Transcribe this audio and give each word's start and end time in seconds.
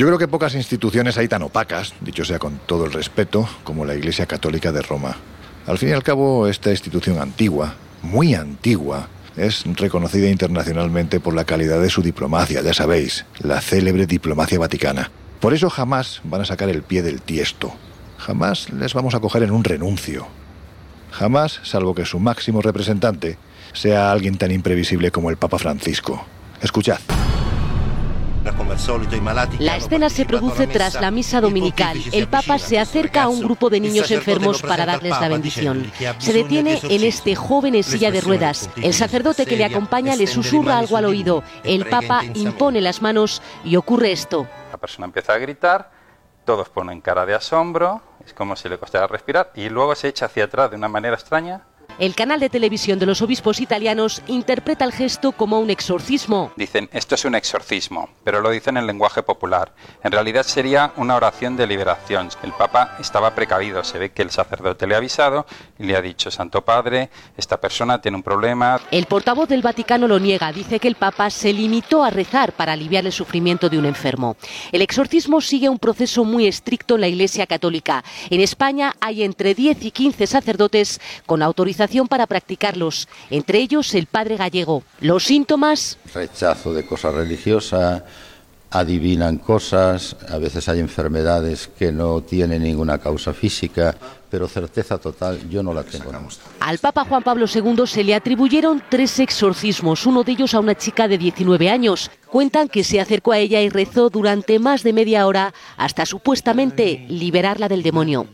Yo 0.00 0.06
creo 0.06 0.18
que 0.18 0.28
pocas 0.28 0.54
instituciones 0.54 1.18
hay 1.18 1.28
tan 1.28 1.42
opacas, 1.42 1.92
dicho 2.00 2.24
sea 2.24 2.38
con 2.38 2.58
todo 2.64 2.86
el 2.86 2.92
respeto, 2.94 3.46
como 3.64 3.84
la 3.84 3.94
Iglesia 3.94 4.24
Católica 4.24 4.72
de 4.72 4.80
Roma. 4.80 5.14
Al 5.66 5.76
fin 5.76 5.90
y 5.90 5.92
al 5.92 6.02
cabo, 6.02 6.46
esta 6.46 6.70
institución 6.70 7.18
antigua, 7.18 7.74
muy 8.00 8.34
antigua, 8.34 9.10
es 9.36 9.62
reconocida 9.76 10.30
internacionalmente 10.30 11.20
por 11.20 11.34
la 11.34 11.44
calidad 11.44 11.82
de 11.82 11.90
su 11.90 12.00
diplomacia, 12.00 12.62
ya 12.62 12.72
sabéis, 12.72 13.26
la 13.40 13.60
célebre 13.60 14.06
diplomacia 14.06 14.58
vaticana. 14.58 15.10
Por 15.38 15.52
eso 15.52 15.68
jamás 15.68 16.22
van 16.24 16.40
a 16.40 16.46
sacar 16.46 16.70
el 16.70 16.82
pie 16.82 17.02
del 17.02 17.20
tiesto. 17.20 17.74
Jamás 18.16 18.70
les 18.70 18.94
vamos 18.94 19.14
a 19.14 19.20
coger 19.20 19.42
en 19.42 19.50
un 19.50 19.64
renuncio. 19.64 20.28
Jamás, 21.10 21.60
salvo 21.62 21.94
que 21.94 22.06
su 22.06 22.18
máximo 22.18 22.62
representante 22.62 23.36
sea 23.74 24.10
alguien 24.10 24.38
tan 24.38 24.50
imprevisible 24.50 25.10
como 25.10 25.28
el 25.28 25.36
Papa 25.36 25.58
Francisco. 25.58 26.24
Escuchad. 26.62 27.00
La 29.58 29.76
escena 29.76 30.08
se 30.08 30.24
produce 30.24 30.66
tras 30.66 31.00
la 31.00 31.10
misa 31.10 31.40
dominical. 31.40 31.98
El 32.12 32.26
Papa 32.28 32.58
se 32.58 32.78
acerca 32.78 33.24
a 33.24 33.28
un 33.28 33.40
grupo 33.40 33.68
de 33.68 33.80
niños 33.80 34.10
enfermos 34.10 34.62
para 34.62 34.86
darles 34.86 35.20
la 35.20 35.28
bendición. 35.28 35.90
Se 36.18 36.32
detiene 36.32 36.80
en 36.82 37.04
este 37.04 37.34
joven 37.36 37.74
en 37.74 37.82
silla 37.82 38.10
de 38.10 38.20
ruedas. 38.20 38.70
El 38.76 38.94
sacerdote 38.94 39.46
que 39.46 39.56
le 39.56 39.64
acompaña 39.64 40.16
le 40.16 40.26
susurra 40.26 40.78
algo 40.78 40.96
al 40.96 41.04
oído. 41.04 41.42
El 41.64 41.86
Papa 41.86 42.22
impone 42.34 42.80
las 42.80 43.02
manos 43.02 43.42
y 43.64 43.76
ocurre 43.76 44.12
esto. 44.12 44.46
La 44.72 44.78
persona 44.78 45.06
empieza 45.06 45.34
a 45.34 45.38
gritar, 45.38 45.90
todos 46.44 46.68
ponen 46.68 47.00
cara 47.00 47.26
de 47.26 47.34
asombro, 47.34 48.00
es 48.24 48.32
como 48.32 48.56
si 48.56 48.68
le 48.68 48.78
costara 48.78 49.06
respirar, 49.06 49.52
y 49.54 49.68
luego 49.68 49.94
se 49.94 50.08
echa 50.08 50.26
hacia 50.26 50.44
atrás 50.44 50.70
de 50.70 50.76
una 50.76 50.88
manera 50.88 51.14
extraña 51.14 51.62
el 51.98 52.14
canal 52.14 52.40
de 52.40 52.48
televisión 52.48 52.98
de 52.98 53.06
los 53.06 53.22
obispos 53.22 53.60
italianos 53.60 54.22
interpreta 54.26 54.84
el 54.84 54.92
gesto 54.92 55.32
como 55.32 55.58
un 55.58 55.70
exorcismo. 55.70 56.52
Dicen, 56.56 56.88
esto 56.92 57.14
es 57.14 57.24
un 57.24 57.34
exorcismo, 57.34 58.08
pero 58.24 58.40
lo 58.40 58.50
dicen 58.50 58.76
en 58.76 58.86
lenguaje 58.86 59.22
popular. 59.22 59.74
En 60.04 60.12
realidad 60.12 60.44
sería 60.44 60.92
una 60.96 61.16
oración 61.16 61.56
de 61.56 61.66
liberación. 61.66 62.28
El 62.42 62.52
Papa 62.52 62.96
estaba 63.00 63.34
precavido, 63.34 63.82
se 63.84 63.98
ve 63.98 64.12
que 64.12 64.22
el 64.22 64.30
sacerdote 64.30 64.86
le 64.86 64.94
ha 64.94 64.98
avisado 64.98 65.46
y 65.78 65.84
le 65.84 65.96
ha 65.96 66.02
dicho, 66.02 66.30
Santo 66.30 66.64
Padre, 66.64 67.10
esta 67.36 67.60
persona 67.60 68.00
tiene 68.00 68.16
un 68.16 68.22
problema. 68.22 68.80
El 68.90 69.06
portavoz 69.06 69.48
del 69.48 69.62
Vaticano 69.62 70.06
lo 70.06 70.18
niega, 70.18 70.52
dice 70.52 70.78
que 70.78 70.88
el 70.88 70.94
Papa 70.94 71.30
se 71.30 71.52
limitó 71.52 72.04
a 72.04 72.10
rezar 72.10 72.52
para 72.52 72.72
aliviar 72.72 73.04
el 73.06 73.12
sufrimiento 73.12 73.68
de 73.68 73.78
un 73.78 73.86
enfermo. 73.86 74.36
El 74.72 74.82
exorcismo 74.82 75.40
sigue 75.40 75.68
un 75.68 75.78
proceso 75.78 76.24
muy 76.24 76.46
estricto 76.46 76.94
en 76.94 77.00
la 77.00 77.08
Iglesia 77.08 77.46
Católica. 77.46 78.04
En 78.28 78.40
España 78.40 78.94
hay 79.00 79.22
entre 79.22 79.54
10 79.54 79.84
y 79.84 79.90
15 79.90 80.26
sacerdotes 80.26 81.00
con 81.26 81.42
autorización 81.42 81.79
para 82.08 82.26
practicarlos, 82.26 83.08
entre 83.30 83.58
ellos 83.58 83.94
el 83.94 84.06
padre 84.06 84.36
gallego. 84.36 84.82
Los 85.00 85.24
síntomas... 85.24 85.98
Rechazo 86.14 86.72
de 86.72 86.84
cosas 86.84 87.14
religiosas, 87.14 88.02
adivinan 88.70 89.38
cosas, 89.38 90.16
a 90.28 90.38
veces 90.38 90.68
hay 90.68 90.78
enfermedades 90.78 91.68
que 91.78 91.90
no 91.90 92.22
tienen 92.22 92.62
ninguna 92.62 92.98
causa 92.98 93.32
física, 93.32 93.96
pero 94.30 94.46
certeza 94.46 94.98
total 94.98 95.48
yo 95.48 95.62
no 95.62 95.74
la 95.74 95.82
tengo. 95.82 96.12
Al 96.60 96.78
Papa 96.78 97.04
Juan 97.04 97.22
Pablo 97.22 97.46
II 97.52 97.86
se 97.86 98.04
le 98.04 98.14
atribuyeron 98.14 98.82
tres 98.88 99.18
exorcismos, 99.18 100.06
uno 100.06 100.22
de 100.22 100.32
ellos 100.32 100.54
a 100.54 100.60
una 100.60 100.76
chica 100.76 101.08
de 101.08 101.18
19 101.18 101.68
años. 101.68 102.10
Cuentan 102.30 102.68
que 102.68 102.84
se 102.84 103.00
acercó 103.00 103.32
a 103.32 103.38
ella 103.38 103.60
y 103.60 103.68
rezó 103.68 104.08
durante 104.08 104.58
más 104.60 104.84
de 104.84 104.92
media 104.92 105.26
hora 105.26 105.52
hasta 105.76 106.06
supuestamente 106.06 107.06
liberarla 107.08 107.68
del 107.68 107.82
demonio. 107.82 108.26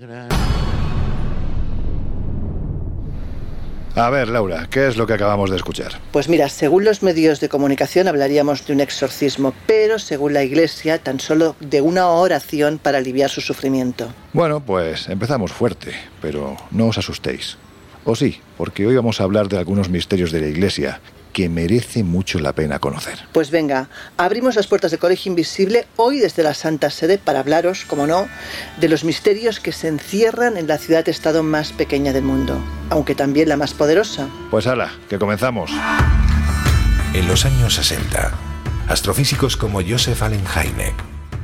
A 3.99 4.11
ver, 4.11 4.29
Laura, 4.29 4.69
¿qué 4.71 4.89
es 4.89 4.99
lo 4.99 5.07
que 5.07 5.15
acabamos 5.15 5.49
de 5.49 5.57
escuchar? 5.57 5.93
Pues 6.13 6.29
mira, 6.29 6.51
según 6.51 6.85
los 6.85 7.03
medios 7.03 7.41
de 7.41 7.49
comunicación 7.49 8.09
hablaríamos 8.09 8.67
de 8.67 8.75
un 8.75 8.81
exorcismo, 8.81 9.55
pero 9.67 9.99
según 9.99 10.35
la 10.35 10.45
Iglesia, 10.45 10.99
tan 10.99 11.19
solo 11.19 11.57
de 11.61 11.81
una 11.81 12.09
oración 12.09 12.77
para 12.77 12.99
aliviar 12.99 13.31
su 13.31 13.41
sufrimiento. 13.41 14.13
Bueno, 14.35 14.61
pues 14.61 15.09
empezamos 15.09 15.51
fuerte, 15.51 15.95
pero 16.21 16.59
no 16.73 16.89
os 16.89 16.99
asustéis. 16.99 17.57
O 18.05 18.15
sí, 18.15 18.39
porque 18.59 18.87
hoy 18.87 18.97
vamos 18.97 19.19
a 19.23 19.25
hablar 19.25 19.49
de 19.49 19.57
algunos 19.57 19.89
misterios 19.89 20.31
de 20.31 20.43
la 20.43 20.49
Iglesia 20.49 21.01
que 21.37 21.51
merece 21.51 22.03
mucho 22.03 22.39
la 22.39 22.55
pena 22.55 22.79
conocer. 22.79 23.19
Pues 23.33 23.51
venga, 23.51 23.91
abrimos 24.17 24.57
las 24.57 24.69
puertas 24.69 24.91
de 24.91 24.97
Colegio 24.97 25.29
Invisible 25.29 25.87
hoy 25.97 26.19
desde 26.19 26.43
la 26.43 26.55
Santa 26.55 26.89
Sede 26.89 27.19
para 27.19 27.41
hablaros, 27.41 27.85
como 27.85 28.07
no, 28.07 28.27
de 28.81 28.89
los 28.89 29.05
misterios 29.05 29.61
que 29.61 29.73
se 29.73 29.89
encierran 29.89 30.57
en 30.57 30.67
la 30.67 30.79
ciudad-estado 30.79 31.43
más 31.43 31.73
pequeña 31.73 32.15
del 32.15 32.25
mundo, 32.25 32.59
aunque 32.89 33.15
también 33.15 33.51
la 33.51 33.59
más 33.59 33.75
poderosa. 33.75 34.29
Pues 34.51 34.67
hala, 34.67 34.95
que 35.11 35.19
comenzamos. 35.19 35.71
En 37.13 37.29
los 37.29 37.45
años 37.45 37.75
60, 37.75 38.33
astrofísicos 38.89 39.59
como 39.59 39.83
Joseph 39.87 40.23
Allen 40.23 40.47
Hynek, 40.47 40.95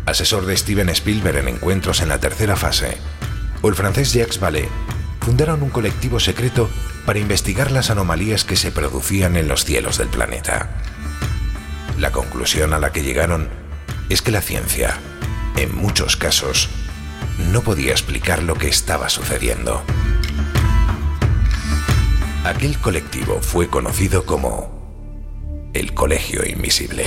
asesor 0.07 0.47
de 0.47 0.57
Steven 0.57 0.89
Spielberg 0.89 1.37
en 1.37 1.49
encuentros 1.49 2.01
en 2.01 2.09
la 2.09 2.19
tercera 2.19 2.57
fase, 2.57 2.97
o 3.61 3.69
el 3.69 3.75
francés 3.75 4.15
Jacques 4.15 4.41
Vallée, 4.41 4.71
fundaron 5.23 5.63
un 5.63 5.71
colectivo 5.71 6.19
secreto 6.19 6.69
para 7.07 7.21
investigar 7.21 7.71
las 7.71 7.91
anomalías 7.91 8.45
que 8.45 8.57
se 8.57 8.73
producían 8.73 9.37
en 9.37 9.47
los 9.47 9.65
cielos 9.65 9.97
del 9.99 10.09
planeta. 10.09 10.71
La 11.99 12.11
conclusión 12.11 12.75
a 12.75 12.81
la 12.81 12.91
que 12.91 13.05
llegaron 13.05 13.49
es 14.09 14.21
que 14.21 14.33
la 14.33 14.41
ciencia, 14.41 14.99
en 15.57 15.77
muchos 15.77 16.17
casos, 16.17 16.69
no 17.53 17.63
podía 17.63 17.93
explicar 17.93 18.43
lo 18.43 18.57
que 18.57 18.69
estaba 18.69 19.09
sucediendo. 19.09 19.83
Aquel 22.45 22.77
colectivo 22.79 23.41
fue 23.41 23.69
conocido 23.69 24.27
como 24.27 25.71
el 25.73 25.95
Colegio 25.95 26.45
Invisible. 26.45 27.07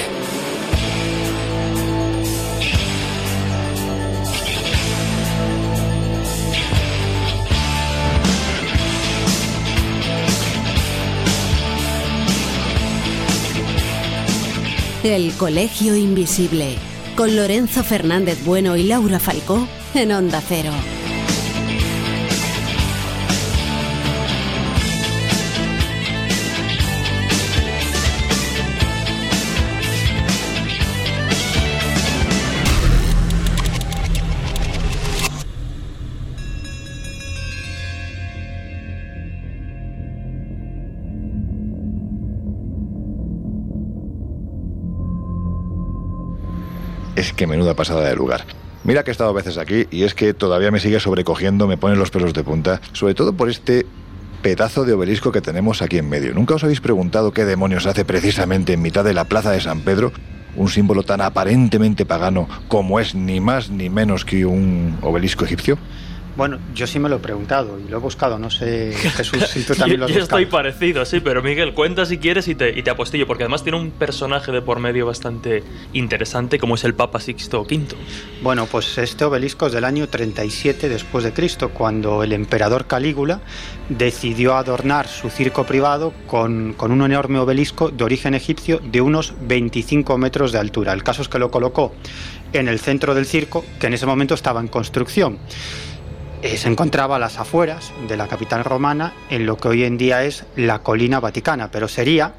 El 15.06 15.34
Colegio 15.34 15.96
Invisible, 15.96 16.78
con 17.16 17.36
Lorenzo 17.36 17.84
Fernández 17.84 18.44
Bueno 18.44 18.76
y 18.76 18.86
Laura 18.86 19.20
Falcó 19.20 19.68
en 19.94 20.12
Onda 20.12 20.42
Cero. 20.42 20.72
Que 47.36 47.48
menuda 47.48 47.74
pasada 47.76 48.08
de 48.08 48.16
lugar. 48.16 48.46
Mira 48.84 49.04
que 49.04 49.12
he 49.12 49.14
estado 49.14 49.32
a 49.32 49.34
veces 49.34 49.58
aquí 49.58 49.88
y 49.90 50.04
es 50.04 50.14
que 50.14 50.34
todavía 50.34 50.72
me 50.72 50.80
sigue 50.80 51.00
sobrecogiendo, 51.00 51.68
me 51.68 51.78
ponen 51.78 51.98
los 51.98 52.12
pelos 52.12 52.34
de 52.34 52.44
punta, 52.44 52.82
sobre 52.94 53.16
todo 53.16 53.34
por 53.34 53.50
este 53.50 53.86
pedazo 54.44 54.86
de 54.86 54.94
obelisco 54.94 55.32
que 55.32 55.42
tenemos 55.42 55.82
aquí 55.82 55.98
en 55.98 56.08
medio. 56.08 56.34
¿Nunca 56.36 56.54
os 56.54 56.64
habéis 56.64 56.82
preguntado 56.82 57.32
qué 57.32 57.46
demonios 57.46 57.88
hace 57.88 58.06
precisamente 58.06 58.74
en 58.74 58.82
mitad 58.84 59.04
de 59.04 59.16
la 59.16 59.26
plaza 59.26 59.50
de 59.50 59.60
San 59.60 59.82
Pedro? 59.82 60.12
Un 60.56 60.70
símbolo 60.70 61.02
tan 61.02 61.20
aparentemente 61.22 62.06
pagano 62.06 62.48
como 62.68 63.00
es 63.00 63.16
ni 63.16 63.40
más 63.40 63.72
ni 63.72 63.90
menos 63.90 64.24
que 64.24 64.46
un 64.46 65.00
obelisco 65.02 65.46
egipcio. 65.46 65.80
Bueno, 66.36 66.60
yo 66.74 66.86
sí 66.86 67.00
me 67.00 67.08
lo 67.08 67.18
he 67.18 67.20
preguntado 67.20 67.80
y 67.80 67.90
lo 67.90 67.98
he 67.98 68.00
buscado, 68.00 68.38
no 68.38 68.50
sé, 68.50 68.94
Jesús, 69.16 69.44
si 69.48 69.64
tú 69.64 69.74
también 69.74 70.00
lo 70.00 70.06
has 70.06 70.12
yo, 70.12 70.18
yo 70.18 70.24
estoy 70.24 70.46
parecido, 70.46 71.06
sí, 71.06 71.20
pero 71.22 71.42
Miguel, 71.42 71.74
cuenta 71.74 72.06
si 72.06 72.18
quieres 72.18 72.48
y 72.48 72.56
te, 72.56 72.78
y 72.78 72.84
te 72.84 72.90
apostillo, 72.90 73.26
porque 73.26 73.44
además 73.44 73.64
tiene 73.64 73.78
un 73.80 73.92
personaje 73.92 74.52
de 74.52 74.62
por 74.62 74.80
medio 74.80 75.06
bastante 75.06 75.64
interesante, 75.94 76.60
como 76.60 76.76
es 76.76 76.84
el 76.84 76.94
Papa 76.94 77.20
Sixto 77.20 77.62
V. 77.62 77.96
Bueno, 78.42 78.66
pues 78.66 78.98
este 78.98 79.24
obelisco 79.24 79.68
es 79.68 79.74
del 79.74 79.86
año 79.86 80.10
37 80.10 80.90
después 80.90 81.24
de 81.24 81.34
Cristo, 81.34 81.70
cuando 81.70 82.24
el 82.24 82.34
emperador 82.34 82.86
Calígula 82.86 83.42
decidió 83.90 84.56
adornar 84.56 85.08
su 85.08 85.30
circo 85.30 85.66
privado 85.66 86.14
con, 86.28 86.74
con 86.74 86.92
un 86.92 87.02
enorme 87.04 87.40
obelisco 87.40 87.90
de 87.90 88.04
origen 88.04 88.34
egipcio 88.34 88.80
de 88.84 89.02
unos 89.02 89.34
25 89.42 90.18
metros 90.18 90.52
de 90.52 90.60
altura. 90.60 90.94
El 90.94 91.04
caso 91.04 91.22
es 91.22 91.30
que 91.30 91.40
lo 91.40 91.52
colocó 91.52 91.94
en 92.54 92.68
el 92.68 92.80
centro 92.80 93.14
del 93.16 93.26
circo, 93.26 93.64
que 93.80 93.88
en 93.88 93.94
ese 93.94 94.06
momento 94.06 94.34
estaba 94.34 94.60
en 94.60 94.68
construcción. 94.68 95.40
Eh, 96.46 96.58
se 96.58 96.68
encontraba 96.68 97.16
a 97.16 97.20
las 97.20 97.40
afueras 97.40 97.92
de 98.08 98.16
la 98.18 98.28
capital 98.28 98.64
romana, 98.64 99.16
en 99.32 99.48
lo 99.48 99.58
que 99.58 99.68
hoy 99.68 99.84
en 99.84 99.98
día 99.98 100.26
es 100.26 100.46
la 100.56 100.84
colina 100.84 101.20
vaticana, 101.20 101.72
pero 101.72 101.88
sería 101.88 102.36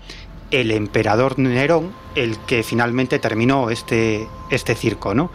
el 0.52 0.70
emperador 0.70 1.40
Nerón 1.40 1.92
el 2.14 2.38
que 2.38 2.62
finalmente 2.62 3.18
terminó 3.18 3.68
este, 3.68 4.28
este 4.48 4.76
circo, 4.76 5.12
¿no? 5.12 5.32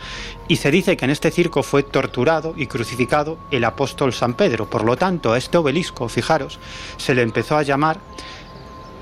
Y 0.48 0.56
se 0.56 0.72
dice 0.72 0.96
que 0.96 1.04
en 1.04 1.12
este 1.12 1.32
circo 1.32 1.64
fue 1.64 1.84
torturado 1.84 2.54
y 2.56 2.68
crucificado 2.68 3.40
el 3.52 3.66
apóstol 3.66 4.14
San 4.14 4.36
Pedro. 4.36 4.70
Por 4.70 4.86
lo 4.86 4.96
tanto, 4.96 5.34
a 5.34 5.38
este 5.38 5.58
obelisco, 5.58 6.08
fijaros, 6.08 6.58
se 6.96 7.14
le 7.14 7.24
empezó 7.24 7.58
a 7.58 7.64
llamar 7.64 8.00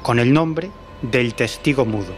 con 0.01 0.18
el 0.18 0.33
nombre 0.33 0.71
del 1.04 1.36
testigo 1.36 1.86
mudo. 1.86 2.16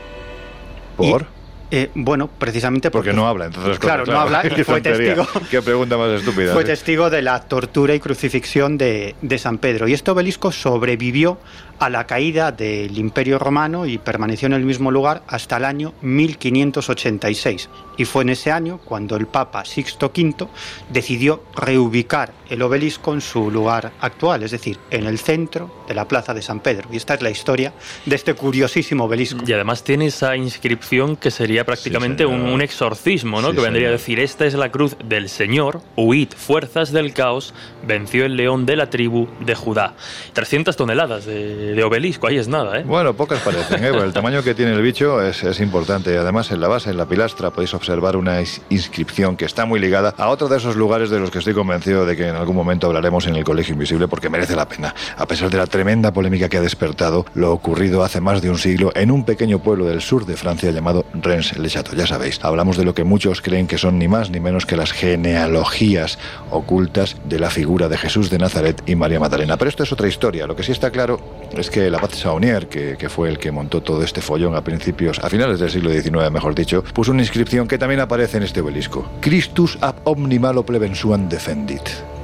¿Por? 0.95 1.40
Eh, 1.73 1.89
bueno, 1.95 2.27
precisamente 2.27 2.91
porque, 2.91 3.13
no 3.13 3.27
habla, 3.27 3.45
entonces 3.45 3.79
claro, 3.79 4.05
no 4.05 4.19
habla 4.19 4.43
y 4.45 4.63
fue 4.65 4.81
testigo. 4.81 5.25
Qué 5.49 5.61
pregunta 5.61 5.97
más 5.97 6.09
estúpida. 6.19 6.53
Fue 6.53 6.65
testigo 6.65 7.09
de 7.09 7.21
la 7.21 7.39
tortura 7.39 7.95
y 7.95 8.01
crucifixión 8.01 8.77
de, 8.77 9.15
de 9.21 9.37
San 9.37 9.57
Pedro. 9.57 9.87
Y 9.87 9.93
este 9.93 10.11
obelisco 10.11 10.51
sobrevivió 10.51 11.37
a 11.81 11.89
la 11.89 12.05
caída 12.05 12.51
del 12.51 12.95
Imperio 12.99 13.39
Romano 13.39 13.87
y 13.87 13.97
permaneció 13.97 14.45
en 14.45 14.53
el 14.53 14.63
mismo 14.63 14.91
lugar 14.91 15.23
hasta 15.25 15.57
el 15.57 15.65
año 15.65 15.93
1586. 16.03 17.69
Y 17.97 18.05
fue 18.05 18.21
en 18.21 18.29
ese 18.29 18.51
año 18.51 18.79
cuando 18.85 19.15
el 19.15 19.25
Papa 19.25 19.65
Sixto 19.65 20.11
V 20.15 20.47
decidió 20.89 21.43
reubicar 21.55 22.33
el 22.49 22.61
obelisco 22.61 23.13
en 23.13 23.21
su 23.21 23.49
lugar 23.49 23.93
actual, 23.99 24.43
es 24.43 24.51
decir, 24.51 24.77
en 24.91 25.05
el 25.05 25.17
centro 25.17 25.83
de 25.87 25.95
la 25.95 26.07
Plaza 26.07 26.35
de 26.35 26.43
San 26.43 26.59
Pedro. 26.59 26.87
Y 26.91 26.97
esta 26.97 27.15
es 27.15 27.21
la 27.23 27.31
historia 27.31 27.73
de 28.05 28.15
este 28.15 28.35
curiosísimo 28.35 29.05
obelisco. 29.05 29.43
Y 29.45 29.53
además 29.53 29.83
tiene 29.83 30.07
esa 30.07 30.35
inscripción 30.35 31.15
que 31.15 31.31
sería 31.31 31.65
prácticamente 31.65 32.25
un, 32.25 32.61
exorcismo, 32.61 33.41
¿no? 33.41 33.53
que 33.53 33.61
vendría 33.61 33.87
a 33.87 33.91
decir, 33.91 34.19
esta 34.19 34.45
es 34.45 34.53
la 34.53 34.69
cruz 34.69 34.95
del 35.03 35.29
Señor, 35.29 35.81
huid, 35.95 36.29
fuerzas 36.35 36.91
del 36.91 37.13
caos, 37.13 37.55
venció 37.87 38.25
el 38.25 38.35
león 38.35 38.67
de 38.67 38.75
la 38.75 38.89
tribu 38.89 39.27
de 39.39 39.55
Judá. 39.55 39.95
300 40.33 40.75
toneladas 40.75 41.25
de 41.25 41.70
de, 41.75 41.83
obelisco, 41.83 42.27
ahí 42.27 42.37
es 42.37 42.47
nada, 42.47 42.79
¿eh? 42.79 42.83
Bueno, 42.83 43.13
pocas 43.13 43.39
parecen, 43.39 43.83
¿eh? 43.83 43.89
el 43.89 44.13
tamaño 44.13 44.43
que 44.43 44.53
tiene 44.53 44.73
el 44.73 44.81
bicho 44.81 45.21
es, 45.21 45.43
es, 45.43 45.59
importante. 45.59 46.17
Además, 46.17 46.51
en 46.51 46.61
la 46.61 46.67
base, 46.67 46.89
en 46.89 46.97
la 46.97 47.05
pilastra, 47.05 47.51
podéis 47.51 47.73
observar 47.73 48.15
una 48.15 48.41
inscripción 48.69 49.37
que 49.37 49.45
está 49.45 49.65
muy 49.65 49.79
ligada 49.79 50.13
a 50.17 50.29
otro 50.29 50.47
de 50.47 50.57
esos 50.57 50.75
lugares 50.75 51.09
de 51.09 51.19
los 51.19 51.31
que 51.31 51.39
estoy 51.39 51.53
convencido 51.53 52.05
de 52.05 52.15
que 52.15 52.27
en 52.27 52.35
algún 52.35 52.55
momento 52.55 52.87
hablaremos 52.87 53.27
en 53.27 53.35
el 53.35 53.43
Colegio 53.43 53.73
Invisible 53.73 54.07
porque 54.07 54.29
merece 54.29 54.55
la 54.55 54.67
pena. 54.67 54.93
A 55.17 55.25
pesar 55.25 55.49
de 55.49 55.57
la 55.57 55.67
tremenda 55.67 56.11
polémica 56.11 56.49
que 56.49 56.57
ha 56.57 56.61
despertado 56.61 57.25
lo 57.33 57.51
ocurrido 57.51 58.03
hace 58.03 58.21
más 58.21 58.41
de 58.41 58.49
un 58.49 58.57
siglo 58.57 58.91
en 58.95 59.11
un 59.11 59.25
pequeño 59.25 59.59
pueblo 59.59 59.85
del 59.85 60.01
sur 60.01 60.25
de 60.25 60.35
Francia 60.35 60.71
llamado 60.71 61.05
Rennes-le-Château. 61.13 61.95
Ya 61.95 62.07
sabéis, 62.07 62.39
hablamos 62.43 62.77
de 62.77 62.85
lo 62.85 62.93
que 62.93 63.03
muchos 63.03 63.41
creen 63.41 63.67
que 63.67 63.77
son 63.77 63.99
ni 63.99 64.07
más 64.07 64.29
ni 64.29 64.39
menos 64.39 64.65
que 64.65 64.75
las 64.75 64.91
genealogías 64.91 66.17
ocultas 66.49 67.17
de 67.25 67.39
la 67.39 67.49
figura 67.49 67.89
de 67.89 67.97
Jesús 67.97 68.29
de 68.29 68.37
Nazaret 68.37 68.81
y 68.85 68.95
María 68.95 69.19
Magdalena. 69.19 69.57
Pero 69.57 69.69
esto 69.69 69.83
es 69.83 69.91
otra 69.91 70.07
historia. 70.07 70.47
Lo 70.47 70.55
que 70.55 70.63
sí 70.63 70.71
está 70.71 70.91
claro 70.91 71.19
es 71.57 71.69
que 71.69 71.87
el 71.87 71.95
abad 71.95 72.11
Saunier, 72.11 72.67
que, 72.67 72.95
que, 72.97 73.09
fue 73.09 73.29
el 73.29 73.37
que 73.37 73.51
montó 73.51 73.81
todo 73.81 74.03
este 74.03 74.21
follón 74.21 74.55
a 74.55 74.61
principios, 74.61 75.19
a 75.19 75.29
finales 75.29 75.59
del 75.59 75.69
siglo 75.69 75.91
XIX, 75.91 76.31
mejor 76.31 76.55
dicho, 76.55 76.83
puso 76.83 77.11
una 77.11 77.21
inscripción 77.21 77.67
que 77.67 77.77
también 77.77 77.99
aparece 77.99 78.37
en 78.37 78.43
este 78.43 78.61
obelisco. 78.61 79.09
Christus 79.21 79.77
ab 79.81 79.95
omni 80.03 80.39
malo 80.39 80.63
plebensuam 80.63 81.27
defendit. 81.29 81.81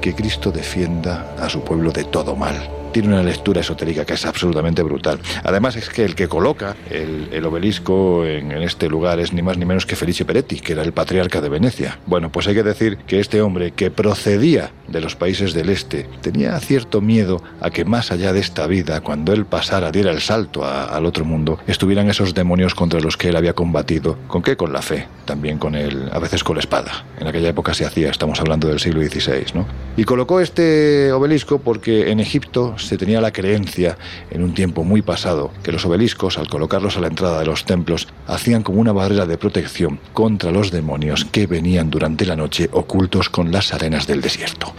Que 0.08 0.14
Cristo 0.14 0.50
defienda 0.50 1.36
a 1.38 1.50
su 1.50 1.60
pueblo 1.60 1.92
de 1.92 2.04
todo 2.04 2.34
mal 2.34 2.78
tiene 2.92 3.08
una 3.08 3.22
lectura 3.22 3.60
esotérica 3.60 4.04
que 4.04 4.14
es 4.14 4.26
absolutamente 4.26 4.82
brutal. 4.82 5.20
Además 5.44 5.76
es 5.76 5.88
que 5.88 6.04
el 6.04 6.14
que 6.14 6.28
coloca 6.28 6.76
el, 6.90 7.44
obelisco 7.44 8.24
en, 8.24 8.50
este 8.62 8.88
lugar 8.88 9.20
es 9.20 9.32
ni 9.32 9.42
más 9.42 9.56
ni 9.56 9.64
menos 9.64 9.86
que 9.86 9.96
Felice 9.96 10.24
Peretti, 10.24 10.60
que 10.60 10.72
era 10.72 10.82
el 10.82 10.92
patriarca 10.92 11.40
de 11.40 11.48
Venecia. 11.48 11.98
Bueno, 12.06 12.30
pues 12.30 12.48
hay 12.48 12.54
que 12.54 12.62
decir 12.62 12.98
que 13.06 13.20
este 13.20 13.40
hombre 13.40 13.72
que 13.72 13.90
procedía 13.90 14.72
de 14.88 15.00
los 15.00 15.16
países 15.16 15.54
del 15.54 15.68
este 15.68 16.08
tenía 16.22 16.58
cierto 16.60 17.00
miedo 17.00 17.42
a 17.60 17.70
que 17.70 17.84
más 17.84 18.10
allá 18.10 18.32
de 18.32 18.40
esta 18.40 18.66
vida, 18.66 19.00
cuando 19.00 19.32
él 19.32 19.44
pasara, 19.44 19.92
diera 19.92 20.10
el 20.10 20.20
salto 20.20 20.64
al 20.64 21.06
otro 21.06 21.24
mundo, 21.24 21.58
estuvieran 21.66 22.08
esos 22.08 22.34
demonios 22.34 22.74
contra 22.74 23.00
los 23.00 23.16
que 23.16 23.28
él 23.28 23.36
había 23.36 23.52
combatido. 23.52 24.18
¿Con 24.28 24.42
qué? 24.42 24.56
Con 24.56 24.72
la 24.72 24.82
fe, 24.82 25.06
también 25.24 25.58
con 25.58 25.74
el, 25.74 26.08
a 26.12 26.18
veces 26.18 26.42
con 26.42 26.56
la 26.56 26.60
espada. 26.60 27.04
En 27.20 27.26
aquella 27.26 27.50
época 27.50 27.74
se 27.74 27.84
hacía, 27.84 28.10
estamos 28.10 28.40
hablando 28.40 28.68
del 28.68 28.80
siglo 28.80 29.00
XVI, 29.02 29.46
¿no? 29.54 29.66
Y 29.98 30.04
colocó 30.04 30.38
este 30.38 31.10
obelisco 31.10 31.58
porque 31.58 32.12
en 32.12 32.20
Egipto 32.20 32.78
se 32.78 32.96
tenía 32.96 33.20
la 33.20 33.32
creencia, 33.32 33.98
en 34.30 34.44
un 34.44 34.54
tiempo 34.54 34.84
muy 34.84 35.02
pasado, 35.02 35.50
que 35.64 35.72
los 35.72 35.84
obeliscos, 35.84 36.38
al 36.38 36.46
colocarlos 36.46 36.96
a 36.96 37.00
la 37.00 37.08
entrada 37.08 37.40
de 37.40 37.46
los 37.46 37.64
templos, 37.64 38.06
hacían 38.28 38.62
como 38.62 38.80
una 38.80 38.92
barrera 38.92 39.26
de 39.26 39.36
protección 39.36 39.98
contra 40.12 40.52
los 40.52 40.70
demonios 40.70 41.24
que 41.24 41.48
venían 41.48 41.90
durante 41.90 42.26
la 42.26 42.36
noche 42.36 42.70
ocultos 42.70 43.28
con 43.28 43.50
las 43.50 43.74
arenas 43.74 44.06
del 44.06 44.20
desierto. 44.20 44.72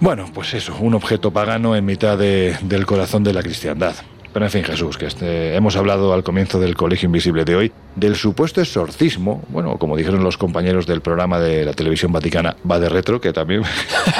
Bueno, 0.00 0.26
pues 0.34 0.52
eso, 0.52 0.76
un 0.78 0.92
objeto 0.92 1.30
pagano 1.30 1.74
en 1.74 1.86
mitad 1.86 2.18
del 2.18 2.84
corazón 2.84 3.24
de 3.24 3.32
la 3.32 3.42
cristiandad. 3.42 3.94
Pero 4.34 4.44
en 4.44 4.50
fin, 4.50 4.64
Jesús, 4.64 4.98
que 4.98 5.06
este, 5.06 5.56
hemos 5.56 5.76
hablado 5.76 6.12
al 6.12 6.22
comienzo 6.22 6.60
del 6.60 6.76
Colegio 6.76 7.06
Invisible 7.06 7.46
de 7.46 7.56
hoy 7.56 7.72
del 7.96 8.16
supuesto 8.16 8.60
exorcismo, 8.60 9.42
bueno, 9.48 9.76
como 9.78 9.96
dijeron 9.96 10.22
los 10.22 10.36
compañeros 10.36 10.86
del 10.86 11.00
programa 11.00 11.40
de 11.40 11.64
la 11.64 11.72
televisión 11.72 12.12
vaticana, 12.12 12.56
va 12.68 12.78
de 12.78 12.88
retro, 12.88 13.20
que 13.20 13.32
también 13.32 13.62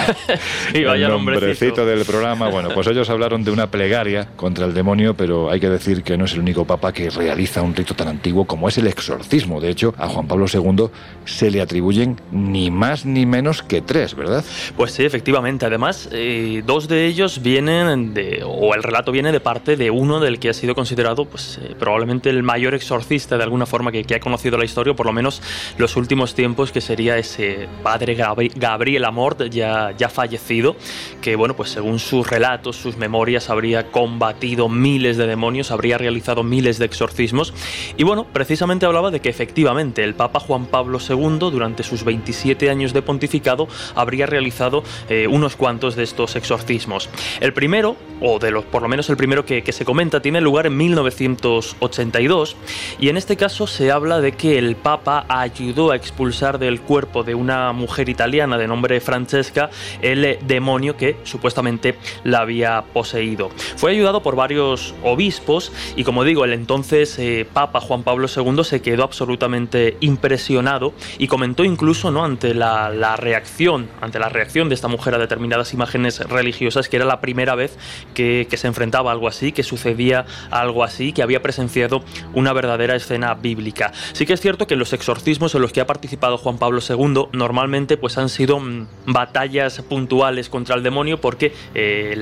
y 0.75 0.85
vaya 0.85 1.07
el 1.07 1.13
nombrecito 1.13 1.87
del 1.87 2.05
programa, 2.05 2.49
bueno, 2.49 2.71
pues 2.75 2.87
ellos 2.87 3.09
hablaron 3.11 3.45
de 3.45 3.51
una 3.51 3.71
plegaria 3.71 4.29
contra 4.37 4.67
el 4.67 4.75
demonio, 4.75 5.15
pero 5.15 5.51
hay 5.51 5.61
que 5.61 5.69
decir 5.69 6.03
que 6.03 6.17
no 6.17 6.25
es 6.25 6.33
el 6.35 6.41
único 6.41 6.65
papa 6.65 6.93
que 6.93 7.11
realiza 7.11 7.63
un 7.63 7.75
rito 7.75 7.95
tan 7.95 8.09
antiguo 8.09 8.45
como 8.45 8.69
es 8.69 8.79
el 8.79 8.87
exorcismo. 8.87 9.61
De 9.61 9.71
hecho, 9.71 9.95
a 9.99 10.09
Juan 10.09 10.27
Pablo 10.27 10.47
II 10.53 10.89
se 11.25 11.51
le 11.51 11.61
atribuyen 11.61 12.21
ni 12.33 12.71
más 12.71 13.07
ni 13.07 13.27
menos 13.27 13.63
que 13.63 13.81
tres, 13.81 14.15
¿verdad? 14.15 14.45
Pues 14.77 14.93
sí, 14.93 15.05
efectivamente. 15.05 15.67
Además, 15.67 16.09
eh, 16.13 16.63
dos 16.67 16.89
de 16.89 17.07
ellos 17.07 17.43
vienen 17.43 18.15
de, 18.15 18.43
o 18.45 18.75
el 18.75 18.83
relato 18.83 19.13
viene 19.13 19.33
de 19.33 19.41
parte 19.41 19.77
de 19.77 19.91
uno 19.91 20.21
del 20.21 20.39
que 20.39 20.49
ha 20.49 20.55
sido 20.55 20.75
considerado 20.75 21.25
pues, 21.25 21.59
eh, 21.63 21.75
probablemente 21.79 22.31
el 22.31 22.43
mayor 22.43 22.75
exorcista 22.75 23.37
de 23.37 23.45
alguna 23.45 23.67
forma 23.71 23.93
que, 23.93 24.05
ha 24.15 24.21
conocido 24.21 24.59
la 24.59 24.65
historia, 24.65 24.95
por 24.95 25.07
lo 25.07 25.13
menos 25.13 25.41
los 25.79 25.97
últimos 25.97 26.35
tiempos, 26.35 26.73
que 26.73 26.81
sería 26.81 27.17
ese 27.17 27.69
padre 27.83 28.15
Gabriel 28.15 29.05
Amort, 29.05 29.43
ya, 29.45 29.95
ya 29.97 30.09
fallecido, 30.09 30.77
que 31.23 31.37
bueno, 31.37 31.55
pues 31.55 31.71
según 31.71 31.99
sus 31.99 32.29
relatos, 32.29 32.77
sus 32.77 32.97
memorias, 32.97 33.49
habría 33.49 33.91
combatido 33.91 34.69
miles 34.69 35.17
de 35.17 35.27
demonios, 35.27 35.71
habría 35.71 35.97
realizado 35.97 36.43
miles 36.43 36.79
de 36.79 36.87
exorcismos. 36.87 37.55
Y 37.97 38.03
bueno, 38.03 38.27
precisamente 38.33 38.87
hablaba 38.87 39.11
de 39.11 39.21
que 39.21 39.29
efectivamente 39.29 40.03
el 40.03 40.15
Papa 40.15 40.41
Juan 40.41 40.67
Pablo 40.67 40.99
II, 40.99 41.39
durante 41.39 41.83
sus 41.85 42.05
27 42.05 42.69
años 42.69 42.93
de 42.93 43.03
pontificado, 43.03 43.69
habría 43.95 44.27
realizado 44.27 44.83
eh, 45.09 45.27
unos 45.29 45.55
cuantos 45.57 45.95
de 45.95 46.03
estos 46.03 46.35
exorcismos. 46.35 47.09
El 47.41 47.53
primero, 47.53 47.97
o 48.21 48.39
de 48.39 48.51
los, 48.51 48.65
por 48.65 48.83
lo 48.83 48.89
menos 48.89 49.09
el 49.09 49.17
primero 49.17 49.45
que, 49.47 49.63
que 49.63 49.73
se 49.73 49.85
comenta 49.85 50.21
tiene 50.21 50.41
lugar 50.41 50.67
en 50.67 50.77
1982 50.77 52.57
y 52.99 53.09
en 53.09 53.17
este 53.17 53.37
caso 53.37 53.50
se 53.51 53.91
habla 53.91 54.21
de 54.21 54.33
que 54.33 54.59
el 54.59 54.77
Papa 54.77 55.27
ayudó 55.29 55.91
a 55.91 55.97
expulsar 55.97 56.59
del 56.59 56.81
cuerpo 56.81 57.25
de 57.25 57.35
una 57.35 57.73
mujer 57.73 58.09
italiana 58.09 58.57
de 58.57 58.69
nombre 58.69 59.01
Francesca 59.01 59.71
el 60.01 60.39
demonio 60.47 60.97
que 60.97 61.17
supuestamente 61.25 61.97
la 62.23 62.39
había 62.39 62.85
poseído. 62.93 63.51
Fue 63.77 63.91
ayudado 63.91 64.23
por 64.23 64.37
varios 64.37 64.95
obispos 65.03 65.73
y 65.97 66.05
como 66.05 66.23
digo, 66.25 66.45
el 66.45 66.53
entonces 66.53 67.19
eh, 67.19 67.47
Papa 67.53 67.81
Juan 67.81 68.05
Pablo 68.05 68.29
II 68.35 68.63
se 68.63 68.81
quedó 68.81 69.03
absolutamente 69.03 69.97
impresionado 70.01 70.95
y 71.19 71.27
comentó 71.27 71.65
incluso 71.65 72.11
¿no? 72.11 72.25
ante 72.25 72.55
la, 72.55 73.17
reacción, 73.17 73.89
ante 74.01 74.21
la 74.21 74.29
reacción 74.29 74.69
de 74.69 74.77
esta 74.77 74.89
mujer 74.89 75.15
a 75.15 75.19
determinadas 75.19 75.75
imágenes 75.75 76.21
religiosas 76.21 76.89
que 76.89 76.97
era 76.97 77.05
la 77.05 77.21
primera 77.21 77.57
vez 77.57 77.77
que, 78.15 78.47
que 78.49 78.57
se 78.57 78.69
enfrentaba 78.69 79.11
a 79.11 79.15
algo 79.15 79.27
así, 79.27 79.51
que 79.51 79.65
su 79.65 79.77
sucedía 79.81 80.27
algo 80.51 80.85
así, 80.85 81.13
que 81.13 81.23
había 81.23 81.41
presenciado 81.41 82.03
una 82.35 82.53
verdadera 82.53 82.95
escena 82.97 83.35
bíblica. 83.41 83.93
Sí 84.13 84.27
que 84.27 84.35
es 84.35 84.41
cierto 84.41 84.67
que 84.67 84.77
los 84.77 84.93
exorcismos 84.93 85.55
en 85.55 85.63
los 85.63 85.73
que 85.73 85.81
ha 85.81 85.87
participado 85.87 86.39
Juan 86.39 86.59
Pablo 86.59 86.81
II 86.87 87.29
normalmente 87.33 87.97
pues 87.97 88.19
han 88.19 88.29
sido 88.29 88.61
mm, 88.61 88.87
batallas 89.07 89.81
puntuales 89.83 90.49
contra 90.49 90.77
el 90.77 90.83
demonio 90.83 91.21
porque 91.21 91.53
eh, 91.75 92.15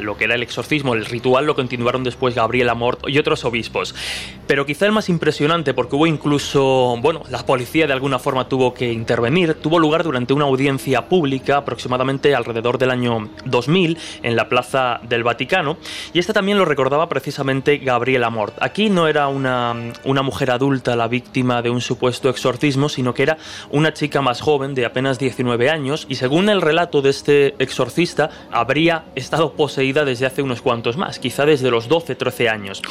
lo 0.00 0.16
que 0.16 0.24
era 0.24 0.34
el 0.34 0.42
exorcismo, 0.42 0.94
el 0.94 1.04
ritual, 1.04 1.46
lo 1.46 1.54
continuaron 1.54 2.04
después 2.04 2.34
Gabriel 2.34 2.68
Amort 2.68 3.08
y 3.08 3.18
otros 3.18 3.44
obispos. 3.44 3.94
Pero 4.46 4.66
quizá 4.66 4.86
el 4.86 4.92
más 4.92 5.08
impresionante 5.08 5.74
porque 5.74 5.96
hubo 5.96 6.06
incluso, 6.06 6.96
bueno, 7.00 7.22
la 7.30 7.44
policía 7.44 7.86
de 7.86 7.92
alguna 7.92 8.18
forma 8.18 8.48
tuvo 8.48 8.74
que 8.74 8.92
intervenir, 8.92 9.54
tuvo 9.54 9.78
lugar 9.78 10.02
durante 10.02 10.32
una 10.32 10.46
audiencia 10.46 11.08
pública 11.08 11.58
aproximadamente 11.58 12.34
alrededor 12.34 12.78
del 12.78 12.90
año 12.90 13.28
2000 13.44 13.98
en 14.22 14.36
la 14.36 14.48
Plaza 14.48 15.00
del 15.08 15.22
Vaticano 15.22 15.76
y 16.12 16.18
este 16.18 16.32
también 16.32 16.58
lo 16.58 16.64
recordaba 16.64 17.08
precisamente 17.08 17.78
Gabriela 17.78 18.30
Mort. 18.30 18.56
Aquí 18.60 18.90
no 18.90 19.08
era 19.08 19.28
una, 19.28 19.74
una 20.04 20.22
mujer 20.22 20.50
adulta 20.60 20.94
la 20.94 21.08
víctima 21.08 21.62
de 21.62 21.70
un 21.70 21.80
supuesto 21.80 22.28
exorcismo, 22.28 22.90
sino 22.90 23.14
que 23.14 23.22
era 23.22 23.38
una 23.70 23.94
chica 23.94 24.20
más 24.20 24.42
joven 24.42 24.74
de 24.74 24.84
apenas 24.84 25.18
19 25.18 25.70
años 25.70 26.06
y 26.06 26.16
según 26.16 26.50
el 26.50 26.60
relato 26.60 27.00
de 27.00 27.08
este 27.08 27.54
exorcista, 27.58 28.28
habría 28.52 29.04
estado 29.14 29.54
poseída 29.54 30.04
desde 30.04 30.26
hace 30.26 30.42
unos 30.42 30.60
cuantos 30.60 30.98
más, 30.98 31.18
quizá 31.18 31.46
desde 31.46 31.70
los 31.70 31.88
12-13 31.88 32.50
años. 32.50 32.82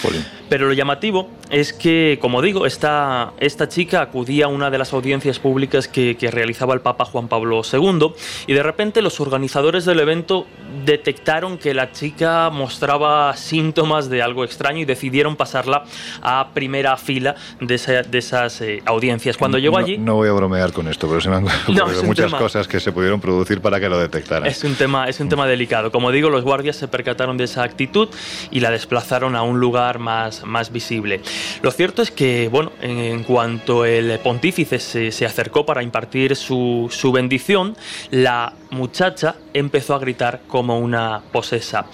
Pero 0.49 0.65
lo 0.65 0.73
llamativo 0.73 1.29
es 1.51 1.71
que, 1.71 2.17
como 2.19 2.41
digo, 2.41 2.65
esta, 2.65 3.33
esta 3.39 3.69
chica 3.69 4.01
acudía 4.01 4.45
a 4.45 4.47
una 4.47 4.71
de 4.71 4.79
las 4.79 4.91
audiencias 4.91 5.37
públicas 5.37 5.87
que, 5.87 6.17
que 6.17 6.31
realizaba 6.31 6.73
el 6.73 6.81
Papa 6.81 7.05
Juan 7.05 7.27
Pablo 7.27 7.61
II 7.71 8.13
y 8.47 8.53
de 8.53 8.63
repente 8.63 9.03
los 9.03 9.19
organizadores 9.19 9.85
del 9.85 9.99
evento 9.99 10.47
detectaron 10.85 11.59
que 11.59 11.75
la 11.75 11.91
chica 11.91 12.49
mostraba 12.49 13.35
síntomas 13.37 14.09
de 14.09 14.23
algo 14.23 14.43
extraño 14.43 14.79
y 14.79 14.85
decidieron 14.85 15.35
pasarla 15.35 15.83
a 16.23 16.49
primera 16.55 16.97
fila 16.97 17.35
de, 17.59 17.75
esas 18.17 18.61
eh, 18.61 18.81
audiencias. 18.85 19.37
Cuando 19.37 19.57
llegó 19.57 19.77
allí... 19.77 19.97
No 19.97 20.15
voy 20.15 20.29
a 20.29 20.33
bromear 20.33 20.71
con 20.71 20.87
esto, 20.87 21.07
pero 21.07 21.21
se 21.21 21.29
me 21.29 21.37
han 21.37 21.45
ocurrido 21.63 22.03
muchas 22.03 22.33
cosas 22.33 22.67
que 22.67 22.79
se 22.79 22.91
pudieron 22.91 23.19
producir 23.19 23.61
para 23.61 23.79
que 23.79 23.89
lo 23.89 23.99
detectaran. 23.99 24.47
Es 24.47 24.63
un, 24.63 24.75
tema, 24.75 25.07
es 25.07 25.19
un 25.19 25.29
tema 25.29 25.47
delicado. 25.47 25.91
Como 25.91 26.11
digo, 26.11 26.29
los 26.29 26.43
guardias 26.43 26.75
se 26.75 26.87
percataron 26.87 27.37
de 27.37 27.45
esa 27.45 27.63
actitud 27.63 28.09
y 28.51 28.59
la 28.59 28.71
desplazaron 28.71 29.35
a 29.35 29.41
un 29.41 29.59
lugar 29.59 29.99
más, 29.99 30.43
más 30.45 30.71
visible. 30.71 31.21
Lo 31.61 31.71
cierto 31.71 32.01
es 32.01 32.11
que, 32.11 32.49
bueno, 32.49 32.71
en, 32.81 33.23
cuanto 33.23 33.85
el 33.85 34.19
pontífice 34.19 34.79
se, 34.79 35.11
se 35.11 35.25
acercó 35.25 35.65
para 35.65 35.83
impartir 35.83 36.35
su, 36.35 36.87
su 36.91 37.11
bendición, 37.11 37.75
la 38.11 38.53
muchacha 38.71 39.35
empezó 39.53 39.95
a 39.95 39.99
gritar 39.99 40.41
como 40.47 40.79
una 40.79 41.21
posesa. 41.31 41.85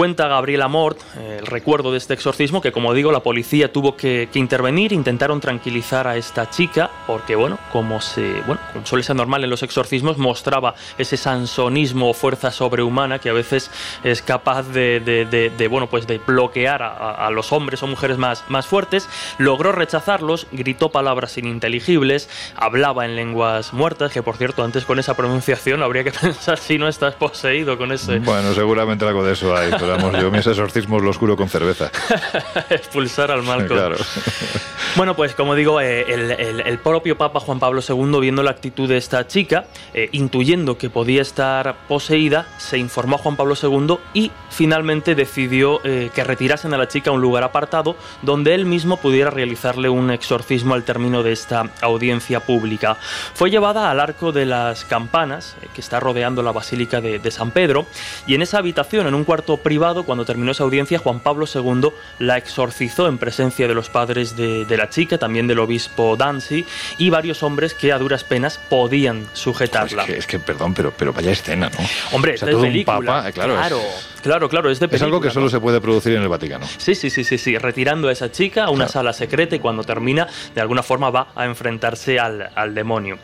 Cuenta 0.00 0.28
Gabriela 0.28 0.66
Mort, 0.66 0.98
eh, 1.18 1.36
el 1.40 1.46
recuerdo 1.46 1.92
de 1.92 1.98
este 1.98 2.14
exorcismo, 2.14 2.62
que 2.62 2.72
como 2.72 2.94
digo, 2.94 3.12
la 3.12 3.20
policía 3.20 3.70
tuvo 3.70 3.98
que, 3.98 4.30
intervenir, 4.32 4.94
intentaron 4.94 5.42
tranquilizar 5.42 6.08
a 6.08 6.16
esta 6.16 6.48
chica, 6.48 6.90
porque 7.06 7.36
bueno, 7.36 7.58
como 7.70 8.00
se, 8.00 8.40
bueno, 8.46 8.62
como 8.72 8.86
suele 8.86 9.04
ser 9.04 9.16
normal 9.16 9.44
en 9.44 9.50
los 9.50 9.62
exorcismos, 9.62 10.16
mostraba 10.16 10.74
ese 10.96 11.18
sansonismo 11.18 12.08
o 12.08 12.14
fuerza 12.14 12.50
sobrehumana 12.50 13.18
que 13.18 13.28
a 13.28 13.34
veces 13.34 13.70
es 14.02 14.22
capaz 14.22 14.62
de, 14.68 15.68
bueno, 15.70 15.86
pues 15.88 16.06
de 16.06 16.16
bloquear 16.16 16.82
a, 16.82 17.28
los 17.30 17.52
hombres 17.52 17.82
o 17.82 17.86
mujeres 17.86 18.16
más, 18.16 18.42
más 18.48 18.66
fuertes. 18.66 19.06
Logró 19.36 19.70
rechazarlos, 19.70 20.46
gritó 20.50 20.88
palabras 20.88 21.36
ininteligibles, 21.36 22.30
hablaba 22.56 23.04
en 23.04 23.16
lenguas 23.16 23.74
muertas, 23.74 24.12
que 24.12 24.22
por 24.22 24.38
cierto, 24.38 24.64
antes 24.64 24.86
con 24.86 24.98
esa 24.98 25.14
pronunciación 25.14 25.82
habría 25.82 26.04
que 26.04 26.12
pensar 26.22 26.56
si 26.56 26.78
no 26.78 26.88
estás 26.88 27.16
poseído 27.16 27.76
con 27.76 27.92
ese. 27.92 28.18
Bueno, 28.20 28.54
seguramente 28.54 29.04
algo 29.04 29.22
de 29.22 29.34
eso 29.34 29.54
hay. 29.54 29.70
Pero 29.78 29.89
vamos, 29.90 30.20
yo 30.20 30.30
mis 30.30 30.46
exorcismos 30.46 31.02
lo 31.02 31.10
oscuro 31.10 31.36
con 31.36 31.48
cerveza. 31.48 31.90
Expulsar 32.70 33.30
al 33.30 33.42
mal. 33.42 33.66
Claro. 33.66 33.96
Bueno, 34.96 35.14
pues 35.14 35.36
como 35.36 35.54
digo, 35.54 35.80
eh, 35.80 36.04
el, 36.10 36.78
propio 36.80 37.16
Papa 37.16 37.38
Juan 37.38 37.60
Pablo 37.60 37.80
II, 37.86 38.18
viendo 38.20 38.42
la 38.42 38.50
actitud 38.50 38.88
de 38.88 38.96
esta 38.96 39.24
chica, 39.26 39.66
eh, 39.94 40.08
intuyendo 40.10 40.76
que 40.78 40.90
podía 40.90 41.22
estar 41.22 41.76
poseída, 41.86 42.46
se 42.58 42.76
informó 42.76 43.14
a 43.14 43.18
Juan 43.18 43.36
Pablo 43.36 43.54
II 43.60 43.98
y 44.14 44.32
finalmente 44.50 45.14
decidió 45.14 45.80
eh, 45.84 46.10
que 46.12 46.24
retirasen 46.24 46.74
a 46.74 46.76
la 46.76 46.88
chica 46.88 47.10
a 47.10 47.12
un 47.12 47.20
lugar 47.20 47.44
apartado 47.44 47.94
donde 48.22 48.52
él 48.52 48.66
mismo 48.66 48.96
pudiera 48.96 49.30
realizarle 49.30 49.88
un 49.88 50.10
exorcismo 50.10 50.74
al 50.74 50.82
término 50.82 51.22
de 51.22 51.32
esta 51.32 51.70
audiencia 51.82 52.40
pública. 52.40 52.96
Fue 53.34 53.48
llevada 53.48 53.92
al 53.92 54.00
arco 54.00 54.32
de 54.32 54.44
las 54.44 54.84
campanas, 54.84 55.56
que 55.72 55.80
está 55.80 56.00
rodeando 56.00 56.42
la 56.42 56.50
Basílica 56.50 57.00
de, 57.00 57.20
de 57.20 57.30
San 57.30 57.52
Pedro, 57.52 57.86
y 58.26 58.34
en 58.34 58.42
esa 58.42 58.58
habitación, 58.58 59.06
en 59.06 59.14
un 59.14 59.22
cuarto 59.22 59.56
privado, 59.70 60.02
cuando 60.02 60.24
terminó 60.24 60.50
esa 60.50 60.64
audiencia, 60.64 60.98
Juan 60.98 61.20
Pablo 61.20 61.46
II 61.46 61.92
la 62.18 62.36
exorcizó 62.36 63.06
en 63.06 63.18
presencia 63.18 63.68
de 63.68 63.74
los 63.74 63.88
padres 63.88 64.34
de, 64.34 64.66
la 64.76 64.90
chica, 64.90 65.16
también 65.16 65.46
del 65.46 65.60
obispo 65.60 66.16
Danzi 66.16 66.66
y 66.98 67.08
varios 67.08 67.44
hombres 67.44 67.72
que 67.72 67.92
a 67.92 67.98
duras 67.98 68.24
penas 68.24 68.58
podían 68.68 69.28
sujetarla. 69.32 70.06
Es 70.06 70.26
que, 70.26 70.40
perdón, 70.40 70.74
pero, 70.74 70.92
pero 70.96 71.12
vaya 71.12 71.30
escena, 71.30 71.70
¿no? 71.70 71.86
Hombre, 72.10 72.34
es 72.34 72.40
película. 72.40 73.28
Eh, 73.28 73.32
claro, 73.32 73.54
claro, 73.54 73.80
claro, 74.22 74.48
claro, 74.48 74.70
es 74.72 74.80
de 74.80 74.88
Es 74.90 75.02
algo 75.02 75.20
que 75.20 75.30
solo 75.30 75.48
se 75.48 75.60
puede 75.60 75.80
producir 75.80 76.16
en 76.16 76.22
el 76.22 76.28
Vaticano. 76.28 76.66
Sí, 76.78 76.96
sí, 76.96 77.08
sí, 77.08 77.22
sí, 77.22 77.38
sí, 77.38 77.56
retirando 77.56 78.08
a 78.08 78.12
esa 78.12 78.32
chica 78.32 78.64
a 78.64 78.70
una 78.70 78.88
sala 78.88 79.12
secreta 79.12 79.54
y 79.54 79.60
cuando 79.60 79.84
termina, 79.84 80.26
de 80.52 80.60
alguna 80.60 80.82
forma 80.82 81.10
va 81.10 81.28
a 81.36 81.44
enfrentarse 81.44 82.18
al, 82.18 82.50
al 82.56 82.74
demonio. 82.74 83.18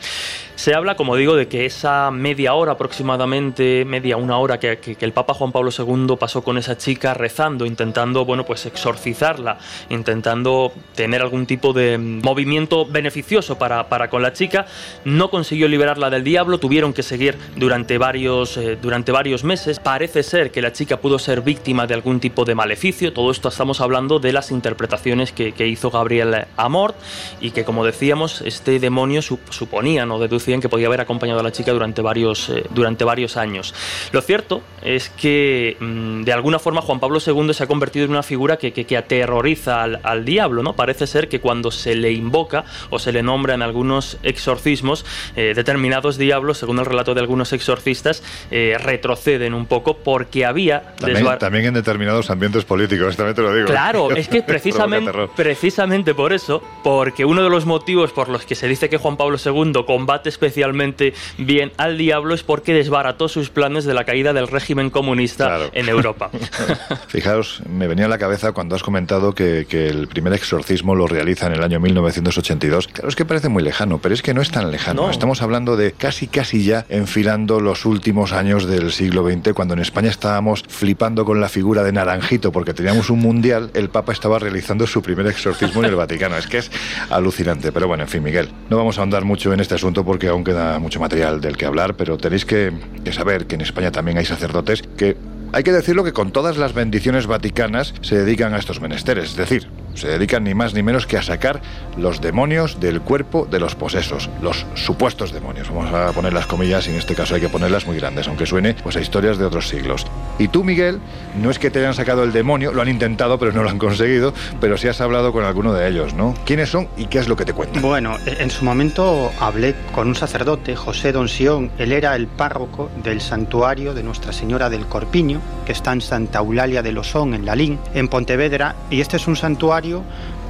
Se 0.57 0.75
habla, 0.75 0.97
como 0.97 1.17
digo, 1.17 1.37
de 1.37 1.49
que 1.49 1.67
esa 1.67 2.11
media 2.11 2.55
hora 2.55 2.73
aproximadamente, 2.73 3.85
media 3.85 4.17
una 4.17 4.39
hora 4.39 4.59
que, 4.59 4.97
el 4.99 5.13
Papa 5.13 5.35
Juan 5.35 5.53
Pablo 5.53 5.71
II 5.71 6.17
pasó 6.19 6.43
con 6.43 6.57
esa 6.57 6.79
chica 6.79 7.13
rezando, 7.13 7.67
intentando, 7.67 8.25
bueno, 8.25 8.45
pues 8.45 8.65
exorcizarla, 8.65 9.59
intentando 9.91 10.73
tener 10.95 11.21
algún 11.21 11.45
tipo 11.45 11.75
de 11.75 11.99
movimiento 11.99 12.87
beneficioso 12.87 13.59
para, 13.59 13.91
para 13.91 14.09
con 14.09 14.23
la 14.23 14.33
chica, 14.33 14.65
no 15.05 15.29
consiguió 15.29 15.69
liberarla 15.69 16.09
del 16.09 16.25
diablo, 16.25 16.59
tuvieron 16.59 16.95
que 16.95 17.03
seguir 17.03 17.37
durante 17.55 17.99
varios, 17.99 18.57
eh, 18.57 18.79
durante 18.81 19.13
varios 19.13 19.45
meses. 19.45 19.79
Parece 19.79 20.23
ser 20.23 20.53
que 20.53 20.63
la 20.63 20.73
chica 20.73 20.97
pudo 20.97 21.19
ser 21.19 21.43
víctima 21.43 21.87
de 21.87 21.93
algún 21.93 22.19
tipo 22.19 22.47
de 22.47 22.55
maleficio, 22.55 23.13
todo 23.13 23.31
esto 23.31 23.51
estamos 23.51 23.83
hablando 23.83 24.21
de 24.21 24.33
las 24.33 24.51
interpretaciones 24.51 25.33
que, 25.33 25.67
hizo 25.67 25.91
Gabriel 25.91 26.47
Amort 26.57 26.97
y 27.41 27.51
que, 27.51 27.65
como 27.65 27.85
decíamos, 27.85 28.41
este 28.41 28.79
demonio 28.79 29.21
suponía, 29.21 30.07
no 30.07 30.19
deducía 30.19 30.46
que 30.47 30.69
podía 30.69 30.87
haber 30.87 31.01
acompañado 31.01 31.41
a 31.41 31.43
la 31.43 31.51
chica 31.51 31.73
durante 31.73 32.03
varios, 32.03 32.49
eh, 32.51 32.65
durante 32.71 33.05
varios 33.05 33.37
años. 33.37 33.75
Lo 34.13 34.21
cierto 34.23 34.63
es 34.83 35.11
que 35.11 35.77
mm, 35.81 36.23
de 36.23 36.33
alguna 36.33 36.61
forma 36.61 36.81
Juan 36.81 37.01
Pablo 37.01 37.19
II 37.25 37.53
se 37.53 37.65
ha 37.65 37.67
convertido 37.67 38.05
en 38.05 38.13
una 38.13 38.23
figura 38.23 38.57
que, 38.57 38.73
que, 38.73 38.97
aterroriza 38.97 39.83
al, 39.83 40.25
diablo, 40.25 40.63
¿no? 40.63 40.75
Parece 40.75 41.07
ser 41.07 41.29
que 41.29 41.41
cuando 41.41 41.71
se 41.71 41.97
le 41.97 42.13
invoca 42.13 42.65
o 42.91 42.99
se 42.99 43.13
le 43.13 43.23
nombra 43.23 43.55
en 43.55 43.63
algunos 43.63 44.19
exorcismos, 44.23 45.05
eh, 45.35 45.53
determinados 45.55 46.17
diablos, 46.17 46.59
según 46.59 46.79
el 46.79 46.87
relato 46.87 47.13
de 47.15 47.21
algunos 47.21 47.53
exorcistas, 47.53 48.23
eh, 48.51 48.77
retroceden 48.79 49.53
un 49.53 49.67
poco 49.67 49.99
porque 49.99 50.45
había... 50.45 50.95
También, 50.97 51.67
en 51.67 51.75
determinados 51.75 52.31
ambientes 52.31 52.65
políticos, 52.65 53.17
también 53.17 53.35
te 53.35 53.43
lo 53.43 53.53
digo. 53.53 53.67
Claro, 53.67 54.11
es 54.17 54.29
que 54.29 54.43
precisamente, 54.43 55.11
precisamente 55.35 56.15
por 56.15 56.33
eso, 56.33 56.63
porque 56.85 57.25
uno 57.25 57.43
de 57.43 57.51
los 57.51 57.67
motivos 57.67 58.13
por 58.13 58.29
los 58.29 58.47
que 58.47 58.55
se 58.55 58.69
dice 58.69 58.89
que 58.89 58.99
Juan 58.99 59.17
Pablo 59.17 59.39
II 59.43 59.85
combate 59.87 60.29
especialmente 60.37 61.15
bien 61.39 61.73
al 61.79 61.97
diablo 61.97 62.35
es 62.35 62.43
porque 62.43 62.75
desbarató 62.75 63.29
sus 63.29 63.49
planes 63.49 63.85
de 63.87 63.95
la 63.95 64.05
caída 64.05 64.35
del 64.35 64.49
régimen 64.49 64.91
comunista 64.91 65.71
en 65.73 65.89
Europa. 65.89 66.31
Fijaos, 67.09 67.63
me 67.69 67.89
venía 67.89 68.05
a 68.05 68.09
la 68.09 68.19
cabeza 68.19 68.53
cuando 68.53 68.77
has 68.77 68.83
comentado 68.83 69.35
que, 69.35 69.67
el 69.71 70.09
primer 70.09 70.33
exorcismo 70.33 70.95
lo 70.95 71.07
realiza 71.07 71.47
en 71.47 71.55
el 71.55 71.63
año 71.63 71.81
1982. 71.81 72.89
Claro, 72.89 73.09
es 73.09 73.17
que 73.17 73.25
parece 73.25 73.49
muy 73.49 73.63
lejano, 73.63 73.99
pero 73.99 74.15
es 74.15 74.23
que 74.23 74.35
no 74.35 74.43
es 74.43 74.51
tan 74.51 74.71
lejano. 74.71 75.11
Estamos 75.11 75.43
hablando 75.43 75.77
de 75.77 75.93
casi, 75.93 76.27
casi 76.27 76.65
ya 76.65 76.85
enfilando 76.89 77.61
los 77.61 77.85
últimos 77.85 78.33
años 78.33 78.67
del 78.67 78.93
siglo 78.93 79.29
XX, 79.29 79.53
cuando 79.55 79.75
en 79.75 79.81
España 79.81 80.11
estábamos 80.11 80.65
flipando 80.69 81.25
con 81.25 81.41
la 81.41 81.49
figura 81.49 81.83
de 81.83 81.93
Naranjito 81.93 82.53
porque 82.53 82.75
teníamos 82.75 83.11
un 83.11 83.21
mundial, 83.21 83.71
el 83.75 83.89
Papa 83.89 84.13
estaba 84.13 84.39
realizando 84.39 84.87
su 84.87 85.03
primer 85.03 85.27
exorcismo 85.27 85.83
en 85.83 85.91
el 85.91 85.97
Vaticano. 85.97 86.37
Es 86.37 86.47
que 86.47 86.59
es 86.59 86.71
alucinante. 87.11 87.73
Pero 87.73 87.89
bueno, 87.89 88.05
en 88.05 88.09
fin, 88.09 88.23
Miguel, 88.23 88.49
no 88.69 88.77
vamos 88.77 88.99
a 88.99 89.01
ahondar 89.01 89.25
mucho 89.25 89.53
en 89.53 89.61
este 89.61 89.75
asunto 89.75 90.05
porque 90.05 90.26
aún 90.29 90.45
queda 90.45 90.79
mucho 90.79 91.01
material 91.01 91.41
del 91.41 91.57
que 91.57 91.67
hablar, 91.67 91.97
pero 91.97 92.17
tenéis 92.19 92.45
que, 92.45 92.73
que 93.05 93.13
saber 93.13 93.47
que 93.47 93.55
en 93.55 93.61
España 93.63 93.91
también 93.91 94.19
hay 94.19 94.25
sacerdotes 94.25 94.83
que 94.97 95.17
hay 95.53 95.63
que 95.63 95.73
decirlo 95.73 96.05
que 96.05 96.13
con 96.13 96.33
todas 96.33 96.57
las 96.59 96.75
bendiciones 96.75 97.27
vaticanas 97.27 97.95
se 98.03 98.17
dedican 98.17 98.53
a 98.55 98.59
estos 98.59 98.81
menesteres, 98.81 99.31
es 99.31 99.37
decir, 99.37 99.69
se 99.97 100.09
dedican 100.09 100.45
ni 100.45 100.55
más 100.55 100.75
ni 100.75 100.83
menos 100.83 101.07
que 101.07 101.17
a 101.17 101.23
sacar 101.23 101.61
los 101.97 102.21
demonios 102.21 102.81
del 102.81 103.01
cuerpo 103.01 103.47
de 103.51 103.59
los 103.59 103.75
posesos, 103.75 104.31
los 104.43 104.67
supuestos 104.75 105.33
demonios. 105.33 105.69
Vamos 105.69 105.93
a 105.93 106.13
poner 106.13 106.33
las 106.33 106.47
comillas 106.47 106.87
y 106.87 106.91
en 106.91 106.97
este 106.97 107.15
caso 107.15 107.35
hay 107.35 107.41
que 107.41 107.49
ponerlas 107.49 107.87
muy 107.87 107.97
grandes, 107.97 108.29
aunque 108.29 108.47
suene 108.47 108.75
pues 108.75 108.97
a 108.97 109.01
historias 109.01 109.39
de 109.39 109.45
otros 109.45 109.69
siglos. 109.69 110.07
Y 110.39 110.49
tú, 110.49 110.65
Miguel, 110.65 111.01
no 111.41 111.51
es 111.51 111.59
que 111.59 111.71
te 111.71 111.79
hayan 111.79 111.95
sacado 111.95 112.23
el 112.23 112.33
demonio, 112.33 112.73
lo 112.73 112.83
han 112.83 112.89
intentado 112.89 113.39
pero 113.39 113.53
no 113.53 113.63
lo 113.63 113.71
han 113.71 113.79
conseguido, 113.79 114.35
pero 114.61 114.77
sí 114.77 114.89
has 114.89 115.01
hablado 115.01 115.33
con 115.33 115.45
alguno 115.45 115.73
de 115.73 115.89
ellos, 115.89 116.15
¿no? 116.15 116.35
¿Quiénes 116.45 116.71
son 116.71 116.89
y 116.97 117.07
qué 117.07 117.19
es 117.19 117.29
lo 117.29 117.37
que 117.37 117.45
te 117.45 117.53
cuentan? 117.53 117.83
Bueno, 117.83 118.17
en 118.27 118.51
su 118.51 118.65
momento 118.65 119.33
hablé 119.41 119.75
con 119.93 120.09
un 120.09 120.15
sacerdote, 120.15 120.77
José 120.77 121.13
Don 121.13 121.29
Sion, 121.29 121.71
él 121.79 121.93
era 121.93 122.15
el 122.17 122.27
párroco 122.27 122.91
del 123.03 123.21
santuario 123.21 123.95
de 123.95 124.03
Nuestra 124.03 124.33
Señora 124.33 124.71
del 124.71 124.87
Corpiño, 124.87 125.41
que 125.65 125.73
está 125.73 125.93
en 125.93 126.01
Santa 126.01 126.41
Eulalia 126.41 126.83
de 126.83 126.93
Losón, 126.93 127.35
en 127.35 127.47
Lalín, 127.47 127.79
en 127.95 128.09
Pontevedra, 128.09 128.77
y 128.91 129.01
este 129.01 129.17
es 129.17 129.27
un 129.27 129.37
santuario 129.37 129.86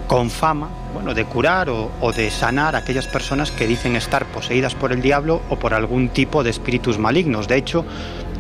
con 0.06 0.30
fama 0.30 0.68
bueno, 0.94 1.14
de 1.14 1.24
curar 1.24 1.68
o, 1.68 2.12
de 2.12 2.30
sanar 2.30 2.74
a 2.74 2.78
aquellas 2.78 3.06
personas 3.06 3.50
que 3.50 3.66
dicen 3.66 3.96
estar 3.96 4.24
poseídas 4.26 4.74
por 4.74 4.92
el 4.92 5.02
diablo 5.02 5.42
o 5.50 5.56
por 5.58 5.74
algún 5.74 6.08
tipo 6.08 6.42
de 6.42 6.50
espíritus 6.50 6.98
malignos. 6.98 7.48
De 7.48 7.56
hecho, 7.56 7.84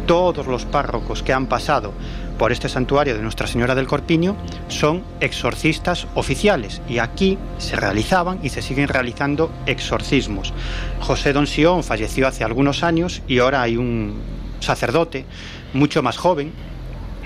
todos 0.06 0.46
los 0.46 0.64
párrocos 0.64 1.22
que 1.22 1.32
han 1.32 1.46
pasado 1.46 1.92
por 2.38 2.52
este 2.52 2.68
santuario 2.68 3.14
de 3.14 3.22
Nuestra 3.22 3.46
Señora 3.46 3.74
del 3.74 3.86
Corpiño 3.86 4.36
son 4.68 5.02
exorcistas 5.20 6.06
oficiales 6.14 6.80
y 6.88 6.98
aquí 6.98 7.38
se 7.58 7.76
realizaban 7.76 8.38
y 8.42 8.50
se 8.50 8.62
siguen 8.62 8.88
realizando 8.88 9.50
exorcismos. 9.66 10.52
José 11.00 11.32
Don 11.32 11.46
Sion 11.46 11.82
falleció 11.82 12.28
hace 12.28 12.44
algunos 12.44 12.82
años 12.82 13.22
y 13.26 13.38
ahora 13.38 13.62
hay 13.62 13.76
un 13.76 14.20
sacerdote 14.60 15.24
mucho 15.72 16.02
más 16.02 16.16
joven 16.16 16.52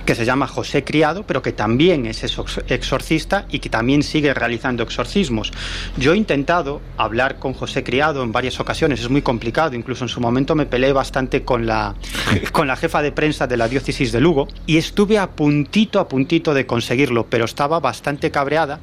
que 0.05 0.15
se 0.15 0.25
llama 0.25 0.47
José 0.47 0.85
Criado, 0.85 1.25
pero 1.27 1.43
que 1.43 1.53
también 1.53 2.07
es 2.07 2.23
exorcista 2.23 3.47
y 3.51 3.59
que 3.59 3.69
también 3.69 4.03
sigue 4.03 4.35
realizando 4.35 4.83
exorcismos. 4.83 5.53
Yo 5.97 6.13
he 6.13 6.17
intentado 6.17 6.81
hablar 6.97 7.39
con 7.39 7.55
José 7.55 7.85
Criado 7.85 8.23
en 8.23 8.33
varias 8.33 8.61
ocasiones, 8.61 9.01
es 9.01 9.11
muy 9.11 9.23
complicado, 9.23 9.75
incluso 9.75 10.05
en 10.05 10.09
su 10.09 10.21
momento 10.21 10.55
me 10.55 10.67
peleé 10.67 10.93
bastante 10.93 11.43
con 11.43 11.67
la, 11.67 11.95
con 12.53 12.67
la 12.67 12.77
jefa 12.77 13.03
de 13.03 13.13
prensa 13.13 13.47
de 13.47 13.57
la 13.57 13.69
diócesis 13.69 14.13
de 14.13 14.21
Lugo 14.21 14.49
y 14.67 14.77
estuve 14.77 15.19
a 15.19 15.31
puntito, 15.31 16.01
a 16.01 16.09
puntito 16.09 16.55
de 16.55 16.67
conseguirlo, 16.67 17.27
pero 17.27 17.45
estaba 17.45 17.81
bastante 17.81 18.31
cabreada 18.31 18.81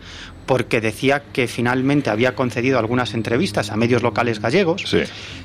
porque 0.48 0.82
decía 0.82 1.22
que 1.32 1.48
finalmente 1.48 2.10
había 2.10 2.34
concedido 2.34 2.80
algunas 2.80 3.14
entrevistas 3.14 3.70
a 3.70 3.76
medios 3.76 4.02
locales 4.02 4.42
gallegos, 4.42 4.84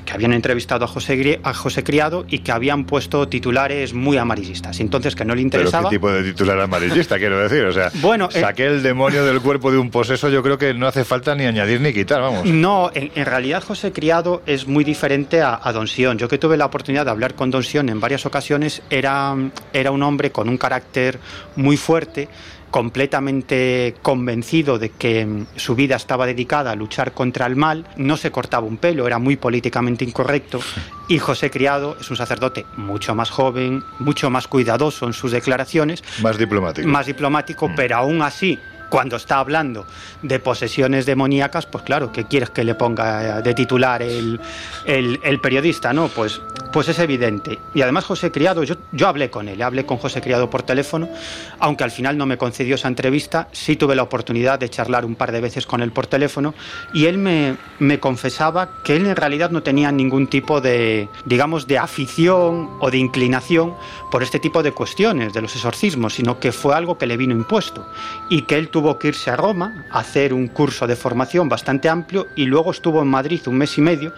que 0.05 0.13
habían 0.13 0.33
entrevistado 0.33 0.85
a 0.85 0.87
José, 0.87 1.39
a 1.43 1.53
José 1.53 1.83
Criado 1.83 2.25
y 2.27 2.39
que 2.39 2.51
habían 2.51 2.85
puesto 2.85 3.27
titulares 3.27 3.93
muy 3.93 4.17
amarillistas. 4.17 4.79
Entonces, 4.79 5.15
que 5.15 5.25
no 5.25 5.35
le 5.35 5.41
interesaba. 5.41 5.89
¿Pero 5.89 5.89
qué 5.89 5.95
tipo 5.95 6.11
de 6.11 6.23
titular 6.31 6.59
amarillista, 6.59 7.19
quiero 7.19 7.37
decir? 7.37 7.65
O 7.65 7.73
sea, 7.73 7.91
bueno, 8.01 8.29
eh, 8.33 8.39
saqué 8.39 8.65
el 8.65 8.81
demonio 8.81 9.25
del 9.25 9.41
cuerpo 9.41 9.71
de 9.71 9.77
un 9.77 9.91
poseso, 9.91 10.29
yo 10.29 10.41
creo 10.41 10.57
que 10.57 10.73
no 10.73 10.87
hace 10.87 11.03
falta 11.03 11.35
ni 11.35 11.45
añadir 11.45 11.81
ni 11.81 11.93
quitar, 11.93 12.21
vamos. 12.21 12.45
No, 12.45 12.89
en, 12.93 13.25
realidad 13.25 13.63
José 13.63 13.91
Criado 13.91 14.41
es 14.45 14.67
muy 14.67 14.83
diferente 14.83 15.41
a, 15.41 15.59
Don 15.73 15.87
Sion. 15.87 16.17
Yo 16.17 16.27
que 16.29 16.37
tuve 16.37 16.55
la 16.55 16.65
oportunidad 16.65 17.05
de 17.05 17.11
hablar 17.11 17.35
con 17.35 17.51
Don 17.51 17.63
Sion 17.63 17.89
en 17.89 17.99
varias 17.99 18.25
ocasiones, 18.25 18.81
era, 18.89 19.35
era 19.73 19.91
un 19.91 20.01
hombre 20.01 20.31
con 20.31 20.47
un 20.47 20.57
carácter 20.57 21.19
muy 21.55 21.75
fuerte 21.75 22.29
completamente 22.73 23.93
convencido 24.01 24.79
de 24.79 24.89
que 24.89 25.23
mm, 25.27 25.45
su 25.57 25.75
vida 25.75 25.95
estaba 25.95 26.25
dedicada 26.25 26.71
a 26.71 26.75
luchar 26.75 27.11
contra 27.11 27.45
el 27.45 27.55
mal, 27.55 27.85
no 27.97 28.17
se 28.17 28.31
cortaba 28.31 28.65
un 28.65 28.77
pelo, 28.77 29.05
era 29.05 29.19
muy 29.19 29.35
políticamente 29.35 30.03
incorrecto, 30.03 30.59
y 31.07 31.19
José 31.19 31.51
Criado 31.51 31.95
es 32.01 32.09
un 32.09 32.17
sacerdote 32.17 32.65
mucho 32.75 33.13
más 33.13 33.29
joven, 33.29 33.83
mucho 33.99 34.31
más 34.31 34.47
cuidadoso 34.47 35.05
en 35.05 35.13
sus 35.13 35.31
declaraciones. 35.31 36.03
Más 36.23 36.39
diplomático. 36.39 36.87
Más 36.87 37.05
diplomático, 37.05 37.67
mm. 37.67 37.75
pero 37.75 37.97
aún 37.97 38.23
así 38.23 38.57
cuando 38.93 39.15
está 39.15 39.39
hablando 39.39 39.87
de 40.21 40.37
posesiones 40.37 41.07
demoníacas, 41.07 41.65
pues 41.65 41.83
claro, 41.83 42.11
¿qué 42.11 42.25
quieres 42.25 42.51
que 42.51 42.63
le 42.63 42.75
ponga 42.75 43.41
de 43.41 43.55
titular 43.55 44.03
el, 44.03 44.39
el, 44.85 45.39
periodista? 45.39 45.93
No, 45.93 46.09
pues, 46.09 46.39
pues 46.71 46.89
es 46.89 46.99
evidente. 46.99 47.57
Y 47.73 47.81
además 47.81 48.05
José 48.05 48.31
Criado, 48.31 48.63
yo, 48.63 48.75
yo 48.91 49.07
hablé 49.07 49.31
con 49.31 49.47
él, 49.47 49.63
hablé 49.63 49.87
con 49.87 49.97
José 49.97 50.21
Criado 50.21 50.47
por 50.51 50.61
teléfono, 50.61 51.09
aunque 51.57 51.83
al 51.83 51.89
final 51.89 52.19
no 52.19 52.27
me 52.27 52.37
concedió 52.37 52.75
esa 52.75 52.87
entrevista, 52.87 53.47
sí 53.51 53.77
tuve 53.77 53.95
la 53.95 54.03
oportunidad 54.03 54.59
de 54.59 54.69
charlar 54.69 55.05
un 55.05 55.15
par 55.15 55.31
de 55.31 55.41
veces 55.41 55.65
con 55.65 55.81
él 55.81 55.91
por 55.91 56.05
teléfono 56.05 56.53
y 56.93 57.07
él 57.07 57.17
me, 57.17 57.57
me 57.79 57.99
confesaba 57.99 58.69
que 58.83 58.95
él 58.95 59.07
en 59.07 59.15
realidad 59.15 59.49
no 59.49 59.63
tenía 59.63 59.91
ningún 59.91 60.27
tipo 60.27 60.61
de, 60.61 61.09
digamos, 61.25 61.65
de 61.65 61.79
afición 61.79 62.69
o 62.79 62.91
de 62.91 62.99
inclinación 62.99 63.73
por 64.11 64.21
este 64.21 64.37
tipo 64.37 64.61
de 64.61 64.71
cuestiones, 64.71 65.33
de 65.33 65.41
los 65.41 65.55
exorcismos, 65.55 66.13
sino 66.13 66.39
que 66.39 66.51
fue 66.51 66.75
algo 66.75 66.99
que 66.99 67.07
le 67.07 67.17
vino 67.17 67.33
impuesto 67.33 67.87
y 68.29 68.43
que 68.43 68.55
él 68.59 68.69
tuvo 68.69 68.82
tuvo 68.83 68.99
que 68.99 69.07
irse 69.07 69.31
a 69.31 69.37
Roma 69.37 69.85
a 69.91 69.99
hacer 69.99 70.33
un 70.33 70.49
curso 70.49 70.85
de 70.87 70.97
formación 70.97 71.47
bastante 71.47 71.87
amplio 71.87 72.27
y 72.35 72.47
luego 72.47 72.71
estuvo 72.71 73.01
en 73.01 73.07
Madrid 73.07 73.39
un 73.47 73.57
mes 73.57 73.77
y 73.77 73.81
medio 73.81 74.11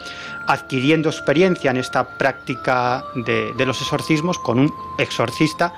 adquiriendo 0.47 1.07
experiencia 1.07 1.69
en 1.69 1.77
esta 1.77 2.17
práctica 2.17 3.03
de, 3.13 3.53
de 3.53 3.65
los 3.67 3.79
exorcismos 3.79 4.39
con 4.39 4.57
un 4.57 4.73
exorcista 4.97 5.71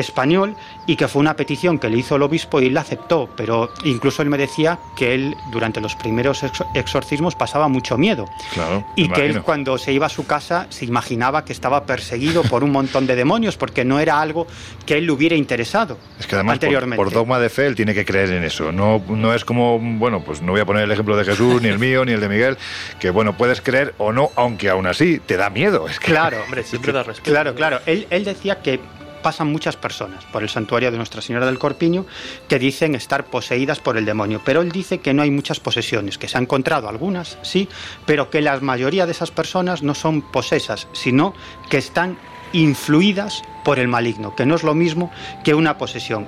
español 0.00 0.56
y 0.86 0.96
que 0.96 1.08
fue 1.08 1.20
una 1.20 1.34
petición 1.34 1.78
que 1.78 1.88
le 1.88 1.98
hizo 1.98 2.16
el 2.16 2.22
obispo 2.22 2.60
y 2.60 2.66
él 2.66 2.74
la 2.74 2.80
aceptó, 2.80 3.28
pero 3.36 3.70
incluso 3.84 4.22
él 4.22 4.28
me 4.28 4.38
decía 4.38 4.78
que 4.96 5.14
él 5.14 5.36
durante 5.50 5.80
los 5.80 5.96
primeros 5.96 6.44
exorcismos 6.74 7.34
pasaba 7.34 7.68
mucho 7.68 7.98
miedo 7.98 8.26
y 8.96 9.08
que 9.08 9.26
él 9.26 9.42
cuando 9.42 9.78
se 9.78 9.92
iba 9.92 10.06
a 10.06 10.10
su 10.10 10.26
casa 10.26 10.66
se 10.70 10.84
imaginaba 10.84 11.44
que 11.44 11.52
estaba 11.52 11.84
perseguido 11.84 12.42
por 12.42 12.64
un 12.64 12.72
montón 12.72 13.06
de 13.06 13.16
demonios 13.16 13.56
porque 13.56 13.84
no 13.84 14.00
era 14.00 14.20
algo 14.20 14.46
que 14.86 14.98
él 14.98 15.06
le 15.06 15.12
hubiera 15.12 15.36
interesado. 15.36 15.98
Es 16.18 16.26
que 16.26 16.34
además 16.34 16.54
anteriormente. 16.54 17.02
Por, 17.02 17.12
dogma 17.12 17.38
de 17.38 17.48
fe 17.48 17.66
él 17.66 17.74
tiene 17.74 17.94
que 17.94 18.04
creer 18.04 18.30
en 18.32 18.44
eso, 18.44 18.72
no, 18.72 19.02
no 19.08 19.34
es 19.34 19.44
como, 19.44 19.78
bueno, 19.78 20.22
pues 20.24 20.42
no 20.42 20.52
voy 20.52 20.60
a 20.60 20.66
poner 20.66 20.84
el 20.84 20.92
ejemplo 20.92 21.16
de 21.16 21.24
Jesús, 21.24 21.60
ni 21.62 21.68
el 21.68 21.78
mío, 21.78 22.04
ni 22.04 22.12
el 22.12 22.20
de 22.20 22.28
Miguel, 22.28 22.58
que 22.98 23.10
bueno, 23.10 23.36
puedes 23.36 23.60
creer 23.60 23.94
o 23.98 24.12
no, 24.12 24.30
aunque 24.36 24.68
aún 24.68 24.86
así 24.86 25.20
te 25.24 25.36
da 25.36 25.50
miedo. 25.50 25.88
Es 25.88 25.98
claro, 25.98 26.42
hombre, 26.44 26.62
siempre 26.64 26.92
da 26.92 27.02
respeto. 27.02 27.30
Claro, 27.30 27.54
claro. 27.54 27.80
Él, 27.86 28.06
él 28.10 28.24
decía 28.24 28.62
que 28.62 28.80
pasan 29.18 29.52
muchas 29.52 29.76
personas 29.76 30.24
por 30.26 30.42
el 30.42 30.48
santuario 30.48 30.90
de 30.90 30.96
Nuestra 30.96 31.22
Señora 31.22 31.46
del 31.46 31.58
Corpiño 31.58 32.06
que 32.48 32.58
dicen 32.58 32.94
estar 32.94 33.26
poseídas 33.26 33.80
por 33.80 33.96
el 33.96 34.04
demonio, 34.04 34.40
pero 34.44 34.62
él 34.62 34.72
dice 34.72 34.98
que 34.98 35.14
no 35.14 35.22
hay 35.22 35.30
muchas 35.30 35.60
posesiones, 35.60 36.18
que 36.18 36.28
se 36.28 36.36
han 36.36 36.44
encontrado 36.44 36.88
algunas, 36.88 37.38
sí, 37.42 37.68
pero 38.06 38.30
que 38.30 38.40
la 38.40 38.58
mayoría 38.60 39.06
de 39.06 39.12
esas 39.12 39.30
personas 39.30 39.82
no 39.82 39.94
son 39.94 40.22
posesas, 40.22 40.88
sino 40.92 41.34
que 41.70 41.78
están 41.78 42.18
influidas 42.52 43.42
por 43.64 43.78
el 43.78 43.88
maligno, 43.88 44.34
que 44.34 44.46
no 44.46 44.54
es 44.54 44.62
lo 44.62 44.74
mismo 44.74 45.10
que 45.44 45.54
una 45.54 45.78
posesión. 45.78 46.26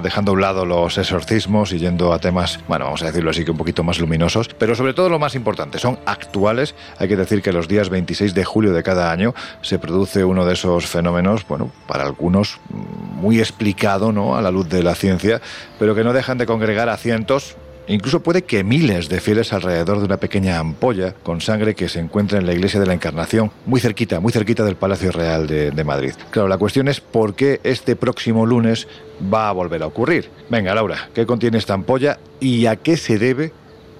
Dejando 0.00 0.32
a 0.32 0.34
un 0.34 0.40
lado 0.40 0.64
los 0.64 0.98
exorcismos 0.98 1.72
y 1.72 1.78
yendo 1.78 2.12
a 2.12 2.18
temas, 2.18 2.60
bueno, 2.68 2.86
vamos 2.86 3.02
a 3.02 3.06
decirlo 3.06 3.30
así 3.30 3.44
que 3.44 3.50
un 3.50 3.56
poquito 3.56 3.82
más 3.82 3.98
luminosos, 3.98 4.48
pero 4.48 4.74
sobre 4.74 4.94
todo 4.94 5.08
lo 5.08 5.18
más 5.18 5.34
importante, 5.34 5.78
son 5.78 5.98
actuales. 6.06 6.74
Hay 6.98 7.08
que 7.08 7.16
decir 7.16 7.42
que 7.42 7.52
los 7.52 7.68
días 7.68 7.88
26 7.88 8.34
de 8.34 8.44
julio 8.44 8.72
de 8.72 8.82
cada 8.82 9.10
año 9.10 9.34
se 9.62 9.78
produce 9.78 10.24
uno 10.24 10.44
de 10.46 10.54
esos 10.54 10.86
fenómenos, 10.86 11.46
bueno, 11.46 11.70
para 11.86 12.04
algunos 12.04 12.60
muy 12.68 13.38
explicado, 13.38 14.12
¿no? 14.12 14.36
A 14.36 14.42
la 14.42 14.50
luz 14.50 14.68
de 14.68 14.82
la 14.82 14.94
ciencia, 14.94 15.40
pero 15.78 15.94
que 15.94 16.04
no 16.04 16.12
dejan 16.12 16.38
de 16.38 16.46
congregar 16.46 16.88
a 16.88 16.96
cientos, 16.96 17.56
Incluso 17.86 18.22
puede 18.22 18.42
que 18.42 18.64
miles 18.64 19.08
de 19.08 19.20
fieles 19.20 19.52
alrededor 19.52 19.98
de 19.98 20.04
una 20.04 20.18
pequeña 20.18 20.58
ampolla 20.58 21.14
con 21.22 21.40
sangre 21.40 21.74
que 21.74 21.88
se 21.88 22.00
encuentra 22.00 22.38
en 22.38 22.46
la 22.46 22.52
iglesia 22.52 22.80
de 22.80 22.86
la 22.86 22.94
Encarnación, 22.94 23.50
muy 23.66 23.80
cerquita, 23.80 24.20
muy 24.20 24.32
cerquita 24.32 24.64
del 24.64 24.76
Palacio 24.76 25.12
Real 25.12 25.46
de, 25.46 25.70
de, 25.70 25.84
Madrid. 25.84 26.12
Claro, 26.30 26.48
la 26.48 26.58
cuestión 26.58 26.88
es 26.88 27.00
por 27.00 27.34
qué 27.34 27.60
este 27.64 27.96
próximo 27.96 28.46
lunes 28.46 28.86
va 29.32 29.48
a 29.48 29.52
volver 29.52 29.82
a 29.82 29.86
ocurrir. 29.86 30.30
Venga, 30.48 30.74
Laura, 30.74 31.10
¿qué 31.14 31.26
contiene 31.26 31.58
esta 31.58 31.74
ampolla 31.74 32.18
y 32.38 32.66
a 32.66 32.76
qué 32.76 32.96
se 32.96 33.18
debe 33.18 33.52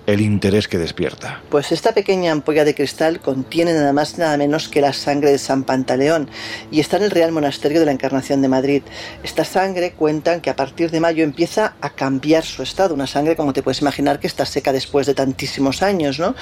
el 0.07 0.21
interés 0.21 0.69
que 0.69 0.79
despierta. 0.79 1.43
Pues 1.51 1.73
esta 1.73 1.93
pequeña 1.93 2.33
ampolla 2.33 2.65
de 2.65 2.75
cristal 2.75 3.21
contiene 3.21 3.73
nada 3.73 3.93
más 3.93 4.19
nada 4.19 4.37
menos 4.37 4.69
que 4.69 4.81
la 4.81 4.93
sangre 4.93 5.31
de 5.31 5.39
San 5.39 5.65
Pantaleón 5.65 6.29
y 6.71 6.81
está 6.81 6.97
en 6.97 7.05
el 7.05 7.11
Real 7.11 7.33
Monasterio 7.33 7.81
de 7.81 7.87
la 7.87 7.93
Encarnación 7.93 8.43
de 8.43 8.49
Madrid. 8.49 8.83
Esta 9.23 9.45
sangre 9.45 9.93
cuentan 9.93 10.41
que 10.41 10.51
a 10.51 10.57
partir 10.57 10.91
de 10.91 11.01
mayo 11.01 11.25
empieza 11.25 11.75
a 11.81 11.91
cambiar 11.91 12.45
su 12.45 12.63
estado, 12.63 12.95
una 12.95 13.07
sangre 13.07 13.37
como 13.37 13.53
te 13.53 13.63
puedes 13.63 13.81
imaginar 13.81 14.21
que 14.21 14.27
está 14.27 14.47
seca 14.47 14.73
después 14.73 15.07
de 15.07 15.15
tantísimos 15.15 15.83
años, 15.83 16.19
¿no? 16.19 16.35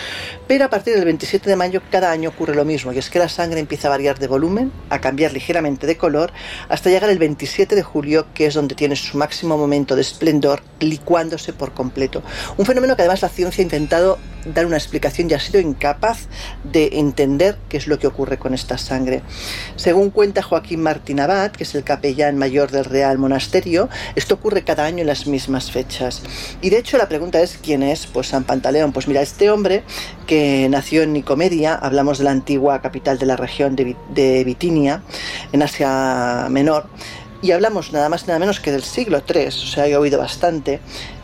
Pero 0.47 0.64
a 0.64 0.71
partir 0.71 0.94
del 0.94 1.05
27 1.05 1.49
de 1.49 1.57
mayo 1.57 1.83
cada 1.90 2.11
año 2.11 2.31
ocurre 2.31 2.55
lo 2.55 2.64
mismo 2.64 2.92
y 2.92 2.99
es 2.99 3.11
que 3.11 3.18
la 3.18 3.29
sangre 3.29 3.61
empieza 3.61 3.88
a 3.88 3.90
variar 3.90 4.18
de 4.18 4.27
volumen, 4.27 4.73
a 4.90 5.01
cambiar 5.01 5.33
ligeramente 5.33 5.87
de 5.87 5.97
color 5.97 6.33
hasta 6.68 6.90
llegar 6.90 7.11
el 7.11 7.18
27 7.18 7.75
de 7.75 7.83
julio 7.83 8.27
que 8.35 8.47
es 8.47 8.55
donde 8.55 8.75
tiene 8.75 8.97
su 8.97 9.18
máximo 9.18 9.57
momento 9.57 9.94
de 9.94 10.03
esplendor 10.03 10.62
licuándose 10.81 11.53
por 11.53 11.73
completo. 11.73 12.23
Un 12.57 12.66
fenómeno 12.66 12.97
que 12.97 13.03
además 13.03 13.23
la 13.23 13.29
ha 13.56 13.62
intentado 13.62 14.18
dar 14.54 14.66
una 14.66 14.76
explicación 14.76 15.30
y 15.30 15.34
ha 15.34 15.40
sido 15.40 15.61
incapaz 15.61 16.26
de 16.64 16.90
entender 16.94 17.58
qué 17.68 17.76
es 17.76 17.87
lo 17.87 17.98
que 17.98 18.06
ocurre 18.06 18.38
con 18.38 18.54
esta 18.54 18.78
sangre. 18.78 19.22
Según 19.76 20.11
cuenta 20.11 20.42
Joaquín 20.42 20.82
Martín 20.82 21.20
Abad, 21.20 21.52
que 21.52 21.64
es 21.64 21.74
el 21.74 21.84
capellán 21.84 22.37
mayor 22.37 22.70
del 22.70 22.84
Real 22.84 23.18
Monasterio, 23.18 23.88
esto 24.14 24.34
ocurre 24.34 24.64
cada 24.64 24.84
año 24.84 25.00
en 25.00 25.06
las 25.06 25.26
mismas 25.26 25.70
fechas. 25.70 26.22
Y 26.62 26.70
de 26.70 26.78
hecho 26.78 26.98
la 26.98 27.08
pregunta 27.08 27.40
es 27.40 27.58
¿quién 27.58 27.82
es? 27.82 28.06
Pues 28.06 28.28
San 28.28 28.44
Pantaleón. 28.44 28.92
Pues 28.92 29.08
mira, 29.08 29.22
este 29.22 29.50
hombre 29.50 29.82
que 30.26 30.68
nació 30.70 31.02
en 31.02 31.12
Nicomedia, 31.12 31.74
hablamos 31.74 32.18
de 32.18 32.24
la 32.24 32.30
antigua 32.30 32.80
capital 32.80 33.18
de 33.18 33.26
la 33.26 33.37
región 33.37 33.76
de, 33.76 33.96
de 34.11 34.44
Bitinia, 34.44 35.02
en 35.52 35.62
Asia 35.62 36.48
Menor, 36.50 36.87
y 37.40 37.52
hablamos 37.52 37.92
nada 37.92 38.08
más 38.08 38.26
nada 38.26 38.38
menos 38.38 38.61
que 38.61 38.72
del 38.72 38.82
siglo 38.82 39.22
III, 39.26 39.46
o 39.46 39.50
sea, 39.50 39.87
he 39.87 39.96
oído 39.96 40.18
bastante, 40.18 40.80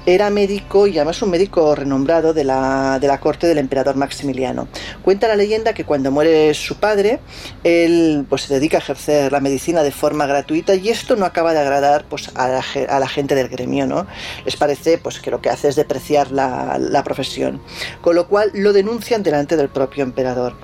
era 0.06 0.28
médico 0.30 0.86
y 0.86 0.98
además 0.98 1.22
un 1.22 1.30
médico 1.30 1.74
renombrado 1.74 2.34
de 2.34 2.44
la, 2.44 2.98
de 3.00 3.06
la 3.06 3.20
corte 3.20 3.46
del 3.46 3.58
emperador 3.58 3.96
Maximiliano. 3.96 4.68
Cuenta 5.02 5.28
la 5.28 5.36
leyenda 5.36 5.72
que 5.72 5.84
cuando 5.84 6.10
muere 6.10 6.52
su 6.54 6.76
padre, 6.76 7.20
él 7.62 8.26
pues, 8.28 8.42
se 8.42 8.54
dedica 8.54 8.78
a 8.78 8.80
ejercer 8.80 9.32
la 9.32 9.40
medicina 9.40 9.82
de 9.82 9.90
forma 9.90 10.26
gratuita 10.26 10.74
y 10.74 10.90
esto 10.90 11.16
no 11.16 11.24
acaba 11.24 11.52
de 11.52 11.60
agradar 11.60 12.04
pues, 12.08 12.30
a, 12.34 12.48
la, 12.48 13.08
gente 13.08 13.34
del 13.34 13.48
gremio. 13.48 13.86
¿no? 13.86 14.06
Les 14.44 14.56
parece 14.56 14.98
pues, 14.98 15.20
que 15.20 15.30
lo 15.30 15.40
que 15.40 15.48
hace 15.48 15.68
es 15.68 15.76
depreciar 15.76 16.30
la, 16.30 16.76
la 16.78 17.02
profesión. 17.02 17.60
Con 18.02 18.14
lo 18.14 18.28
cual 18.28 18.50
lo 18.52 18.72
denuncian 18.72 19.22
delante 19.22 19.56
del 19.56 19.68
propio 19.68 20.04
emperador. 20.04 20.54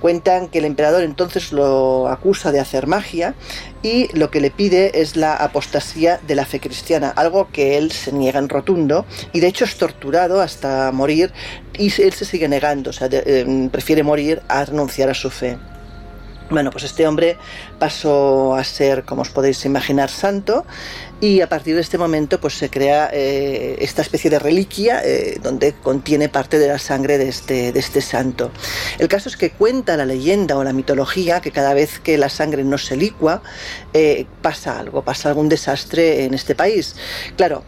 Cuentan 0.00 0.48
que 0.48 0.58
el 0.58 0.66
emperador 0.66 1.02
entonces 1.02 1.52
lo 1.52 2.08
acusa 2.08 2.52
de 2.52 2.60
hacer 2.60 2.86
magia 2.86 3.34
y 3.82 4.14
lo 4.16 4.30
que 4.30 4.40
le 4.40 4.50
pide 4.50 5.00
es 5.00 5.16
la 5.16 5.34
apostasía 5.36 6.20
de 6.26 6.34
la 6.34 6.44
fe 6.44 6.60
cristiana, 6.60 7.10
algo 7.16 7.48
que 7.50 7.78
él 7.78 7.92
se 7.92 8.12
niega 8.12 8.38
en 8.38 8.48
rotundo 8.50 8.89
y 9.32 9.40
de 9.40 9.46
hecho 9.46 9.64
es 9.64 9.76
torturado 9.76 10.40
hasta 10.40 10.90
morir 10.92 11.32
y 11.78 11.86
él 12.02 12.12
se 12.12 12.24
sigue 12.24 12.48
negando, 12.48 12.90
o 12.90 12.92
sea, 12.92 13.08
eh, 13.10 13.68
prefiere 13.70 14.02
morir 14.02 14.42
a 14.48 14.64
renunciar 14.64 15.08
a 15.08 15.14
su 15.14 15.30
fe. 15.30 15.58
Bueno, 16.50 16.72
pues 16.72 16.82
este 16.82 17.06
hombre 17.06 17.36
pasó 17.78 18.56
a 18.56 18.64
ser, 18.64 19.04
como 19.04 19.22
os 19.22 19.30
podéis 19.30 19.64
imaginar, 19.64 20.10
santo 20.10 20.66
y 21.20 21.42
a 21.42 21.48
partir 21.48 21.76
de 21.76 21.80
este 21.80 21.96
momento 21.96 22.40
pues 22.40 22.54
se 22.54 22.68
crea 22.68 23.08
eh, 23.12 23.76
esta 23.78 24.02
especie 24.02 24.30
de 24.30 24.40
reliquia 24.40 25.00
eh, 25.04 25.38
donde 25.40 25.74
contiene 25.74 26.28
parte 26.28 26.58
de 26.58 26.66
la 26.66 26.80
sangre 26.80 27.18
de 27.18 27.28
este, 27.28 27.70
de 27.70 27.78
este 27.78 28.00
santo. 28.00 28.50
El 28.98 29.06
caso 29.06 29.28
es 29.28 29.36
que 29.36 29.50
cuenta 29.50 29.96
la 29.96 30.04
leyenda 30.04 30.56
o 30.56 30.64
la 30.64 30.72
mitología 30.72 31.40
que 31.40 31.52
cada 31.52 31.72
vez 31.72 32.00
que 32.00 32.18
la 32.18 32.28
sangre 32.28 32.64
no 32.64 32.78
se 32.78 32.96
licua 32.96 33.42
pasa 34.42 34.80
algo, 34.80 35.04
pasa 35.04 35.28
algún 35.28 35.48
desastre 35.48 36.24
en 36.24 36.34
este 36.34 36.56
país. 36.56 36.96
Claro, 37.36 37.62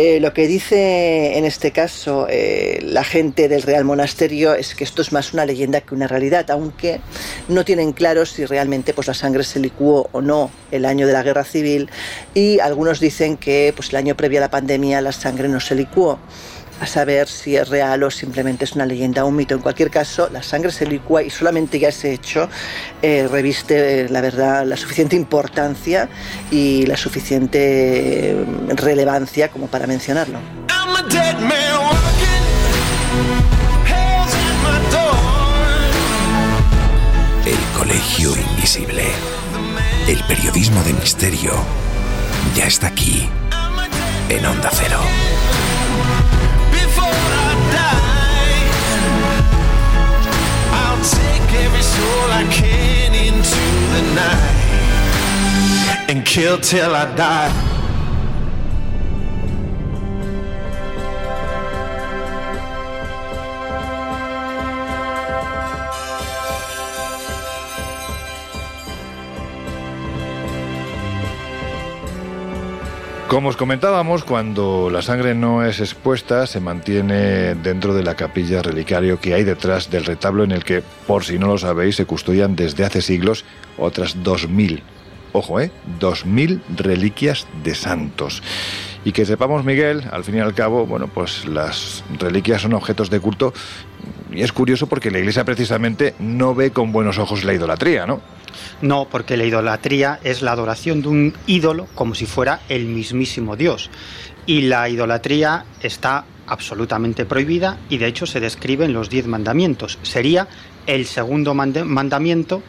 Eh, 0.00 0.20
lo 0.20 0.32
que 0.32 0.46
dice 0.46 1.38
en 1.38 1.44
este 1.44 1.72
caso 1.72 2.28
eh, 2.30 2.78
la 2.84 3.02
gente 3.02 3.48
del 3.48 3.62
Real 3.62 3.84
Monasterio 3.84 4.54
es 4.54 4.76
que 4.76 4.84
esto 4.84 5.02
es 5.02 5.10
más 5.10 5.32
una 5.32 5.44
leyenda 5.44 5.80
que 5.80 5.92
una 5.92 6.06
realidad, 6.06 6.48
aunque 6.52 7.00
no 7.48 7.64
tienen 7.64 7.92
claro 7.92 8.24
si 8.24 8.44
realmente 8.44 8.94
pues, 8.94 9.08
la 9.08 9.14
sangre 9.14 9.42
se 9.42 9.58
licuó 9.58 10.08
o 10.12 10.20
no 10.20 10.52
el 10.70 10.84
año 10.84 11.04
de 11.08 11.14
la 11.14 11.24
guerra 11.24 11.42
civil 11.42 11.90
y 12.32 12.60
algunos 12.60 13.00
dicen 13.00 13.36
que 13.36 13.72
pues, 13.74 13.88
el 13.88 13.96
año 13.96 14.16
previo 14.16 14.38
a 14.38 14.42
la 14.42 14.50
pandemia 14.52 15.00
la 15.00 15.10
sangre 15.10 15.48
no 15.48 15.58
se 15.58 15.74
licuó 15.74 16.20
a 16.80 16.86
saber 16.86 17.28
si 17.28 17.56
es 17.56 17.68
real 17.68 18.02
o 18.02 18.10
simplemente 18.10 18.64
es 18.64 18.72
una 18.72 18.86
leyenda 18.86 19.24
o 19.24 19.28
un 19.28 19.36
mito. 19.36 19.54
En 19.54 19.60
cualquier 19.60 19.90
caso, 19.90 20.28
la 20.32 20.42
sangre 20.42 20.70
se 20.70 20.86
licúa 20.86 21.22
y 21.22 21.30
solamente 21.30 21.78
ya 21.78 21.88
ese 21.88 22.12
hecho 22.12 22.48
eh, 23.02 23.28
reviste, 23.30 24.02
eh, 24.02 24.08
la 24.08 24.20
verdad, 24.20 24.64
la 24.64 24.76
suficiente 24.76 25.16
importancia 25.16 26.08
y 26.50 26.86
la 26.86 26.96
suficiente 26.96 28.30
eh, 28.30 28.44
relevancia 28.76 29.48
como 29.48 29.66
para 29.66 29.86
mencionarlo. 29.86 30.38
El 37.44 37.78
Colegio 37.78 38.36
Invisible. 38.36 39.04
El 40.06 40.22
periodismo 40.24 40.82
de 40.84 40.92
misterio 40.94 41.52
ya 42.54 42.66
está 42.66 42.86
aquí, 42.88 43.28
en 44.30 44.46
Onda 44.46 44.70
Cero. 44.72 44.98
I 52.38 52.44
can 52.52 53.14
into 53.16 53.64
the 53.94 54.02
night 54.14 56.06
and 56.08 56.24
kill 56.24 56.56
till 56.60 56.94
I 56.94 57.12
die. 57.16 57.67
Como 73.28 73.50
os 73.50 73.58
comentábamos, 73.58 74.24
cuando 74.24 74.88
la 74.88 75.02
sangre 75.02 75.34
no 75.34 75.62
es 75.62 75.80
expuesta, 75.80 76.46
se 76.46 76.60
mantiene 76.60 77.54
dentro 77.56 77.92
de 77.92 78.02
la 78.02 78.14
capilla 78.14 78.62
relicario 78.62 79.20
que 79.20 79.34
hay 79.34 79.44
detrás 79.44 79.90
del 79.90 80.06
retablo 80.06 80.44
en 80.44 80.50
el 80.50 80.64
que, 80.64 80.82
por 81.06 81.24
si 81.24 81.38
no 81.38 81.46
lo 81.46 81.58
sabéis, 81.58 81.96
se 81.96 82.06
custodian 82.06 82.56
desde 82.56 82.86
hace 82.86 83.02
siglos 83.02 83.44
otras 83.76 84.16
2.000, 84.16 84.80
ojo, 85.32 85.60
¿eh? 85.60 85.70
2.000 86.00 86.62
reliquias 86.74 87.46
de 87.62 87.74
santos. 87.74 88.42
Y 89.04 89.12
que 89.12 89.26
sepamos, 89.26 89.62
Miguel, 89.62 90.04
al 90.10 90.24
fin 90.24 90.36
y 90.36 90.40
al 90.40 90.54
cabo, 90.54 90.86
bueno, 90.86 91.06
pues 91.08 91.44
las 91.44 92.04
reliquias 92.18 92.62
son 92.62 92.72
objetos 92.72 93.10
de 93.10 93.20
culto 93.20 93.52
y 94.32 94.40
es 94.40 94.52
curioso 94.52 94.86
porque 94.86 95.10
la 95.10 95.18
Iglesia 95.18 95.44
precisamente 95.44 96.14
no 96.18 96.54
ve 96.54 96.70
con 96.70 96.92
buenos 96.92 97.18
ojos 97.18 97.44
la 97.44 97.52
idolatría, 97.52 98.06
¿no? 98.06 98.22
No, 98.82 99.08
porque 99.08 99.36
la 99.36 99.44
idolatría 99.44 100.20
es 100.24 100.42
la 100.42 100.52
adoración 100.52 101.02
de 101.02 101.08
un 101.08 101.34
ídolo 101.46 101.86
como 101.94 102.14
si 102.14 102.26
fuera 102.26 102.60
el 102.68 102.86
mismísimo 102.86 103.56
Dios. 103.56 103.90
Y 104.46 104.62
la 104.62 104.88
idolatría 104.88 105.64
está 105.82 106.24
absolutamente 106.46 107.26
prohibida 107.26 107.78
y 107.88 107.98
de 107.98 108.06
hecho 108.06 108.26
se 108.26 108.40
describe 108.40 108.86
en 108.86 108.94
los 108.94 109.10
diez 109.10 109.26
mandamientos. 109.26 109.98
Sería 110.02 110.48
el 110.86 111.06
segundo 111.06 111.54
mandamiento 111.54 112.62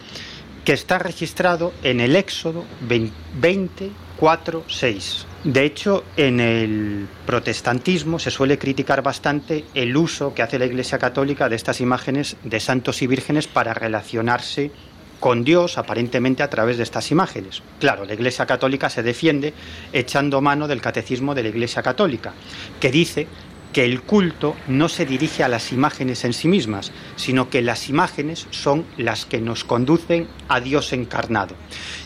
que 0.65 0.73
está 0.73 0.99
registrado 0.99 1.73
en 1.83 1.99
el 1.99 2.15
Éxodo 2.15 2.65
24, 2.81 4.65
6. 4.67 5.25
De 5.45 5.63
hecho, 5.63 6.03
en 6.17 6.41
el 6.41 7.07
protestantismo 7.25 8.19
se 8.19 8.29
suele 8.29 8.57
criticar 8.57 9.01
bastante 9.01 9.63
el 9.73 9.95
uso 9.95 10.33
que 10.33 10.41
hace 10.41 10.59
la 10.59 10.65
Iglesia 10.65 10.99
Católica 10.99 11.47
de 11.47 11.55
estas 11.55 11.79
imágenes 11.79 12.35
de 12.43 12.59
santos 12.59 13.01
y 13.01 13.07
vírgenes 13.07 13.47
para 13.47 13.73
relacionarse 13.73 14.71
con 15.19 15.43
Dios 15.43 15.77
aparentemente 15.77 16.43
a 16.43 16.49
través 16.49 16.77
de 16.77 16.83
estas 16.83 17.11
imágenes. 17.11 17.61
Claro, 17.79 18.05
la 18.05 18.13
Iglesia 18.13 18.45
Católica 18.45 18.89
se 18.89 19.03
defiende 19.03 19.53
echando 19.93 20.41
mano 20.41 20.67
del 20.67 20.81
catecismo 20.81 21.35
de 21.35 21.43
la 21.43 21.49
Iglesia 21.49 21.83
Católica, 21.83 22.33
que 22.79 22.91
dice 22.91 23.27
que 23.73 23.85
el 23.85 24.01
culto 24.01 24.55
no 24.67 24.89
se 24.89 25.05
dirige 25.05 25.43
a 25.43 25.47
las 25.47 25.71
imágenes 25.71 26.25
en 26.25 26.33
sí 26.33 26.47
mismas, 26.47 26.91
sino 27.15 27.49
que 27.49 27.61
las 27.61 27.89
imágenes 27.89 28.47
son 28.49 28.85
las 28.97 29.25
que 29.25 29.41
nos 29.41 29.63
conducen 29.63 30.27
a 30.47 30.59
Dios 30.59 30.91
encarnado. 30.93 31.55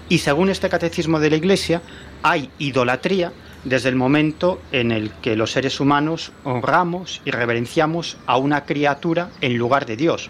Y 0.10 0.17
según 0.17 0.49
este 0.49 0.69
catecismo 0.69 1.19
de 1.19 1.30
la 1.30 1.38
Iglesia, 1.38 1.82
hay 2.21 2.49
idolatría 2.60 3.32
desde 3.63 3.89
el 3.89 3.95
momento 3.95 4.62
en 4.71 4.91
el 4.91 5.12
que 5.21 5.38
los 5.38 5.52
seres 5.52 5.80
humanos 5.80 6.34
honramos 6.43 7.21
y 7.23 7.32
reverenciamos 7.32 8.17
a 8.26 8.38
una 8.38 8.65
criatura 8.65 9.30
en 9.39 9.58
lugar 9.58 9.86
de 9.86 9.95
Dios. 9.95 10.30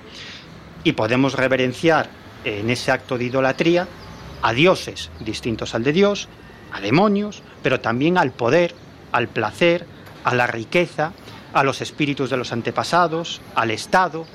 Y 0.84 0.92
podemos 0.92 1.34
reverenciar 1.34 2.10
en 2.44 2.70
ese 2.70 2.92
acto 2.92 3.18
de 3.18 3.26
idolatría 3.26 3.88
a 4.42 4.54
dioses 4.54 5.10
distintos 5.20 5.74
al 5.76 5.84
de 5.84 5.94
Dios, 5.94 6.28
a 6.72 6.82
demonios, 6.82 7.44
pero 7.62 7.80
también 7.80 8.18
al 8.18 8.32
poder, 8.32 8.76
al 9.12 9.28
placer, 9.28 9.86
a 10.24 10.36
la 10.36 10.48
riqueza, 10.48 11.14
a 11.54 11.64
los 11.64 11.82
espíritus 11.82 12.30
de 12.30 12.38
los 12.38 12.52
antepasados, 12.52 13.42
al 13.56 13.72
Estado. 13.72 14.26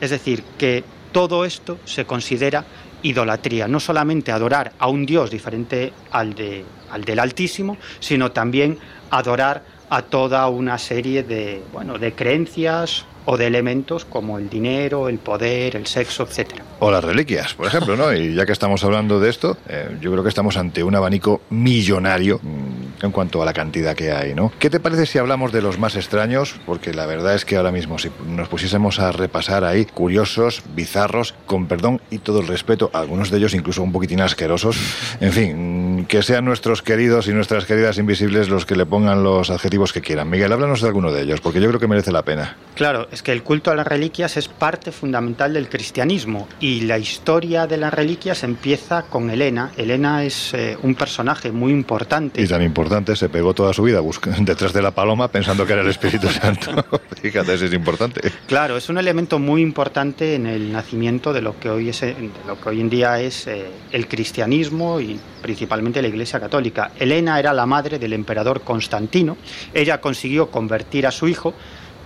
Es 0.00 0.10
decir, 0.10 0.42
que 0.56 0.84
todo 1.12 1.44
esto 1.44 1.78
se 1.84 2.04
considera 2.04 2.64
idolatría, 3.02 3.68
no 3.68 3.80
solamente 3.80 4.32
adorar 4.32 4.72
a 4.78 4.88
un 4.88 5.06
Dios 5.06 5.30
diferente 5.30 5.92
al, 6.10 6.34
de, 6.34 6.64
al 6.90 7.04
del 7.04 7.18
Altísimo, 7.18 7.76
sino 8.00 8.32
también 8.32 8.78
adorar 9.10 9.62
a 9.90 10.02
toda 10.02 10.48
una 10.48 10.78
serie 10.78 11.22
de, 11.22 11.62
bueno, 11.72 11.98
de 11.98 12.12
creencias 12.12 13.04
o 13.30 13.36
de 13.36 13.46
elementos 13.46 14.06
como 14.06 14.38
el 14.38 14.48
dinero, 14.48 15.06
el 15.06 15.18
poder, 15.18 15.76
el 15.76 15.86
sexo, 15.86 16.22
etcétera. 16.22 16.64
O 16.78 16.90
las 16.90 17.04
reliquias, 17.04 17.52
por 17.52 17.66
ejemplo, 17.66 17.94
¿no? 17.94 18.10
Y 18.14 18.34
ya 18.34 18.46
que 18.46 18.52
estamos 18.52 18.82
hablando 18.84 19.20
de 19.20 19.28
esto, 19.28 19.58
eh, 19.68 19.98
yo 20.00 20.10
creo 20.10 20.22
que 20.22 20.30
estamos 20.30 20.56
ante 20.56 20.82
un 20.82 20.94
abanico 20.94 21.42
millonario 21.50 22.40
mm, 22.42 23.04
en 23.04 23.12
cuanto 23.12 23.42
a 23.42 23.44
la 23.44 23.52
cantidad 23.52 23.94
que 23.94 24.12
hay, 24.12 24.34
¿no? 24.34 24.50
¿Qué 24.58 24.70
te 24.70 24.80
parece 24.80 25.04
si 25.04 25.18
hablamos 25.18 25.52
de 25.52 25.60
los 25.60 25.78
más 25.78 25.94
extraños? 25.94 26.54
Porque 26.64 26.94
la 26.94 27.04
verdad 27.04 27.34
es 27.34 27.44
que 27.44 27.58
ahora 27.58 27.70
mismo, 27.70 27.98
si 27.98 28.10
nos 28.26 28.48
pusiésemos 28.48 28.98
a 28.98 29.12
repasar 29.12 29.62
ahí, 29.62 29.84
curiosos, 29.84 30.62
bizarros, 30.74 31.34
con 31.44 31.66
perdón 31.66 32.00
y 32.10 32.18
todo 32.20 32.40
el 32.40 32.46
respeto, 32.46 32.88
algunos 32.94 33.30
de 33.30 33.36
ellos 33.36 33.52
incluso 33.52 33.82
un 33.82 33.92
poquitín 33.92 34.22
asquerosos, 34.22 34.78
en 35.20 35.32
fin, 35.32 35.87
que 36.06 36.22
sean 36.22 36.44
nuestros 36.44 36.82
queridos 36.82 37.28
y 37.28 37.32
nuestras 37.32 37.64
queridas 37.64 37.98
invisibles 37.98 38.48
los 38.48 38.66
que 38.66 38.76
le 38.76 38.86
pongan 38.86 39.22
los 39.22 39.50
adjetivos 39.50 39.92
que 39.92 40.00
quieran. 40.00 40.28
Miguel, 40.28 40.52
háblanos 40.52 40.80
de 40.80 40.88
alguno 40.88 41.12
de 41.12 41.22
ellos, 41.22 41.40
porque 41.40 41.60
yo 41.60 41.68
creo 41.68 41.80
que 41.80 41.88
merece 41.88 42.12
la 42.12 42.22
pena. 42.22 42.56
Claro, 42.74 43.08
es 43.10 43.22
que 43.22 43.32
el 43.32 43.42
culto 43.42 43.70
a 43.70 43.74
las 43.74 43.86
reliquias 43.86 44.36
es 44.36 44.48
parte 44.48 44.92
fundamental 44.92 45.52
del 45.52 45.68
cristianismo 45.68 46.48
y 46.60 46.82
la 46.82 46.98
historia 46.98 47.66
de 47.66 47.76
las 47.76 47.92
reliquias 47.92 48.44
empieza 48.44 49.02
con 49.02 49.30
Elena. 49.30 49.72
Elena 49.76 50.24
es 50.24 50.54
eh, 50.54 50.76
un 50.82 50.94
personaje 50.94 51.50
muy 51.50 51.72
importante. 51.72 52.40
Y 52.40 52.46
tan 52.46 52.62
importante, 52.62 53.16
se 53.16 53.28
pegó 53.28 53.54
toda 53.54 53.72
su 53.72 53.82
vida 53.82 54.00
detrás 54.40 54.72
de 54.72 54.82
la 54.82 54.92
paloma 54.92 55.28
pensando 55.28 55.66
que 55.66 55.72
era 55.72 55.82
el 55.82 55.88
Espíritu 55.88 56.28
Santo. 56.28 56.84
Fíjate, 57.22 57.54
eso 57.54 57.66
es 57.66 57.72
importante. 57.72 58.32
Claro, 58.46 58.76
es 58.76 58.88
un 58.88 58.98
elemento 58.98 59.38
muy 59.38 59.62
importante 59.62 60.34
en 60.34 60.46
el 60.46 60.72
nacimiento 60.72 61.32
de 61.32 61.42
lo 61.42 61.58
que 61.58 61.70
hoy, 61.70 61.88
es, 61.88 62.02
lo 62.46 62.60
que 62.60 62.68
hoy 62.68 62.80
en 62.80 62.90
día 62.90 63.20
es 63.20 63.46
eh, 63.46 63.66
el 63.92 64.06
cristianismo 64.06 65.00
y 65.00 65.18
principalmente 65.38 66.02
la 66.02 66.08
Iglesia 66.08 66.40
Católica. 66.40 66.92
Elena 66.98 67.38
era 67.38 67.52
la 67.52 67.66
madre 67.66 67.98
del 67.98 68.12
emperador 68.12 68.62
Constantino. 68.62 69.36
Ella 69.72 70.00
consiguió 70.00 70.50
convertir 70.50 71.06
a 71.06 71.10
su 71.10 71.28
hijo 71.28 71.54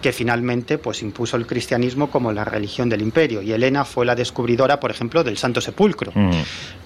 que 0.03 0.13
finalmente 0.13 0.79
pues 0.79 1.01
impuso 1.01 1.37
el 1.37 1.47
cristianismo 1.47 2.11
como 2.11 2.33
la 2.33 2.45
religión 2.45 2.89
del 2.89 3.03
imperio 3.03 3.41
y 3.41 3.53
Elena 3.53 3.85
fue 3.85 4.05
la 4.05 4.17
descubridora, 4.17 4.81
por 4.81 4.91
ejemplo, 4.91 5.23
del 5.23 5.39
Santo 5.39 5.61
Sepulcro. 5.61 6.11
Mm. 6.15 6.31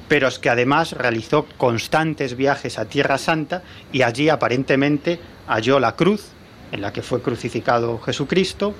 Pero 0.07 0.29
es 0.29 0.39
que 0.39 0.51
además 0.51 0.93
realizó 0.93 1.47
constantes 1.57 2.37
viajes 2.37 2.79
a 2.79 2.85
Tierra 2.85 3.19
Santa 3.19 3.63
y 3.91 4.03
allí 4.03 4.29
aparentemente 4.29 5.19
halló 5.49 5.81
la 5.81 5.97
cruz 5.97 6.27
en 6.71 6.83
la 6.83 6.93
que 6.93 7.03
fue 7.03 7.23
crucificado 7.23 7.99
Jesucristo, 8.01 8.75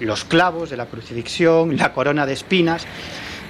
los 0.00 0.24
clavos 0.24 0.70
de 0.70 0.76
la 0.76 0.86
crucifixión, 0.86 1.76
la 1.76 1.92
corona 1.92 2.24
de 2.24 2.34
espinas, 2.34 2.86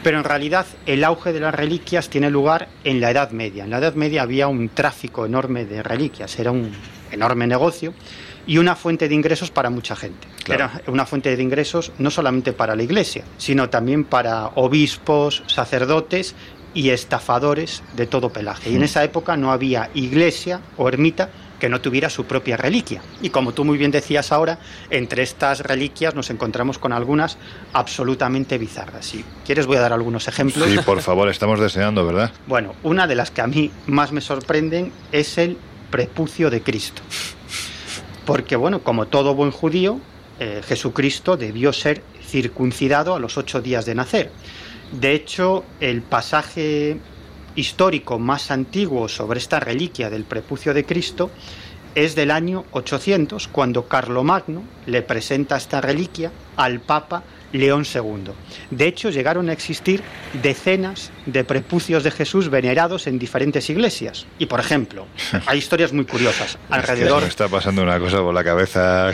pero 0.03 0.19
en 0.19 0.25
realidad 0.25 0.67
el 0.87 1.05
auge 1.05 1.33
de 1.33 1.41
las 1.41 1.55
reliquias 1.55 2.09
tiene 2.09 2.31
lugar 2.31 2.69
en 2.85 3.01
la 3.01 3.11
Edad 3.11 3.31
Media. 3.31 3.65
En 3.65 3.71
la 3.71 3.79
Edad 3.79 3.95
Media 3.95 4.23
había 4.23 4.49
un 4.49 4.69
tráfico 4.69 5.27
enorme 5.27 5.65
de 5.65 5.83
reliquias, 5.83 6.39
era 6.39 6.51
un 6.51 6.73
enorme 7.11 7.47
negocio 7.47 7.95
y 8.47 8.59
una 8.59 8.75
fuente 8.75 9.09
de 9.09 9.15
ingresos 9.15 9.51
para 9.51 9.71
mucha 9.71 9.95
gente. 9.95 10.27
Era 10.49 10.83
una 10.89 11.07
fuente 11.07 11.37
de 11.37 11.43
ingresos 11.43 11.93
no 11.99 12.11
solamente 12.11 12.53
para 12.53 12.75
la 12.75 12.83
iglesia, 12.83 13.25
sino 13.39 13.71
también 13.71 14.05
para 14.05 14.47
obispos, 14.47 15.45
sacerdotes 15.47 16.35
y 16.75 16.91
estafadores 16.91 17.83
de 17.95 18.07
todo 18.07 18.31
pelaje. 18.31 18.71
Y 18.71 18.75
en 18.75 18.81
mm. 18.81 18.85
esa 18.85 19.05
época 19.05 19.37
no 19.37 19.53
había 19.53 19.91
iglesia 19.95 20.61
o 20.77 20.89
ermita 20.89 21.31
que 21.63 21.69
no 21.69 21.81
tuviera 21.81 22.11
su 22.11 22.25
propia 22.25 22.57
reliquia. 22.57 23.01
Y 23.21 23.31
como 23.31 23.55
tú 23.55 23.65
muy 23.65 23.79
bien 23.79 23.93
decías 23.93 24.33
ahora, 24.33 24.59
entre 24.91 25.23
estas 25.23 25.61
reliquias 25.61 26.13
nos 26.13 26.29
encontramos 26.29 26.77
con 26.77 26.93
algunas 26.93 27.39
absolutamente 27.73 28.59
bizarras. 28.59 29.07
Si 29.07 29.25
quieres 29.47 29.67
voy 29.67 29.77
a 29.77 29.83
dar 29.83 29.93
algunos 29.93 30.27
ejemplos. 30.27 30.69
Sí, 30.69 30.79
por 30.85 31.01
favor, 31.09 31.29
estamos 31.29 31.61
deseando, 31.61 32.05
¿verdad? 32.05 32.33
Bueno, 32.49 32.75
una 32.83 33.07
de 33.07 33.15
las 33.15 33.31
que 33.31 33.43
a 33.43 33.47
mí 33.47 33.71
más 33.87 34.11
me 34.11 34.21
sorprenden 34.21 34.91
es 35.13 35.39
el 35.39 35.57
prepucio 35.93 36.51
de 36.51 36.63
Cristo. 36.63 37.01
porque 38.27 38.57
bueno, 38.57 38.81
como 38.83 39.07
todo 39.07 39.37
buen 39.37 39.53
judío, 39.53 40.01
eh, 40.41 40.63
Jesucristo 40.67 41.37
debió 41.37 41.73
ser 41.73 42.03
circuncidado 42.27 43.15
a 43.15 43.21
los 43.21 43.39
ocho 43.39 43.61
días 43.61 43.87
de 43.87 43.95
nacer. 43.95 44.33
De 44.91 45.13
hecho, 45.13 45.65
el 45.79 46.03
pasaje 46.03 46.99
histórico 47.55 48.19
más 48.19 48.51
antiguo 48.51 49.09
sobre 49.09 49.39
esta 49.39 49.61
reliquia 49.61 50.11
del 50.11 50.25
prepucio 50.25 50.75
de 50.75 50.85
Cristo 50.85 51.31
es 51.95 52.15
del 52.15 52.31
año 52.31 52.65
800, 52.73 53.49
cuando 53.49 53.87
Carlomagno 53.87 54.63
le 54.87 55.03
presenta 55.03 55.57
esta 55.57 55.81
reliquia 55.81 56.33
al 56.57 56.81
Papa 56.81 57.23
León 57.53 57.85
II. 57.93 58.33
De 58.71 58.87
hecho, 58.87 59.11
llegaron 59.11 59.49
a 59.49 59.53
existir 59.53 60.03
decenas 60.43 61.11
de 61.27 61.45
prepucios 61.45 62.03
de 62.03 62.11
Jesús 62.11 62.49
venerados 62.49 63.07
en 63.07 63.19
diferentes 63.19 63.69
iglesias. 63.71 64.27
Y, 64.39 64.47
por 64.47 64.61
ejemplo, 64.61 65.07
hay 65.47 65.59
historias 65.59 65.93
muy 65.93 66.05
curiosas. 66.05 66.59
Alrededor... 66.71 67.09
Es 67.09 67.15
que 67.19 67.21
me 67.25 67.29
está 67.29 67.49
pasando 67.49 67.83
una 67.83 67.99
cosa 67.99 68.19
por 68.19 68.35
la 68.35 68.45
cabeza. 68.45 69.13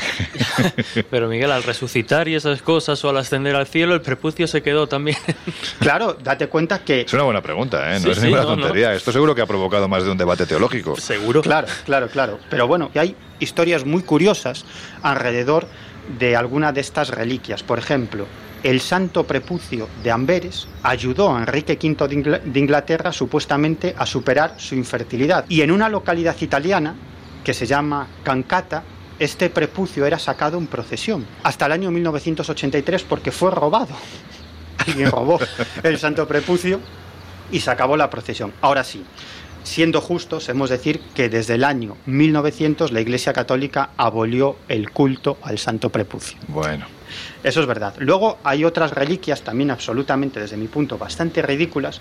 Pero 1.10 1.28
Miguel, 1.28 1.50
al 1.52 1.62
resucitar 1.62 2.28
y 2.28 2.34
esas 2.34 2.62
cosas 2.62 3.04
o 3.04 3.10
al 3.10 3.16
ascender 3.18 3.56
al 3.56 3.66
cielo, 3.66 3.94
el 3.94 4.00
prepucio 4.00 4.46
se 4.46 4.62
quedó 4.62 4.86
también. 4.86 5.18
claro, 5.78 6.16
date 6.22 6.48
cuenta 6.48 6.80
que... 6.84 7.02
Es 7.02 7.12
una 7.12 7.24
buena 7.24 7.42
pregunta, 7.42 7.94
¿eh? 7.94 8.00
No 8.00 8.04
Sí, 8.04 8.10
es 8.10 8.16
sí, 8.18 8.24
ninguna 8.24 8.42
no, 8.42 8.56
no. 8.56 8.62
tontería. 8.62 8.94
Esto 8.94 9.12
seguro 9.12 9.34
que 9.34 9.42
ha 9.42 9.46
provocado 9.46 9.88
más 9.88 10.04
de 10.04 10.10
un 10.10 10.18
debate 10.18 10.46
teológico. 10.46 10.96
Seguro. 10.96 11.42
Claro, 11.42 11.66
claro, 11.84 12.08
claro. 12.08 12.38
Pero 12.48 12.66
bueno, 12.66 12.90
hay 12.94 13.16
historias 13.40 13.84
muy 13.84 14.02
curiosas 14.02 14.64
alrededor 15.02 15.66
de 16.18 16.36
alguna 16.36 16.72
de 16.72 16.80
estas 16.80 17.10
reliquias. 17.10 17.62
Por 17.62 17.78
ejemplo, 17.78 18.26
el 18.62 18.80
santo 18.80 19.24
prepucio 19.24 19.88
de 20.02 20.10
Amberes 20.10 20.66
ayudó 20.82 21.34
a 21.34 21.40
Enrique 21.40 21.78
V 21.80 22.08
de 22.08 22.16
Ingl- 22.16 22.42
de 22.42 22.60
Inglaterra 22.60 23.12
supuestamente 23.12 23.94
a 23.96 24.06
superar 24.06 24.54
su 24.56 24.74
infertilidad. 24.74 25.44
Y 25.48 25.62
en 25.62 25.70
una 25.70 25.88
localidad 25.88 26.36
italiana 26.40 26.94
que 27.44 27.54
se 27.54 27.66
llama 27.66 28.06
Cancata, 28.24 28.82
este 29.18 29.50
prepucio 29.50 30.06
era 30.06 30.18
sacado 30.18 30.58
en 30.58 30.66
procesión 30.66 31.26
hasta 31.42 31.66
el 31.66 31.72
año 31.72 31.90
1983 31.90 33.02
porque 33.04 33.30
fue 33.32 33.50
robado. 33.50 33.88
Alguien 34.86 35.10
robó 35.10 35.38
el 35.82 35.98
santo 35.98 36.26
prepucio 36.26 36.80
y 37.50 37.60
se 37.60 37.70
acabó 37.70 37.96
la 37.96 38.10
procesión. 38.10 38.52
Ahora 38.60 38.84
sí, 38.84 39.02
siendo 39.68 40.00
justos, 40.00 40.48
hemos 40.48 40.70
de 40.70 40.76
decir 40.78 41.00
que 41.14 41.28
desde 41.28 41.54
el 41.54 41.64
año 41.64 41.96
1900 42.06 42.90
la 42.92 43.00
Iglesia 43.00 43.32
Católica 43.32 43.90
abolió 43.96 44.56
el 44.68 44.90
culto 44.90 45.38
al 45.42 45.58
santo 45.58 45.90
prepucio. 45.90 46.38
Bueno, 46.48 46.86
Eso 47.44 47.60
es 47.60 47.66
verdad. 47.66 47.94
Luego 47.98 48.38
hay 48.44 48.64
otras 48.64 48.90
reliquias 48.92 49.42
también 49.42 49.70
absolutamente, 49.70 50.40
desde 50.40 50.56
mi 50.56 50.66
punto, 50.68 50.98
bastante 50.98 51.40
ridículas, 51.42 52.00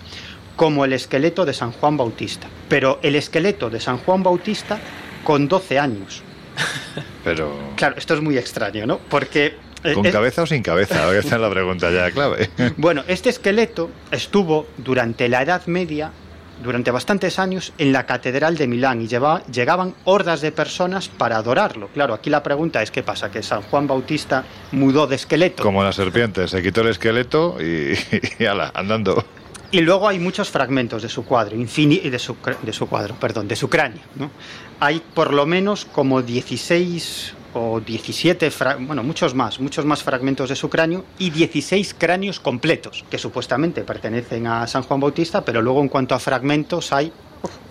como 0.56 0.84
el 0.84 0.92
esqueleto 0.92 1.44
de 1.44 1.54
San 1.54 1.72
Juan 1.72 1.96
Bautista. 1.96 2.48
Pero 2.68 2.98
el 3.02 3.14
esqueleto 3.14 3.70
de 3.70 3.80
San 3.80 3.98
Juan 3.98 4.22
Bautista 4.22 4.78
con 5.22 5.46
12 5.46 5.78
años. 5.78 6.22
pero... 7.24 7.52
Claro, 7.76 7.96
esto 7.96 8.14
es 8.14 8.20
muy 8.20 8.36
extraño, 8.36 8.86
¿no? 8.86 8.98
Porque... 8.98 9.56
eh, 9.84 9.92
¿Con 9.94 10.04
es- 10.06 10.12
cabeza 10.12 10.42
o 10.42 10.46
sin 10.46 10.62
cabeza? 10.62 11.04
Ahora 11.04 11.18
Esta 11.20 11.36
es 11.36 11.40
la 11.40 11.50
pregunta 11.50 11.90
ya 11.90 12.10
clave. 12.10 12.50
Bueno, 12.76 13.04
este 13.06 13.28
esqueleto 13.30 13.90
estuvo 14.10 14.66
durante 14.78 15.28
la 15.28 15.42
Edad 15.42 15.66
Media, 15.66 16.10
durante 16.62 16.90
bastantes 16.90 17.38
años, 17.38 17.72
en 17.78 17.92
la 17.92 18.04
Catedral 18.06 18.56
de 18.56 18.66
Milán 18.66 19.00
y 19.02 19.06
llevaba- 19.08 19.42
llegaban 19.46 19.94
hordas 20.04 20.40
de 20.40 20.52
personas 20.52 21.08
para 21.08 21.36
adorarlo. 21.36 21.88
Claro, 21.88 22.14
aquí 22.14 22.30
la 22.30 22.42
pregunta 22.42 22.82
es 22.82 22.90
qué 22.90 23.02
pasa, 23.02 23.30
que 23.30 23.42
San 23.42 23.62
Juan 23.62 23.86
Bautista 23.86 24.44
mudó 24.72 25.06
de 25.06 25.16
esqueleto. 25.16 25.62
Como 25.62 25.82
la 25.82 25.92
serpiente, 25.92 26.48
se 26.48 26.62
quitó 26.62 26.80
el 26.82 26.88
esqueleto 26.88 27.56
y, 27.60 27.94
y 28.38 28.44
ala, 28.44 28.70
andando. 28.74 29.24
Y 29.70 29.80
luego 29.82 30.08
hay 30.08 30.18
muchos 30.18 30.48
fragmentos 30.48 31.02
de 31.02 31.08
su 31.10 31.24
cuadro, 31.26 31.54
de 31.56 32.18
su, 32.18 32.36
de 32.62 32.72
su 32.72 32.86
cuadro, 32.88 33.14
perdón, 33.16 33.46
de 33.48 33.54
su 33.56 33.68
cráneo. 33.68 34.00
¿no? 34.16 34.30
Hay 34.80 35.02
por 35.14 35.34
lo 35.34 35.44
menos 35.44 35.84
como 35.84 36.22
16 36.22 37.34
o 37.54 37.80
17, 37.80 38.50
fra- 38.50 38.76
bueno, 38.78 39.02
muchos 39.02 39.34
más, 39.34 39.58
muchos 39.60 39.84
más 39.84 40.02
fragmentos 40.02 40.48
de 40.48 40.56
su 40.56 40.68
cráneo 40.68 41.04
y 41.18 41.30
16 41.30 41.94
cráneos 41.98 42.40
completos, 42.40 43.04
que 43.10 43.18
supuestamente 43.18 43.82
pertenecen 43.82 44.46
a 44.46 44.66
San 44.66 44.82
Juan 44.82 45.00
Bautista, 45.00 45.44
pero 45.44 45.62
luego 45.62 45.80
en 45.80 45.88
cuanto 45.88 46.14
a 46.14 46.18
fragmentos 46.18 46.92
hay 46.92 47.12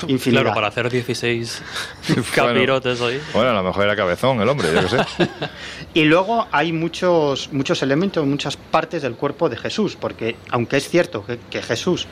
infinidad. 0.07 0.41
Claro, 0.43 0.55
para 0.55 0.67
hacer 0.67 0.89
16 0.89 1.61
capirotes 2.35 3.01
hoy. 3.01 3.19
Bueno, 3.33 3.49
a 3.49 3.53
lo 3.53 3.63
mejor 3.63 3.83
era 3.83 3.95
cabezón 3.95 4.39
el 4.41 4.47
hombre, 4.49 4.69
yo 4.73 4.81
qué 4.81 4.87
sé. 4.89 5.29
Y 5.93 6.03
luego 6.05 6.47
hay 6.51 6.73
muchos, 6.73 7.51
muchos 7.51 7.81
elementos, 7.81 8.25
muchas 8.25 8.55
partes 8.55 9.01
del 9.01 9.15
cuerpo 9.15 9.49
de 9.49 9.57
Jesús, 9.57 9.95
porque 9.99 10.35
aunque 10.51 10.77
es 10.77 10.87
cierto 10.89 11.25
que, 11.25 11.39
que 11.49 11.61
Jesús 11.61 12.05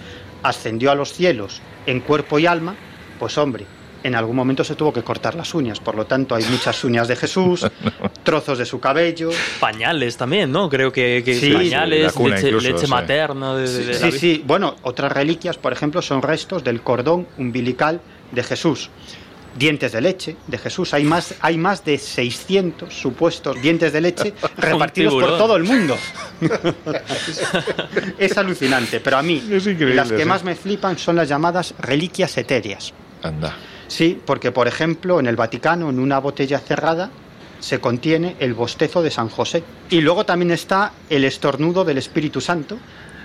ascendió 0.43 0.91
a 0.91 0.95
los 0.95 1.13
cielos 1.13 1.61
en 1.85 1.99
cuerpo 1.99 2.39
y 2.39 2.45
alma, 2.47 2.75
pues 3.19 3.37
hombre, 3.37 3.65
en 4.05 4.13
algún 4.13 4.35
momento 4.35 4.63
se 4.63 4.75
tuvo 4.75 4.93
que 4.93 5.01
cortar 5.01 5.33
las 5.33 5.53
uñas, 5.55 5.79
por 5.79 5.95
lo 5.95 6.05
tanto 6.05 6.35
hay 6.35 6.43
muchas 6.45 6.83
uñas 6.83 7.07
de 7.07 7.15
Jesús, 7.15 7.65
trozos 8.23 8.59
de 8.59 8.65
su 8.65 8.79
cabello. 8.79 9.31
Pañales 9.59 10.15
también, 10.15 10.51
¿no? 10.51 10.69
Creo 10.69 10.91
que, 10.91 11.23
que 11.25 11.33
Sí, 11.39 11.51
pañales, 11.51 12.15
leche, 12.15 12.47
incluso, 12.47 12.67
leche 12.67 12.85
sí. 12.85 12.91
materna. 12.91 13.55
De, 13.55 13.67
de- 13.67 13.93
Sí, 13.95 14.11
sí, 14.11 14.43
bueno, 14.45 14.75
otras 14.83 15.11
reliquias, 15.11 15.57
por 15.57 15.73
ejemplo, 15.73 16.03
son 16.03 16.21
restos 16.21 16.63
del 16.63 16.81
cordón 16.81 17.27
umbilical 17.39 17.99
de 18.31 18.43
Jesús. 18.43 18.91
Dientes 19.57 19.93
de 19.93 20.01
leche 20.01 20.35
de 20.47 20.57
Jesús. 20.57 20.93
Hay 20.93 21.03
más, 21.05 21.33
hay 21.39 21.57
más 21.57 21.83
de 21.85 21.97
600 21.97 22.93
supuestos 22.93 23.59
dientes 23.61 23.91
de 23.93 24.01
leche 24.01 24.33
repartidos 24.57 25.13
por 25.15 25.37
todo 25.37 25.55
el 25.55 25.63
mundo. 25.63 25.97
es 28.17 28.37
alucinante, 28.37 28.99
pero 28.99 29.17
a 29.17 29.23
mí 29.23 29.41
las 29.95 30.11
que 30.11 30.19
sí. 30.19 30.25
más 30.25 30.43
me 30.43 30.55
flipan 30.55 30.97
son 30.97 31.15
las 31.15 31.27
llamadas 31.29 31.73
reliquias 31.79 32.37
etéreas. 32.37 32.93
Anda. 33.23 33.55
Sí, 33.87 34.19
porque 34.25 34.51
por 34.51 34.67
ejemplo 34.67 35.19
en 35.19 35.27
el 35.27 35.35
Vaticano, 35.35 35.89
en 35.89 35.99
una 35.99 36.19
botella 36.19 36.59
cerrada, 36.59 37.11
se 37.59 37.79
contiene 37.79 38.35
el 38.39 38.53
bostezo 38.53 39.01
de 39.01 39.11
San 39.11 39.29
José. 39.29 39.63
Y 39.89 40.01
luego 40.01 40.25
también 40.25 40.51
está 40.51 40.93
el 41.09 41.23
estornudo 41.23 41.83
del 41.83 41.97
Espíritu 41.97 42.41
Santo, 42.41 42.77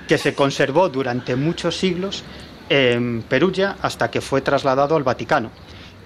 que 0.08 0.18
se 0.18 0.34
conservó 0.34 0.88
durante 0.88 1.36
muchos 1.36 1.76
siglos 1.76 2.24
en 2.68 3.22
Perugia 3.22 3.76
hasta 3.82 4.10
que 4.10 4.20
fue 4.20 4.40
trasladado 4.40 4.96
al 4.96 5.02
Vaticano. 5.02 5.50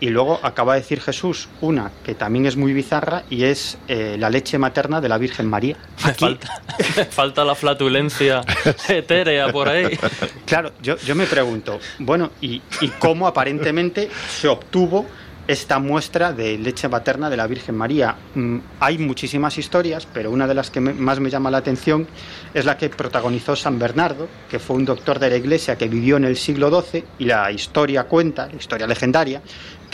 Y 0.01 0.09
luego 0.11 0.39
acaba 0.43 0.75
de 0.75 0.81
decir 0.81 1.01
Jesús 1.01 1.49
una 1.61 1.91
que 2.05 2.15
también 2.15 2.47
es 2.47 2.57
muy 2.57 2.73
bizarra 2.73 3.23
y 3.31 3.45
es 3.45 3.79
eh, 3.89 4.17
la 4.19 4.29
leche 4.29 4.59
materna 4.59 5.01
de 5.01 5.09
la 5.09 5.17
Virgen 5.19 5.47
María. 5.47 5.77
Aquí- 6.05 6.25
Falta, 6.25 6.63
falta 7.11 7.45
la 7.45 7.55
flatulencia 7.55 8.43
etérea 8.89 9.51
por 9.53 9.69
ahí. 9.69 9.99
Claro, 10.47 10.73
yo, 10.83 10.97
yo 10.99 11.15
me 11.15 11.27
pregunto, 11.27 11.79
bueno, 12.01 12.31
¿y, 12.41 12.61
y 12.81 12.89
cómo 12.99 13.27
aparentemente 13.27 14.11
se 14.29 14.49
obtuvo 14.49 15.07
esta 15.47 15.79
muestra 15.79 16.33
de 16.33 16.57
leche 16.57 16.89
materna 16.89 17.29
de 17.29 17.37
la 17.37 17.47
Virgen 17.47 17.77
María? 17.77 18.17
Mm, 18.35 18.59
hay 18.81 18.97
muchísimas 18.99 19.57
historias, 19.59 20.07
pero 20.13 20.31
una 20.31 20.47
de 20.47 20.55
las 20.55 20.71
que 20.71 20.81
me- 20.81 20.95
más 20.95 21.21
me 21.21 21.29
llama 21.31 21.51
la 21.51 21.59
atención 21.59 22.07
es 22.55 22.65
la 22.65 22.77
que 22.79 22.89
protagonizó 22.89 23.55
San 23.55 23.79
Bernardo, 23.79 24.27
que 24.51 24.59
fue 24.59 24.77
un 24.77 24.85
doctor 24.87 25.19
de 25.19 25.29
la 25.31 25.37
Iglesia 25.37 25.77
que 25.77 25.87
vivió 25.87 26.17
en 26.17 26.25
el 26.25 26.37
siglo 26.37 26.71
XII, 26.83 27.05
y 27.19 27.25
la 27.27 27.51
historia 27.53 28.05
cuenta, 28.05 28.47
la 28.47 28.57
historia 28.57 28.87
legendaria, 28.87 29.43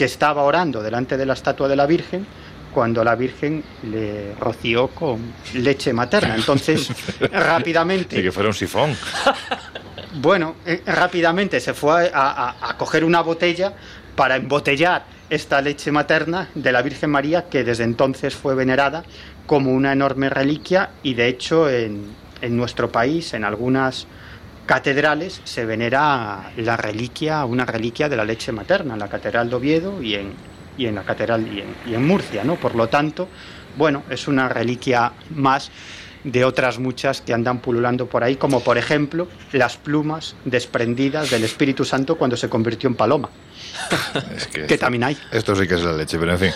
que 0.00 0.06
estaba 0.06 0.44
orando 0.44 0.82
delante 0.82 1.18
de 1.18 1.26
la 1.26 1.34
estatua 1.34 1.68
de 1.68 1.76
la 1.76 1.84
Virgen 1.84 2.26
cuando 2.72 3.04
la 3.04 3.14
Virgen 3.16 3.62
le 3.82 4.34
roció 4.40 4.88
con 4.88 5.34
leche 5.52 5.92
materna. 5.92 6.36
Entonces, 6.36 6.88
rápidamente... 7.30 8.18
Y 8.18 8.22
que 8.22 8.32
fuera 8.32 8.48
un 8.48 8.54
sifón. 8.54 8.96
Bueno, 10.14 10.56
eh, 10.66 10.82
rápidamente 10.86 11.60
se 11.60 11.74
fue 11.74 12.10
a, 12.14 12.30
a- 12.30 12.70
a 12.70 12.76
coger 12.78 13.04
una 13.04 13.20
botella 13.20 13.74
para 14.16 14.36
embotellar 14.36 15.04
esta 15.28 15.60
leche 15.60 15.92
materna 15.92 16.48
de 16.54 16.72
la 16.72 16.80
Virgen 16.82 17.10
María 17.10 17.44
que 17.50 17.62
desde 17.62 17.84
entonces 17.84 18.34
fue 18.34 18.54
venerada 18.56 19.04
como 19.46 19.70
una 19.70 19.92
enorme 19.92 20.28
reliquia 20.30 20.90
y 21.02 21.12
de 21.14 21.28
hecho 21.28 21.68
en, 21.70 22.06
en 22.40 22.56
nuestro 22.56 22.90
país, 22.90 23.34
en 23.34 23.44
algunas 23.44 24.06
catedrales, 24.70 25.40
se 25.42 25.64
venera 25.64 26.52
la 26.56 26.76
reliquia, 26.76 27.44
una 27.44 27.66
reliquia 27.66 28.08
de 28.08 28.14
la 28.14 28.24
leche 28.24 28.52
materna, 28.52 28.94
en 28.94 29.00
la 29.00 29.08
Catedral 29.08 29.50
de 29.50 29.56
Oviedo 29.56 30.00
y 30.00 30.14
en, 30.14 30.32
y 30.78 30.86
en 30.86 30.94
la 30.94 31.02
Catedral 31.02 31.44
y 31.52 31.58
en, 31.58 31.74
y 31.84 31.94
en 31.96 32.06
Murcia, 32.06 32.44
¿no? 32.44 32.54
Por 32.54 32.76
lo 32.76 32.88
tanto, 32.88 33.26
bueno, 33.76 34.04
es 34.10 34.28
una 34.28 34.48
reliquia 34.48 35.10
más 35.34 35.72
de 36.22 36.44
otras 36.44 36.78
muchas 36.78 37.20
que 37.20 37.34
andan 37.34 37.58
pululando 37.58 38.06
por 38.06 38.22
ahí, 38.22 38.36
como 38.36 38.60
por 38.60 38.78
ejemplo 38.78 39.26
las 39.50 39.76
plumas 39.76 40.36
desprendidas 40.44 41.30
del 41.30 41.42
Espíritu 41.42 41.84
Santo 41.84 42.16
cuando 42.16 42.36
se 42.36 42.48
convirtió 42.48 42.88
en 42.88 42.94
paloma, 42.94 43.28
Es 44.36 44.46
que, 44.46 44.66
que 44.66 44.74
esto, 44.74 44.84
también 44.84 45.04
hay. 45.04 45.18
esto 45.32 45.54
sí 45.54 45.66
que 45.66 45.74
es 45.74 45.82
la 45.82 45.92
leche, 45.92 46.18
pero 46.18 46.32
en 46.32 46.38
fin. 46.38 46.50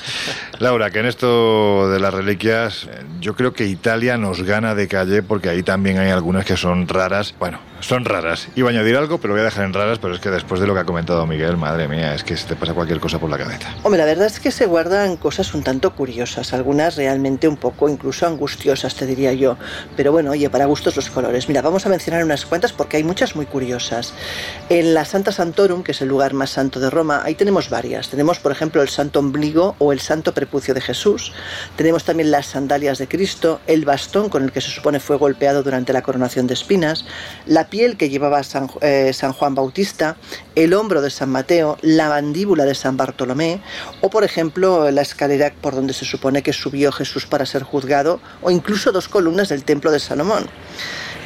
Laura, 0.58 0.90
que 0.90 1.00
en 1.00 1.06
esto 1.06 1.90
de 1.90 2.00
las 2.00 2.12
reliquias, 2.12 2.84
eh, 2.84 3.04
yo 3.20 3.34
creo 3.34 3.52
que 3.52 3.66
Italia 3.66 4.16
nos 4.16 4.42
gana 4.42 4.74
de 4.74 4.88
calle 4.88 5.22
porque 5.22 5.48
ahí 5.48 5.62
también 5.62 5.98
hay 5.98 6.10
algunas 6.10 6.44
que 6.44 6.56
son 6.56 6.88
raras. 6.88 7.34
Bueno, 7.38 7.60
son 7.80 8.04
raras. 8.04 8.48
Iba 8.56 8.68
a 8.68 8.72
añadir 8.72 8.96
algo, 8.96 9.18
pero 9.18 9.28
lo 9.28 9.34
voy 9.34 9.42
a 9.42 9.44
dejar 9.44 9.64
en 9.64 9.74
raras, 9.74 9.98
pero 9.98 10.14
es 10.14 10.20
que 10.20 10.30
después 10.30 10.60
de 10.60 10.66
lo 10.66 10.74
que 10.74 10.80
ha 10.80 10.84
comentado 10.84 11.26
Miguel, 11.26 11.56
madre 11.56 11.86
mía, 11.86 12.14
es 12.14 12.24
que 12.24 12.36
se 12.36 12.46
te 12.46 12.56
pasa 12.56 12.72
cualquier 12.72 13.00
cosa 13.00 13.18
por 13.18 13.30
la 13.30 13.36
cabeza. 13.36 13.68
Hombre, 13.82 13.98
la 13.98 14.06
verdad 14.06 14.26
es 14.26 14.40
que 14.40 14.50
se 14.50 14.66
guardan 14.66 15.16
cosas 15.16 15.52
un 15.54 15.62
tanto 15.62 15.94
curiosas, 15.94 16.52
algunas 16.54 16.96
realmente 16.96 17.46
un 17.46 17.56
poco 17.56 17.88
incluso 17.88 18.26
angustiosas, 18.26 18.94
te 18.94 19.06
diría 19.06 19.32
yo. 19.32 19.56
Pero 19.96 20.12
bueno, 20.12 20.30
oye, 20.30 20.48
para 20.50 20.64
gustos 20.64 20.96
los 20.96 21.10
colores. 21.10 21.48
Mira, 21.48 21.62
vamos 21.62 21.84
a 21.86 21.88
mencionar 21.88 22.24
unas 22.24 22.46
cuantas 22.46 22.72
porque 22.72 22.96
hay 22.96 23.04
muchas 23.04 23.36
muy 23.36 23.46
curiosas. 23.46 24.14
En 24.68 24.94
la 24.94 25.04
Santa 25.04 25.32
Santorum, 25.32 25.82
que 25.82 25.92
es 25.92 26.00
el 26.00 26.08
lugar 26.08 26.32
más 26.32 26.50
santo 26.50 26.80
de 26.80 26.90
Roma, 26.94 27.22
ahí 27.24 27.34
tenemos 27.34 27.68
varias. 27.68 28.08
Tenemos, 28.08 28.38
por 28.38 28.52
ejemplo, 28.52 28.80
el 28.80 28.88
santo 28.88 29.18
ombligo 29.18 29.74
o 29.78 29.92
el 29.92 30.00
santo 30.00 30.32
prepucio 30.32 30.72
de 30.72 30.80
Jesús. 30.80 31.32
Tenemos 31.76 32.04
también 32.04 32.30
las 32.30 32.46
sandalias 32.46 32.98
de 32.98 33.08
Cristo, 33.08 33.60
el 33.66 33.84
bastón 33.84 34.28
con 34.28 34.44
el 34.44 34.52
que 34.52 34.60
se 34.60 34.70
supone 34.70 35.00
fue 35.00 35.16
golpeado 35.16 35.62
durante 35.62 35.92
la 35.92 36.02
coronación 36.02 36.46
de 36.46 36.54
espinas, 36.54 37.04
la 37.46 37.68
piel 37.68 37.96
que 37.96 38.08
llevaba 38.08 38.42
San, 38.42 38.70
eh, 38.80 39.12
San 39.12 39.32
Juan 39.32 39.54
Bautista, 39.54 40.16
el 40.54 40.72
hombro 40.72 41.02
de 41.02 41.10
San 41.10 41.30
Mateo, 41.30 41.76
la 41.82 42.08
mandíbula 42.08 42.64
de 42.64 42.74
San 42.74 42.96
Bartolomé 42.96 43.60
o, 44.00 44.10
por 44.10 44.24
ejemplo, 44.24 44.90
la 44.90 45.02
escalera 45.02 45.52
por 45.60 45.74
donde 45.74 45.92
se 45.92 46.04
supone 46.04 46.42
que 46.42 46.52
subió 46.52 46.92
Jesús 46.92 47.26
para 47.26 47.46
ser 47.46 47.62
juzgado 47.62 48.20
o 48.40 48.50
incluso 48.50 48.92
dos 48.92 49.08
columnas 49.08 49.48
del 49.48 49.64
templo 49.64 49.90
de 49.90 50.00
Salomón. 50.00 50.46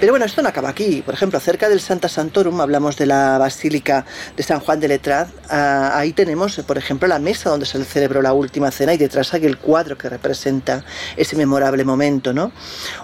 Pero 0.00 0.12
bueno, 0.12 0.26
esto 0.26 0.42
no 0.42 0.48
acaba 0.48 0.68
aquí. 0.68 1.02
Por 1.02 1.14
ejemplo, 1.14 1.40
cerca 1.40 1.68
del 1.68 1.80
Santa 1.80 2.08
Santorum 2.08 2.60
hablamos 2.60 2.96
de 2.96 3.06
la 3.06 3.36
Basílica 3.36 4.06
de 4.36 4.44
San 4.44 4.60
Juan 4.60 4.78
de 4.78 4.86
Letraz. 4.86 5.28
Ah, 5.50 5.90
ahí 5.98 6.12
tenemos, 6.12 6.56
por 6.58 6.78
ejemplo, 6.78 7.08
la 7.08 7.18
mesa 7.18 7.50
donde 7.50 7.66
se 7.66 7.84
celebró 7.84 8.22
la 8.22 8.32
última 8.32 8.70
cena 8.70 8.94
y 8.94 8.96
detrás 8.96 9.34
hay 9.34 9.44
el 9.44 9.58
cuadro 9.58 9.98
que 9.98 10.08
representa 10.08 10.84
ese 11.16 11.34
memorable 11.34 11.84
momento, 11.84 12.32
¿no? 12.32 12.52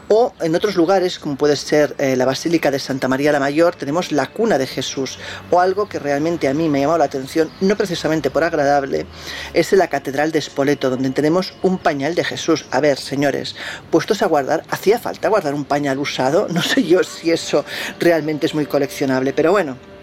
O 0.09 0.35
en 0.41 0.55
otros 0.55 0.77
lugares, 0.77 1.19
como 1.19 1.37
puede 1.37 1.57
ser 1.57 1.95
eh, 1.99 2.15
la 2.17 2.27
Basílica 2.27 2.71
de 2.71 2.79
Santa 2.79 3.09
María 3.09 3.33
la 3.33 3.41
Mayor, 3.41 3.75
tenemos 3.75 4.13
la 4.13 4.27
cuna 4.27 4.59
de 4.59 4.67
Jesús. 4.67 5.19
O 5.51 5.61
algo 5.61 5.89
que 5.89 5.99
realmente 5.99 6.49
a 6.49 6.55
mí 6.55 6.69
me 6.69 6.79
ha 6.79 6.81
llamado 6.83 6.99
la 6.99 7.05
atención, 7.07 7.51
no 7.61 7.77
precisamente 7.77 8.31
por 8.31 8.45
agradable, 8.45 9.07
es 9.55 9.73
en 9.73 9.79
la 9.79 9.89
Catedral 9.89 10.31
de 10.33 10.43
Spoleto, 10.43 10.91
donde 10.91 11.11
tenemos 11.11 11.55
un 11.63 11.79
pañal 11.79 12.15
de 12.15 12.25
Jesús. 12.25 12.67
A 12.71 12.81
ver, 12.81 12.99
señores, 12.99 13.57
puestos 13.91 14.23
a 14.23 14.27
guardar, 14.27 14.65
¿hacía 14.71 14.99
falta 14.99 15.29
guardar 15.29 15.55
un 15.55 15.65
pañal 15.65 15.99
usado? 15.99 16.49
No 16.55 16.63
sé 16.63 16.85
yo 16.85 17.03
si 17.03 17.31
eso 17.31 17.65
realmente 17.99 18.47
es 18.47 18.55
muy 18.55 18.67
coleccionable, 18.67 19.33
pero 19.33 19.53
bueno. 19.53 19.94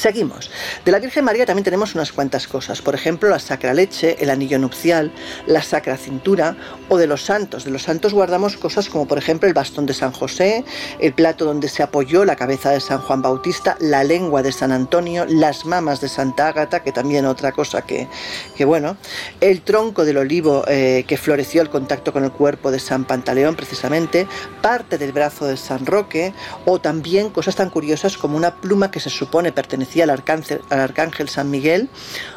Seguimos. 0.00 0.50
De 0.82 0.92
la 0.92 0.98
Virgen 0.98 1.26
María 1.26 1.44
también 1.44 1.62
tenemos 1.62 1.94
unas 1.94 2.10
cuantas 2.10 2.48
cosas. 2.48 2.80
Por 2.80 2.94
ejemplo, 2.94 3.28
la 3.28 3.38
sacra 3.38 3.74
leche, 3.74 4.16
el 4.20 4.30
anillo 4.30 4.58
nupcial, 4.58 5.12
la 5.46 5.60
sacra 5.60 5.98
cintura 5.98 6.56
o 6.88 6.96
de 6.96 7.06
los 7.06 7.22
santos. 7.22 7.64
De 7.64 7.70
los 7.70 7.82
santos 7.82 8.14
guardamos 8.14 8.56
cosas 8.56 8.88
como 8.88 9.06
por 9.06 9.18
ejemplo 9.18 9.46
el 9.46 9.52
bastón 9.52 9.84
de 9.84 9.92
San 9.92 10.12
José, 10.12 10.64
el 11.00 11.12
plato 11.12 11.44
donde 11.44 11.68
se 11.68 11.82
apoyó 11.82 12.24
la 12.24 12.34
cabeza 12.34 12.70
de 12.70 12.80
San 12.80 13.02
Juan 13.02 13.20
Bautista, 13.20 13.76
la 13.78 14.02
lengua 14.02 14.42
de 14.42 14.52
San 14.52 14.72
Antonio, 14.72 15.26
las 15.28 15.66
mamas 15.66 16.00
de 16.00 16.08
Santa 16.08 16.48
Ágata, 16.48 16.82
que 16.82 16.92
también 16.92 17.26
otra 17.26 17.52
cosa 17.52 17.82
que, 17.82 18.08
que 18.56 18.64
bueno, 18.64 18.96
el 19.42 19.60
tronco 19.60 20.06
del 20.06 20.16
olivo 20.16 20.64
eh, 20.66 21.04
que 21.06 21.18
floreció 21.18 21.60
al 21.60 21.68
contacto 21.68 22.14
con 22.14 22.24
el 22.24 22.32
cuerpo 22.32 22.70
de 22.70 22.80
San 22.80 23.04
Pantaleón 23.04 23.54
precisamente, 23.54 24.26
parte 24.62 24.96
del 24.96 25.12
brazo 25.12 25.44
de 25.44 25.58
San 25.58 25.84
Roque 25.84 26.32
o 26.64 26.80
también 26.80 27.28
cosas 27.28 27.54
tan 27.54 27.68
curiosas 27.68 28.16
como 28.16 28.38
una 28.38 28.56
pluma 28.62 28.90
que 28.90 28.98
se 28.98 29.10
supone 29.10 29.52
pertenece 29.52 29.89
al 30.00 30.10
arcángel, 30.10 31.28
San 31.28 31.50
Miguel, 31.50 31.88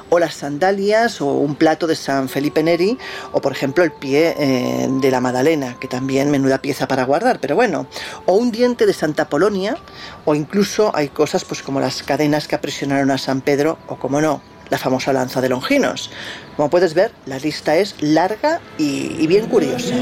o 0.10 0.20
las 0.20 0.36
sandalias, 0.36 1.22
o 1.22 1.28
un 1.34 1.56
plato 1.56 1.88
de 1.88 1.96
San 1.96 2.30
Felipe 2.30 2.64
Neri, 2.64 2.98
o 3.32 3.42
por 3.42 3.52
ejemplo 3.52 3.84
el 3.84 3.92
pie 3.92 4.36
eh, 4.38 4.88
de 4.90 5.12
la 5.12 5.22
Madalena, 5.22 5.78
que 5.80 5.88
también 5.88 6.32
menuda 6.32 6.60
pieza 6.60 6.88
para 6.88 7.04
guardar, 7.04 7.40
pero 7.40 7.56
bueno, 7.56 7.88
o 8.26 8.34
un 8.34 8.52
diente 8.52 8.86
de 8.86 8.94
Santa 8.94 9.30
Polonia, 9.30 9.78
o 10.26 10.36
incluso 10.36 10.92
hay 10.96 11.10
cosas 11.10 11.46
pues 11.46 11.62
como 11.62 11.80
las 11.80 12.04
cadenas 12.04 12.48
que 12.48 12.56
aprisionaron 12.56 13.12
a 13.12 13.18
San 13.18 13.42
Pedro, 13.42 13.78
o 13.88 13.98
como 13.98 14.22
no, 14.22 14.42
la 14.70 14.78
famosa 14.78 15.14
lanza 15.14 15.42
de 15.42 15.50
Longinos. 15.50 16.10
Como 16.56 16.70
puedes 16.70 16.94
ver, 16.94 17.12
la 17.26 17.38
lista 17.38 17.76
es 17.76 17.96
larga 18.02 18.60
y 18.78 19.28
bien 19.28 19.48
curiosa. 19.48 19.96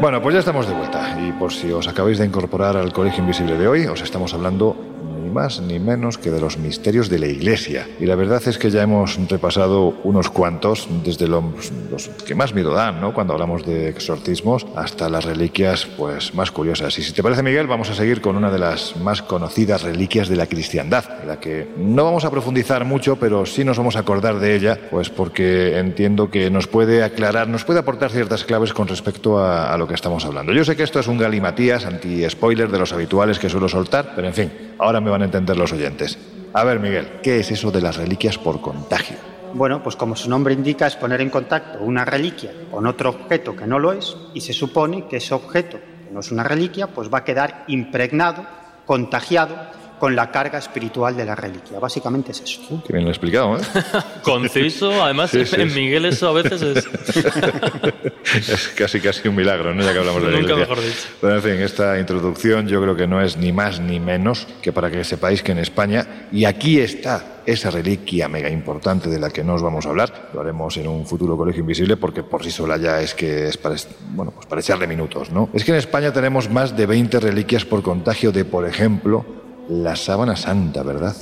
Bueno, 0.00 0.22
pues 0.22 0.32
ya 0.32 0.38
estamos 0.38 0.66
de 0.66 0.72
vuelta. 0.72 1.14
Y 1.20 1.30
por 1.32 1.52
si 1.52 1.70
os 1.70 1.86
acabáis 1.86 2.18
de 2.18 2.24
incorporar 2.24 2.74
al 2.74 2.90
Colegio 2.90 3.20
Invisible 3.20 3.58
de 3.58 3.68
hoy, 3.68 3.86
os 3.86 4.00
estamos 4.00 4.32
hablando 4.32 4.74
más 5.30 5.60
ni 5.60 5.78
menos 5.78 6.18
que 6.18 6.30
de 6.30 6.40
los 6.40 6.58
misterios 6.58 7.08
de 7.08 7.18
la 7.18 7.26
Iglesia. 7.26 7.88
Y 7.98 8.06
la 8.06 8.14
verdad 8.14 8.42
es 8.46 8.58
que 8.58 8.70
ya 8.70 8.82
hemos 8.82 9.18
repasado 9.28 9.94
unos 10.04 10.30
cuantos, 10.30 10.88
desde 11.04 11.28
los, 11.28 11.44
los 11.90 12.08
que 12.08 12.34
más 12.34 12.54
miedo 12.54 12.72
dan, 12.72 13.00
¿no? 13.00 13.14
Cuando 13.14 13.32
hablamos 13.32 13.64
de 13.64 13.88
exorcismos, 13.88 14.66
hasta 14.76 15.08
las 15.08 15.24
reliquias 15.24 15.86
pues 15.86 16.34
más 16.34 16.50
curiosas. 16.50 16.98
Y 16.98 17.02
si 17.02 17.12
te 17.12 17.22
parece, 17.22 17.42
Miguel, 17.42 17.66
vamos 17.66 17.90
a 17.90 17.94
seguir 17.94 18.20
con 18.20 18.36
una 18.36 18.50
de 18.50 18.58
las 18.58 18.96
más 18.96 19.22
conocidas 19.22 19.82
reliquias 19.82 20.28
de 20.28 20.36
la 20.36 20.46
cristiandad, 20.46 21.04
en 21.22 21.28
la 21.28 21.40
que 21.40 21.68
no 21.76 22.04
vamos 22.04 22.24
a 22.24 22.30
profundizar 22.30 22.84
mucho, 22.84 23.16
pero 23.16 23.46
sí 23.46 23.64
nos 23.64 23.78
vamos 23.78 23.96
a 23.96 24.00
acordar 24.00 24.38
de 24.40 24.54
ella, 24.54 24.78
pues 24.90 25.10
porque 25.10 25.78
entiendo 25.78 26.30
que 26.30 26.50
nos 26.50 26.66
puede 26.66 27.02
aclarar, 27.02 27.48
nos 27.48 27.64
puede 27.64 27.80
aportar 27.80 28.10
ciertas 28.10 28.44
claves 28.44 28.72
con 28.72 28.88
respecto 28.88 29.38
a, 29.38 29.72
a 29.72 29.78
lo 29.78 29.86
que 29.86 29.94
estamos 29.94 30.24
hablando. 30.24 30.52
Yo 30.52 30.64
sé 30.64 30.76
que 30.76 30.82
esto 30.82 31.00
es 31.00 31.06
un 31.06 31.18
galimatías 31.18 31.84
anti-spoiler 31.84 32.70
de 32.70 32.78
los 32.78 32.92
habituales 32.92 33.38
que 33.38 33.48
suelo 33.48 33.68
soltar, 33.68 34.12
pero 34.14 34.26
en 34.26 34.34
fin, 34.34 34.52
ahora 34.78 35.00
me 35.00 35.10
van 35.10 35.19
entender 35.22 35.56
los 35.56 35.72
oyentes. 35.72 36.18
A 36.52 36.64
ver, 36.64 36.80
Miguel, 36.80 37.20
¿qué 37.22 37.40
es 37.40 37.50
eso 37.50 37.70
de 37.70 37.80
las 37.80 37.96
reliquias 37.96 38.38
por 38.38 38.60
contagio? 38.60 39.16
Bueno, 39.52 39.82
pues 39.82 39.96
como 39.96 40.14
su 40.14 40.28
nombre 40.28 40.54
indica, 40.54 40.86
es 40.86 40.96
poner 40.96 41.20
en 41.20 41.30
contacto 41.30 41.80
una 41.80 42.04
reliquia 42.04 42.52
con 42.70 42.86
otro 42.86 43.10
objeto 43.10 43.56
que 43.56 43.66
no 43.66 43.78
lo 43.78 43.92
es, 43.92 44.16
y 44.34 44.40
se 44.40 44.52
supone 44.52 45.06
que 45.06 45.16
ese 45.16 45.34
objeto, 45.34 45.78
que 45.78 46.12
no 46.12 46.20
es 46.20 46.30
una 46.30 46.44
reliquia, 46.44 46.86
pues 46.86 47.12
va 47.12 47.18
a 47.18 47.24
quedar 47.24 47.64
impregnado, 47.66 48.46
contagiado 48.86 49.56
con 50.00 50.16
la 50.16 50.30
carga 50.30 50.58
espiritual 50.58 51.14
de 51.14 51.26
la 51.26 51.34
reliquia. 51.34 51.78
Básicamente 51.78 52.32
es 52.32 52.40
eso. 52.40 52.82
Qué 52.86 52.94
bien 52.94 53.04
lo 53.04 53.10
he 53.10 53.12
explicado, 53.12 53.58
¿eh? 53.58 53.60
Conciso, 54.22 55.04
además 55.04 55.30
Sí, 55.30 55.44
sí, 55.44 55.60
en. 55.60 55.74
Miguel 55.74 56.06
eso 56.06 56.28
a 56.28 56.32
veces 56.32 56.62
es... 56.62 56.88
es 58.48 58.68
casi 58.68 58.98
casi 59.00 59.28
un 59.28 59.36
milagro, 59.36 59.74
¿no? 59.74 59.82
Ya 59.82 59.92
que 59.92 59.98
hablamos 59.98 60.22
de 60.22 60.30
la 60.30 60.40
Nunca 60.40 60.56
mejor 60.56 60.80
dicho. 60.80 61.06
Pero 61.20 61.36
en 61.36 61.42
fin, 61.42 61.52
esta 61.52 61.98
introducción 61.98 62.66
yo 62.66 62.80
creo 62.80 62.96
que 62.96 63.06
no 63.06 63.20
es 63.20 63.36
ni 63.36 63.52
más 63.52 63.78
ni 63.78 64.00
menos 64.00 64.48
que 64.62 64.72
para 64.72 64.90
que 64.90 65.04
sepáis 65.04 65.42
que 65.42 65.52
en 65.52 65.58
España, 65.58 66.28
y 66.32 66.46
aquí 66.46 66.80
está 66.80 67.42
esa 67.44 67.70
reliquia 67.70 68.26
mega 68.28 68.48
importante 68.48 69.10
de 69.10 69.18
la 69.18 69.28
que 69.28 69.44
no 69.44 69.54
os 69.54 69.62
vamos 69.62 69.84
a 69.84 69.90
hablar, 69.90 70.30
lo 70.32 70.40
haremos 70.40 70.78
en 70.78 70.88
un 70.88 71.06
futuro 71.06 71.36
colegio 71.36 71.60
invisible 71.60 71.98
porque 71.98 72.22
por 72.22 72.42
sí 72.42 72.50
sola 72.50 72.78
ya 72.78 73.02
es 73.02 73.14
que 73.14 73.48
es 73.48 73.58
para, 73.58 73.76
bueno, 74.12 74.32
pues 74.32 74.46
para 74.46 74.62
echarle 74.62 74.86
minutos, 74.86 75.30
¿no? 75.30 75.50
Es 75.52 75.62
que 75.64 75.72
en 75.72 75.78
España 75.78 76.10
tenemos 76.10 76.48
más 76.48 76.74
de 76.74 76.86
20 76.86 77.20
reliquias 77.20 77.66
por 77.66 77.82
contagio 77.82 78.32
de, 78.32 78.46
por 78.46 78.66
ejemplo, 78.66 79.26
la 79.70 79.94
sábana 79.94 80.36
santa, 80.36 80.82
¿verdad? 80.82 81.14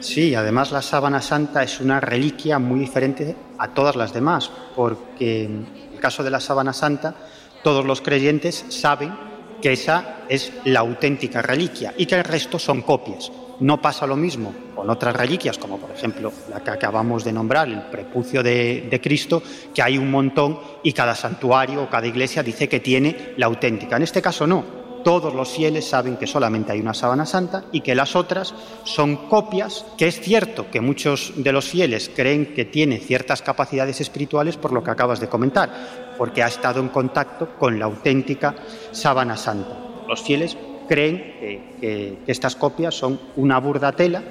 Sí, 0.00 0.34
además 0.34 0.70
la 0.70 0.82
sábana 0.82 1.22
santa 1.22 1.62
es 1.62 1.80
una 1.80 2.00
reliquia 2.00 2.58
muy 2.58 2.78
diferente 2.78 3.34
a 3.58 3.68
todas 3.68 3.96
las 3.96 4.12
demás, 4.12 4.50
porque 4.76 5.44
en 5.44 5.66
el 5.94 5.98
caso 5.98 6.22
de 6.22 6.30
la 6.30 6.40
sábana 6.40 6.74
santa, 6.74 7.14
todos 7.62 7.86
los 7.86 8.02
creyentes 8.02 8.66
saben 8.68 9.14
que 9.62 9.72
esa 9.72 10.18
es 10.28 10.52
la 10.64 10.80
auténtica 10.80 11.40
reliquia 11.40 11.94
y 11.96 12.04
que 12.04 12.16
el 12.16 12.24
resto 12.24 12.58
son 12.58 12.82
copias. 12.82 13.32
No 13.60 13.80
pasa 13.80 14.06
lo 14.06 14.16
mismo 14.16 14.52
con 14.74 14.90
otras 14.90 15.16
reliquias, 15.16 15.56
como 15.56 15.78
por 15.78 15.90
ejemplo 15.90 16.30
la 16.50 16.60
que 16.60 16.70
acabamos 16.70 17.24
de 17.24 17.32
nombrar, 17.32 17.68
el 17.68 17.82
prepucio 17.84 18.42
de, 18.42 18.86
de 18.90 19.00
Cristo, 19.00 19.42
que 19.72 19.80
hay 19.80 19.96
un 19.96 20.10
montón 20.10 20.58
y 20.82 20.92
cada 20.92 21.14
santuario 21.14 21.84
o 21.84 21.88
cada 21.88 22.06
iglesia 22.06 22.42
dice 22.42 22.68
que 22.68 22.80
tiene 22.80 23.32
la 23.38 23.46
auténtica. 23.46 23.96
En 23.96 24.02
este 24.02 24.20
caso 24.20 24.46
no, 24.46 24.83
todos 25.04 25.32
los 25.34 25.50
fieles 25.50 25.86
saben 25.88 26.16
que 26.16 26.26
solamente 26.26 26.72
hay 26.72 26.80
una 26.80 26.94
sábana 26.94 27.26
santa 27.26 27.64
y 27.70 27.82
que 27.82 27.94
las 27.94 28.16
otras 28.16 28.54
son 28.84 29.28
copias, 29.28 29.84
que 29.96 30.08
es 30.08 30.20
cierto 30.20 30.70
que 30.70 30.80
muchos 30.80 31.32
de 31.36 31.52
los 31.52 31.66
fieles 31.68 32.10
creen 32.16 32.54
que 32.54 32.64
tiene 32.64 32.98
ciertas 32.98 33.42
capacidades 33.42 34.00
espirituales 34.00 34.56
por 34.56 34.72
lo 34.72 34.82
que 34.82 34.90
acabas 34.90 35.20
de 35.20 35.28
comentar, 35.28 36.14
porque 36.18 36.42
ha 36.42 36.48
estado 36.48 36.80
en 36.80 36.88
contacto 36.88 37.50
con 37.58 37.78
la 37.78 37.84
auténtica 37.84 38.54
sábana 38.90 39.36
santa. 39.36 39.76
Los 40.08 40.22
fieles 40.22 40.56
creen 40.88 41.18
que, 41.38 41.60
que- 41.80 42.18
estas 42.26 42.56
copias 42.56 42.94
son 42.94 43.20
una 43.36 43.58
burda 43.60 43.92
tela, 43.92 44.22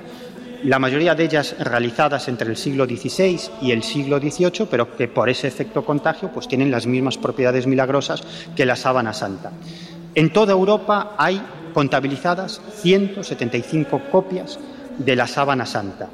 la 0.63 0.79
mayoría 0.79 1.13
de 1.13 1.25
ellas 1.25 1.55
realizadas 1.59 2.29
entre 2.29 2.49
el 2.49 2.55
siglo 2.55 2.85
XVI 2.85 3.37
y 3.61 3.71
el 3.71 3.83
siglo 3.83 4.17
XVIII, 4.19 4.65
pero 4.71 4.95
que 4.95 5.09
por 5.09 5.29
ese 5.29 5.47
efecto 5.47 5.83
contagio 5.83 6.31
pues 6.33 6.47
tienen 6.47 6.71
las 6.71 6.87
mismas 6.87 7.17
propiedades 7.17 7.67
milagrosas 7.67 8.23
que 8.55 8.65
la 8.65 8.77
sábana 8.77 9.11
santa. 9.13 9.51
En 10.15 10.31
toda 10.31 10.53
Europa 10.53 11.15
hay 11.17 11.41
contabilizadas 11.73 12.61
175 12.81 14.01
copias 14.11 14.59
de 14.97 15.15
la 15.15 15.27
sábana 15.27 15.65
santa. 15.65 16.09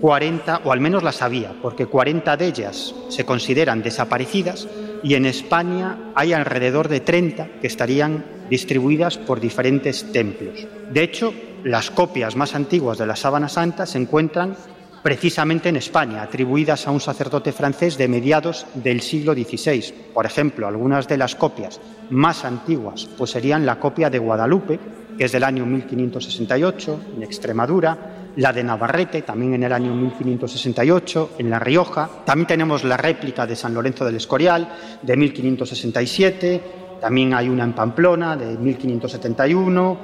40, 0.00 0.62
o 0.64 0.72
al 0.72 0.80
menos 0.80 1.02
las 1.02 1.22
había, 1.22 1.54
porque 1.62 1.86
40 1.86 2.36
de 2.36 2.46
ellas 2.46 2.94
se 3.08 3.24
consideran 3.24 3.82
desaparecidas 3.82 4.66
y 5.02 5.14
en 5.14 5.26
España 5.26 6.12
hay 6.14 6.32
alrededor 6.32 6.88
de 6.88 7.00
30 7.00 7.60
que 7.60 7.66
estarían 7.66 8.24
distribuidas 8.50 9.18
por 9.18 9.40
diferentes 9.40 10.10
templos. 10.12 10.66
De 10.90 11.02
hecho, 11.02 11.32
las 11.64 11.90
copias 11.90 12.34
más 12.36 12.54
antiguas 12.54 12.98
de 12.98 13.06
la 13.06 13.16
sábana 13.16 13.48
santa 13.48 13.86
se 13.86 13.98
encuentran 13.98 14.56
precisamente 15.02 15.68
en 15.68 15.76
España, 15.76 16.22
atribuidas 16.22 16.86
a 16.86 16.90
un 16.90 17.00
sacerdote 17.00 17.52
francés 17.52 17.98
de 17.98 18.08
mediados 18.08 18.66
del 18.74 19.00
siglo 19.00 19.34
XVI. 19.34 19.92
Por 20.14 20.26
ejemplo, 20.26 20.68
algunas 20.68 21.08
de 21.08 21.18
las 21.18 21.34
copias 21.34 21.80
más 22.10 22.44
antiguas 22.44 23.08
pues 23.18 23.30
serían 23.30 23.66
la 23.66 23.78
copia 23.78 24.10
de 24.10 24.18
Guadalupe, 24.18 24.78
que 25.18 25.24
es 25.24 25.32
del 25.32 25.44
año 25.44 25.66
1568, 25.66 27.00
en 27.16 27.22
Extremadura, 27.22 27.98
la 28.36 28.52
de 28.52 28.64
Navarrete, 28.64 29.22
también 29.22 29.54
en 29.54 29.64
el 29.64 29.72
año 29.72 29.94
1568, 29.94 31.32
en 31.38 31.50
La 31.50 31.58
Rioja. 31.58 32.08
También 32.24 32.46
tenemos 32.46 32.84
la 32.84 32.96
réplica 32.96 33.46
de 33.46 33.56
San 33.56 33.74
Lorenzo 33.74 34.04
del 34.04 34.16
Escorial, 34.16 34.68
de 35.02 35.16
1567. 35.16 36.62
También 37.00 37.34
hay 37.34 37.48
una 37.48 37.64
en 37.64 37.72
Pamplona, 37.72 38.36
de 38.36 38.56
1571. 38.56 39.98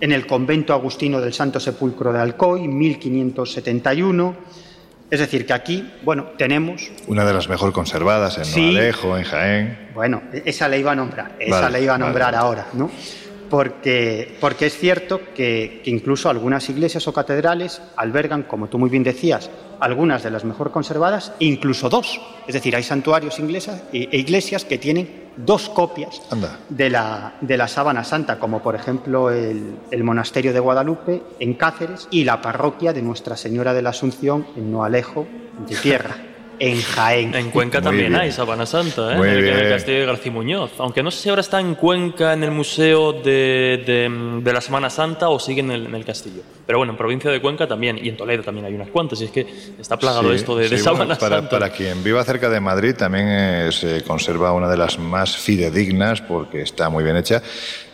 En 0.00 0.12
el 0.12 0.26
convento 0.26 0.72
agustino 0.74 1.20
del 1.20 1.32
Santo 1.32 1.58
Sepulcro 1.60 2.12
de 2.12 2.20
Alcoy, 2.20 2.68
1571. 2.68 4.36
Es 5.10 5.20
decir, 5.20 5.46
que 5.46 5.52
aquí, 5.52 5.88
bueno, 6.02 6.24
tenemos... 6.36 6.90
Una 7.06 7.24
de 7.24 7.32
las 7.32 7.48
mejor 7.48 7.72
conservadas 7.72 8.38
en 8.38 8.44
Sí. 8.44 8.76
Alejo, 8.76 9.16
en 9.16 9.24
Jaén. 9.24 9.78
Bueno, 9.94 10.22
esa 10.44 10.68
le 10.68 10.80
iba 10.80 10.92
a 10.92 10.96
nombrar, 10.96 11.36
esa 11.38 11.60
Vale, 11.62 11.78
le 11.78 11.84
iba 11.84 11.94
a 11.94 11.98
nombrar 11.98 12.32
vale. 12.34 12.36
ahora, 12.44 12.66
¿no? 12.74 12.90
Porque, 13.50 14.36
porque 14.40 14.66
es 14.66 14.78
cierto 14.78 15.20
que, 15.34 15.80
que 15.84 15.90
incluso 15.90 16.28
algunas 16.28 16.68
iglesias 16.68 17.06
o 17.08 17.12
catedrales 17.12 17.80
albergan, 17.96 18.42
como 18.42 18.68
tú 18.68 18.78
muy 18.78 18.90
bien 18.90 19.02
decías, 19.02 19.50
algunas 19.80 20.22
de 20.22 20.30
las 20.30 20.44
mejor 20.44 20.70
conservadas, 20.70 21.32
incluso 21.38 21.88
dos. 21.88 22.20
Es 22.46 22.54
decir, 22.54 22.74
hay 22.76 22.82
santuarios 22.82 23.38
inglesas 23.38 23.82
e 23.92 24.08
e 24.10 24.18
iglesias 24.18 24.64
que 24.64 24.78
tienen 24.78 25.26
dos 25.36 25.68
copias 25.68 26.22
Anda. 26.30 26.58
de 26.68 26.88
la, 26.88 27.34
de 27.40 27.56
la 27.56 27.68
sábana 27.68 28.04
santa, 28.04 28.38
como 28.38 28.62
por 28.62 28.74
ejemplo 28.74 29.30
el, 29.30 29.76
el 29.90 30.04
monasterio 30.04 30.52
de 30.52 30.60
Guadalupe 30.60 31.22
en 31.38 31.54
Cáceres 31.54 32.08
y 32.10 32.24
la 32.24 32.40
parroquia 32.40 32.92
de 32.92 33.02
Nuestra 33.02 33.36
Señora 33.36 33.74
de 33.74 33.82
la 33.82 33.90
Asunción 33.90 34.46
en 34.56 34.72
Noalejo 34.72 35.26
de 35.68 35.76
Tierra, 35.76 36.16
en 36.58 36.80
Jaén. 36.80 37.34
En 37.34 37.50
Cuenca 37.50 37.78
Muy 37.78 37.84
también 37.84 38.08
bien. 38.10 38.20
hay 38.20 38.32
Sabana 38.32 38.66
Santa, 38.66 39.12
¿eh? 39.12 39.16
En, 39.16 39.24
el, 39.24 39.28
en 39.38 39.46
el 39.48 39.54
bien. 39.60 39.68
castillo 39.70 39.98
de 40.00 40.06
García 40.06 40.32
Muñoz. 40.32 40.70
Aunque 40.78 41.02
no 41.02 41.10
sé 41.10 41.22
si 41.22 41.28
ahora 41.28 41.40
está 41.40 41.60
en 41.60 41.74
Cuenca, 41.74 42.32
en 42.32 42.42
el 42.44 42.50
Museo 42.50 43.12
de, 43.12 43.82
de- 43.86 44.40
de 44.42 44.52
la 44.52 44.60
Semana 44.60 44.88
Santa 44.90 45.28
o 45.28 45.38
sigue 45.38 45.60
en 45.60 45.70
el, 45.70 45.86
en 45.86 45.94
el 45.94 46.04
castillo. 46.04 46.42
Pero 46.66 46.78
bueno, 46.78 46.92
en 46.92 46.96
provincia 46.98 47.30
de 47.30 47.40
Cuenca 47.40 47.66
también, 47.66 47.98
y 48.02 48.08
en 48.08 48.16
Toledo 48.16 48.42
también 48.42 48.66
hay 48.66 48.74
unas 48.74 48.88
cuantas. 48.88 49.20
Y 49.20 49.24
es 49.26 49.30
que 49.30 49.46
está 49.78 49.96
plagado 49.98 50.30
Sí, 50.30 50.36
esto 50.36 50.56
de, 50.56 50.68
de 50.68 50.78
sí, 50.78 50.82
Sábana 50.84 51.04
bueno, 51.04 51.20
para, 51.20 51.36
Santa. 51.36 51.50
para 51.50 51.70
quien 51.70 52.02
viva 52.02 52.22
cerca 52.24 52.48
de 52.50 52.60
Madrid 52.60 52.94
también 52.96 53.26
eh, 53.28 53.68
se 53.72 54.02
conserva 54.02 54.52
una 54.52 54.68
de 54.68 54.76
las 54.76 54.98
más 54.98 55.36
fidedignas 55.36 56.20
porque 56.22 56.62
está 56.62 56.88
muy 56.88 57.04
bien 57.04 57.16
hecha. 57.16 57.42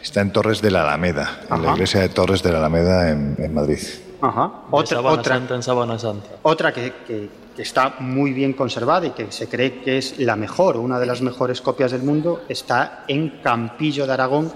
Está 0.03 0.21
en 0.21 0.33
Torres 0.33 0.61
de 0.63 0.71
la 0.71 0.83
Alameda, 0.83 1.43
en 1.51 1.63
la 1.63 1.73
iglesia 1.73 2.01
de 2.01 2.09
Torres 2.09 2.43
de 2.43 2.51
la 2.53 2.59
Alameda 2.59 3.11
en, 3.11 3.37
en 3.39 3.55
Madrid. 3.55 3.79
Ajá. 4.23 4.47
De 4.71 4.77
Otra, 4.77 4.97
Sábana 4.97 5.21
otra, 5.21 5.35
Santa 5.37 5.55
en 5.57 5.99
Santa. 5.99 6.29
Otra 6.43 6.73
que, 6.73 6.93
que- 7.07 7.43
que 7.55 7.61
está 7.63 7.97
muy 7.99 8.33
bien 8.33 8.55
conservada 8.55 9.07
y 9.07 9.11
que 9.11 9.31
se 9.31 9.47
cree 9.47 9.83
que 9.83 9.99
es 9.99 10.19
la 10.19 10.37
mejor 10.37 10.79
una 10.79 10.99
de 10.99 11.05
las 11.05 11.21
mejores 11.21 11.61
copias 11.61 11.91
del 11.93 12.03
mundo 12.03 12.45
está 12.49 13.05
en 13.09 13.41
Campillo 13.43 14.07
de 14.07 14.13
Aragón, 14.15 14.51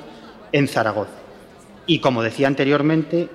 en 0.51 0.67
Zaragoza. 0.67 1.11
Y 1.87 1.99
como 2.01 2.23
decía 2.23 2.47
anteriormente, 2.47 3.29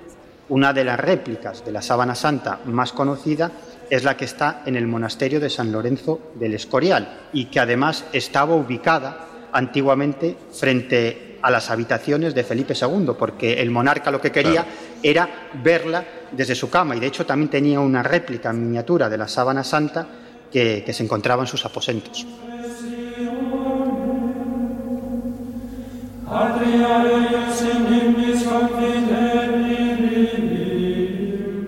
una 0.48 0.72
de 0.72 0.84
las 0.84 0.98
réplicas 0.98 1.64
de 1.64 1.70
la 1.70 1.80
sábana 1.80 2.16
santa 2.16 2.58
más 2.64 2.92
conocida 2.92 3.52
es 3.88 4.02
la 4.02 4.16
que 4.16 4.24
está 4.24 4.62
en 4.66 4.74
el 4.74 4.88
monasterio 4.88 5.38
de 5.38 5.48
San 5.48 5.70
Lorenzo 5.70 6.18
del 6.34 6.54
Escorial 6.54 7.20
y 7.32 7.44
que 7.44 7.60
además 7.60 8.04
estaba 8.12 8.56
ubicada 8.56 9.26
antiguamente 9.52 10.36
frente 10.52 11.31
a 11.42 11.50
las 11.50 11.70
habitaciones 11.70 12.34
de 12.34 12.44
Felipe 12.44 12.74
II, 12.80 13.12
porque 13.18 13.60
el 13.60 13.70
monarca 13.70 14.10
lo 14.10 14.20
que 14.20 14.30
quería 14.30 14.64
era 15.02 15.28
verla 15.62 16.04
desde 16.30 16.54
su 16.54 16.70
cama 16.70 16.96
y 16.96 17.00
de 17.00 17.08
hecho 17.08 17.26
también 17.26 17.50
tenía 17.50 17.80
una 17.80 18.02
réplica 18.02 18.50
en 18.50 18.62
miniatura 18.62 19.08
de 19.08 19.18
la 19.18 19.28
sábana 19.28 19.64
santa 19.64 20.06
que, 20.50 20.82
que 20.84 20.92
se 20.92 21.02
encontraba 21.02 21.42
en 21.42 21.48
sus 21.48 21.64
aposentos. 21.64 22.26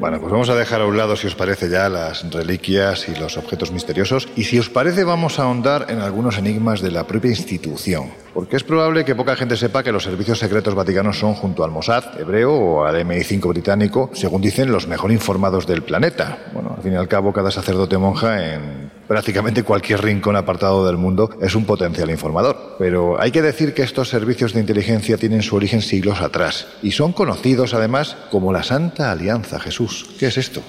Bueno, 0.04 0.20
pues 0.20 0.32
vamos 0.32 0.50
a 0.50 0.54
dejar 0.54 0.82
a 0.82 0.84
un 0.84 0.98
lado, 0.98 1.16
si 1.16 1.28
os 1.28 1.34
parece, 1.34 1.70
ya 1.70 1.88
las 1.88 2.30
reliquias 2.30 3.08
y 3.08 3.14
los 3.14 3.38
objetos 3.38 3.72
misteriosos. 3.72 4.28
Y 4.36 4.44
si 4.44 4.58
os 4.58 4.68
parece, 4.68 5.02
vamos 5.02 5.38
a 5.38 5.44
ahondar 5.44 5.86
en 5.88 5.98
algunos 5.98 6.36
enigmas 6.36 6.82
de 6.82 6.90
la 6.90 7.06
propia 7.06 7.30
institución. 7.30 8.10
Porque 8.34 8.56
es 8.56 8.64
probable 8.64 9.06
que 9.06 9.14
poca 9.14 9.34
gente 9.34 9.56
sepa 9.56 9.82
que 9.82 9.92
los 9.92 10.02
servicios 10.02 10.38
secretos 10.38 10.74
vaticanos 10.74 11.18
son, 11.18 11.32
junto 11.32 11.64
al 11.64 11.70
Mossad 11.70 12.20
hebreo 12.20 12.52
o 12.52 12.84
al 12.84 12.96
MI5 12.96 13.48
británico, 13.48 14.10
según 14.12 14.42
dicen, 14.42 14.70
los 14.70 14.86
mejor 14.86 15.10
informados 15.10 15.66
del 15.66 15.82
planeta. 15.82 16.36
Bueno, 16.52 16.74
al 16.76 16.82
fin 16.82 16.92
y 16.92 16.96
al 16.96 17.08
cabo, 17.08 17.32
cada 17.32 17.50
sacerdote 17.50 17.96
monja 17.96 18.52
en 18.52 18.83
prácticamente 19.08 19.62
cualquier 19.62 20.02
rincón 20.02 20.36
apartado 20.36 20.86
del 20.86 20.96
mundo 20.96 21.30
es 21.40 21.54
un 21.54 21.64
potencial 21.64 22.10
informador. 22.10 22.76
Pero 22.78 23.20
hay 23.20 23.30
que 23.30 23.42
decir 23.42 23.74
que 23.74 23.82
estos 23.82 24.08
servicios 24.08 24.52
de 24.52 24.60
inteligencia 24.60 25.16
tienen 25.16 25.42
su 25.42 25.56
origen 25.56 25.82
siglos 25.82 26.20
atrás 26.20 26.66
y 26.82 26.92
son 26.92 27.12
conocidos 27.12 27.74
además 27.74 28.16
como 28.30 28.52
la 28.52 28.62
Santa 28.62 29.10
Alianza 29.12 29.60
Jesús. 29.60 30.06
¿Qué 30.18 30.26
es 30.26 30.38
esto? 30.38 30.62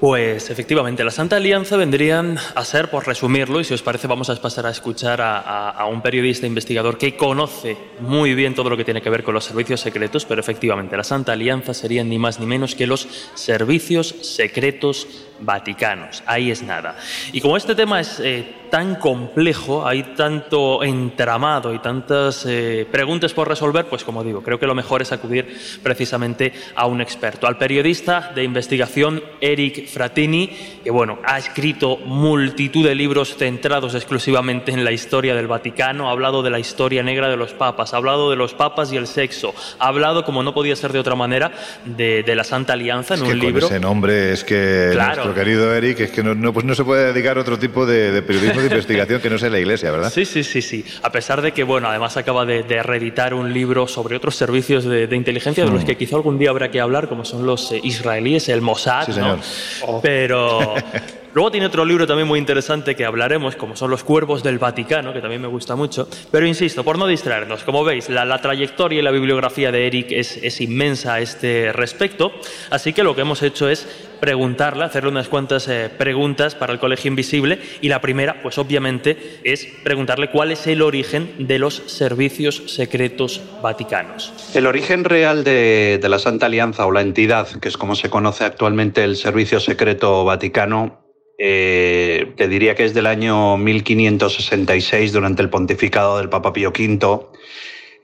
Pues 0.00 0.50
efectivamente, 0.50 1.02
la 1.02 1.10
Santa 1.12 1.36
Alianza 1.36 1.78
vendrían 1.78 2.36
a 2.54 2.64
ser, 2.64 2.90
por 2.90 3.06
resumirlo, 3.06 3.60
y 3.60 3.64
si 3.64 3.72
os 3.72 3.80
parece 3.80 4.06
vamos 4.06 4.28
a 4.28 4.36
pasar 4.36 4.66
a 4.66 4.70
escuchar 4.70 5.22
a, 5.22 5.70
a- 5.70 5.86
un 5.86 6.02
periodista 6.02 6.46
investigador 6.46 6.98
que 6.98 7.16
conoce 7.16 7.78
muy 8.00 8.34
bien 8.34 8.54
todo 8.54 8.68
lo 8.68 8.76
que 8.76 8.84
tiene 8.84 9.00
que 9.00 9.08
ver 9.08 9.22
con 9.22 9.32
los 9.32 9.44
servicios 9.44 9.80
secretos, 9.80 10.26
pero 10.26 10.40
efectivamente 10.42 10.94
la 10.96 11.04
Santa 11.04 11.32
Alianza 11.32 11.72
serían 11.72 12.10
ni 12.10 12.18
más 12.18 12.38
ni 12.38 12.44
menos 12.44 12.74
que 12.74 12.86
los 12.86 13.08
servicios 13.34 14.14
secretos 14.20 15.06
vaticanos. 15.44 16.22
Ahí 16.26 16.50
es 16.50 16.62
nada. 16.62 16.96
Y 17.32 17.40
como 17.40 17.56
este 17.56 17.74
tema 17.74 18.00
es 18.00 18.20
eh, 18.20 18.44
tan 18.70 18.96
complejo, 18.96 19.86
hay 19.86 20.02
tanto 20.16 20.82
entramado 20.82 21.72
y 21.74 21.78
tantas 21.78 22.44
eh, 22.46 22.86
preguntas 22.90 23.32
por 23.32 23.48
resolver, 23.48 23.86
pues 23.86 24.04
como 24.04 24.24
digo, 24.24 24.42
creo 24.42 24.58
que 24.58 24.66
lo 24.66 24.74
mejor 24.74 25.02
es 25.02 25.12
acudir 25.12 25.56
precisamente 25.82 26.52
a 26.74 26.86
un 26.86 27.00
experto, 27.00 27.46
al 27.46 27.56
periodista 27.56 28.32
de 28.34 28.42
investigación 28.42 29.22
Eric 29.40 29.88
Fratini, 29.88 30.48
que 30.82 30.90
bueno, 30.90 31.18
ha 31.24 31.38
escrito 31.38 31.98
multitud 31.98 32.84
de 32.84 32.94
libros 32.94 33.36
centrados 33.36 33.94
exclusivamente 33.94 34.72
en 34.72 34.84
la 34.84 34.92
historia 34.92 35.34
del 35.34 35.46
Vaticano, 35.46 36.08
ha 36.08 36.12
hablado 36.12 36.42
de 36.42 36.50
la 36.50 36.58
historia 36.58 37.02
negra 37.02 37.28
de 37.28 37.36
los 37.36 37.52
papas, 37.52 37.94
ha 37.94 37.98
hablado 37.98 38.30
de 38.30 38.36
los 38.36 38.54
papas 38.54 38.92
y 38.92 38.96
el 38.96 39.06
sexo, 39.06 39.54
ha 39.78 39.86
hablado, 39.88 40.24
como 40.24 40.42
no 40.42 40.52
podía 40.54 40.74
ser 40.76 40.92
de 40.92 40.98
otra 40.98 41.14
manera, 41.14 41.52
de, 41.84 42.22
de 42.22 42.34
la 42.34 42.44
Santa 42.44 42.72
Alianza 42.72 43.14
en 43.14 43.20
Es 43.20 43.22
un 43.22 43.28
que 43.28 43.38
con 43.38 43.46
libro. 43.46 43.66
ese 43.66 43.80
nombre 43.80 44.32
es 44.32 44.42
que 44.42 44.90
Claro. 44.92 45.33
Nuestro 45.34 45.44
querido 45.44 45.74
Eric 45.74 46.00
es 46.00 46.10
que 46.10 46.22
no, 46.22 46.34
no, 46.34 46.52
pues 46.52 46.64
no 46.64 46.74
se 46.74 46.84
puede 46.84 47.12
dedicar 47.12 47.36
a 47.36 47.40
otro 47.40 47.58
tipo 47.58 47.84
de, 47.86 48.12
de 48.12 48.22
periodismo 48.22 48.60
de 48.60 48.66
investigación 48.70 49.20
que 49.20 49.30
no 49.30 49.38
sea 49.38 49.50
la 49.50 49.58
iglesia, 49.58 49.90
¿verdad? 49.90 50.10
Sí, 50.12 50.24
sí, 50.24 50.44
sí, 50.44 50.62
sí. 50.62 50.84
A 51.02 51.10
pesar 51.10 51.42
de 51.42 51.52
que, 51.52 51.62
bueno, 51.64 51.88
además 51.88 52.16
acaba 52.16 52.44
de, 52.44 52.62
de 52.62 52.82
reeditar 52.82 53.34
un 53.34 53.52
libro 53.52 53.86
sobre 53.86 54.16
otros 54.16 54.36
servicios 54.36 54.84
de, 54.84 55.06
de 55.06 55.16
inteligencia 55.16 55.64
de 55.64 55.70
los 55.70 55.84
que 55.84 55.96
quizá 55.96 56.16
algún 56.16 56.38
día 56.38 56.50
habrá 56.50 56.70
que 56.70 56.80
hablar, 56.80 57.08
como 57.08 57.24
son 57.24 57.46
los 57.46 57.72
eh, 57.72 57.80
israelíes, 57.82 58.48
el 58.48 58.60
Mossad, 58.60 59.06
Sí, 59.06 59.12
¿no? 59.12 59.42
señor. 59.42 60.00
Pero 60.02 60.74
luego 61.34 61.50
tiene 61.50 61.66
otro 61.66 61.84
libro 61.84 62.06
también 62.06 62.28
muy 62.28 62.38
interesante 62.38 62.94
que 62.94 63.04
hablaremos, 63.04 63.56
como 63.56 63.76
son 63.76 63.90
los 63.90 64.04
cuervos 64.04 64.42
del 64.42 64.58
Vaticano, 64.58 65.12
que 65.12 65.20
también 65.20 65.42
me 65.42 65.48
gusta 65.48 65.74
mucho. 65.76 66.08
Pero 66.30 66.46
insisto, 66.46 66.84
por 66.84 66.98
no 66.98 67.06
distraernos, 67.06 67.64
como 67.64 67.84
veis, 67.84 68.08
la, 68.08 68.24
la 68.24 68.40
trayectoria 68.40 69.00
y 69.00 69.02
la 69.02 69.10
bibliografía 69.10 69.72
de 69.72 69.86
Eric 69.86 70.06
es, 70.10 70.38
es 70.42 70.60
inmensa 70.60 71.14
a 71.14 71.20
este 71.20 71.72
respecto. 71.72 72.32
Así 72.70 72.92
que 72.92 73.02
lo 73.02 73.14
que 73.14 73.22
hemos 73.22 73.42
hecho 73.42 73.68
es 73.68 73.86
preguntarle, 74.24 74.84
hacerle 74.84 75.10
unas 75.10 75.28
cuantas 75.28 75.68
eh, 75.68 75.90
preguntas 75.98 76.54
para 76.54 76.72
el 76.72 76.78
Colegio 76.78 77.10
Invisible. 77.10 77.58
Y 77.82 77.90
la 77.90 78.00
primera, 78.00 78.40
pues 78.42 78.56
obviamente, 78.56 79.18
es 79.44 79.68
preguntarle 79.82 80.30
cuál 80.30 80.50
es 80.50 80.66
el 80.66 80.80
origen 80.80 81.46
de 81.46 81.58
los 81.58 81.74
servicios 81.74 82.62
secretos 82.68 83.42
vaticanos. 83.62 84.32
El 84.54 84.66
origen 84.66 85.04
real 85.04 85.44
de, 85.44 85.98
de 86.00 86.08
la 86.08 86.18
Santa 86.18 86.46
Alianza 86.46 86.86
o 86.86 86.90
la 86.90 87.02
entidad, 87.02 87.48
que 87.60 87.68
es 87.68 87.76
como 87.76 87.94
se 87.94 88.08
conoce 88.08 88.44
actualmente 88.44 89.04
el 89.04 89.16
Servicio 89.16 89.60
Secreto 89.60 90.24
Vaticano, 90.24 91.04
eh, 91.36 92.32
te 92.38 92.48
diría 92.48 92.74
que 92.74 92.86
es 92.86 92.94
del 92.94 93.06
año 93.06 93.58
1566, 93.58 95.12
durante 95.12 95.42
el 95.42 95.50
pontificado 95.50 96.16
del 96.16 96.30
Papa 96.30 96.54
Pío 96.54 96.70
V, 96.70 97.26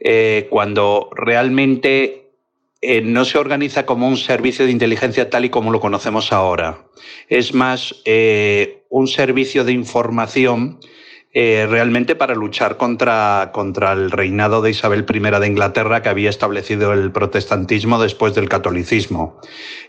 eh, 0.00 0.48
cuando 0.50 1.08
realmente 1.16 2.19
eh, 2.82 3.02
no 3.02 3.24
se 3.24 3.36
organiza 3.36 3.84
como 3.84 4.08
un 4.08 4.16
servicio 4.16 4.64
de 4.64 4.72
inteligencia 4.72 5.28
tal 5.28 5.44
y 5.44 5.50
como 5.50 5.70
lo 5.70 5.80
conocemos 5.80 6.32
ahora. 6.32 6.86
Es 7.28 7.52
más 7.52 7.94
eh, 8.06 8.84
un 8.88 9.06
servicio 9.06 9.64
de 9.64 9.72
información 9.72 10.80
eh, 11.32 11.66
realmente 11.70 12.16
para 12.16 12.34
luchar 12.34 12.76
contra, 12.76 13.50
contra 13.52 13.92
el 13.92 14.10
reinado 14.10 14.62
de 14.62 14.70
Isabel 14.70 15.06
I 15.08 15.20
de 15.20 15.46
Inglaterra 15.46 16.02
que 16.02 16.08
había 16.08 16.28
establecido 16.28 16.92
el 16.92 17.12
protestantismo 17.12 18.02
después 18.02 18.34
del 18.34 18.48
catolicismo. 18.48 19.40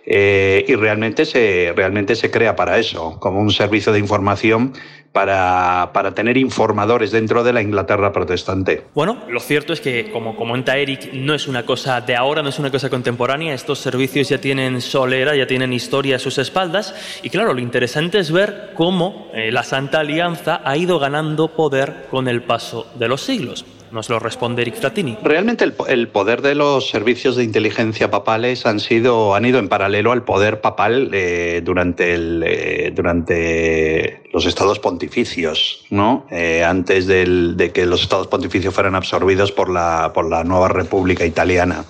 Eh, 0.06 0.66
y 0.68 0.76
realmente 0.76 1.26
se, 1.26 1.74
realmente 1.76 2.16
se 2.16 2.32
crea 2.32 2.56
para 2.56 2.78
eso, 2.78 3.20
como 3.20 3.40
un 3.40 3.52
servicio 3.52 3.92
de 3.92 4.00
información 4.00 4.74
para, 5.12 5.92
para 5.94 6.14
tener 6.14 6.38
informadores 6.38 7.12
dentro 7.12 7.44
de 7.44 7.54
la 7.54 7.62
Inglaterra 7.62 8.14
protestante. 8.14 8.84
Bueno, 8.94 9.24
lo 9.28 9.40
cierto 9.40 9.74
es 9.74 9.82
que, 9.82 10.10
como 10.12 10.36
comenta 10.36 10.78
Eric, 10.78 11.12
no 11.14 11.34
es 11.34 11.48
una 11.48 11.66
cosa 11.66 12.02
de 12.02 12.16
ahora, 12.16 12.42
no 12.42 12.50
es 12.50 12.60
una 12.60 12.72
cosa 12.72 12.90
contemporánea. 12.90 13.54
Estos 13.54 13.80
servicios 13.80 14.30
ya 14.30 14.40
tienen 14.40 14.80
solera, 14.80 15.36
ya 15.36 15.48
tienen 15.48 15.74
historia 15.74 16.16
a 16.16 16.20
sus 16.20 16.38
espaldas. 16.38 16.96
Y 17.24 17.30
claro, 17.30 17.54
lo 17.54 17.60
interesante 17.60 18.20
es 18.20 18.32
ver 18.32 18.72
cómo 18.74 19.30
eh, 19.34 19.52
la 19.52 19.64
Santa 19.64 20.00
Alianza 20.00 20.62
ha 20.64 20.78
ido 20.78 20.98
ganando 20.98 21.31
poder 21.36 22.08
con 22.10 22.28
el 22.28 22.44
paso 22.44 22.88
de 22.96 23.08
los 23.08 23.22
siglos. 23.22 23.66
Nos 23.92 24.10
lo 24.10 24.20
responde 24.20 24.62
Eric 24.62 24.76
Fratini. 24.76 25.18
Realmente 25.22 25.66
el, 25.88 26.08
poder 26.08 26.42
de 26.42 26.56
los 26.56 26.90
servicios 26.90 27.36
de 27.36 27.44
inteligencia 27.44 28.10
papales 28.10 28.66
han, 28.66 28.80
sido, 28.80 29.36
han 29.36 29.44
ido 29.44 29.60
en 29.60 29.68
paralelo 29.68 30.14
al 30.14 30.24
poder 30.24 30.62
papal 30.62 31.10
eh, 31.14 31.62
durante, 31.64 32.16
eh, 32.16 32.92
durante 32.96 34.24
los 34.32 34.46
estados 34.46 34.80
pontificios, 34.80 35.86
¿no? 35.90 36.26
Eh, 36.32 36.64
antes 36.64 37.06
del, 37.06 37.58
de 37.58 37.72
que 37.72 37.86
los 37.86 38.02
estados 38.02 38.28
pontificios 38.28 38.74
fueran 38.74 38.96
absorbidos 38.96 39.52
por 39.52 39.70
la, 39.70 40.12
por 40.14 40.30
la 40.30 40.46
nueva 40.46 40.70
República 40.70 41.26
Italiana. 41.26 41.84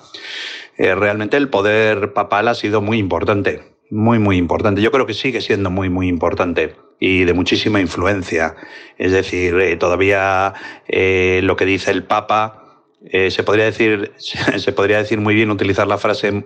Realmente 0.76 1.36
el 1.36 1.48
poder 1.48 2.12
papal 2.12 2.48
ha 2.48 2.54
sido 2.54 2.80
muy 2.80 2.98
importante 2.98 3.71
muy, 3.92 4.18
muy 4.18 4.38
importante. 4.38 4.80
Yo 4.80 4.90
creo 4.90 5.04
que 5.04 5.12
sigue 5.12 5.42
siendo 5.42 5.68
muy, 5.68 5.90
muy 5.90 6.08
importante 6.08 6.74
y 6.98 7.24
de 7.24 7.34
muchísima 7.34 7.78
influencia. 7.78 8.56
Es 8.96 9.12
decir, 9.12 9.54
eh, 9.60 9.76
todavía 9.76 10.54
eh, 10.88 11.40
lo 11.42 11.56
que 11.56 11.66
dice 11.66 11.90
el 11.90 12.02
Papa 12.02 12.58
eh, 13.04 13.30
se 13.30 13.42
podría 13.42 13.66
decir 13.66 14.12
se 14.56 14.72
podría 14.72 14.98
decir 14.98 15.20
muy 15.20 15.34
bien 15.34 15.50
utilizar 15.50 15.86
la 15.88 15.98
frase 15.98 16.44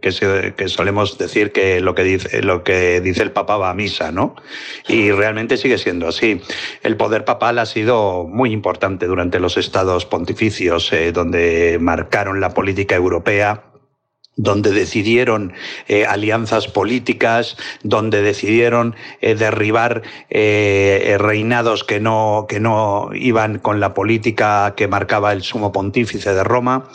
que, 0.00 0.10
solemos 0.68 1.18
decir 1.18 1.52
que 1.52 1.80
lo 1.80 1.94
que 1.94 2.02
dice 2.02 2.42
lo 2.42 2.64
que 2.64 3.00
dice 3.00 3.22
el 3.22 3.30
Papa 3.30 3.58
va 3.58 3.70
a 3.70 3.74
misa, 3.74 4.10
¿no? 4.10 4.34
Y 4.88 5.12
realmente 5.12 5.56
sigue 5.56 5.78
siendo 5.78 6.08
así. 6.08 6.40
El 6.82 6.96
poder 6.96 7.24
papal 7.24 7.60
ha 7.60 7.66
sido 7.66 8.24
muy 8.24 8.50
importante 8.50 9.06
durante 9.06 9.38
los 9.38 9.56
estados 9.56 10.04
pontificios, 10.04 10.90
donde 11.12 11.78
marcaron 11.80 12.40
la 12.40 12.50
política 12.54 12.96
europea 12.96 13.68
donde 14.38 14.70
decidieron 14.70 15.52
eh, 15.88 16.06
alianzas 16.06 16.68
políticas, 16.68 17.58
donde 17.82 18.22
decidieron 18.22 18.94
eh, 19.20 19.34
derribar 19.34 20.02
eh, 20.30 21.16
reinados 21.18 21.84
que 21.84 22.00
no, 22.00 22.46
que 22.48 22.60
no 22.60 23.10
iban 23.12 23.58
con 23.58 23.80
la 23.80 23.92
política 23.92 24.74
que 24.76 24.88
marcaba 24.88 25.32
el 25.32 25.42
sumo 25.42 25.72
pontífice 25.72 26.32
de 26.32 26.44
Roma. 26.44 26.88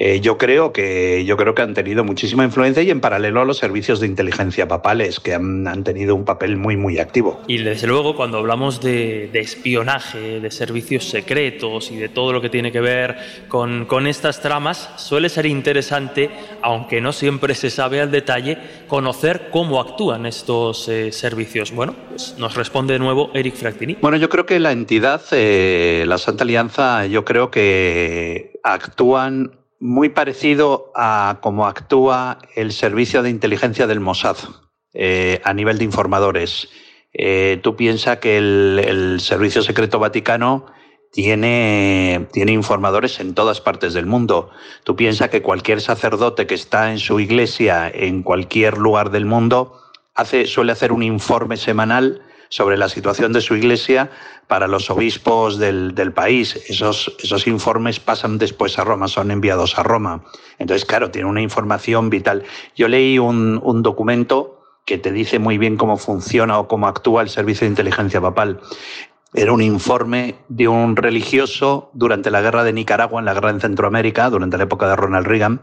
Eh, 0.00 0.20
yo 0.20 0.38
creo 0.38 0.72
que 0.72 1.24
yo 1.24 1.36
creo 1.36 1.56
que 1.56 1.62
han 1.62 1.74
tenido 1.74 2.04
muchísima 2.04 2.44
influencia 2.44 2.84
y 2.84 2.90
en 2.90 3.00
paralelo 3.00 3.40
a 3.40 3.44
los 3.44 3.58
servicios 3.58 3.98
de 3.98 4.06
inteligencia 4.06 4.68
papales 4.68 5.18
que 5.18 5.34
han, 5.34 5.66
han 5.66 5.82
tenido 5.82 6.14
un 6.14 6.24
papel 6.24 6.56
muy 6.56 6.76
muy 6.76 7.00
activo. 7.00 7.40
Y 7.48 7.58
desde 7.58 7.88
luego 7.88 8.14
cuando 8.14 8.38
hablamos 8.38 8.80
de, 8.80 9.28
de, 9.32 9.40
espionaje, 9.40 10.38
de 10.38 10.50
servicios 10.52 11.08
secretos 11.08 11.90
y 11.90 11.96
de 11.96 12.08
todo 12.08 12.32
lo 12.32 12.40
que 12.40 12.48
tiene 12.48 12.70
que 12.70 12.80
ver 12.80 13.16
con, 13.48 13.86
con 13.86 14.06
estas 14.06 14.40
tramas, 14.40 14.88
suele 14.98 15.28
ser 15.28 15.46
interesante, 15.46 16.30
aunque 16.62 17.00
no 17.00 17.12
siempre 17.12 17.56
se 17.56 17.68
sabe 17.68 18.00
al 18.00 18.12
detalle, 18.12 18.56
conocer 18.86 19.48
cómo 19.50 19.80
actúan 19.80 20.26
estos 20.26 20.88
eh, 20.88 21.10
servicios. 21.10 21.72
Bueno, 21.72 21.96
pues 22.08 22.36
nos 22.38 22.54
responde 22.54 22.92
de 22.92 23.00
nuevo 23.00 23.32
Eric 23.34 23.56
Frattini. 23.56 23.96
Bueno, 24.00 24.16
yo 24.16 24.28
creo 24.28 24.46
que 24.46 24.60
la 24.60 24.70
entidad, 24.70 25.22
eh, 25.32 26.04
la 26.06 26.18
Santa 26.18 26.44
Alianza, 26.44 27.06
yo 27.06 27.24
creo 27.24 27.50
que 27.50 28.52
actúan 28.62 29.57
muy 29.80 30.08
parecido 30.08 30.92
a 30.94 31.38
cómo 31.40 31.66
actúa 31.66 32.38
el 32.54 32.72
servicio 32.72 33.22
de 33.22 33.30
inteligencia 33.30 33.86
del 33.86 34.00
Mossad 34.00 34.36
eh, 34.94 35.40
a 35.44 35.54
nivel 35.54 35.78
de 35.78 35.84
informadores. 35.84 36.68
Eh, 37.12 37.60
tú 37.62 37.76
piensas 37.76 38.18
que 38.18 38.38
el, 38.38 39.18
Servicio 39.20 39.62
Secreto 39.62 39.98
Vaticano 39.98 40.66
tiene, 41.12 42.26
tiene 42.32 42.52
informadores 42.52 43.20
en 43.20 43.34
todas 43.34 43.60
partes 43.60 43.94
del 43.94 44.06
mundo. 44.06 44.50
Tú 44.84 44.96
piensas 44.96 45.30
que 45.30 45.42
cualquier 45.42 45.80
sacerdote 45.80 46.46
que 46.46 46.54
está 46.54 46.90
en 46.90 46.98
su 46.98 47.20
iglesia 47.20 47.88
en 47.88 48.22
cualquier 48.22 48.78
lugar 48.78 49.10
del 49.10 49.26
mundo 49.26 49.80
hace, 50.14 50.46
suele 50.46 50.72
hacer 50.72 50.92
un 50.92 51.02
informe 51.02 51.56
semanal 51.56 52.22
sobre 52.48 52.76
la 52.76 52.88
situación 52.88 53.32
de 53.32 53.40
su 53.40 53.54
iglesia 53.54 54.10
para 54.46 54.66
los 54.66 54.90
obispos 54.90 55.58
del, 55.58 55.94
del, 55.94 56.12
país. 56.12 56.56
Esos, 56.68 57.14
esos 57.22 57.46
informes 57.46 58.00
pasan 58.00 58.38
después 58.38 58.78
a 58.78 58.84
Roma, 58.84 59.08
son 59.08 59.30
enviados 59.30 59.78
a 59.78 59.82
Roma. 59.82 60.24
Entonces, 60.58 60.86
claro, 60.86 61.10
tiene 61.10 61.28
una 61.28 61.42
información 61.42 62.10
vital. 62.10 62.44
Yo 62.74 62.88
leí 62.88 63.18
un, 63.18 63.60
un 63.62 63.82
documento 63.82 64.60
que 64.84 64.96
te 64.96 65.12
dice 65.12 65.38
muy 65.38 65.58
bien 65.58 65.76
cómo 65.76 65.98
funciona 65.98 66.58
o 66.58 66.66
cómo 66.66 66.88
actúa 66.88 67.20
el 67.22 67.28
servicio 67.28 67.66
de 67.66 67.70
inteligencia 67.70 68.20
papal. 68.20 68.60
Era 69.34 69.52
un 69.52 69.60
informe 69.60 70.36
de 70.48 70.68
un 70.68 70.96
religioso 70.96 71.90
durante 71.92 72.30
la 72.30 72.40
guerra 72.40 72.64
de 72.64 72.72
Nicaragua, 72.72 73.20
en 73.20 73.26
la 73.26 73.34
guerra 73.34 73.50
en 73.50 73.60
Centroamérica, 73.60 74.30
durante 74.30 74.56
la 74.56 74.64
época 74.64 74.88
de 74.88 74.96
Ronald 74.96 75.26
Reagan, 75.26 75.60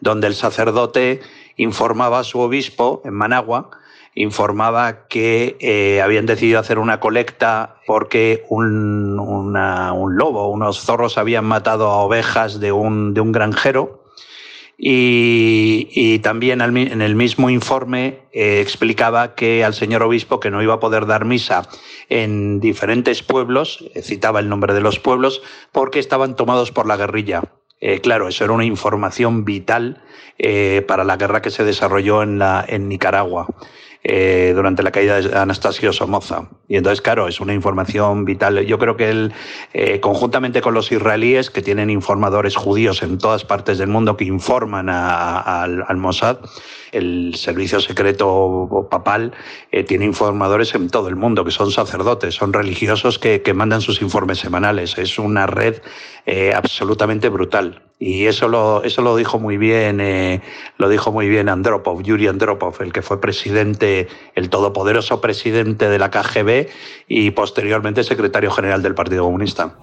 donde 0.00 0.28
el 0.28 0.34
sacerdote 0.34 1.20
informaba 1.56 2.20
a 2.20 2.24
su 2.24 2.40
obispo 2.40 3.02
en 3.04 3.12
Managua 3.12 3.68
informaba 4.14 5.06
que 5.08 5.56
eh, 5.60 6.02
habían 6.02 6.26
decidido 6.26 6.58
hacer 6.60 6.78
una 6.78 7.00
colecta 7.00 7.76
porque 7.86 8.44
un, 8.48 9.18
un, 9.18 10.16
lobo, 10.16 10.48
unos 10.48 10.80
zorros 10.80 11.16
habían 11.16 11.44
matado 11.44 11.88
a 11.88 12.02
ovejas 12.02 12.60
de 12.60 12.72
un, 12.72 13.14
de 13.14 13.20
un 13.20 13.32
granjero. 13.32 14.00
Y, 14.84 16.18
también 16.24 16.60
en 16.60 17.02
el 17.02 17.14
mismo 17.14 17.50
informe 17.50 18.22
eh, 18.32 18.60
explicaba 18.60 19.36
que 19.36 19.64
al 19.64 19.74
señor 19.74 20.02
obispo 20.02 20.40
que 20.40 20.50
no 20.50 20.60
iba 20.60 20.74
a 20.74 20.80
poder 20.80 21.06
dar 21.06 21.24
misa 21.24 21.68
en 22.08 22.58
diferentes 22.58 23.22
pueblos, 23.22 23.84
eh, 23.94 24.02
citaba 24.02 24.40
el 24.40 24.48
nombre 24.48 24.74
de 24.74 24.80
los 24.80 24.98
pueblos, 24.98 25.40
porque 25.70 26.00
estaban 26.00 26.34
tomados 26.34 26.72
por 26.72 26.86
la 26.86 26.96
guerrilla. 26.96 27.42
Claro, 28.02 28.28
eso 28.28 28.44
era 28.44 28.52
una 28.52 28.64
información 28.64 29.44
vital 29.44 30.04
para 30.86 31.02
la 31.02 31.16
guerra 31.16 31.42
que 31.42 31.50
se 31.50 31.64
desarrolló 31.64 32.22
en, 32.22 32.38
la, 32.38 32.64
en 32.68 32.88
Nicaragua 32.88 33.48
eh, 34.04 34.52
durante 34.52 34.82
la 34.82 34.90
caída 34.90 35.20
de 35.20 35.38
Anastasio 35.38 35.92
Somoza. 35.92 36.48
Y 36.66 36.76
entonces, 36.76 37.00
claro, 37.00 37.28
es 37.28 37.40
una 37.40 37.54
información 37.54 38.24
vital. 38.24 38.66
Yo 38.66 38.76
creo 38.76 38.96
que 38.96 39.10
él, 39.10 39.32
eh, 39.72 40.00
conjuntamente 40.00 40.60
con 40.60 40.74
los 40.74 40.90
israelíes, 40.90 41.50
que 41.50 41.62
tienen 41.62 41.88
informadores 41.88 42.56
judíos 42.56 43.04
en 43.04 43.18
todas 43.18 43.44
partes 43.44 43.78
del 43.78 43.88
mundo 43.88 44.16
que 44.16 44.24
informan 44.24 44.88
a, 44.88 45.62
al, 45.62 45.96
Mossad, 45.98 46.38
el 46.92 47.34
servicio 47.34 47.80
secreto 47.80 48.86
papal 48.90 49.32
eh, 49.70 49.82
tiene 49.82 50.04
informadores 50.04 50.74
en 50.74 50.88
todo 50.88 51.08
el 51.08 51.16
mundo, 51.16 51.44
que 51.44 51.50
son 51.50 51.70
sacerdotes, 51.70 52.34
son 52.34 52.52
religiosos 52.52 53.18
que, 53.18 53.42
que 53.42 53.54
mandan 53.54 53.80
sus 53.80 54.02
informes 54.02 54.38
semanales. 54.38 54.96
Es 54.98 55.18
una 55.18 55.46
red 55.46 55.80
eh, 56.26 56.52
absolutamente 56.54 57.28
brutal. 57.28 57.82
Y 57.98 58.26
eso 58.26 58.48
lo, 58.48 58.82
eso 58.82 59.00
lo 59.00 59.16
dijo 59.16 59.38
muy 59.38 59.56
bien, 59.56 60.00
eh, 60.00 60.40
lo 60.76 60.88
dijo 60.88 61.12
muy 61.12 61.28
bien 61.28 61.48
Andropov, 61.48 62.02
Yuri 62.02 62.26
Andropov, 62.26 62.82
el 62.82 62.92
que 62.92 63.00
fue 63.00 63.20
presidente, 63.20 64.08
el 64.34 64.50
todopoderoso 64.50 65.20
presidente 65.20 65.88
de 65.88 65.98
la 65.98 66.10
KGB 66.10 66.68
y 67.06 67.30
posteriormente 67.30 68.02
secretario 68.02 68.50
general 68.50 68.82
del 68.82 68.94
Partido 68.94 69.22
Comunista. 69.24 69.76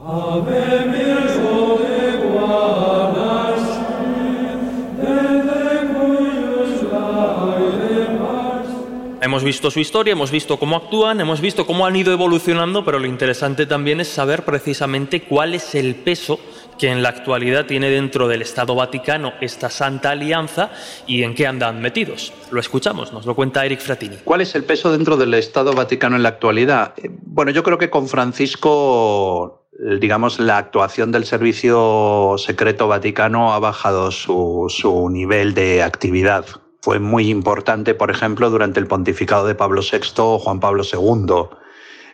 Hemos 9.39 9.45
visto 9.55 9.71
su 9.71 9.79
historia, 9.79 10.11
hemos 10.11 10.31
visto 10.31 10.59
cómo 10.59 10.75
actúan, 10.75 11.21
hemos 11.21 11.39
visto 11.39 11.65
cómo 11.65 11.85
han 11.85 11.95
ido 11.95 12.11
evolucionando, 12.11 12.83
pero 12.83 12.99
lo 12.99 13.05
interesante 13.07 13.65
también 13.65 14.01
es 14.01 14.09
saber 14.09 14.43
precisamente 14.43 15.21
cuál 15.21 15.53
es 15.53 15.75
el 15.75 15.95
peso 15.95 16.41
que 16.77 16.89
en 16.89 17.01
la 17.01 17.07
actualidad 17.07 17.65
tiene 17.65 17.89
dentro 17.89 18.27
del 18.27 18.41
Estado 18.41 18.75
Vaticano 18.75 19.31
esta 19.39 19.69
Santa 19.69 20.09
Alianza 20.09 20.71
y 21.07 21.23
en 21.23 21.35
qué 21.35 21.47
andan 21.47 21.79
metidos. 21.79 22.33
Lo 22.51 22.59
escuchamos, 22.59 23.13
nos 23.13 23.25
lo 23.25 23.33
cuenta 23.33 23.65
Eric 23.65 23.79
Fratini. 23.79 24.17
¿Cuál 24.25 24.41
es 24.41 24.55
el 24.55 24.65
peso 24.65 24.91
dentro 24.91 25.15
del 25.15 25.33
Estado 25.33 25.71
Vaticano 25.71 26.17
en 26.17 26.23
la 26.23 26.29
actualidad? 26.29 26.93
Bueno, 27.21 27.51
yo 27.51 27.63
creo 27.63 27.77
que 27.77 27.89
con 27.89 28.09
Francisco 28.09 29.69
digamos, 30.01 30.41
la 30.41 30.57
actuación 30.57 31.13
del 31.13 31.23
Servicio 31.23 32.35
Secreto 32.37 32.89
Vaticano 32.89 33.53
ha 33.53 33.59
bajado 33.59 34.11
su, 34.11 34.65
su 34.67 35.09
nivel 35.09 35.53
de 35.53 35.81
actividad 35.81 36.45
fue 36.81 36.99
muy 36.99 37.29
importante, 37.29 37.93
por 37.93 38.09
ejemplo, 38.09 38.49
durante 38.49 38.79
el 38.79 38.87
pontificado 38.87 39.45
de 39.45 39.55
Pablo 39.55 39.81
VI 39.81 39.99
o 40.17 40.39
Juan 40.39 40.59
Pablo 40.59 40.83
II. 40.83 41.57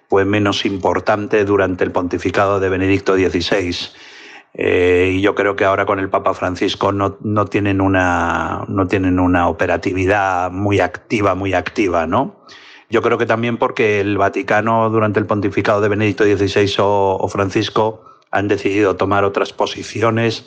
Fue 0.09 0.25
menos 0.25 0.65
importante 0.65 1.45
durante 1.45 1.83
el 1.83 1.91
pontificado 1.91 2.59
de 2.59 2.69
Benedicto 2.69 3.15
XVI. 3.15 3.75
Eh, 4.57 5.13
y 5.15 5.21
yo 5.21 5.35
creo 5.35 5.55
que 5.55 5.65
ahora 5.65 5.85
con 5.85 5.99
el 5.99 6.09
Papa 6.09 6.33
Francisco 6.33 6.91
no, 6.91 7.17
no, 7.21 7.45
tienen 7.45 7.81
una, 7.81 8.65
no 8.67 8.87
tienen 8.87 9.19
una 9.19 9.49
operatividad 9.49 10.49
muy 10.51 10.79
activa, 10.79 11.35
muy 11.35 11.53
activa, 11.53 12.07
¿no? 12.07 12.35
Yo 12.89 13.01
creo 13.01 13.17
que 13.17 13.25
también 13.25 13.57
porque 13.57 13.99
el 13.99 14.17
Vaticano 14.17 14.89
durante 14.89 15.19
el 15.19 15.25
pontificado 15.25 15.81
de 15.81 15.89
Benedicto 15.89 16.23
XVI 16.23 16.73
o, 16.79 17.17
o 17.19 17.27
Francisco 17.27 18.03
han 18.31 18.47
decidido 18.47 18.95
tomar 18.95 19.25
otras 19.25 19.51
posiciones, 19.51 20.45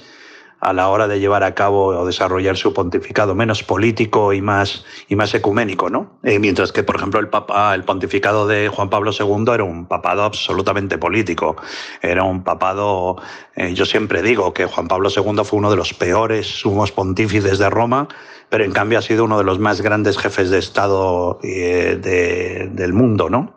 a 0.60 0.72
la 0.72 0.88
hora 0.88 1.06
de 1.06 1.20
llevar 1.20 1.44
a 1.44 1.54
cabo 1.54 1.86
o 1.86 2.06
desarrollar 2.06 2.56
su 2.56 2.74
pontificado 2.74 3.34
menos 3.34 3.62
político 3.62 4.32
y 4.32 4.42
más, 4.42 4.84
y 5.08 5.14
más 5.14 5.32
ecuménico, 5.34 5.88
¿no? 5.88 6.18
Eh, 6.24 6.38
mientras 6.38 6.72
que, 6.72 6.82
por 6.82 6.96
ejemplo, 6.96 7.20
el, 7.20 7.28
papa, 7.28 7.74
el 7.74 7.84
pontificado 7.84 8.46
de 8.46 8.68
Juan 8.68 8.90
Pablo 8.90 9.12
II 9.12 9.44
era 9.54 9.64
un 9.64 9.86
papado 9.86 10.24
absolutamente 10.24 10.98
político. 10.98 11.56
Era 12.02 12.24
un 12.24 12.42
papado, 12.42 13.16
eh, 13.54 13.72
yo 13.74 13.86
siempre 13.86 14.22
digo 14.22 14.52
que 14.52 14.66
Juan 14.66 14.88
Pablo 14.88 15.10
II 15.14 15.44
fue 15.44 15.58
uno 15.58 15.70
de 15.70 15.76
los 15.76 15.94
peores 15.94 16.46
sumos 16.46 16.90
pontífices 16.90 17.58
de 17.58 17.70
Roma, 17.70 18.08
pero 18.48 18.64
en 18.64 18.72
cambio 18.72 18.98
ha 18.98 19.02
sido 19.02 19.24
uno 19.24 19.38
de 19.38 19.44
los 19.44 19.60
más 19.60 19.80
grandes 19.80 20.18
jefes 20.18 20.50
de 20.50 20.58
Estado 20.58 21.38
eh, 21.42 21.98
de, 22.02 22.68
del 22.72 22.92
mundo, 22.92 23.30
¿no? 23.30 23.54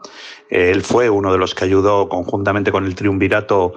Él 0.50 0.84
fue 0.84 1.10
uno 1.10 1.32
de 1.32 1.38
los 1.38 1.56
que 1.56 1.64
ayudó 1.64 2.10
conjuntamente 2.10 2.74
con 2.74 2.86
el 2.86 2.94
triunvirato 2.94 3.74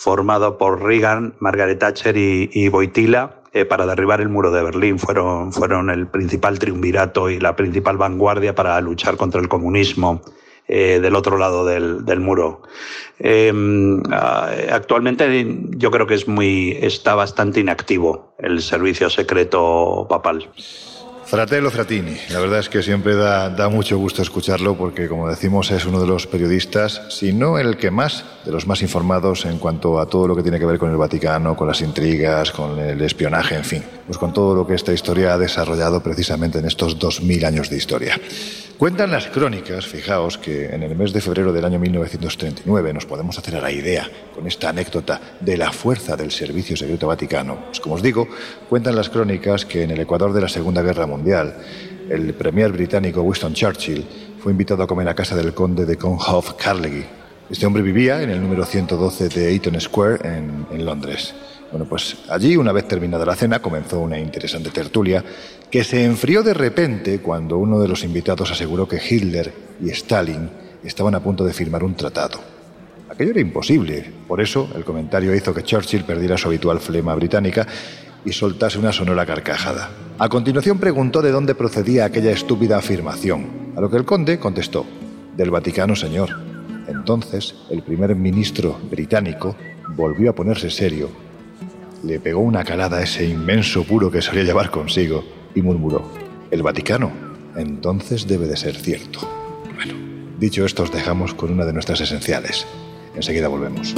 formado 0.00 0.56
por 0.56 0.82
Reagan, 0.82 1.34
Margaret 1.40 1.78
Thatcher 1.78 2.16
y, 2.16 2.48
y 2.54 2.70
Boitila 2.70 3.42
eh, 3.52 3.66
para 3.66 3.84
derribar 3.84 4.22
el 4.22 4.30
muro 4.30 4.50
de 4.50 4.62
Berlín. 4.62 4.98
Fueron, 4.98 5.52
fueron 5.52 5.90
el 5.90 6.06
principal 6.06 6.58
triunvirato 6.58 7.28
y 7.28 7.38
la 7.38 7.54
principal 7.54 7.98
vanguardia 7.98 8.54
para 8.54 8.80
luchar 8.80 9.18
contra 9.18 9.42
el 9.42 9.48
comunismo 9.48 10.22
eh, 10.68 11.00
del 11.02 11.14
otro 11.14 11.36
lado 11.36 11.66
del, 11.66 12.06
del 12.06 12.18
muro. 12.20 12.62
Eh, 13.18 13.52
actualmente 14.72 15.58
yo 15.76 15.90
creo 15.90 16.06
que 16.06 16.14
es 16.14 16.26
muy, 16.26 16.78
está 16.80 17.14
bastante 17.14 17.60
inactivo 17.60 18.34
el 18.38 18.62
servicio 18.62 19.10
secreto 19.10 20.06
papal. 20.08 20.48
Fratello 21.30 21.70
Fratini, 21.70 22.16
la 22.30 22.40
verdad 22.40 22.58
es 22.58 22.68
que 22.68 22.82
siempre 22.82 23.14
da, 23.14 23.68
mucho 23.68 23.96
gusto 23.96 24.20
escucharlo 24.20 24.76
porque, 24.76 25.06
como 25.06 25.28
decimos, 25.28 25.70
es 25.70 25.86
uno 25.86 26.00
de 26.00 26.06
los 26.08 26.26
periodistas, 26.26 27.02
si 27.08 27.32
no 27.32 27.56
el 27.56 27.76
que 27.76 27.92
más, 27.92 28.24
de 28.44 28.50
los 28.50 28.66
más 28.66 28.82
informados 28.82 29.44
en 29.44 29.58
cuanto 29.58 30.00
a 30.00 30.06
todo 30.06 30.26
lo 30.26 30.34
que 30.34 30.42
tiene 30.42 30.58
que 30.58 30.66
ver 30.66 30.80
con 30.80 30.90
el 30.90 30.96
Vaticano, 30.96 31.54
con 31.54 31.68
las 31.68 31.82
intrigas, 31.82 32.50
con 32.50 32.80
el 32.80 33.00
espionaje, 33.02 33.54
en 33.54 33.64
fin, 33.64 33.84
pues 34.06 34.18
con 34.18 34.32
todo 34.32 34.56
lo 34.56 34.66
que 34.66 34.74
esta 34.74 34.92
historia 34.92 35.34
ha 35.34 35.38
desarrollado 35.38 36.02
precisamente 36.02 36.58
en 36.58 36.64
estos 36.64 36.98
2000 36.98 37.44
años 37.44 37.70
de 37.70 37.76
historia. 37.76 38.20
Cuentan 38.80 39.10
las 39.10 39.26
crónicas, 39.26 39.86
fijaos, 39.86 40.38
que 40.38 40.74
en 40.74 40.82
el 40.82 40.96
mes 40.96 41.12
de 41.12 41.20
febrero 41.20 41.52
del 41.52 41.66
año 41.66 41.78
1939 41.78 42.94
nos 42.94 43.04
podemos 43.04 43.38
hacer 43.38 43.56
a 43.56 43.60
la 43.60 43.70
idea, 43.70 44.08
con 44.34 44.46
esta 44.46 44.70
anécdota, 44.70 45.20
de 45.38 45.58
la 45.58 45.70
fuerza 45.70 46.16
del 46.16 46.30
Servicio 46.30 46.78
Secreto 46.78 47.06
Vaticano. 47.06 47.66
Pues 47.66 47.78
como 47.78 47.96
os 47.96 48.02
digo, 48.02 48.26
cuentan 48.70 48.96
las 48.96 49.10
crónicas 49.10 49.66
que 49.66 49.82
en 49.82 49.90
el 49.90 50.00
Ecuador 50.00 50.32
de 50.32 50.40
la 50.40 50.48
Segunda 50.48 50.80
Guerra 50.80 51.06
Mundial, 51.06 51.58
el 52.08 52.32
premier 52.32 52.72
británico 52.72 53.20
Winston 53.20 53.52
Churchill 53.52 54.02
fue 54.42 54.52
invitado 54.52 54.82
a 54.82 54.86
comer 54.86 55.10
a 55.10 55.14
casa 55.14 55.36
del 55.36 55.52
conde 55.52 55.84
de 55.84 55.98
Conhoff 55.98 56.54
Carnegie. 56.54 57.04
Este 57.50 57.66
hombre 57.66 57.82
vivía 57.82 58.22
en 58.22 58.30
el 58.30 58.40
número 58.40 58.64
112 58.64 59.28
de 59.28 59.52
Eaton 59.52 59.78
Square 59.78 60.26
en, 60.26 60.66
en 60.72 60.86
Londres. 60.86 61.34
Bueno, 61.70 61.84
pues 61.84 62.16
allí, 62.30 62.56
una 62.56 62.72
vez 62.72 62.88
terminada 62.88 63.26
la 63.26 63.36
cena, 63.36 63.60
comenzó 63.60 64.00
una 64.00 64.18
interesante 64.18 64.70
tertulia 64.70 65.22
que 65.70 65.84
se 65.84 66.04
enfrió 66.04 66.42
de 66.42 66.52
repente 66.52 67.20
cuando 67.20 67.56
uno 67.58 67.78
de 67.80 67.86
los 67.86 68.02
invitados 68.02 68.50
aseguró 68.50 68.88
que 68.88 69.00
Hitler 69.00 69.52
y 69.80 69.90
Stalin 69.90 70.50
estaban 70.82 71.14
a 71.14 71.20
punto 71.20 71.44
de 71.44 71.52
firmar 71.52 71.84
un 71.84 71.94
tratado. 71.94 72.40
Aquello 73.08 73.30
era 73.30 73.40
imposible. 73.40 74.10
Por 74.26 74.40
eso, 74.40 74.68
el 74.74 74.84
comentario 74.84 75.34
hizo 75.34 75.54
que 75.54 75.62
Churchill 75.62 76.04
perdiera 76.04 76.36
su 76.36 76.48
habitual 76.48 76.80
flema 76.80 77.14
británica 77.14 77.66
y 78.24 78.32
soltase 78.32 78.78
una 78.78 78.92
sonora 78.92 79.24
carcajada. 79.24 79.90
A 80.18 80.28
continuación 80.28 80.78
preguntó 80.78 81.22
de 81.22 81.30
dónde 81.30 81.54
procedía 81.54 82.04
aquella 82.04 82.32
estúpida 82.32 82.78
afirmación, 82.78 83.72
a 83.76 83.80
lo 83.80 83.88
que 83.88 83.96
el 83.96 84.04
conde 84.04 84.38
contestó, 84.38 84.84
del 85.36 85.50
Vaticano, 85.50 85.94
señor. 85.94 86.30
Entonces, 86.88 87.54
el 87.70 87.82
primer 87.82 88.16
ministro 88.16 88.78
británico 88.90 89.56
volvió 89.94 90.30
a 90.30 90.34
ponerse 90.34 90.70
serio 90.70 91.08
le 92.02 92.18
pegó 92.18 92.40
una 92.40 92.64
calada 92.64 92.98
a 92.98 93.02
ese 93.02 93.26
inmenso 93.26 93.84
puro 93.84 94.10
que 94.10 94.22
solía 94.22 94.42
llevar 94.42 94.70
consigo 94.70 95.22
y 95.54 95.62
murmuró, 95.62 96.02
el 96.50 96.62
Vaticano, 96.62 97.10
entonces 97.56 98.26
debe 98.26 98.46
de 98.46 98.56
ser 98.56 98.76
cierto. 98.76 99.20
Bueno, 99.74 99.94
dicho 100.38 100.64
esto 100.64 100.82
os 100.82 100.92
dejamos 100.92 101.34
con 101.34 101.52
una 101.52 101.64
de 101.64 101.72
nuestras 101.72 102.00
esenciales. 102.00 102.66
Enseguida 103.14 103.48
volvemos. 103.48 103.94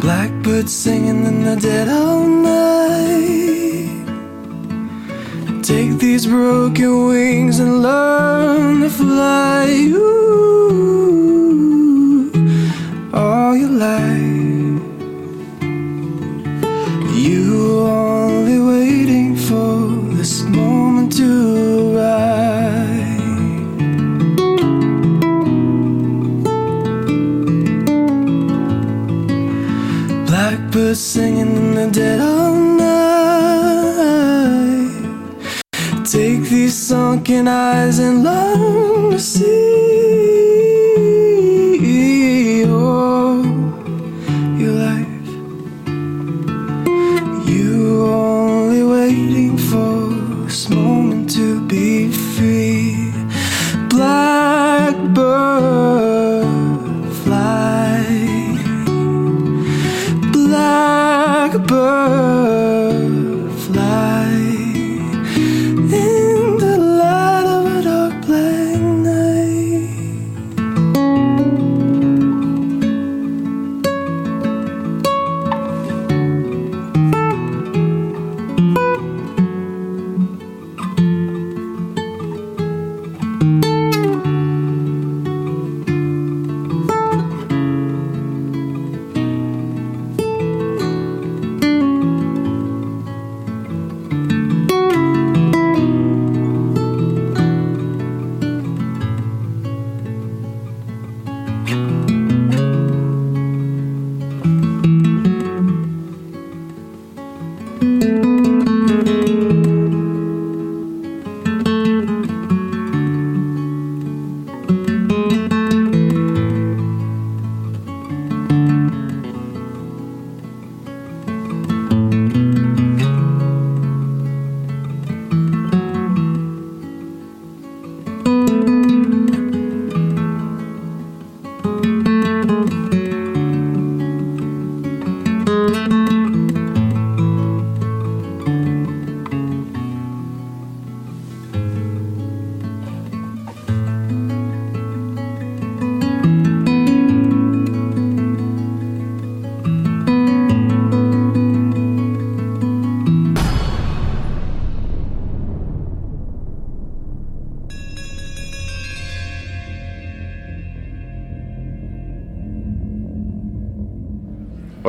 Blackbird 0.00 0.68
singing 0.68 1.24
in 1.24 1.44
the 1.44 1.56
dead 1.56 1.88
of 1.88 2.26
night 2.26 2.82
Take 5.62 5.98
these 5.98 6.26
broken 6.26 7.06
wings 7.06 7.60
and 7.60 7.82
learn 7.82 8.80
to 8.80 8.90
fly 8.90 9.66
life. 13.78 14.82
You 17.14 17.80
only 17.80 18.58
waiting 18.60 19.36
for 19.36 19.76
this 20.16 20.42
moment 20.42 21.12
to 21.16 21.96
arrive. 21.96 22.30
Singing 30.94 31.56
in 31.56 31.74
the 31.74 31.86
dead 31.90 32.20
of 32.20 32.54
night. 32.76 32.92
Take 36.04 36.42
these 36.50 36.74
sunken 36.74 37.48
eyes 37.48 37.98
and 37.98 38.22
learn 38.22 39.12
to 39.12 39.18
see 39.18 39.71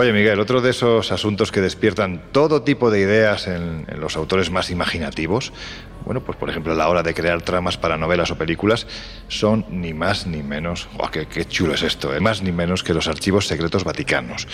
Oye, 0.04 0.12
Miguel, 0.12 0.42
otro 0.42 0.60
de 0.60 0.72
esos 0.72 1.14
asuntos 1.14 1.50
que 1.50 1.62
despiertan 1.62 2.24
todo 2.34 2.64
tipo 2.64 2.92
de 2.92 3.00
ideas 3.00 3.48
en, 3.48 3.86
los 4.02 4.18
autores 4.18 4.52
más 4.52 4.70
imaginativos, 4.70 5.54
bueno, 6.04 6.20
pues 6.20 6.38
por 6.38 6.50
ejemplo 6.50 6.74
a 6.74 6.76
la 6.76 6.90
hora 6.90 7.04
de 7.04 7.14
crear 7.14 7.42
tramas 7.42 7.78
para 7.78 7.98
novelas 7.98 8.30
o 8.30 8.38
películas, 8.38 8.86
son 9.30 9.66
ni 9.70 9.94
más 9.94 10.28
ni 10.28 10.44
menos, 10.44 10.90
¡oh, 10.98 11.10
qué, 11.10 11.26
qué 11.28 11.46
chulo 11.46 11.76
es 11.76 11.84
esto! 11.84 12.14
Eh! 12.14 12.20
Más 12.20 12.42
ni 12.42 12.52
menos 12.52 12.84
que 12.84 12.94
los 12.94 13.08
archivos 13.08 13.48
secretos 13.48 13.86
vaticanos. 13.86 14.46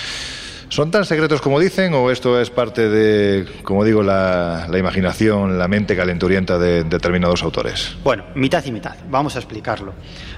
¿Son 0.70 0.92
tan 0.92 1.04
secretos 1.04 1.42
como 1.42 1.60
dicen 1.60 1.96
o 1.96 2.12
esto 2.12 2.40
es 2.40 2.52
parte 2.52 2.90
de, 2.90 3.48
como 3.64 3.84
digo, 3.84 4.04
la, 4.04 4.68
la 4.70 4.78
imaginación, 4.78 5.58
la 5.58 5.68
mente 5.68 5.96
calenturienta 5.96 6.60
de 6.60 6.84
determinados 6.84 7.42
autores? 7.42 7.98
Bueno, 8.04 8.26
mitad 8.36 8.64
y 8.64 8.72
mitad. 8.72 8.96
Vamos 9.10 9.36
a 9.36 9.40
explicarlo. 9.40 9.94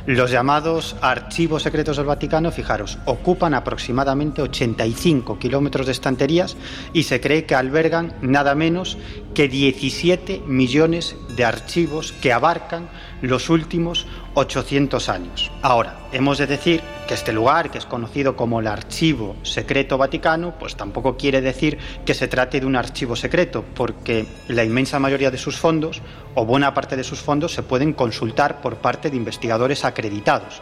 Los 0.06 0.32
llamados 0.32 0.96
archivos 1.02 1.64
secretos 1.64 1.98
del 1.98 2.06
Vaticano, 2.06 2.50
fijaros, 2.50 2.98
ocupan 3.06 3.54
aproximadamente 3.54 4.42
85 4.42 5.38
kilómetros 5.38 5.86
de 5.86 5.92
estanterías 5.92 6.56
y 6.94 7.04
se 7.04 7.20
cree 7.20 7.44
que 7.44 7.56
albergan 7.56 8.14
nada 8.22 8.56
menos 8.56 8.98
que 9.36 9.50
17 9.50 10.44
millones 10.48 11.18
de 11.36 11.44
archivos 11.44 12.14
que 12.14 12.32
abarcan 12.32 12.90
los 13.22 13.50
últimos 13.50 14.08
800 14.34 15.10
años. 15.10 15.52
Ahora, 15.62 16.00
hemos 16.12 16.38
de 16.38 16.48
decir 16.48 16.82
que 17.08 17.14
este 17.14 17.34
lugar, 17.34 17.72
que 17.72 17.78
es 17.78 17.86
conocido 17.86 18.36
como 18.36 18.60
el 18.60 18.68
Archivo 18.68 19.36
Secreto 19.44 19.98
Vaticano, 19.98 20.56
pues 20.58 20.76
tampoco 20.76 21.18
quiere 21.18 21.42
decir 21.42 21.78
que 22.06 22.14
se 22.14 22.28
trate 22.28 22.60
de 22.60 22.66
un 22.66 22.76
archivo 22.76 23.16
secreto, 23.16 23.66
porque 23.76 24.26
la 24.48 24.64
inmensa 24.64 25.00
mayoría 25.00 25.32
de 25.32 25.38
sus 25.38 25.58
fondos, 25.58 26.02
o 26.36 26.46
buena 26.46 26.74
parte 26.74 26.96
de 26.96 27.04
sus 27.04 27.20
fondos, 27.20 27.54
se 27.54 27.64
pueden 27.64 27.94
consultar 27.94 28.62
por 28.62 28.78
parte 28.78 29.10
de 29.10 29.18
investigadores 29.18 29.84
acreditados. 29.84 30.62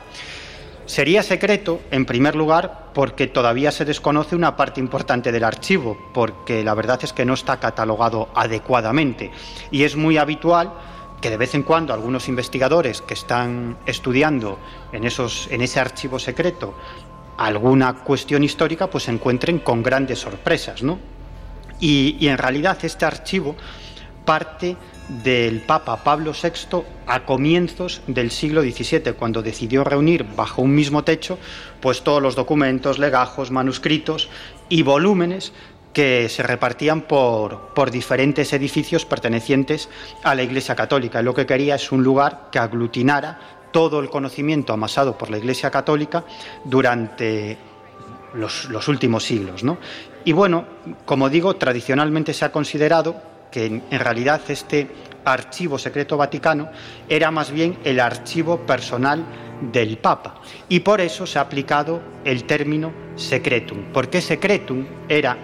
Sería 0.89 1.21
secreto, 1.21 1.81
en 1.91 2.07
primer 2.07 2.35
lugar, 2.35 2.89
porque 2.95 3.27
todavía 3.27 3.71
se 3.71 3.85
desconoce 3.85 4.35
una 4.35 4.55
parte 4.55 4.79
importante 4.79 5.31
del 5.31 5.43
archivo, 5.43 5.95
porque 6.15 6.63
la 6.63 6.73
verdad 6.73 6.99
es 7.03 7.13
que 7.13 7.25
no 7.25 7.35
está 7.35 7.59
catalogado 7.59 8.29
adecuadamente 8.33 9.29
y 9.69 9.83
es 9.83 9.95
muy 9.95 10.17
habitual 10.17 10.73
que 11.21 11.29
de 11.29 11.37
vez 11.37 11.55
en 11.55 11.63
cuando 11.63 11.93
algunos 11.93 12.27
investigadores 12.27 13.01
que 13.01 13.13
están 13.13 13.77
estudiando 13.85 14.59
en, 14.91 15.03
esos, 15.03 15.47
en 15.51 15.61
ese 15.61 15.79
archivo 15.79 16.19
secreto 16.19 16.75
alguna 17.37 17.93
cuestión 17.93 18.43
histórica, 18.43 18.87
pues 18.87 19.05
se 19.05 19.11
encuentren 19.11 19.59
con 19.59 19.81
grandes 19.81 20.19
sorpresas, 20.19 20.83
¿no? 20.83 20.99
Y, 21.79 22.27
en 22.27 22.37
realidad 22.37 22.77
este 22.83 23.05
archivo 23.05 23.55
parte 24.25 24.75
del 25.07 25.61
Papa 25.61 26.03
Pablo 26.03 26.33
VI 26.33 26.83
a 27.07 27.25
comienzos 27.25 28.01
del 28.07 28.29
siglo 28.29 28.61
XVII, 28.61 29.13
cuando 29.13 29.41
decidió 29.41 29.85
reunir 29.85 30.25
bajo 30.35 30.61
un 30.61 30.75
mismo 30.75 31.03
techo 31.03 31.39
pues 31.79 32.03
todos 32.03 32.21
los 32.21 32.35
documentos, 32.35 32.99
legajos, 32.99 33.49
manuscritos 33.49 34.29
y 34.67 34.83
volúmenes 34.83 35.53
que 35.93 36.29
se 36.29 36.43
repartían 36.43 37.01
por, 37.01 37.73
por, 37.73 37.89
diferentes 37.91 38.53
edificios 38.53 39.05
pertenecientes 39.05 39.89
a 40.23 40.35
la 40.35 40.43
Iglesia 40.43 40.75
Católica. 40.75 41.21
Lo 41.21 41.33
que 41.33 41.45
quería 41.45 41.75
es 41.75 41.91
un 41.91 42.03
lugar 42.03 42.49
que 42.51 42.59
aglutinara 42.59 43.39
todo 43.71 43.99
el 43.99 44.09
conocimiento 44.09 44.73
amasado 44.73 45.17
por 45.17 45.29
la 45.29 45.37
Iglesia 45.37 45.71
Católica 45.71 46.23
durante 46.63 47.57
los, 48.33 48.65
los 48.69 48.87
últimos 48.87 49.23
siglos. 49.23 49.63
¿no? 49.63 49.77
Y 50.25 50.31
bueno, 50.31 50.65
como 51.05 51.29
digo, 51.29 51.55
tradicionalmente 51.55 52.33
se 52.33 52.45
ha 52.45 52.51
considerado 52.51 53.21
que 53.51 53.65
en, 53.65 53.83
en 53.89 53.99
realidad 53.99 54.41
este 54.47 54.87
archivo 55.25 55.77
secreto 55.77 56.17
vaticano 56.17 56.69
era 57.07 57.31
más 57.31 57.51
bien 57.51 57.77
el 57.83 57.99
archivo 57.99 58.59
personal 58.59 59.25
del 59.61 59.97
Papa. 59.97 60.35
Y 60.69 60.79
por 60.81 61.01
eso 61.01 61.25
se 61.25 61.39
ha 61.39 61.43
aplicado 61.43 62.01
el 62.23 62.45
término 62.45 62.93
secretum, 63.15 63.85
porque 63.91 64.21
secretum 64.21 64.85
era 65.07 65.37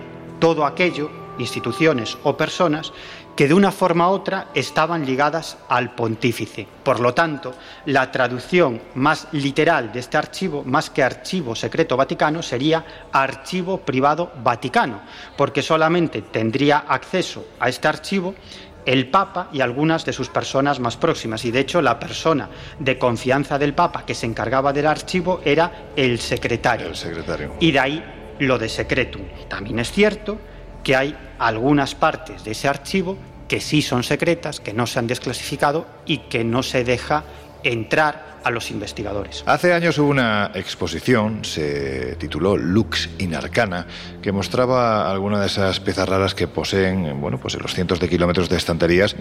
todo 0.45 0.63
aquello, 0.63 1.09
instituciones 1.39 2.19
o 2.21 2.37
personas, 2.37 2.93
que 3.35 3.47
de 3.47 3.55
una 3.55 3.71
forma 3.71 4.11
u 4.11 4.13
otra 4.13 4.49
estaban 4.53 5.03
ligadas 5.03 5.57
al 5.69 5.95
pontífice. 5.95 6.67
Por 6.83 6.99
lo 6.99 7.15
tanto, 7.15 7.55
la 7.87 8.11
traducción 8.11 8.79
más 8.93 9.27
literal 9.31 9.91
de 9.91 10.01
este 10.01 10.17
archivo, 10.17 10.63
más 10.63 10.91
que 10.91 11.01
archivo 11.01 11.55
secreto 11.55 11.97
vaticano, 11.97 12.43
sería 12.43 12.85
archivo 13.11 13.79
privado 13.79 14.33
vaticano, 14.43 15.01
porque 15.35 15.63
solamente 15.63 16.21
tendría 16.21 16.77
acceso 16.77 17.47
a 17.59 17.67
este 17.67 17.87
archivo 17.87 18.35
el 18.85 19.09
Papa 19.09 19.49
y 19.51 19.61
algunas 19.61 20.05
de 20.05 20.13
sus 20.13 20.29
personas 20.29 20.79
más 20.79 20.95
próximas. 20.95 21.43
Y 21.43 21.49
de 21.49 21.61
hecho, 21.61 21.81
la 21.81 21.97
persona 21.97 22.51
de 22.77 22.99
confianza 22.99 23.57
del 23.57 23.73
Papa 23.73 24.05
que 24.05 24.13
se 24.13 24.27
encargaba 24.27 24.71
del 24.71 24.85
archivo 24.85 25.41
era 25.43 25.89
el 25.95 26.19
secretario. 26.19 26.85
El 26.85 26.95
secretario. 26.95 27.55
Y 27.59 27.71
de 27.71 27.79
ahí 27.79 28.14
lo 28.39 28.57
de 28.57 28.69
secretum. 28.69 29.23
También 29.47 29.79
es 29.79 29.91
cierto 29.91 30.39
que 30.83 30.95
hay 30.95 31.17
algunas 31.39 31.95
partes 31.95 32.43
de 32.43 32.51
ese 32.51 32.67
archivo 32.67 33.17
que 33.47 33.59
sí 33.59 33.81
son 33.81 34.03
secretas, 34.03 34.59
que 34.59 34.73
no 34.73 34.88
se 34.88 34.99
han 34.99 35.07
desclasificado 35.07 35.88
y 36.05 36.19
que 36.29 36.43
no 36.43 36.63
se 36.63 36.83
deja 36.83 37.23
entrar 37.63 38.34
a 38.45 38.51
los 38.51 38.69
investigadores. 38.69 39.43
Hace 39.47 39.73
años 39.73 39.97
hubo 39.97 40.09
una 40.09 40.51
exposición, 40.53 41.43
se 41.43 42.15
tituló 42.17 42.55
Lux 42.55 43.09
in 43.17 43.33
Arcana, 43.33 43.87
que 44.21 44.31
mostraba 44.31 45.11
algunas 45.11 45.39
de 45.39 45.47
esas 45.47 45.79
piezas 45.79 46.07
raras 46.07 46.35
que 46.35 46.47
poseen, 46.47 47.19
bueno, 47.19 47.39
pues 47.39 47.55
en 47.55 47.63
los 47.63 47.73
cientos 47.73 47.99
de 47.99 48.07
kilómetros 48.07 48.47
de 48.47 48.57
estanterías, 48.57 49.15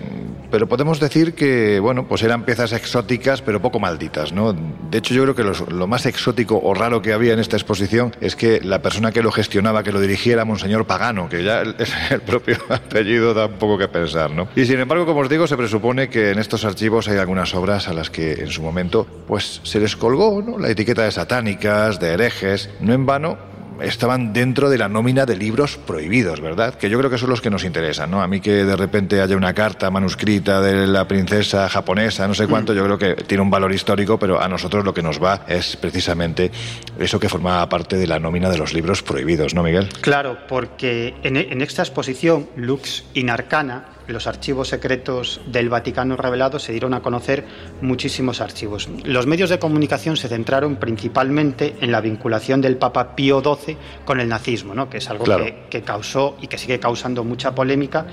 pero 0.51 0.68
podemos 0.68 1.01
decir 1.01 1.35
que, 1.35 1.81
bueno, 1.81 2.07
pues 2.07 2.22
eran 2.22 2.45
piezas 2.45 2.72
exóticas, 2.72 3.41
pero 3.41 3.62
poco 3.62 3.81
malditas, 3.81 4.33
¿no? 4.33 4.53
De 4.53 4.99
hecho, 4.99 5.14
yo 5.14 5.22
creo 5.22 5.35
que 5.35 5.72
lo 5.72 5.87
más 5.87 6.05
exótico 6.05 6.61
o 6.62 6.75
raro 6.75 7.01
que 7.01 7.14
había 7.14 7.33
en 7.33 7.41
esta 7.41 7.57
exposición 7.57 8.14
es 8.20 8.37
que 8.37 8.61
la 8.61 8.83
persona 8.83 9.11
que 9.11 9.22
lo 9.22 9.33
gestionaba, 9.33 9.83
que 9.83 9.91
lo 9.91 10.01
dirigiera, 10.01 10.45
Monseñor 10.45 10.87
Pagano, 10.87 11.31
que 11.31 11.43
ya 11.43 11.62
el, 11.62 11.75
el 12.11 12.20
propio 12.20 12.59
apellido 12.68 13.33
da 13.33 13.47
un 13.47 13.55
poco 13.55 13.79
que 13.79 13.89
pensar, 13.89 14.33
¿no? 14.33 14.49
Y 14.55 14.66
sin 14.66 14.79
embargo, 14.81 15.07
como 15.07 15.20
os 15.20 15.31
digo, 15.31 15.47
se 15.47 15.57
presupone 15.57 16.11
que 16.11 16.31
en 16.33 16.39
estos 16.39 16.66
archivos 16.66 17.09
hay 17.09 17.16
algunas 17.16 17.55
obras 17.55 17.89
a 17.89 17.95
las 17.95 18.11
que 18.11 18.35
en 18.35 18.49
su 18.51 18.62
momento 18.62 19.07
pues 19.27 19.61
se 19.62 19.81
les 19.81 19.97
colgó 19.97 20.43
¿no? 20.43 20.59
la 20.59 20.71
etiqueta 20.71 21.05
de 21.05 21.11
satánicas, 21.11 22.01
de 22.01 22.12
herejes, 22.12 22.71
no 22.81 22.93
en 22.93 23.07
vano 23.07 23.55
estaban 23.81 24.33
dentro 24.33 24.71
de 24.71 24.79
la 24.79 24.89
nómina 24.89 25.27
de 25.27 25.37
libros 25.37 25.77
prohibidos, 25.77 26.41
¿verdad? 26.41 26.75
Que 26.75 26.89
yo 26.89 26.99
creo 26.99 27.11
que 27.11 27.19
son 27.19 27.31
los 27.31 27.41
que 27.41 27.51
nos 27.51 27.65
interesan, 27.65 28.11
¿no? 28.11 28.23
A 28.23 28.29
mí 28.29 28.41
que 28.41 28.65
de 28.65 28.77
repente 28.77 29.21
haya 29.21 29.37
una 29.37 29.55
carta 29.55 29.91
manuscrita 29.91 30.61
de 30.61 30.87
la 30.87 31.07
princesa 31.09 31.69
japonesa, 31.69 32.29
no 32.29 32.35
sé 32.35 32.47
cuánto, 32.47 32.73
yo 32.73 32.85
creo 32.85 32.99
que 32.99 33.15
tiene 33.25 33.43
un 33.43 33.51
valor 33.51 33.73
histórico, 33.73 34.19
pero 34.19 34.41
a 34.41 34.49
nosotros 34.49 34.85
lo 34.85 34.95
que 34.95 35.03
nos 35.03 35.23
va 35.23 35.45
es 35.49 35.77
precisamente 35.77 36.51
eso 36.99 37.19
que 37.19 37.29
formaba 37.29 37.69
parte 37.69 37.97
de 37.97 38.07
la 38.07 38.19
nómina 38.19 38.49
de 38.51 38.59
los 38.59 38.73
libros 38.73 39.03
prohibidos, 39.03 39.55
¿no, 39.55 39.62
Miguel? 39.62 39.89
Claro, 40.01 40.39
porque 40.49 41.15
en, 41.23 41.37
en 41.37 41.61
esta 41.61 41.83
exposición, 41.83 42.49
Lux 42.57 43.05
in 43.15 43.31
Arcana, 43.31 43.94
los 44.07 44.27
archivos 44.27 44.69
secretos 44.69 45.41
del 45.47 45.69
Vaticano 45.69 46.17
revelados 46.17 46.63
se 46.63 46.73
dieron 46.73 46.95
a 46.95 47.01
conocer 47.01 47.45
muchísimos 47.81 48.41
archivos. 48.41 48.89
Los 49.05 49.27
medios 49.27 49.51
de 49.51 49.59
comunicación 49.59 50.17
se 50.17 50.29
centraron 50.29 50.77
principalmente 50.77 51.77
en 51.81 51.93
la 51.93 52.01
vinculación 52.01 52.61
del 52.61 52.77
Papa 52.77 53.17
Pío 53.17 53.41
XII 53.43 53.77
con 54.05 54.21
el 54.21 54.29
nazismo, 54.29 54.75
¿no? 54.75 54.89
que 54.91 54.99
es 54.99 55.09
algo 55.11 55.25
Claro. 55.25 55.45
que, 55.45 55.65
que 55.71 55.83
causó 55.83 56.37
y 56.41 56.47
que 56.49 56.59
sigue 56.59 56.79
causando 56.81 57.25
mucha 57.25 57.55
polémica 57.55 58.07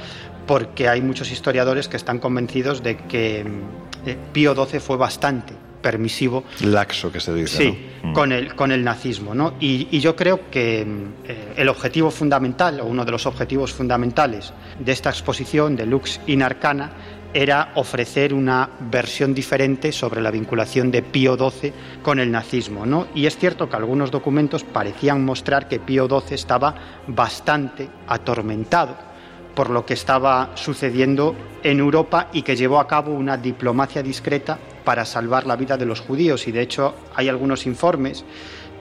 porque 0.47 0.89
hay 0.89 1.01
muchos 1.01 1.31
historiadores 1.31 1.87
que 1.87 1.97
están 1.97 2.19
convencidos 2.19 2.83
de 2.83 2.97
que 2.97 3.43
mm, 3.43 4.07
eh, 4.09 4.17
Pío 4.33 4.55
XII 4.55 4.79
fue 4.79 4.97
bastante 4.97 5.53
permisivo 5.81 6.43
Laxo 6.61 7.11
que 7.11 7.19
se 7.19 7.33
dice, 7.33 7.57
Sí, 7.57 7.77
¿no? 8.03 8.09
Mm. 8.09 8.13
con, 8.13 8.31
el, 8.31 8.55
con 8.55 8.71
el 8.71 8.83
nazismo. 8.83 9.33
¿no? 9.35 9.53
Y, 9.59 9.87
y 9.91 9.99
yo 9.99 10.15
creo 10.15 10.49
que 10.49 10.81
eh, 10.81 11.53
el 11.55 11.69
objetivo 11.69 12.11
fundamental, 12.11 12.79
o 12.79 12.85
uno 12.85 13.05
de 13.05 13.11
los 13.11 13.25
objetivos 13.25 13.73
fundamentales 13.73 14.53
de 14.79 14.91
esta 14.91 15.09
exposición 15.09 15.75
de 15.75 15.85
Lux 15.85 16.19
in 16.27 16.43
Arcana, 16.43 16.91
era 17.33 17.71
ofrecer 17.75 18.33
una 18.33 18.69
versión 18.79 19.33
diferente 19.33 19.91
sobre 19.91 20.21
la 20.21 20.31
vinculación 20.31 20.91
de 20.91 21.01
Pío 21.01 21.37
XII 21.37 21.73
con 22.01 22.19
el 22.19 22.31
nazismo. 22.31 22.85
¿no? 22.85 23.07
Y 23.15 23.25
es 23.25 23.37
cierto 23.37 23.69
que 23.69 23.75
algunos 23.75 24.11
documentos 24.11 24.63
parecían 24.63 25.23
mostrar 25.23 25.67
que 25.67 25.79
Pío 25.79 26.07
XII 26.07 26.35
estaba 26.35 26.75
bastante 27.07 27.89
atormentado 28.07 29.11
por 29.55 29.69
lo 29.69 29.85
que 29.85 29.93
estaba 29.93 30.51
sucediendo 30.55 31.35
en 31.63 31.79
Europa 31.79 32.29
y 32.31 32.41
que 32.41 32.55
llevó 32.55 32.79
a 32.79 32.87
cabo 32.87 33.13
una 33.13 33.37
diplomacia 33.37 34.01
discreta 34.01 34.57
para 34.83 35.05
salvar 35.05 35.45
la 35.45 35.55
vida 35.55 35.77
de 35.77 35.85
los 35.85 36.01
judíos. 36.01 36.47
Y 36.47 36.51
de 36.51 36.61
hecho 36.61 36.95
hay 37.15 37.29
algunos 37.29 37.65
informes 37.65 38.23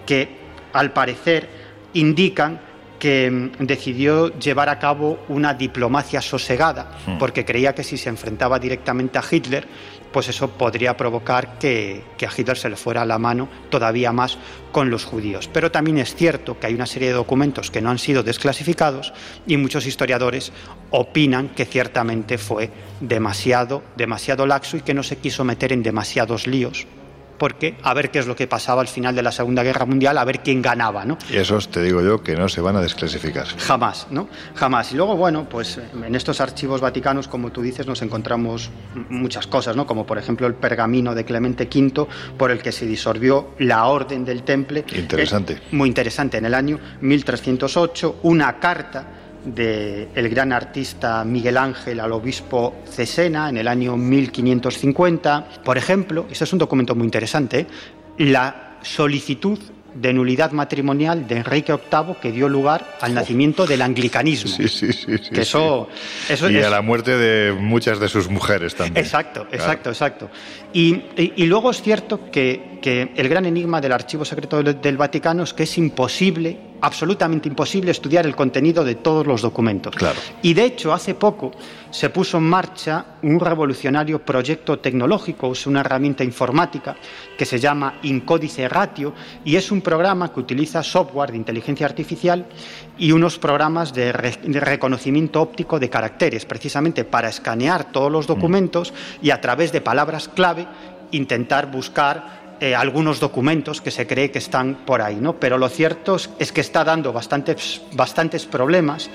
que 0.06 0.36
al 0.72 0.92
parecer 0.92 1.48
indican 1.94 2.60
que 3.00 3.28
mm, 3.28 3.64
decidió 3.66 4.38
llevar 4.38 4.68
a 4.68 4.78
cabo 4.78 5.18
una 5.28 5.54
diplomacia 5.54 6.22
sosegada 6.22 6.90
Hmm. 7.06 7.18
porque 7.18 7.44
creía 7.44 7.74
que 7.74 7.84
si 7.84 7.96
se 7.96 8.08
enfrentaba 8.08 8.58
directamente 8.58 9.18
a 9.18 9.24
Hitler, 9.28 9.66
pues 10.12 10.28
eso 10.28 10.50
podría 10.50 10.96
provocar 10.96 11.58
que, 11.58 12.02
que 12.18 12.26
a 12.26 12.30
Hitler 12.36 12.56
se 12.56 12.68
le 12.68 12.76
fuera 12.76 13.04
la 13.04 13.18
mano 13.18 13.48
todavía 13.70 14.12
más 14.12 14.38
con 14.72 14.90
los 14.90 15.04
judíos. 15.04 15.48
Pero 15.52 15.70
también 15.70 15.98
es 15.98 16.14
cierto 16.14 16.58
que 16.58 16.66
hay 16.66 16.74
una 16.74 16.86
serie 16.86 17.08
de 17.08 17.14
documentos 17.14 17.70
que 17.70 17.80
no 17.80 17.90
han 17.90 17.98
sido 17.98 18.22
desclasificados 18.22 19.12
y 19.46 19.56
muchos 19.56 19.86
historiadores 19.86 20.52
opinan 20.90 21.48
que 21.50 21.64
ciertamente 21.64 22.38
fue 22.38 22.70
demasiado, 23.00 23.82
demasiado 23.96 24.46
laxo 24.46 24.76
y 24.76 24.82
que 24.82 24.94
no 24.94 25.02
se 25.02 25.18
quiso 25.18 25.44
meter 25.44 25.72
en 25.72 25.82
demasiados 25.82 26.46
líos 26.46 26.86
porque 27.40 27.74
a 27.82 27.94
ver 27.94 28.10
qué 28.10 28.18
es 28.18 28.26
lo 28.26 28.36
que 28.36 28.46
pasaba 28.46 28.82
al 28.82 28.88
final 28.88 29.14
de 29.16 29.22
la 29.22 29.32
Segunda 29.32 29.62
Guerra 29.62 29.86
Mundial, 29.86 30.18
a 30.18 30.24
ver 30.26 30.40
quién 30.40 30.60
ganaba, 30.60 31.06
¿no? 31.06 31.16
Y 31.30 31.38
esos 31.38 31.70
te 31.70 31.80
digo 31.80 32.02
yo 32.02 32.22
que 32.22 32.36
no 32.36 32.50
se 32.50 32.60
van 32.60 32.76
a 32.76 32.82
desclasificar. 32.82 33.46
Jamás, 33.46 34.08
¿no? 34.10 34.28
Jamás. 34.54 34.92
Y 34.92 34.96
luego, 34.96 35.16
bueno, 35.16 35.48
pues 35.48 35.80
en 35.94 36.14
estos 36.14 36.42
archivos 36.42 36.82
vaticanos, 36.82 37.28
como 37.28 37.50
tú 37.50 37.62
dices, 37.62 37.86
nos 37.86 38.02
encontramos 38.02 38.70
muchas 39.08 39.46
cosas, 39.46 39.74
¿no? 39.74 39.86
Como 39.86 40.04
por 40.04 40.18
ejemplo 40.18 40.46
el 40.46 40.52
pergamino 40.52 41.14
de 41.14 41.24
Clemente 41.24 41.64
V 41.64 42.06
por 42.36 42.50
el 42.50 42.60
que 42.60 42.72
se 42.72 42.84
disolvió 42.84 43.54
la 43.58 43.86
Orden 43.86 44.22
del 44.22 44.42
Temple. 44.42 44.84
Interesante. 44.94 45.54
Eh, 45.54 45.62
muy 45.72 45.88
interesante. 45.88 46.36
En 46.36 46.44
el 46.44 46.52
año 46.52 46.78
1308, 47.00 48.18
una 48.24 48.60
carta 48.60 49.19
del 49.44 50.08
el 50.14 50.28
gran 50.28 50.52
artista 50.52 51.24
Miguel 51.24 51.56
Ángel 51.56 52.00
al 52.00 52.12
obispo 52.12 52.74
Cesena 52.90 53.48
en 53.48 53.56
el 53.56 53.68
año 53.68 53.96
1550. 53.96 55.46
Por 55.64 55.78
ejemplo, 55.78 56.26
este 56.30 56.44
es 56.44 56.52
un 56.52 56.58
documento 56.58 56.94
muy 56.94 57.04
interesante, 57.04 57.60
¿eh? 57.60 57.66
la 58.18 58.76
solicitud 58.82 59.58
de 59.94 60.12
nulidad 60.12 60.52
matrimonial 60.52 61.26
de 61.26 61.38
Enrique 61.38 61.72
VIII 61.72 62.14
que 62.22 62.30
dio 62.30 62.48
lugar 62.48 62.96
al 63.00 63.12
nacimiento 63.12 63.66
del 63.66 63.82
anglicanismo. 63.82 64.48
Sí, 64.48 64.68
sí, 64.68 64.92
sí. 64.92 65.18
sí, 65.18 65.30
que 65.30 65.40
eso, 65.40 65.88
sí. 66.28 66.32
eso 66.34 66.48
y 66.48 66.58
es- 66.58 66.64
a 66.66 66.70
la 66.70 66.80
muerte 66.80 67.16
de 67.18 67.52
muchas 67.52 67.98
de 67.98 68.08
sus 68.08 68.28
mujeres 68.30 68.76
también. 68.76 69.04
Exacto, 69.04 69.40
Claro. 69.48 69.56
exacto, 69.56 69.90
exacto. 69.90 70.30
Y, 70.72 70.94
y- 71.16 71.32
y 71.36 71.46
luego 71.46 71.72
es 71.72 71.82
cierto 71.82 72.30
que, 72.30 72.78
que 72.80 73.12
el 73.14 73.28
gran 73.28 73.44
enigma 73.44 73.80
del 73.80 73.92
archivo 73.92 74.24
secreto 74.24 74.62
del, 74.62 74.96
Vaticano 74.96 75.42
es 75.42 75.52
que 75.54 75.64
es 75.64 75.78
imposible, 75.78 76.58
absolutamente 76.80 77.48
imposible, 77.48 77.90
estudiar 77.90 78.26
el 78.26 78.34
contenido 78.34 78.84
de 78.84 78.94
todos 78.94 79.26
los 79.26 79.42
documentos. 79.42 79.94
Claro. 79.94 80.18
Y 80.42 80.54
de 80.54 80.64
hecho, 80.64 80.92
hace 80.92 81.14
poco 81.14 81.52
se 81.90 82.08
puso 82.10 82.38
en 82.38 82.44
marcha 82.44 83.04
un 83.22 83.38
revolucionario 83.38 84.24
proyecto 84.24 84.78
tecnológico, 84.78 85.52
es 85.52 85.66
una 85.66 85.80
herramienta 85.80 86.24
informática 86.24 86.96
que 87.36 87.44
se 87.44 87.58
llama 87.58 87.98
Incódice 88.02 88.68
Ratio 88.68 89.12
y 89.44 89.56
es 89.56 89.70
un 89.70 89.82
programa 89.82 90.32
que 90.32 90.40
utiliza 90.40 90.82
software 90.82 91.32
de 91.32 91.36
inteligencia 91.36 91.86
artificial 91.86 92.46
y 92.96 93.12
unos 93.12 93.38
programas 93.38 93.92
de, 93.92 94.12
re- 94.12 94.38
de 94.42 94.60
reconocimiento 94.60 95.42
óptico 95.42 95.78
de 95.78 95.90
caracteres, 95.90 96.46
precisamente 96.46 97.04
para 97.04 97.28
escanear 97.28 97.92
todos 97.92 98.10
los 98.10 98.26
documentos 98.26 98.94
y 99.20 99.30
a 99.30 99.40
través 99.40 99.72
de 99.72 99.80
palabras 99.80 100.28
clave 100.28 100.66
intentar 101.12 101.70
buscar 101.70 102.39
eh, 102.60 102.74
algunos 102.74 103.20
documentos 103.20 103.80
que 103.80 103.90
se 103.90 104.06
cree 104.06 104.30
que 104.30 104.38
están 104.38 104.84
por 104.86 105.00
ahí, 105.00 105.16
¿no? 105.16 105.40
Pero 105.40 105.56
lo 105.56 105.68
cierto 105.68 106.16
es, 106.38 106.52
que 106.52 106.60
está 106.60 106.84
dando 106.84 107.12
bastantes, 107.12 107.80
bastantes 107.92 108.44
problemas 108.44 109.08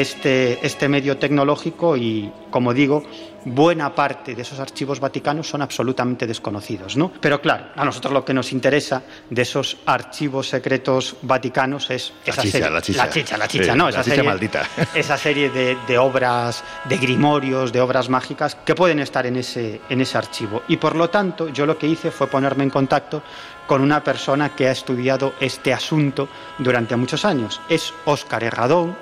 este, 0.00 0.64
este 0.66 0.88
medio 0.88 1.16
tecnológico 1.16 1.96
y, 1.96 2.30
como 2.50 2.74
digo, 2.74 3.02
buena 3.46 3.94
parte 3.94 4.34
de 4.34 4.42
esos 4.42 4.58
archivos 4.58 4.98
vaticanos 5.00 5.48
son 5.48 5.62
absolutamente 5.62 6.26
desconocidos, 6.26 6.96
¿no? 6.96 7.12
Pero 7.20 7.40
claro, 7.40 7.66
a 7.76 7.84
nosotros 7.84 8.12
lo 8.12 8.24
que 8.24 8.34
nos 8.34 8.52
interesa 8.52 9.02
de 9.30 9.42
esos 9.42 9.78
archivos 9.86 10.48
secretos 10.48 11.16
vaticanos 11.22 11.88
es 11.90 12.12
La 12.26 12.32
esa 12.32 12.42
chicha, 12.42 12.52
serie, 12.58 12.70
la 12.70 12.82
chicha. 12.82 13.04
la 13.06 13.10
chicha, 13.10 13.36
la 13.38 13.48
chicha, 13.48 13.72
Sí, 13.72 13.78
¿no? 13.78 13.84
la 13.84 13.90
Esa 13.90 14.02
chicha 14.02 14.16
serie, 14.16 14.28
maldita. 14.30 14.68
esa 14.94 15.16
serie 15.16 15.48
de, 15.50 15.76
de 15.86 15.98
obras, 15.98 16.62
de 16.84 16.96
grimorios, 16.98 17.72
de 17.72 17.80
obras 17.80 18.08
mágicas 18.08 18.54
que 18.56 18.74
pueden 18.74 18.98
estar 18.98 19.24
en 19.26 19.36
ese, 19.36 19.80
en 19.88 20.00
ese 20.00 20.18
archivo. 20.18 20.62
Y 20.68 20.76
por 20.76 20.96
lo 20.96 21.08
tanto, 21.08 21.48
yo 21.48 21.64
lo 21.66 21.78
que 21.78 21.86
hice 21.86 22.10
fue 22.10 22.26
ponerme 22.26 22.64
en 22.64 22.70
contacto 22.70 23.22
con 23.66 23.80
una 23.80 24.02
persona 24.04 24.54
que 24.54 24.68
ha 24.68 24.72
estudiado 24.72 25.34
este 25.40 25.72
asunto 25.72 26.28
durante 26.58 26.94
muchos 26.96 27.24
años. 27.24 27.60
Es 27.68 27.92
Óscar 28.04 28.44
Herradón, 28.44 28.96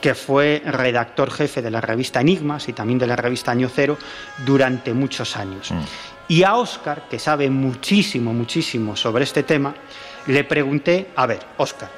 que 0.00 0.14
fue 0.14 0.62
redactor 0.64 1.30
jefe 1.30 1.62
de 1.62 1.70
la 1.70 1.80
revista 1.80 2.20
Enigmas 2.20 2.68
y 2.68 2.72
también 2.72 2.98
de 2.98 3.06
la 3.06 3.16
revista 3.16 3.50
Año 3.50 3.68
Cero 3.68 3.98
durante 4.44 4.92
muchos 4.92 5.36
años. 5.36 5.72
Y 6.28 6.42
a 6.42 6.56
Óscar, 6.56 7.08
que 7.08 7.18
sabe 7.18 7.50
muchísimo, 7.50 8.32
muchísimo 8.32 8.96
sobre 8.96 9.24
este 9.24 9.42
tema, 9.42 9.74
le 10.26 10.44
pregunté, 10.44 11.10
a 11.16 11.26
ver, 11.26 11.40
Óscar, 11.56 11.90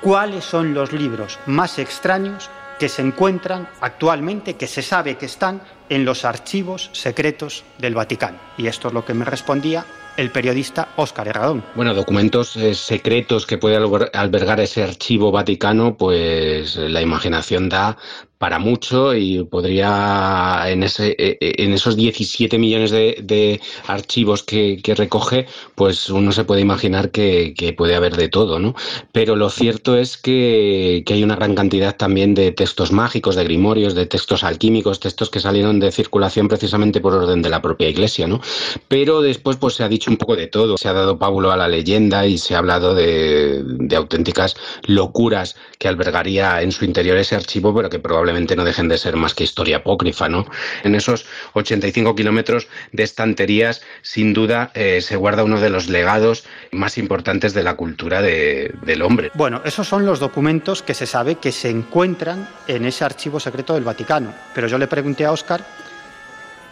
¿cuáles 0.00 0.44
son 0.44 0.72
los 0.72 0.92
libros 0.92 1.38
más 1.46 1.78
extraños 1.78 2.50
que 2.78 2.88
se 2.88 3.02
encuentran 3.02 3.68
actualmente, 3.80 4.54
que 4.54 4.66
se 4.66 4.82
sabe 4.82 5.16
que 5.16 5.26
están 5.26 5.60
en 5.88 6.04
los 6.04 6.24
archivos 6.24 6.90
secretos 6.92 7.64
del 7.78 7.94
Vaticano? 7.94 8.38
Y 8.56 8.66
esto 8.66 8.88
es 8.88 8.94
lo 8.94 9.04
que 9.04 9.14
me 9.14 9.24
respondía 9.24 9.84
el 10.16 10.30
periodista 10.30 10.88
Óscar 10.96 11.28
Herradón. 11.28 11.64
Bueno, 11.74 11.94
documentos 11.94 12.56
eh, 12.56 12.74
secretos 12.74 13.46
que 13.46 13.58
puede 13.58 13.78
alber- 13.78 14.10
albergar 14.14 14.60
ese 14.60 14.82
archivo 14.82 15.30
vaticano, 15.32 15.96
pues 15.96 16.76
eh, 16.76 16.88
la 16.88 17.02
imaginación 17.02 17.68
da 17.68 17.96
para 18.38 18.58
mucho 18.58 19.14
y 19.14 19.44
podría 19.44 20.64
en 20.66 20.82
ese 20.82 21.16
eh, 21.18 21.38
eh, 21.40 21.54
en 21.58 21.72
esos 21.72 21.96
17 21.96 22.58
millones 22.58 22.90
de, 22.90 23.60
archivos 23.86 24.42
que, 24.42 24.80
recoge, 24.96 25.46
pues 25.74 26.10
uno 26.10 26.32
se 26.32 26.44
puede 26.44 26.60
imaginar 26.60 27.10
que, 27.10 27.74
puede 27.76 27.94
haber 27.94 28.16
de 28.16 28.28
todo, 28.28 28.58
¿no? 28.58 28.74
Pero 29.12 29.36
lo 29.36 29.50
cierto 29.50 29.96
es 29.96 30.16
que, 30.16 31.04
hay 31.06 31.22
una 31.22 31.36
gran 31.36 31.54
cantidad 31.54 31.96
también 31.96 32.34
de 32.34 32.52
textos 32.52 32.92
mágicos, 32.92 33.36
de 33.36 33.44
grimorios, 33.44 33.94
de 33.94 34.06
textos 34.06 34.44
alquímicos, 34.44 35.00
textos 35.00 35.30
que 35.30 35.40
salieron 35.40 35.80
de 35.80 35.92
circulación 35.92 36.48
precisamente 36.48 37.00
por 37.00 37.14
orden 37.14 37.42
de 37.42 37.48
la 37.50 37.62
propia 37.62 37.88
Iglesia, 37.88 38.26
¿no? 38.26 38.40
Pero 38.88 39.22
después 39.22 39.56
pues 39.56 39.74
se 39.74 39.84
ha 39.84 39.88
dicho 39.88 40.10
un 40.10 40.16
poco 40.16 40.36
de 40.36 40.46
todo, 40.46 40.76
se 40.76 40.88
ha 40.88 40.92
dado 40.92 41.18
pábulo 41.18 41.52
a 41.52 41.56
la 41.56 41.68
leyenda 41.68 42.26
y 42.26 42.38
se 42.38 42.54
ha 42.54 42.58
hablado 42.58 42.94
de, 42.94 43.62
de 43.64 43.96
auténticas 43.96 44.56
locuras 44.86 45.56
que 45.78 45.88
albergaría 45.88 46.62
en 46.62 46.72
su 46.72 46.84
interior 46.84 47.16
ese 47.16 47.34
archivo, 47.34 47.74
pero 47.74 47.88
que 47.88 47.98
probablemente 47.98 48.25
no 48.32 48.64
dejen 48.64 48.88
de 48.88 48.98
ser 48.98 49.16
más 49.16 49.34
que 49.34 49.44
historia 49.44 49.78
apócrifa, 49.78 50.28
¿no? 50.28 50.46
En 50.84 50.94
esos 50.94 51.26
85 51.54 52.14
kilómetros 52.14 52.68
de 52.92 53.02
estanterías, 53.02 53.82
sin 54.02 54.32
duda, 54.34 54.70
eh, 54.74 55.00
se 55.00 55.16
guarda 55.16 55.44
uno 55.44 55.60
de 55.60 55.70
los 55.70 55.88
legados 55.88 56.44
más 56.72 56.98
importantes 56.98 57.54
de 57.54 57.62
la 57.62 57.74
cultura 57.74 58.22
de- 58.22 58.72
del 58.82 59.02
hombre. 59.02 59.30
Bueno, 59.34 59.62
esos 59.64 59.86
son 59.88 60.04
los 60.06 60.18
documentos 60.18 60.82
que 60.82 60.94
se 60.94 61.06
sabe 61.06 61.36
que 61.36 61.52
se 61.52 61.70
encuentran 61.70 62.48
en 62.66 62.84
ese 62.84 63.04
archivo 63.04 63.40
secreto 63.40 63.74
del 63.74 63.84
Vaticano. 63.84 64.32
Pero 64.54 64.66
yo 64.68 64.78
le 64.78 64.86
pregunté 64.86 65.24
a 65.24 65.32
Óscar 65.32 65.64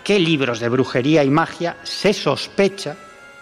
qué 0.02 0.18
libros 0.18 0.60
de 0.60 0.68
brujería 0.68 1.24
y 1.24 1.30
magia 1.30 1.76
se 1.82 2.12
sospecha 2.12 2.96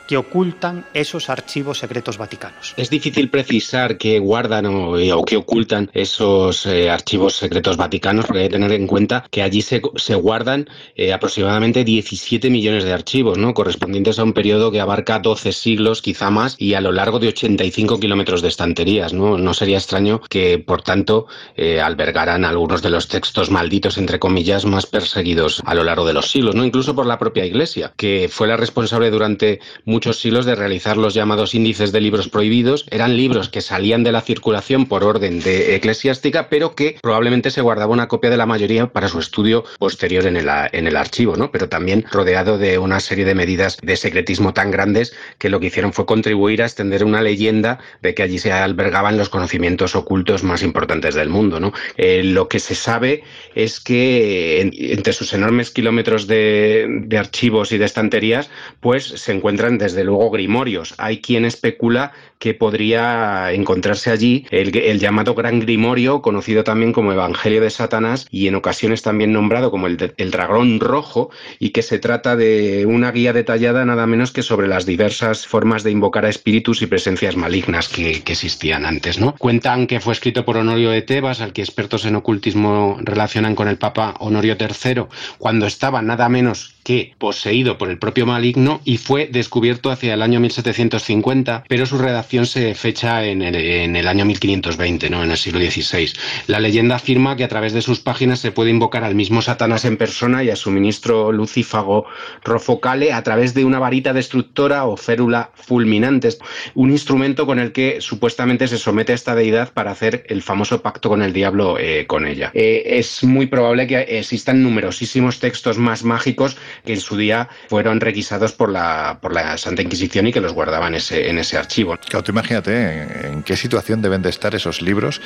que 0.06 0.16
ocultan 0.16 0.84
esos 0.94 1.30
archivos 1.30 1.78
secretos 1.78 2.18
vaticanos. 2.18 2.74
Es 2.76 2.90
difícil 2.90 3.30
precisar 3.30 3.98
qué 3.98 4.18
guardan 4.18 4.66
o, 4.66 4.92
o 4.92 5.24
qué 5.24 5.36
ocultan 5.36 5.90
esos 5.92 6.66
eh, 6.66 6.90
archivos 6.90 7.36
secretos 7.36 7.76
vaticanos, 7.76 8.26
porque 8.26 8.40
hay 8.40 8.48
que 8.48 8.54
tener 8.54 8.72
en 8.72 8.86
cuenta 8.86 9.24
que 9.30 9.42
allí 9.42 9.62
se, 9.62 9.80
guardan 10.14 10.68
eh, 10.96 11.12
aproximadamente 11.12 11.84
17 11.84 12.50
millones 12.50 12.84
de 12.84 12.92
archivos, 12.92 13.38
¿no? 13.38 13.54
correspondientes 13.54 14.18
a 14.18 14.24
un 14.24 14.32
periodo 14.32 14.70
que 14.70 14.80
abarca 14.80 15.18
12 15.18 15.52
siglos, 15.52 16.02
quizá 16.02 16.30
más, 16.30 16.56
y 16.58 16.74
a 16.74 16.80
lo 16.80 16.92
largo 16.92 17.18
de 17.18 17.28
85 17.28 18.00
kilómetros 18.00 18.42
de 18.42 18.48
estanterías. 18.48 19.12
¿no? 19.12 19.54
sería 19.54 19.78
extraño 19.78 20.20
que, 20.28 20.58
por 20.58 20.82
tanto, 20.82 21.26
eh, 21.56 21.80
albergaran 21.80 22.44
algunos 22.44 22.82
de 22.82 22.90
los 22.90 23.08
textos 23.08 23.50
malditos, 23.50 23.98
entre 23.98 24.18
comillas, 24.18 24.64
más 24.64 24.86
perseguidos 24.86 25.62
a 25.64 25.74
lo 25.74 25.84
largo 25.84 26.06
de 26.06 26.14
los 26.14 26.30
siglos, 26.30 26.54
¿no? 26.54 26.64
incluso 26.64 26.94
por 26.94 27.06
la 27.06 27.18
propia 27.18 27.44
Iglesia, 27.44 27.92
que 27.96 28.28
fue 28.30 28.48
la 28.48 28.56
responsable 28.56 29.10
durante 29.10 29.60
muchos 29.92 30.18
siglos 30.18 30.46
de 30.46 30.54
realizar 30.56 30.96
los 30.96 31.14
llamados 31.14 31.54
índices 31.54 31.92
de 31.92 32.00
libros 32.00 32.28
prohibidos. 32.28 32.86
Eran 32.90 33.16
libros 33.16 33.48
que 33.48 33.60
salían 33.60 34.02
de 34.02 34.10
la 34.12 34.22
circulación 34.22 34.86
por 34.86 35.04
orden 35.04 35.38
de 35.40 35.76
eclesiástica, 35.76 36.48
pero 36.48 36.74
que 36.74 36.96
probablemente 37.02 37.50
se 37.50 37.60
guardaba 37.60 37.92
una 37.92 38.08
copia 38.08 38.30
de 38.30 38.36
la 38.38 38.46
mayoría 38.46 38.86
para 38.88 39.08
su 39.08 39.18
estudio 39.20 39.64
posterior 39.78 40.26
en 40.26 40.36
el, 40.36 40.48
en 40.72 40.86
el 40.86 40.96
archivo, 40.96 41.36
¿no? 41.36 41.52
Pero 41.52 41.68
también 41.68 42.04
rodeado 42.10 42.58
de 42.58 42.78
una 42.78 42.98
serie 43.00 43.24
de 43.24 43.34
medidas 43.34 43.76
de 43.82 43.96
secretismo 43.96 44.54
tan 44.54 44.70
grandes 44.70 45.14
que 45.38 45.50
lo 45.50 45.60
que 45.60 45.66
hicieron 45.66 45.92
fue 45.92 46.06
contribuir 46.06 46.62
a 46.62 46.66
extender 46.66 47.04
una 47.04 47.20
leyenda 47.22 47.78
de 48.00 48.14
que 48.14 48.22
allí 48.22 48.38
se 48.38 48.50
albergaban 48.50 49.18
los 49.18 49.28
conocimientos 49.28 49.94
ocultos 49.94 50.42
más 50.42 50.62
importantes 50.62 51.14
del 51.14 51.28
mundo, 51.28 51.60
¿no? 51.60 51.72
Eh, 51.98 52.22
lo 52.24 52.48
que 52.48 52.58
se 52.60 52.74
sabe 52.74 53.22
es 53.54 53.78
que 53.80 54.60
en- 54.62 54.72
entre 54.74 55.12
sus 55.12 55.32
enormes 55.34 55.70
kilómetros 55.70 56.26
de, 56.26 56.86
de 57.04 57.18
archivos 57.18 57.72
y 57.72 57.78
de 57.78 57.84
estanterías, 57.84 58.48
pues 58.80 59.04
se 59.04 59.32
encuentran 59.32 59.76
desde 59.82 60.04
luego 60.04 60.30
grimorios. 60.30 60.94
Hay 60.98 61.20
quien 61.20 61.44
especula 61.44 62.12
que 62.42 62.54
podría 62.54 63.52
encontrarse 63.52 64.10
allí 64.10 64.46
el, 64.50 64.98
llamado 64.98 65.36
Gran 65.36 65.60
Grimorio, 65.60 66.22
conocido 66.22 66.64
también 66.64 66.92
como 66.92 67.12
Evangelio 67.12 67.60
de 67.60 67.70
Satanás 67.70 68.26
y 68.32 68.48
en 68.48 68.56
ocasiones 68.56 69.02
también 69.02 69.32
nombrado 69.32 69.70
como 69.70 69.86
el, 69.86 70.12
el 70.16 70.30
Dragón 70.32 70.80
Rojo, 70.80 71.30
y 71.60 71.70
que 71.70 71.82
se 71.82 72.00
trata 72.00 72.34
de 72.34 72.84
una 72.84 73.12
guía 73.12 73.32
detallada 73.32 73.84
nada 73.84 74.08
menos 74.08 74.32
que 74.32 74.42
sobre 74.42 74.66
las 74.66 74.86
diversas 74.86 75.46
formas 75.46 75.84
de 75.84 75.92
invocar 75.92 76.24
a 76.24 76.30
espíritus 76.30 76.82
y 76.82 76.86
presencias 76.86 77.36
malignas 77.36 77.88
que, 77.88 78.24
existían 78.26 78.86
antes. 78.86 79.20
Cuentan 79.38 79.86
que 79.86 80.00
fue 80.00 80.12
escrito 80.12 80.44
por 80.44 80.56
Honorio 80.56 80.90
de 80.90 81.02
Tebas, 81.02 81.40
al 81.40 81.52
que 81.52 81.62
expertos 81.62 82.06
en 82.06 82.16
ocultismo 82.16 82.98
relacionan 83.02 83.54
con 83.54 83.68
el 83.68 83.78
Papa 83.78 84.14
Honorio 84.18 84.56
III, 84.58 85.04
cuando 85.38 85.66
estaba 85.66 86.02
nada 86.02 86.28
menos 86.28 86.74
que 86.82 87.14
poseído 87.18 87.78
por 87.78 87.90
el 87.90 87.98
propio 87.98 88.26
maligno 88.26 88.80
y 88.84 88.96
fue 88.96 89.28
descubierto 89.30 89.90
hacia 89.90 90.14
el 90.14 90.22
año 90.22 90.40
1750, 90.40 91.64
pero 91.68 91.86
su 91.86 91.98
redacción 91.98 92.31
se 92.44 92.74
fecha 92.74 93.24
en 93.24 93.42
el, 93.42 93.54
en 93.54 93.94
el 93.94 94.08
año 94.08 94.24
1520, 94.24 95.10
¿no? 95.10 95.22
en 95.22 95.30
el 95.30 95.36
siglo 95.36 95.60
XVI. 95.60 96.12
La 96.46 96.60
leyenda 96.60 96.96
afirma 96.96 97.36
que 97.36 97.44
a 97.44 97.48
través 97.48 97.72
de 97.72 97.82
sus 97.82 98.00
páginas 98.00 98.40
se 98.40 98.52
puede 98.52 98.70
invocar 98.70 99.04
al 99.04 99.14
mismo 99.14 99.42
Satanás 99.42 99.84
en 99.84 99.96
persona 99.98 100.42
y 100.42 100.50
a 100.50 100.56
su 100.56 100.70
ministro 100.70 101.30
lucífago 101.30 102.06
Rofocale 102.42 103.12
a 103.12 103.22
través 103.22 103.54
de 103.54 103.64
una 103.64 103.78
varita 103.78 104.12
destructora 104.12 104.86
o 104.86 104.96
férula 104.96 105.50
fulminante, 105.54 106.30
un 106.74 106.90
instrumento 106.90 107.46
con 107.46 107.58
el 107.58 107.72
que 107.72 108.00
supuestamente 108.00 108.66
se 108.66 108.78
somete 108.78 109.12
a 109.12 109.14
esta 109.14 109.34
deidad 109.34 109.72
para 109.72 109.90
hacer 109.90 110.24
el 110.28 110.42
famoso 110.42 110.82
pacto 110.82 111.08
con 111.08 111.22
el 111.22 111.32
diablo 111.32 111.78
eh, 111.78 112.06
con 112.06 112.26
ella. 112.26 112.50
Eh, 112.54 112.82
es 112.86 113.22
muy 113.24 113.46
probable 113.46 113.86
que 113.86 114.00
existan 114.18 114.62
numerosísimos 114.62 115.38
textos 115.38 115.78
más 115.78 116.04
mágicos 116.04 116.56
que 116.84 116.94
en 116.94 117.00
su 117.00 117.16
día 117.16 117.48
fueron 117.68 118.00
requisados 118.00 118.52
por 118.52 118.70
la, 118.70 119.18
por 119.20 119.34
la 119.34 119.58
Santa 119.58 119.82
Inquisición 119.82 120.26
y 120.26 120.32
que 120.32 120.40
los 120.40 120.52
guardaban 120.52 120.94
ese, 120.94 121.28
en 121.28 121.38
ese 121.38 121.56
archivo. 121.56 121.98
Claro, 122.22 122.24
tú 122.24 122.32
imagínate 122.32 122.72
en, 122.72 123.26
en, 123.34 123.42
qué 123.42 123.56
situación 123.56 124.00
deben 124.00 124.22
de 124.22 124.30
estar 124.30 124.54
esos 124.54 124.80
libros 124.80 125.20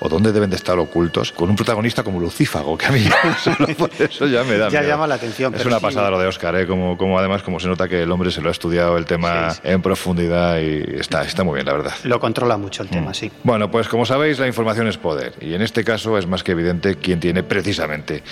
o 0.00 0.08
dónde 0.08 0.32
deben 0.32 0.50
de 0.50 0.56
estar 0.56 0.78
ocultos 0.78 1.30
con 1.32 1.48
un 1.50 1.56
protagonista 1.56 2.02
como 2.02 2.18
Lucífago, 2.18 2.76
que 2.76 2.86
a 2.86 2.90
mí 2.90 3.04
solo 3.44 3.66
por 3.78 3.90
eso 3.98 4.26
ya 4.26 4.42
me 4.44 4.56
da 4.58 4.68
Ya 4.68 4.80
miedo. 4.80 4.92
llama 4.92 5.06
la 5.06 5.14
atención. 5.14 5.54
Es 5.54 5.58
pero 5.58 5.68
una 5.70 5.78
sí. 5.78 5.84
pasada 5.84 6.10
lo 6.10 6.18
de 6.18 6.26
Oscar, 6.26 6.56
¿eh? 6.56 6.66
como, 6.66 6.96
como 6.96 7.18
además 7.18 7.42
como 7.42 7.60
se 7.60 7.68
nota 7.68 7.88
que 7.88 8.02
el 8.02 8.10
hombre 8.10 8.30
se 8.30 8.40
lo 8.40 8.48
ha 8.48 8.52
estudiado 8.52 8.96
el 8.98 9.04
tema 9.04 9.54
en 9.62 9.80
profundidad 9.82 10.58
y 10.58 10.96
está, 10.98 11.22
está 11.22 11.44
muy 11.44 11.54
bien, 11.54 11.66
la 11.66 11.72
verdad. 11.74 11.92
Lo 12.04 12.18
controla 12.18 12.56
mucho 12.56 12.82
el 12.82 12.88
tema, 12.88 13.14
sí. 13.14 13.30
Bueno, 13.44 13.70
pues 13.70 13.86
como 13.88 14.04
sabéis, 14.04 14.38
la 14.38 14.46
información 14.46 14.88
es 14.88 14.96
poder. 14.98 15.34
Y 15.40 15.54
en 15.54 15.62
este 15.62 15.84
caso 15.84 16.18
es 16.18 16.26
más 16.26 16.42
que 16.42 16.52
evidente 16.52 16.96
quién 16.96 17.20
tiene 17.20 17.42
precisamente 17.42 18.22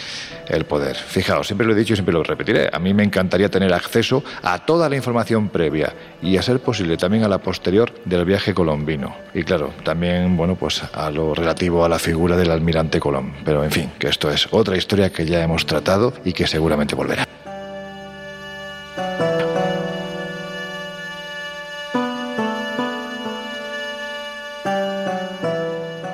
el 0.48 0.64
poder. 0.64 0.96
Fijaos, 0.96 1.46
siempre 1.46 1.66
lo 1.66 1.72
he 1.74 1.76
dicho 1.76 1.92
y 1.92 1.96
siempre 1.96 2.12
lo 2.14 2.22
repetiré. 2.24 2.68
A 2.72 2.78
mí 2.78 2.94
me 2.94 3.04
encantaría 3.04 3.48
tener 3.50 3.72
acceso 3.72 4.24
a 4.42 4.64
toda 4.64 4.88
la 4.88 4.96
información 4.96 5.48
previa 5.50 5.94
y, 6.22 6.36
a 6.36 6.42
ser 6.42 6.60
posible, 6.60 6.96
también 6.96 7.24
a 7.24 7.28
la 7.28 7.38
posterior 7.38 7.92
del 8.08 8.24
viaje 8.24 8.54
colombino. 8.54 9.14
Y 9.34 9.44
claro, 9.44 9.72
también, 9.84 10.36
bueno, 10.36 10.56
pues 10.56 10.82
a 10.82 11.10
lo 11.10 11.34
relativo 11.34 11.84
a 11.84 11.88
la 11.88 11.98
figura 11.98 12.36
del 12.36 12.50
almirante 12.50 13.00
Colón. 13.00 13.34
Pero 13.44 13.62
en 13.64 13.70
fin, 13.70 13.90
que 13.98 14.08
esto 14.08 14.30
es 14.30 14.48
otra 14.50 14.76
historia 14.76 15.10
que 15.10 15.26
ya 15.26 15.42
hemos 15.42 15.66
tratado 15.66 16.12
y 16.24 16.32
que 16.32 16.46
seguramente 16.46 16.94
volverá. 16.94 17.26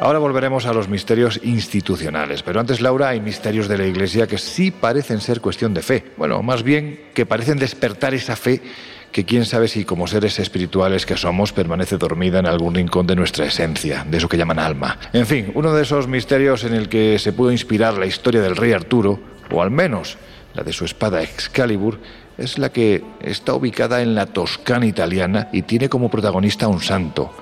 Ahora 0.05 0.19
volveremos 0.19 0.67
a 0.67 0.75
los 0.75 0.87
misterios 0.87 1.41
institucionales, 1.45 2.43
pero 2.43 2.61
antes, 2.61 2.83
Laura, 2.83 3.09
hay 3.09 3.21
misterios 3.23 3.69
de 3.69 3.79
la 3.79 3.87
Iglesia 3.87 4.27
que 4.27 4.37
sí 4.37 4.71
parecen 4.71 5.23
ser 5.23 5.41
cuestión 5.41 5.73
de 5.73 5.81
fe. 5.81 6.05
Bueno, 6.19 6.43
más 6.43 6.63
bien 6.63 7.01
que 7.15 7.25
parecen 7.25 7.59
despertar 7.59 8.13
esa 8.13 8.37
fe 8.37 8.61
que 9.15 9.25
quién 9.25 9.45
sabe 9.45 9.69
si 9.69 9.85
como 9.85 10.09
seres 10.09 10.41
espirituales 10.41 11.07
que 11.07 11.17
somos 11.17 11.53
permanece 11.53 11.99
dormida 11.99 12.41
en 12.41 12.47
algún 12.47 12.75
rincón 12.75 13.07
de 13.07 13.15
nuestra 13.15 13.47
esencia, 13.47 14.05
de 14.05 14.19
eso 14.19 14.29
que 14.29 14.37
llaman 14.37 14.59
alma. 14.59 14.99
En 15.13 15.25
fin, 15.25 15.53
uno 15.55 15.73
de 15.73 15.85
esos 15.85 16.09
misterios 16.09 16.65
en 16.65 16.75
el 16.75 16.89
que 16.89 17.21
se 17.21 17.33
pudo 17.33 17.53
inspirar 17.53 17.97
la 17.97 18.07
historia 18.07 18.43
del 18.43 18.57
rey 18.57 18.73
Arturo, 18.73 19.21
o 19.53 19.63
al 19.63 19.71
menos 19.71 20.19
la 20.53 20.65
de 20.65 20.73
su 20.73 20.85
espada 20.85 21.23
Excalibur, 21.23 22.01
es 22.39 22.59
la 22.59 22.73
que 22.73 23.05
está 23.21 23.55
ubicada 23.55 24.03
en 24.03 24.17
la 24.17 24.27
Toscana 24.27 24.85
italiana 24.85 25.49
y 25.53 25.63
tiene 25.63 25.89
como 25.89 26.11
protagonista 26.11 26.67
a 26.67 26.71
un 26.71 26.81
santo, 26.81 27.33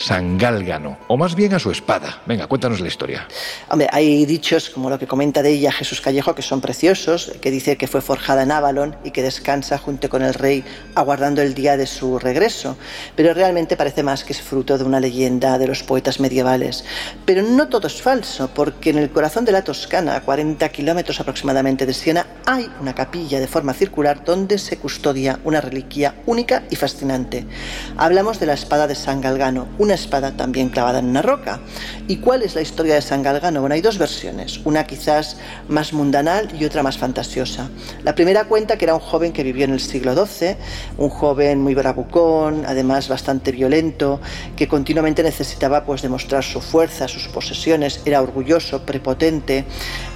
San 0.00 0.38
Gálgano, 0.38 0.96
o 1.08 1.18
más 1.18 1.34
bien 1.34 1.52
a 1.52 1.58
su 1.58 1.70
espada. 1.70 2.22
Venga, 2.24 2.46
cuéntanos 2.46 2.80
la 2.80 2.88
historia. 2.88 3.28
Hombre, 3.68 3.86
hay 3.92 4.24
dichos 4.24 4.70
como 4.70 4.88
lo 4.88 4.98
que 4.98 5.06
comenta 5.06 5.42
de 5.42 5.50
ella 5.50 5.70
Jesús 5.70 6.00
Callejo 6.00 6.34
que 6.34 6.40
son 6.40 6.62
preciosos, 6.62 7.32
que 7.42 7.50
dice 7.50 7.76
que 7.76 7.86
fue 7.86 8.00
forjada 8.00 8.42
en 8.42 8.50
Avalon 8.50 8.96
y 9.04 9.10
que 9.10 9.22
descansa 9.22 9.76
junto 9.76 10.08
con 10.08 10.22
el 10.22 10.32
rey 10.32 10.64
aguardando 10.94 11.42
el 11.42 11.52
día 11.52 11.76
de 11.76 11.86
su 11.86 12.18
regreso, 12.18 12.78
pero 13.14 13.34
realmente 13.34 13.76
parece 13.76 14.02
más 14.02 14.24
que 14.24 14.32
es 14.32 14.40
fruto 14.40 14.78
de 14.78 14.84
una 14.84 15.00
leyenda 15.00 15.58
de 15.58 15.66
los 15.66 15.82
poetas 15.82 16.18
medievales. 16.18 16.82
Pero 17.26 17.42
no 17.42 17.68
todo 17.68 17.86
es 17.86 18.00
falso, 18.00 18.48
porque 18.54 18.90
en 18.90 18.98
el 18.98 19.10
corazón 19.10 19.44
de 19.44 19.52
la 19.52 19.64
Toscana, 19.64 20.16
a 20.16 20.22
40 20.22 20.66
kilómetros 20.70 21.20
aproximadamente 21.20 21.84
de 21.84 21.92
Siena, 21.92 22.26
hay 22.46 22.70
una 22.80 22.94
capilla 22.94 23.38
de 23.38 23.48
forma 23.48 23.74
circular 23.74 24.24
donde 24.24 24.56
se 24.56 24.78
custodia 24.78 25.40
una 25.44 25.60
reliquia 25.60 26.14
única 26.24 26.62
y 26.70 26.76
fascinante. 26.76 27.46
Hablamos 27.98 28.40
de 28.40 28.46
la 28.46 28.54
espada 28.54 28.86
de 28.86 28.94
San 28.94 29.20
Galgano, 29.20 29.68
una 29.78 29.89
espada 29.94 30.36
también 30.36 30.68
clavada 30.68 30.98
en 30.98 31.06
una 31.06 31.22
roca. 31.22 31.60
¿Y 32.08 32.16
cuál 32.16 32.42
es 32.42 32.54
la 32.54 32.60
historia 32.60 32.94
de 32.94 33.02
San 33.02 33.22
Galgano? 33.22 33.60
Bueno, 33.60 33.74
hay 33.74 33.80
dos 33.80 33.98
versiones, 33.98 34.60
una 34.64 34.84
quizás 34.84 35.36
más 35.68 35.92
mundanal 35.92 36.48
y 36.58 36.64
otra 36.64 36.82
más 36.82 36.98
fantasiosa. 36.98 37.68
La 38.02 38.14
primera 38.14 38.44
cuenta 38.44 38.76
que 38.76 38.84
era 38.84 38.94
un 38.94 39.00
joven 39.00 39.32
que 39.32 39.42
vivió 39.42 39.64
en 39.64 39.72
el 39.72 39.80
siglo 39.80 40.14
XII, 40.14 40.56
un 40.98 41.08
joven 41.08 41.60
muy 41.60 41.74
bravucón, 41.74 42.64
además 42.66 43.08
bastante 43.08 43.52
violento, 43.52 44.20
que 44.56 44.68
continuamente 44.68 45.22
necesitaba 45.22 45.84
pues 45.84 46.02
demostrar 46.02 46.44
su 46.44 46.60
fuerza, 46.60 47.08
sus 47.08 47.28
posesiones, 47.28 48.00
era 48.04 48.22
orgulloso, 48.22 48.84
prepotente 48.84 49.64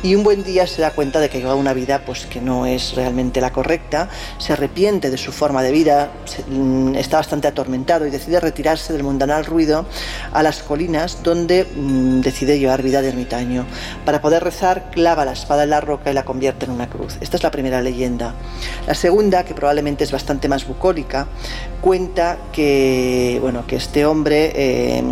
y 0.03 0.15
un 0.15 0.23
buen 0.23 0.45
día 0.45 0.67
se 0.67 0.83
da 0.83 0.91
cuenta 0.91 1.21
de 1.21 1.29
que 1.29 1.39
lleva 1.39 1.55
una 1.55 1.73
vida 1.73 2.05
pues 2.05 2.27
que 2.27 2.41
no 2.41 2.67
es 2.67 2.95
realmente 2.95 3.41
la 3.41 3.53
correcta, 3.53 4.09
se 4.39 4.53
arrepiente 4.53 5.11
de 5.11 5.17
su 5.17 5.33
forma 5.33 5.63
de 5.63 5.73
vida, 5.73 6.11
mm, 6.49 6.95
está 6.97 7.19
bastante 7.19 7.49
atormentado 7.49 8.07
y 8.07 8.11
decide 8.11 8.41
retirarse 8.41 8.93
del 8.93 9.03
mundanal 9.03 9.45
ruido 9.45 9.64
a 10.33 10.43
las 10.43 10.63
colinas 10.63 11.23
donde 11.23 11.65
mm, 11.65 12.21
decide 12.21 12.59
llevar 12.59 12.83
vida 12.83 13.03
de 13.03 13.09
ermitaño. 13.09 13.65
Para 14.05 14.21
poder 14.21 14.45
rezar, 14.45 14.91
clava 14.91 15.25
la 15.25 15.33
espada 15.33 15.65
en 15.65 15.71
la 15.71 15.81
roca 15.81 16.11
y 16.11 16.15
la 16.15 16.25
convierte 16.25 16.67
en 16.67 16.73
una 16.73 16.89
cruz. 16.89 17.17
Esta 17.21 17.37
es 17.37 17.43
la 17.43 17.51
primera 17.51 17.81
leyenda. 17.81 18.35
La 18.87 18.95
segunda, 18.95 19.45
que 19.45 19.55
probablemente 19.55 20.05
es 20.05 20.13
bastante 20.13 20.49
más 20.49 20.67
bucólica, 20.67 21.27
cuenta 21.85 22.39
que, 22.51 23.37
bueno, 23.43 23.67
que 23.67 23.77
este 23.77 24.07
hombre 24.07 24.53
eh, 24.55 25.03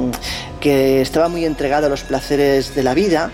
que 0.58 1.02
estaba 1.02 1.28
muy 1.28 1.44
entregado 1.44 1.86
a 1.86 1.90
los 1.90 2.02
placeres 2.02 2.74
de 2.74 2.82
la 2.82 2.94
vida, 2.94 3.30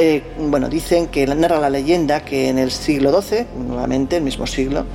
eh, 0.00 0.22
bueno, 0.38 0.68
dicen 0.68 1.08
que 1.08 1.26
narra 1.26 1.58
la 1.58 1.70
leyenda 1.70 2.24
que 2.24 2.48
en 2.48 2.56
el 2.56 2.70
siglo 2.70 3.20
XII, 3.20 3.46
nuevamente 3.66 4.16
el 4.16 4.22
mismo 4.22 4.46
siglo, 4.46 4.86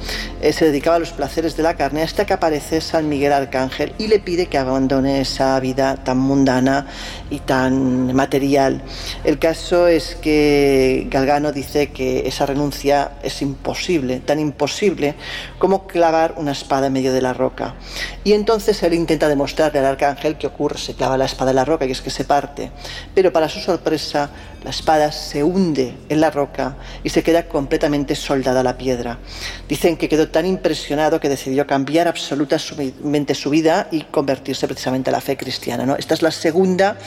eh, 0.42 0.54
se 0.54 0.64
dedicaba 0.64 0.96
a 0.96 1.00
los 1.00 1.12
placeres 1.12 1.58
de 1.58 1.64
la 1.64 1.76
carne 1.76 2.02
hasta 2.04 2.26
que 2.26 2.32
aparece 2.32 2.80
San 2.80 3.10
Miguel 3.10 3.34
Arcángel 3.34 3.94
y 3.98 4.08
le 4.08 4.20
pide 4.20 4.46
que 4.46 4.58
abandone 4.58 5.20
esa 5.20 5.60
vida 5.60 5.98
tan 5.98 6.20
mundana 6.20 6.88
y 7.30 7.40
tan 7.40 8.16
material. 8.16 8.82
El 9.26 9.40
caso 9.40 9.90
es 9.90 10.16
que 10.16 11.06
Galgano 11.12 11.52
dice 11.52 11.92
que 11.92 12.26
esa 12.26 12.46
renuncia 12.46 13.12
es 13.24 13.42
imposible, 13.42 14.22
tan 14.22 14.40
imposible 14.40 15.16
como 15.60 15.86
clavar 15.86 16.36
una 16.38 16.54
espada 16.54 16.88
en 16.88 16.94
medio 16.94 17.12
de 17.12 17.22
la 17.22 17.34
roca. 17.34 17.76
Y 18.24 18.34
entonces 18.34 18.82
él 18.84 18.94
intenta 18.94 19.28
demostrarle 19.28 19.80
al 19.80 19.86
arcángel 19.86 20.38
que 20.38 20.48
ocurre, 20.48 20.78
se 20.78 20.94
clava 20.94 21.18
la 21.18 21.26
espada 21.26 21.52
en 21.52 21.58
la 21.58 21.66
roca 21.66 21.86
y 21.86 21.92
es 21.92 22.02
que 22.02 22.10
se 22.10 22.24
parte. 22.24 22.72
Pero 23.14 23.32
para 23.34 23.50
su 23.50 23.60
sorpresa, 23.60 24.30
la 24.64 24.70
espada 24.70 25.12
se 25.12 25.44
hunde 25.44 25.96
en 26.10 26.22
la 26.22 26.32
roca 26.32 26.78
y 27.04 27.10
se 27.10 27.24
queda 27.24 27.48
completamente 27.48 28.16
soldada 28.16 28.62
a 28.62 28.64
la 28.64 28.78
piedra. 28.78 29.20
Dicen 29.68 29.98
que 29.98 30.08
quedó 30.08 30.30
tan 30.30 30.46
impresionado 30.46 31.20
que 31.20 31.30
decidió 31.30 31.68
cambiar 31.68 32.08
absolutamente 32.08 33.36
su 33.36 33.50
vida 33.50 33.88
y 33.92 34.04
convertirse 34.04 34.68
precisamente 34.68 35.10
a 35.10 35.14
la 35.14 35.22
fe 35.22 35.36
cristiana. 35.36 35.86
¿no? 35.86 35.96
Esta 35.96 36.14
es 36.14 36.22
la 36.22 36.32
segunda 36.32 36.98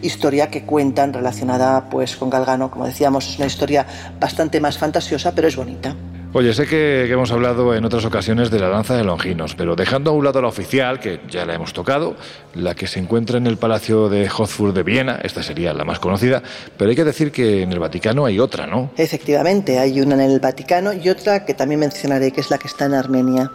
historia 0.00 0.48
que 0.48 0.64
cuentan 0.64 1.12
relacionada 1.12 1.90
pues, 1.90 2.16
con 2.16 2.30
Galgano. 2.30 2.70
Como 2.70 2.86
decíamos, 2.86 3.28
es 3.28 3.36
una 3.36 3.46
historia 3.46 3.86
bastante 4.18 4.60
más 4.60 4.78
fantasiosa, 4.78 5.32
pero 5.34 5.48
es 5.48 5.56
bonita. 5.56 5.94
Oye, 6.34 6.54
sé 6.54 6.64
que, 6.64 7.04
que 7.06 7.12
hemos 7.12 7.30
hablado 7.30 7.74
en 7.74 7.84
otras 7.84 8.06
ocasiones 8.06 8.50
de 8.50 8.58
la 8.58 8.70
lanza 8.70 8.96
de 8.96 9.04
Longinos, 9.04 9.54
pero 9.54 9.76
dejando 9.76 10.12
a 10.12 10.14
un 10.14 10.24
lado 10.24 10.40
la 10.40 10.48
oficial, 10.48 10.98
que 10.98 11.20
ya 11.28 11.44
la 11.44 11.54
hemos 11.54 11.74
tocado, 11.74 12.16
la 12.54 12.74
que 12.74 12.86
se 12.86 13.00
encuentra 13.00 13.36
en 13.36 13.46
el 13.46 13.58
Palacio 13.58 14.08
de 14.08 14.30
Hofburg 14.30 14.72
de 14.72 14.82
Viena, 14.82 15.20
esta 15.22 15.42
sería 15.42 15.74
la 15.74 15.84
más 15.84 15.98
conocida, 15.98 16.42
pero 16.78 16.88
hay 16.88 16.96
que 16.96 17.04
decir 17.04 17.32
que 17.32 17.60
en 17.60 17.70
el 17.70 17.78
Vaticano 17.78 18.24
hay 18.24 18.38
otra, 18.38 18.66
¿no? 18.66 18.92
Efectivamente, 18.96 19.78
hay 19.78 20.00
una 20.00 20.14
en 20.14 20.22
el 20.22 20.40
Vaticano 20.40 20.94
y 20.94 21.06
otra 21.10 21.44
que 21.44 21.52
también 21.52 21.80
mencionaré, 21.80 22.30
que 22.30 22.40
es 22.40 22.48
la 22.48 22.56
que 22.56 22.68
está 22.68 22.86
en 22.86 22.94
Armenia. 22.94 23.50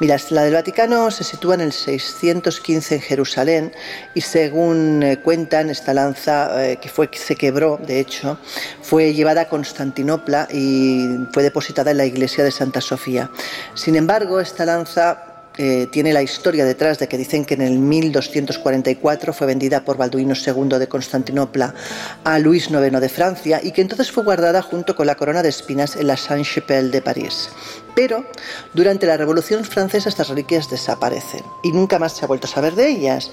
Mira, 0.00 0.16
la 0.30 0.44
del 0.44 0.54
Vaticano 0.54 1.10
se 1.10 1.24
sitúa 1.24 1.56
en 1.56 1.60
el 1.60 1.72
615 1.72 2.94
en 2.94 3.00
Jerusalén 3.02 3.72
y 4.14 4.22
según 4.22 5.02
eh, 5.02 5.18
cuentan, 5.18 5.68
esta 5.68 5.92
lanza 5.92 6.66
eh, 6.66 6.78
que 6.78 6.88
fue 6.88 7.10
se 7.12 7.36
quebró, 7.36 7.78
de 7.86 8.00
hecho, 8.00 8.38
fue 8.80 9.12
llevada 9.12 9.42
a 9.42 9.48
Constantinopla 9.50 10.48
y 10.50 11.26
fue 11.30 11.42
depositada 11.42 11.90
en 11.90 11.98
la 11.98 12.06
iglesia 12.06 12.21
de 12.22 12.50
Santa 12.50 12.80
Sofía. 12.80 13.30
Sin 13.74 13.96
embargo, 13.96 14.40
esta 14.40 14.64
lanza 14.64 15.32
eh, 15.58 15.86
tiene 15.90 16.14
la 16.14 16.22
historia 16.22 16.64
detrás 16.64 16.98
de 16.98 17.08
que 17.08 17.18
dicen 17.18 17.44
que 17.44 17.54
en 17.54 17.60
el 17.60 17.78
1244 17.78 19.34
fue 19.34 19.46
vendida 19.46 19.84
por 19.84 19.98
Balduino 19.98 20.34
II 20.34 20.78
de 20.78 20.88
Constantinopla 20.88 21.74
a 22.24 22.38
Luis 22.38 22.70
IX 22.70 23.00
de 23.00 23.08
Francia 23.10 23.60
y 23.62 23.72
que 23.72 23.82
entonces 23.82 24.10
fue 24.10 24.24
guardada 24.24 24.62
junto 24.62 24.96
con 24.96 25.06
la 25.06 25.16
corona 25.16 25.42
de 25.42 25.50
espinas 25.50 25.96
en 25.96 26.06
la 26.06 26.16
Saint-Chapelle 26.16 26.90
de 26.90 27.02
París. 27.02 27.50
Pero 27.94 28.24
durante 28.72 29.06
la 29.06 29.18
Revolución 29.18 29.64
Francesa 29.64 30.08
estas 30.08 30.28
reliquias 30.28 30.70
desaparecen 30.70 31.42
y 31.62 31.72
nunca 31.72 31.98
más 31.98 32.16
se 32.16 32.24
ha 32.24 32.28
vuelto 32.28 32.46
a 32.46 32.50
saber 32.50 32.74
de 32.74 32.88
ellas. 32.88 33.30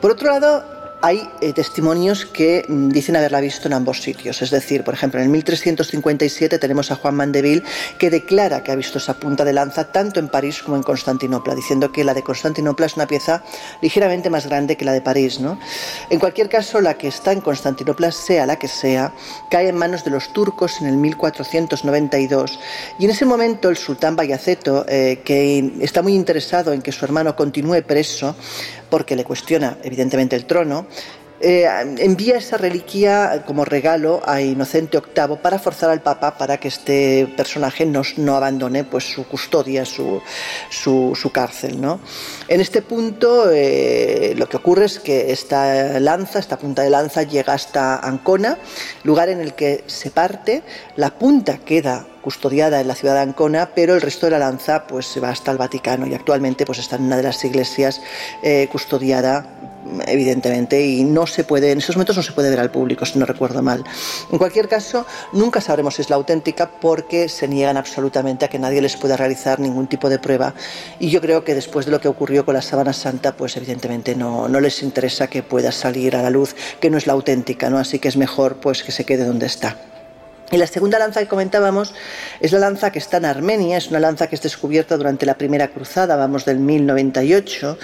Por 0.00 0.12
otro 0.12 0.30
lado, 0.30 0.77
hay 1.00 1.30
eh, 1.40 1.52
testimonios 1.52 2.26
que 2.26 2.64
mm, 2.68 2.88
dicen 2.88 3.16
haberla 3.16 3.40
visto 3.40 3.68
en 3.68 3.74
ambos 3.74 4.02
sitios. 4.02 4.42
Es 4.42 4.50
decir, 4.50 4.84
por 4.84 4.94
ejemplo, 4.94 5.20
en 5.20 5.26
el 5.26 5.32
1357 5.32 6.58
tenemos 6.58 6.90
a 6.90 6.96
Juan 6.96 7.14
Mandeville 7.14 7.62
que 7.98 8.10
declara 8.10 8.62
que 8.62 8.72
ha 8.72 8.76
visto 8.76 8.98
esa 8.98 9.14
punta 9.14 9.44
de 9.44 9.52
lanza 9.52 9.92
tanto 9.92 10.20
en 10.20 10.28
París 10.28 10.62
como 10.62 10.76
en 10.76 10.82
Constantinopla, 10.82 11.54
diciendo 11.54 11.92
que 11.92 12.04
la 12.04 12.14
de 12.14 12.22
Constantinopla 12.22 12.86
es 12.86 12.96
una 12.96 13.06
pieza 13.06 13.42
ligeramente 13.80 14.30
más 14.30 14.46
grande 14.46 14.76
que 14.76 14.84
la 14.84 14.92
de 14.92 15.00
París. 15.00 15.40
¿no? 15.40 15.58
En 16.10 16.18
cualquier 16.18 16.48
caso, 16.48 16.80
la 16.80 16.94
que 16.94 17.08
está 17.08 17.32
en 17.32 17.40
Constantinopla, 17.40 18.10
sea 18.12 18.46
la 18.46 18.56
que 18.56 18.68
sea, 18.68 19.12
cae 19.50 19.68
en 19.68 19.76
manos 19.76 20.04
de 20.04 20.10
los 20.10 20.32
turcos 20.32 20.80
en 20.80 20.88
el 20.88 20.96
1492 20.96 22.58
y 22.98 23.04
en 23.04 23.10
ese 23.10 23.24
momento 23.24 23.68
el 23.68 23.76
sultán 23.76 24.16
Bayaceto, 24.16 24.84
eh, 24.88 25.20
que 25.24 25.72
está 25.80 26.02
muy 26.02 26.14
interesado 26.14 26.72
en 26.72 26.82
que 26.82 26.92
su 26.92 27.04
hermano 27.04 27.36
continúe 27.36 27.82
preso, 27.82 28.34
porque 28.90 29.16
le 29.16 29.24
cuestiona 29.24 29.78
evidentemente 29.82 30.36
el 30.36 30.46
trono, 30.46 30.86
eh, 31.40 31.66
envía 31.98 32.38
esa 32.38 32.56
reliquia 32.56 33.44
como 33.46 33.64
regalo 33.64 34.20
a 34.26 34.40
Inocente 34.40 35.00
VIII 35.00 35.36
para 35.36 35.58
forzar 35.58 35.90
al 35.90 36.02
Papa 36.02 36.36
para 36.36 36.58
que 36.58 36.68
este 36.68 37.32
personaje 37.36 37.86
no, 37.86 38.02
no 38.16 38.36
abandone 38.36 38.84
pues, 38.84 39.04
su 39.04 39.24
custodia, 39.26 39.84
su, 39.84 40.20
su, 40.70 41.30
cárcel. 41.32 41.80
¿no? 41.80 42.00
En 42.48 42.60
este 42.60 42.82
punto 42.82 43.50
eh, 43.52 44.34
lo 44.36 44.48
que 44.48 44.56
ocurre 44.56 44.86
es 44.86 44.98
que 44.98 45.30
esta 45.30 46.00
lanza, 46.00 46.38
esta 46.38 46.58
punta 46.58 46.82
de 46.82 46.90
lanza 46.90 47.22
llega 47.22 47.52
hasta 47.52 47.98
Ancona, 47.98 48.58
lugar 49.04 49.28
en 49.28 49.40
el 49.40 49.54
que 49.54 49.84
se 49.86 50.10
parte, 50.10 50.62
la 50.96 51.10
punta 51.10 51.58
queda 51.58 52.06
custodiada 52.22 52.80
en 52.80 52.88
la 52.88 52.94
ciudad 52.94 53.14
de 53.14 53.20
Ancona, 53.20 53.70
pero 53.74 53.94
el 53.94 54.00
resto 54.00 54.26
de 54.26 54.32
la 54.32 54.38
lanza 54.38 54.86
pues 54.86 55.06
se 55.06 55.20
va 55.20 55.30
hasta 55.30 55.50
el 55.50 55.56
Vaticano 55.56 56.06
y 56.06 56.14
actualmente 56.14 56.66
pues 56.66 56.78
está 56.78 56.96
en 56.96 57.04
una 57.04 57.16
de 57.16 57.22
las 57.22 57.44
iglesias 57.44 58.02
eh, 58.42 58.68
custodiada 58.70 59.46
evidentemente, 60.06 60.84
y 60.84 61.04
no 61.04 61.26
se 61.26 61.44
puede, 61.44 61.72
en 61.72 61.78
esos 61.78 61.96
momentos 61.96 62.16
no 62.16 62.22
se 62.22 62.32
puede 62.32 62.50
ver 62.50 62.60
al 62.60 62.70
público, 62.70 63.06
si 63.06 63.18
no 63.18 63.26
recuerdo 63.26 63.62
mal. 63.62 63.84
En 64.30 64.38
cualquier 64.38 64.68
caso, 64.68 65.06
nunca 65.32 65.60
sabremos 65.60 65.94
si 65.94 66.02
es 66.02 66.10
la 66.10 66.16
auténtica 66.16 66.70
porque 66.80 67.28
se 67.28 67.48
niegan 67.48 67.76
absolutamente 67.76 68.44
a 68.44 68.48
que 68.48 68.58
nadie 68.58 68.80
les 68.80 68.96
pueda 68.96 69.16
realizar 69.16 69.60
ningún 69.60 69.86
tipo 69.86 70.08
de 70.08 70.18
prueba. 70.18 70.54
Y 70.98 71.10
yo 71.10 71.20
creo 71.20 71.44
que 71.44 71.54
después 71.54 71.86
de 71.86 71.92
lo 71.92 72.00
que 72.00 72.08
ocurrió 72.08 72.44
con 72.44 72.54
la 72.54 72.62
sábana 72.62 72.92
santa, 72.92 73.36
pues 73.36 73.56
evidentemente 73.56 74.14
no, 74.14 74.48
no 74.48 74.60
les 74.60 74.82
interesa 74.82 75.28
que 75.28 75.42
pueda 75.42 75.72
salir 75.72 76.16
a 76.16 76.22
la 76.22 76.30
luz 76.30 76.54
que 76.80 76.90
no 76.90 76.98
es 76.98 77.06
la 77.06 77.12
auténtica, 77.12 77.70
¿no? 77.70 77.78
Así 77.78 77.98
que 77.98 78.08
es 78.08 78.16
mejor 78.16 78.56
pues 78.56 78.82
que 78.82 78.92
se 78.92 79.04
quede 79.04 79.24
donde 79.24 79.46
está. 79.46 79.76
Y 80.50 80.56
la 80.56 80.66
segunda 80.66 80.98
lanza 80.98 81.20
que 81.20 81.28
comentábamos 81.28 81.92
es 82.40 82.52
la 82.52 82.58
lanza 82.58 82.90
que 82.90 82.98
está 82.98 83.18
en 83.18 83.26
Armenia, 83.26 83.76
es 83.76 83.88
una 83.88 84.00
lanza 84.00 84.28
que 84.28 84.34
es 84.34 84.40
descubierta 84.40 84.96
durante 84.96 85.26
la 85.26 85.34
primera 85.34 85.68
cruzada, 85.68 86.16
vamos 86.16 86.46
del 86.46 86.58
1098, 86.58 87.78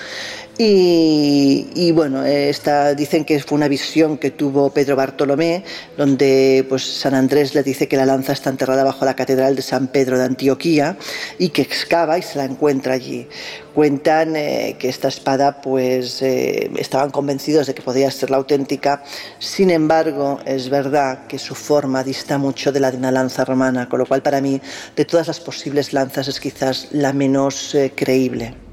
y, 0.57 1.91
bueno, 1.93 2.25
esta, 2.25 2.95
dicen 2.95 3.25
que 3.25 3.41
fue 3.41 3.57
una 3.57 3.67
visión 3.67 4.19
que 4.19 4.31
tuvo 4.31 4.71
Pedro 4.71 4.95
Bartolomé, 4.95 5.65
donde 5.97 6.65
pues, 6.69 6.85
San 6.85 7.15
Andrés 7.15 7.55
le 7.55 7.65
dice 7.65 7.89
que 7.89 7.97
la 7.97 8.07
lanza 8.07 8.33
está 8.33 8.51
enterrada 8.51 8.85
bajo 8.85 9.05
la 9.05 9.17
catedral 9.17 9.57
de 9.57 9.63
San 9.63 9.89
Pedro 9.89 10.17
de 10.17 10.25
Antioquía 10.25 10.97
y 11.39 11.49
que 11.49 11.63
excava 11.63 12.19
y 12.19 12.23
se 12.23 12.39
la 12.39 12.45
encuentra 12.45 12.95
allí. 12.95 13.27
Cuentan 13.75 14.37
eh, 14.37 14.77
que 14.79 14.89
esta 14.89 15.09
espada, 15.09 15.61
pues, 15.61 16.23
eh, 16.23 16.71
estaban 16.77 17.11
convencidos 17.11 17.67
de 17.67 17.75
que 17.75 17.83
podía 17.83 18.09
ser 18.13 18.31
la 18.31 18.37
auténtica. 18.37 19.03
Sin 19.41 19.71
embargo, 19.71 20.39
es 20.47 20.69
verdad 20.69 21.27
que 21.27 21.41
su 21.41 21.57
forma 21.57 22.05
dista 22.05 22.39
mucho 22.39 22.71
de 22.71 22.79
la 22.79 22.93
de 22.93 22.99
una 22.99 23.11
lanza 23.11 23.45
romana, 23.45 23.89
con 23.89 23.99
lo 23.99 24.07
cual 24.07 24.23
para 24.23 24.41
mí, 24.41 24.61
de 24.95 25.05
todas 25.05 25.27
las 25.27 25.41
posibles 25.41 25.93
lanzas, 25.93 26.29
es 26.29 26.39
quizás 26.39 26.89
la 26.93 27.13
menos 27.13 27.75
eh, 27.75 27.93
creíble. 27.95 28.64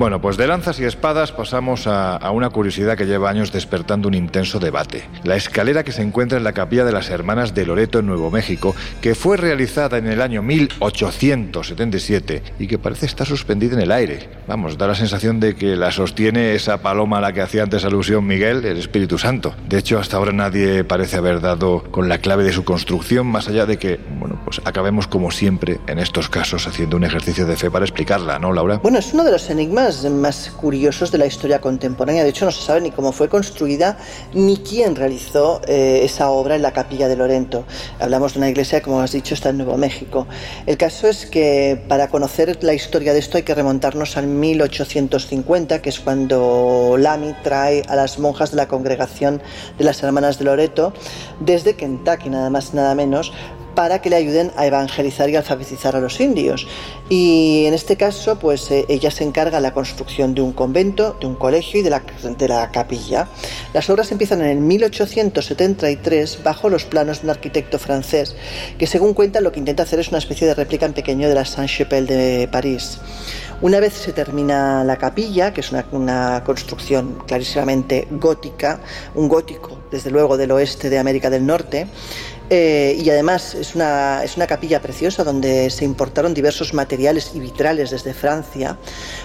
Bueno, 0.00 0.22
pues 0.22 0.38
de 0.38 0.46
lanzas 0.46 0.80
y 0.80 0.84
espadas 0.84 1.30
pasamos 1.30 1.86
a, 1.86 2.30
una 2.30 2.48
curiosidad 2.48 2.96
que 2.96 3.04
lleva 3.04 3.28
años 3.28 3.52
despertando 3.52 4.08
un 4.08 4.14
intenso 4.14 4.58
debate. 4.58 5.04
La 5.24 5.36
escalera 5.36 5.84
que 5.84 5.92
se 5.92 6.00
encuentra 6.00 6.38
en 6.38 6.44
la 6.44 6.54
capilla 6.54 6.86
de 6.86 6.92
las 6.92 7.10
Hermanas 7.10 7.54
de 7.54 7.66
Loreto 7.66 7.98
en 7.98 8.06
Nuevo 8.06 8.30
México, 8.30 8.74
que 9.02 9.14
fue 9.14 9.36
realizada 9.36 9.98
en 9.98 10.06
el 10.06 10.22
año 10.22 10.40
1877 10.40 12.42
y 12.58 12.66
que 12.66 12.78
parece 12.78 13.04
estar 13.04 13.26
suspendida 13.26 13.74
en 13.74 13.82
el 13.82 13.92
aire. 13.92 14.30
Vamos, 14.48 14.78
da 14.78 14.86
la 14.86 14.94
sensación 14.94 15.38
de 15.38 15.54
que 15.54 15.76
la 15.76 15.92
sostiene 15.92 16.54
esa 16.54 16.78
paloma 16.78 17.18
a 17.18 17.20
la 17.20 17.34
que 17.34 17.42
hacía 17.42 17.62
antes 17.62 17.84
alusión 17.84 18.26
Miguel, 18.26 18.64
el 18.64 18.78
Espíritu 18.78 19.18
Santo. 19.18 19.54
De 19.68 19.76
hecho, 19.76 19.98
hasta 19.98 20.16
ahora 20.16 20.32
nadie 20.32 20.82
parece 20.82 21.18
haber 21.18 21.42
dado 21.42 21.82
con 21.90 22.08
la 22.08 22.16
clave 22.16 22.42
de 22.42 22.54
su 22.54 22.64
construcción, 22.64 23.26
más 23.26 23.48
allá 23.48 23.66
de 23.66 23.76
que, 23.76 24.00
bueno, 24.18 24.40
pues 24.46 24.62
acabemos 24.64 25.06
como 25.06 25.30
siempre 25.30 25.78
en 25.88 25.98
estos 25.98 26.30
casos 26.30 26.66
haciendo 26.66 26.96
un 26.96 27.04
ejercicio 27.04 27.44
de 27.44 27.56
fe 27.56 27.70
para 27.70 27.84
explicarla, 27.84 28.38
¿no, 28.38 28.54
Laura? 28.54 28.78
Bueno, 28.78 28.98
es 28.98 29.12
uno 29.12 29.24
de 29.24 29.32
los 29.32 29.50
enigmas 29.50 29.89
más, 30.10 30.50
curiosos 30.50 31.10
de 31.10 31.18
la 31.18 31.26
historia 31.26 31.60
contemporánea. 31.60 32.22
De 32.22 32.30
hecho, 32.30 32.44
no 32.44 32.50
se 32.50 32.62
sabe 32.62 32.80
ni 32.80 32.90
cómo 32.90 33.12
fue 33.12 33.28
construida 33.28 33.98
ni 34.34 34.58
quién 34.58 34.96
realizó 34.96 35.60
eh, 35.66 36.00
esa 36.04 36.30
obra 36.30 36.56
en 36.56 36.62
la 36.62 36.72
capilla 36.72 37.08
de 37.08 37.16
Lorento. 37.16 37.64
Hablamos 37.98 38.34
de 38.34 38.38
una 38.38 38.48
iglesia, 38.48 38.82
como 38.82 39.00
has 39.00 39.12
dicho, 39.12 39.34
está 39.34 39.50
en 39.50 39.58
Nuevo 39.58 39.76
México. 39.76 40.26
El 40.66 40.76
caso 40.76 41.08
es 41.08 41.26
que 41.26 41.82
para 41.88 42.08
conocer 42.08 42.58
la 42.62 42.74
historia 42.74 43.12
de 43.12 43.18
esto 43.18 43.36
hay 43.36 43.42
que 43.42 43.54
remontarnos 43.54 44.16
al 44.16 44.26
1850, 44.26 45.82
que 45.82 45.88
es 45.88 46.00
cuando 46.00 46.96
Lamy 46.98 47.34
trae 47.42 47.82
a 47.88 47.96
las 47.96 48.18
monjas 48.18 48.50
de 48.50 48.56
la 48.56 48.68
congregación 48.68 49.42
de 49.78 49.84
las 49.84 50.02
hermanas 50.02 50.38
de 50.38 50.44
Loreto 50.44 50.92
desde 51.40 51.74
Kentucky, 51.74 52.30
nada 52.30 52.50
más 52.50 52.74
nada 52.74 52.94
menos, 52.94 53.32
para 53.80 54.02
que 54.02 54.10
le 54.10 54.16
ayuden 54.16 54.52
a 54.56 54.66
evangelizar 54.66 55.30
y 55.30 55.36
alfabetizar 55.36 55.96
a 55.96 56.00
los 56.00 56.20
indios. 56.20 56.66
Y 57.08 57.64
en 57.64 57.72
este 57.72 57.96
caso, 57.96 58.38
pues 58.38 58.70
eh, 58.70 58.84
ella 58.90 59.10
se 59.10 59.24
encarga 59.24 59.56
de 59.56 59.62
la 59.62 59.72
construcción 59.72 60.34
de 60.34 60.42
un 60.42 60.52
convento, 60.52 61.16
de 61.18 61.26
un 61.26 61.34
colegio 61.34 61.80
y 61.80 61.82
de 61.82 61.88
la, 61.88 62.02
de 62.22 62.46
la 62.46 62.70
capilla. 62.72 63.28
Las 63.72 63.88
obras 63.88 64.12
empiezan 64.12 64.42
en 64.42 64.48
el 64.48 64.58
1873 64.58 66.40
bajo 66.44 66.68
los 66.68 66.84
planos 66.84 67.20
de 67.22 67.28
un 67.28 67.30
arquitecto 67.30 67.78
francés 67.78 68.36
que 68.76 68.86
según 68.86 69.14
cuenta 69.14 69.40
lo 69.40 69.50
que 69.50 69.60
intenta 69.60 69.84
hacer 69.84 69.98
es 69.98 70.08
una 70.08 70.18
especie 70.18 70.46
de 70.46 70.52
réplica 70.52 70.84
en 70.84 70.92
pequeño 70.92 71.26
de 71.26 71.34
la 71.34 71.46
Saint-Chapelle 71.46 72.06
de 72.06 72.48
París. 72.48 72.98
Una 73.62 73.78
vez 73.78 73.92
se 73.92 74.12
termina 74.12 74.84
la 74.84 74.96
capilla, 74.96 75.52
que 75.52 75.60
es 75.60 75.70
una, 75.70 75.84
una, 75.92 76.42
construcción 76.44 77.18
clarísimamente 77.26 78.08
gótica, 78.10 78.80
un 79.14 79.28
gótico 79.28 79.78
desde 79.90 80.10
luego 80.10 80.38
del 80.38 80.50
oeste 80.52 80.88
de 80.88 80.98
América 80.98 81.28
del 81.28 81.44
Norte, 81.44 81.86
eh, 82.50 82.96
y 82.98 83.08
además 83.10 83.54
es 83.54 83.76
una, 83.76 84.24
es 84.24 84.36
una 84.36 84.48
capilla 84.48 84.82
preciosa 84.82 85.22
donde 85.22 85.70
se 85.70 85.84
importaron 85.84 86.34
diversos 86.34 86.74
materiales 86.74 87.30
y 87.34 87.38
vitrales 87.38 87.90
desde 87.90 88.12
Francia, 88.12 88.76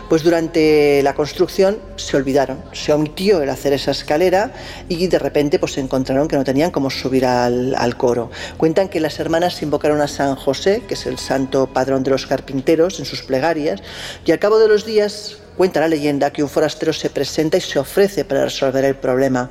pues 0.07 0.23
durante 0.23 1.01
la 1.01 1.15
construcción 1.15 1.79
se 1.95 2.17
olvidaron, 2.17 2.63
se 2.71 2.93
omitió 2.93 3.41
el 3.41 3.49
hacer 3.49 3.73
esa 3.73 3.91
escalera 3.91 4.53
y 4.89 5.07
de 5.07 5.17
repente 5.17 5.57
pues 5.57 5.73
se 5.73 5.81
encontraron 5.81 6.27
que 6.27 6.35
no 6.35 6.43
tenían 6.43 6.69
cómo 6.69 6.91
subir 6.91 7.25
al, 7.25 7.73
al 7.75 7.97
coro. 7.97 8.29
Cuentan 8.57 8.89
que 8.89 8.99
las 8.99 9.19
hermanas 9.19 9.61
invocaron 9.63 10.01
a 10.01 10.07
San 10.07 10.35
José, 10.35 10.83
que 10.87 10.93
es 10.93 11.07
el 11.07 11.17
santo 11.17 11.67
padrón 11.67 12.03
de 12.03 12.11
los 12.11 12.27
carpinteros, 12.27 12.99
en 12.99 13.05
sus 13.05 13.23
plegarias, 13.23 13.81
y 14.23 14.31
al 14.31 14.39
cabo 14.39 14.59
de 14.59 14.67
los 14.67 14.85
días 14.85 15.37
Cuenta 15.57 15.79
la 15.79 15.87
leyenda 15.87 16.31
que 16.31 16.43
un 16.43 16.49
forastero 16.49 16.91
se 16.91 17.09
presenta 17.09 17.55
y 17.55 17.61
se 17.61 17.79
ofrece 17.79 18.25
para 18.25 18.43
resolver 18.43 18.83
el 18.83 18.95
problema. 18.95 19.49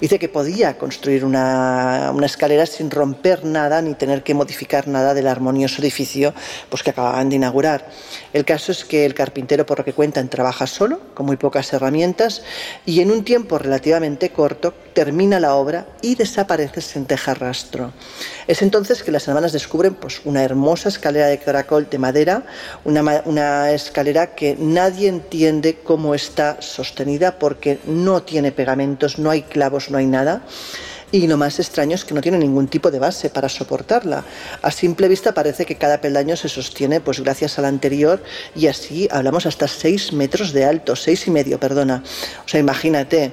Dice 0.00 0.18
que 0.18 0.28
podía 0.28 0.76
construir 0.76 1.24
una, 1.24 2.12
escalera 2.24 2.66
sin 2.66 2.90
romper 2.90 3.44
nada 3.44 3.80
ni 3.80 3.94
tener 3.94 4.24
que 4.24 4.34
modificar 4.34 4.88
nada 4.88 5.14
del 5.14 5.28
armonioso 5.28 5.80
edificio 5.80 6.34
pues, 6.70 6.82
que 6.82 6.90
acababan 6.90 7.28
de 7.28 7.36
inaugurar. 7.36 7.88
El 8.32 8.44
caso 8.44 8.72
es 8.72 8.84
que 8.84 9.06
el 9.06 9.14
carpintero, 9.14 9.64
por 9.64 9.78
lo 9.78 9.84
que 9.84 9.92
cuentan, 9.92 10.28
trabaja 10.28 10.66
solo, 10.66 11.00
con 11.14 11.26
muy 11.26 11.36
pocas 11.36 11.72
herramientas, 11.72 12.42
y 12.84 13.00
en 13.00 13.12
un 13.12 13.22
tiempo 13.22 13.56
relativamente 13.56 14.30
corto 14.30 14.74
termina 14.92 15.38
la 15.38 15.54
obra 15.54 15.86
y 16.02 16.16
desaparece 16.16 16.80
sin 16.80 17.06
dejar 17.06 17.40
rastro. 17.40 17.92
Es 18.48 18.60
entonces 18.60 19.04
que 19.04 19.12
las 19.12 19.28
hermanas 19.28 19.52
descubren 19.52 19.94
pues, 19.94 20.20
una 20.24 20.42
hermosa 20.42 20.88
escalera 20.88 21.28
de 21.28 21.38
caracol 21.38 21.86
de 21.88 21.98
madera, 21.98 22.44
una, 22.84 23.22
una 23.24 23.70
escalera 23.70 24.34
que 24.34 24.56
nadie 24.58 25.08
entiende 25.08 25.43
cómo 25.82 26.14
está 26.14 26.60
sostenida 26.60 27.38
porque 27.38 27.78
no 27.86 28.22
tiene 28.22 28.52
pegamentos, 28.52 29.18
no 29.18 29.30
hay 29.30 29.42
clavos, 29.42 29.90
no 29.90 29.98
hay 29.98 30.06
nada. 30.06 30.42
Y 31.12 31.28
lo 31.28 31.36
más 31.36 31.60
extraño 31.60 31.94
es 31.94 32.04
que 32.04 32.14
no 32.14 32.20
tiene 32.20 32.38
ningún 32.38 32.66
tipo 32.66 32.90
de 32.90 32.98
base 32.98 33.30
para 33.30 33.48
soportarla. 33.48 34.24
A 34.62 34.70
simple 34.70 35.06
vista 35.06 35.32
parece 35.32 35.64
que 35.64 35.76
cada 35.76 36.00
peldaño 36.00 36.34
se 36.36 36.48
sostiene 36.48 37.00
pues 37.00 37.20
gracias 37.20 37.58
al 37.58 37.66
anterior 37.66 38.20
y 38.56 38.66
así 38.66 39.06
hablamos 39.10 39.46
hasta 39.46 39.68
seis 39.68 40.12
metros 40.12 40.52
de 40.52 40.64
alto, 40.64 40.96
seis 40.96 41.26
y 41.28 41.30
medio, 41.30 41.60
perdona. 41.60 42.02
O 42.44 42.48
sea, 42.48 42.58
imagínate, 42.58 43.32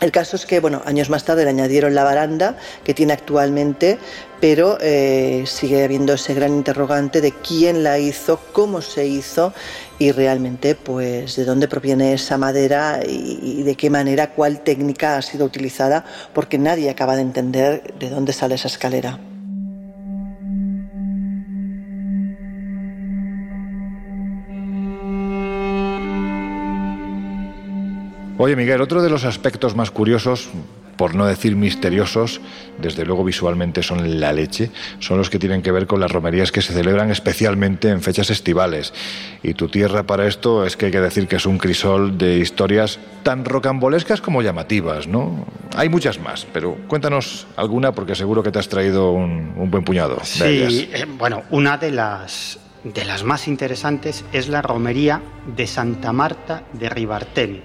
el 0.00 0.12
caso 0.12 0.36
es 0.36 0.44
que, 0.44 0.60
bueno, 0.60 0.82
años 0.84 1.08
más 1.08 1.24
tarde 1.24 1.44
le 1.44 1.50
añadieron 1.50 1.94
la 1.94 2.04
baranda 2.04 2.56
que 2.84 2.92
tiene 2.92 3.14
actualmente, 3.14 3.98
pero 4.40 4.76
eh, 4.80 5.44
sigue 5.46 5.84
habiendo 5.84 6.12
ese 6.12 6.34
gran 6.34 6.52
interrogante 6.52 7.22
de 7.22 7.32
quién 7.32 7.82
la 7.82 7.98
hizo, 7.98 8.38
cómo 8.52 8.82
se 8.82 9.06
hizo 9.06 9.54
y 9.98 10.12
realmente, 10.12 10.74
pues, 10.74 11.36
de 11.36 11.44
dónde 11.46 11.66
proviene 11.66 12.12
esa 12.12 12.36
madera 12.36 13.00
y, 13.06 13.60
y 13.60 13.62
de 13.62 13.74
qué 13.74 13.88
manera, 13.88 14.32
cuál 14.32 14.60
técnica 14.60 15.16
ha 15.16 15.22
sido 15.22 15.46
utilizada, 15.46 16.04
porque 16.34 16.58
nadie 16.58 16.90
acaba 16.90 17.16
de 17.16 17.22
entender 17.22 17.94
de 17.98 18.10
dónde 18.10 18.34
sale 18.34 18.56
esa 18.56 18.68
escalera. 18.68 19.18
Oye, 28.38 28.54
Miguel, 28.54 28.82
otro 28.82 29.02
de 29.02 29.08
los 29.08 29.24
aspectos 29.24 29.74
más 29.74 29.90
curiosos 29.90 30.50
por 30.96 31.14
no 31.14 31.26
decir 31.26 31.56
misteriosos, 31.56 32.40
desde 32.78 33.04
luego 33.04 33.24
visualmente 33.24 33.82
son 33.82 34.20
la 34.20 34.32
leche, 34.32 34.70
son 34.98 35.18
los 35.18 35.30
que 35.30 35.38
tienen 35.38 35.62
que 35.62 35.70
ver 35.72 35.86
con 35.86 36.00
las 36.00 36.10
romerías 36.10 36.52
que 36.52 36.62
se 36.62 36.72
celebran 36.72 37.10
especialmente 37.10 37.90
en 37.90 38.02
fechas 38.02 38.30
estivales. 38.30 38.92
Y 39.42 39.54
tu 39.54 39.68
tierra 39.68 40.04
para 40.04 40.26
esto 40.26 40.64
es 40.64 40.76
que 40.76 40.86
hay 40.86 40.92
que 40.92 41.00
decir 41.00 41.28
que 41.28 41.36
es 41.36 41.46
un 41.46 41.58
crisol 41.58 42.16
de 42.18 42.38
historias 42.38 42.98
tan 43.22 43.44
rocambolescas 43.44 44.20
como 44.20 44.42
llamativas, 44.42 45.06
¿no? 45.06 45.46
Hay 45.76 45.88
muchas 45.88 46.18
más, 46.18 46.46
pero 46.52 46.76
cuéntanos 46.88 47.46
alguna 47.56 47.92
porque 47.92 48.14
seguro 48.14 48.42
que 48.42 48.50
te 48.50 48.58
has 48.58 48.68
traído 48.68 49.12
un, 49.12 49.52
un 49.56 49.70
buen 49.70 49.84
puñado. 49.84 50.18
Sí, 50.24 50.88
eh, 50.92 51.06
bueno, 51.18 51.42
una 51.50 51.76
de 51.76 51.90
las 51.90 52.58
de 52.84 53.04
las 53.04 53.24
más 53.24 53.48
interesantes 53.48 54.24
es 54.32 54.48
la 54.48 54.62
romería 54.62 55.20
de 55.56 55.66
Santa 55.66 56.12
Marta 56.12 56.62
de 56.72 56.88
Ribartemi 56.88 57.62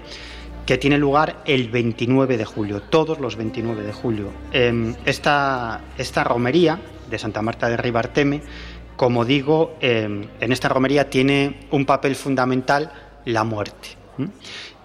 que 0.66 0.78
tiene 0.78 0.98
lugar 0.98 1.42
el 1.44 1.68
29 1.70 2.36
de 2.36 2.44
julio, 2.44 2.82
todos 2.82 3.18
los 3.18 3.36
29 3.36 3.82
de 3.82 3.92
julio. 3.92 4.30
Em, 4.52 4.94
esta, 5.04 5.80
esta 5.98 6.24
romería 6.24 6.78
de 7.10 7.18
Santa 7.18 7.42
Marta 7.42 7.68
de 7.68 7.76
Ribarteme, 7.76 8.42
como 8.96 9.24
digo, 9.24 9.76
em, 9.80 10.26
en 10.40 10.52
esta 10.52 10.68
romería 10.68 11.10
tiene 11.10 11.66
un 11.70 11.84
papel 11.84 12.14
fundamental 12.14 12.92
la 13.24 13.44
muerte. 13.44 13.88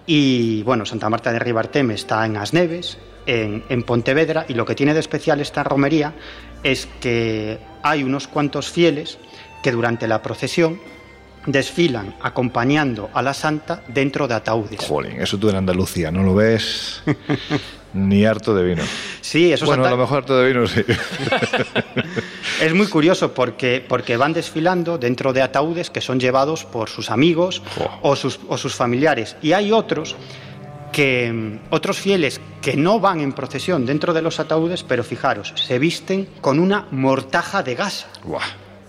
Y 0.06 0.62
bueno, 0.62 0.86
Santa 0.86 1.08
Marta 1.10 1.32
de 1.32 1.38
Ribarteme 1.38 1.94
está 1.94 2.24
en 2.26 2.36
Asneves, 2.36 2.98
en, 3.26 3.62
en 3.68 3.82
Pontevedra, 3.82 4.46
y 4.48 4.54
lo 4.54 4.64
que 4.64 4.74
tiene 4.74 4.94
de 4.94 5.00
especial 5.00 5.40
esta 5.40 5.62
romería 5.62 6.14
es 6.62 6.88
que 7.00 7.58
hay 7.82 8.02
unos 8.02 8.26
cuantos 8.26 8.70
fieles 8.70 9.18
que 9.62 9.70
durante 9.70 10.08
la 10.08 10.22
procesión 10.22 10.80
desfilan 11.46 12.14
acompañando 12.22 13.10
a 13.12 13.22
la 13.22 13.34
santa 13.34 13.82
dentro 13.88 14.28
de 14.28 14.34
ataúdes. 14.34 14.80
Jolín, 14.80 15.20
eso 15.20 15.38
tú 15.38 15.48
en 15.48 15.56
Andalucía, 15.56 16.10
¿no 16.10 16.22
lo 16.22 16.34
ves? 16.34 17.02
Ni 17.94 18.26
harto 18.26 18.54
de 18.54 18.64
vino. 18.64 18.82
Sí, 19.22 19.50
eso 19.50 19.64
Bueno, 19.64 19.86
a 19.86 19.90
lo 19.90 19.96
mejor 19.96 20.18
harto 20.18 20.38
de 20.38 20.48
vino 20.48 20.66
sí. 20.66 20.84
es 22.62 22.74
muy 22.74 22.86
curioso 22.86 23.32
porque, 23.32 23.84
porque 23.86 24.16
van 24.18 24.34
desfilando 24.34 24.98
dentro 24.98 25.32
de 25.32 25.40
ataúdes 25.40 25.88
que 25.88 26.02
son 26.02 26.20
llevados 26.20 26.64
por 26.64 26.90
sus 26.90 27.10
amigos 27.10 27.62
o, 28.02 28.14
sus, 28.14 28.40
o 28.48 28.58
sus 28.58 28.74
familiares. 28.74 29.36
Y 29.40 29.52
hay 29.52 29.72
otros 29.72 30.16
que 30.92 31.58
otros 31.70 31.98
fieles 31.98 32.40
que 32.60 32.76
no 32.76 33.00
van 33.00 33.20
en 33.20 33.32
procesión 33.32 33.86
dentro 33.86 34.12
de 34.12 34.22
los 34.22 34.40
ataúdes, 34.40 34.82
pero 34.82 35.04
fijaros, 35.04 35.52
se 35.56 35.78
visten 35.78 36.28
con 36.40 36.58
una 36.58 36.86
mortaja 36.90 37.62
de 37.62 37.74
gasa 37.74 38.08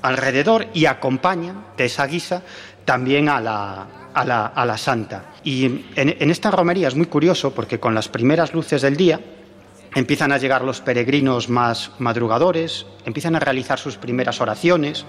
alrededor 0.02 0.68
y 0.74 0.86
acompañan 0.86 1.66
de 1.78 1.86
esa 1.86 2.06
guisa 2.08 2.42
también 2.86 3.30
a 3.30 3.40
la, 3.40 3.88
a 4.14 4.26
la, 4.26 4.46
a 4.48 4.66
la 4.66 4.78
santa. 4.78 5.34
Y 5.44 5.66
en, 5.66 5.86
en 5.96 6.30
esta 6.32 6.52
romería 6.52 6.88
es 6.88 6.96
muy 6.96 7.08
curioso 7.08 7.54
porque 7.54 7.80
con 7.80 7.94
las 7.94 8.10
primeras 8.10 8.54
luces 8.54 8.82
del 8.82 8.96
día 8.96 9.20
empiezan 9.96 10.32
a 10.32 10.38
llegar 10.38 10.64
los 10.64 10.82
peregrinos 10.82 11.50
más 11.50 11.92
madrugadores, 12.00 12.86
empiezan 13.06 13.36
a 13.36 13.40
realizar 13.40 13.80
sus 13.80 13.98
primeras 13.98 14.40
oraciones, 14.40 15.06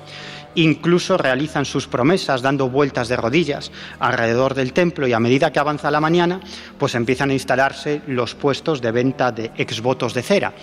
incluso 0.55 1.19
realizan 1.19 1.65
sus 1.65 1.87
promesas 1.87 2.43
dando 2.43 2.71
vueltas 2.71 3.09
de 3.09 3.17
rodillas 3.17 3.71
alrededor 3.99 4.55
del 4.55 4.73
templo 4.73 5.07
y 5.07 5.13
a 5.13 5.21
medida 5.21 5.53
que 5.53 5.59
avanza 5.59 5.91
la 5.91 6.01
mañana, 6.01 6.41
pues 6.79 6.95
empiezan 6.95 7.31
a 7.31 7.35
instalarse 7.35 8.01
los 8.07 8.35
puestos 8.35 8.81
de 8.81 8.91
venta 8.91 9.33
de 9.33 9.51
exvotos 9.57 10.15
de 10.15 10.23
cera, 10.23 10.55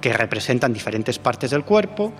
que 0.00 0.12
representan 0.12 0.72
diferentes 0.72 1.18
partes 1.18 1.50
del 1.50 1.64
cuerpo, 1.64 2.12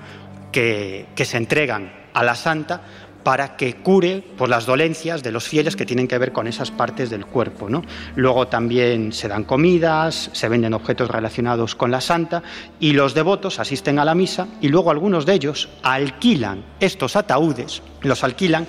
que, 0.53 1.07
se 1.17 1.37
entregan 1.37 1.93
a 2.15 2.23
la 2.23 2.35
santa 2.35 2.83
para 3.23 3.57
que 3.57 3.75
cure 3.75 4.25
por 4.37 4.49
las 4.49 4.65
dolencias 4.65 5.23
de 5.23 5.33
los 5.33 5.47
fieles 5.47 5.77
que 5.77 5.85
tienen 5.85 6.09
que 6.09 6.17
ver 6.17 6.33
con 6.33 6.47
esas 6.47 6.71
partes 6.71 7.11
del 7.11 7.27
cuerpo. 7.27 7.69
Luego 8.17 8.49
también 8.49 9.13
se 9.13 9.29
dan 9.29 9.45
comidas, 9.45 10.31
se 10.33 10.49
venden 10.49 10.73
objetos 10.73 11.11
relacionados 11.11 11.75
con 11.75 11.91
la 11.91 12.01
santa 12.01 12.43
y 12.81 12.93
los 12.93 13.15
devotos 13.15 13.59
asisten 13.59 13.99
a 13.99 14.05
la 14.05 14.15
misa 14.15 14.49
y 14.61 14.69
luego 14.69 14.91
algunos 14.91 15.27
de 15.27 15.35
ellos 15.35 15.69
alquilan 15.83 16.65
estos 16.81 17.17
ataúdes, 17.17 17.83
los 18.03 18.25
alquilan 18.25 18.67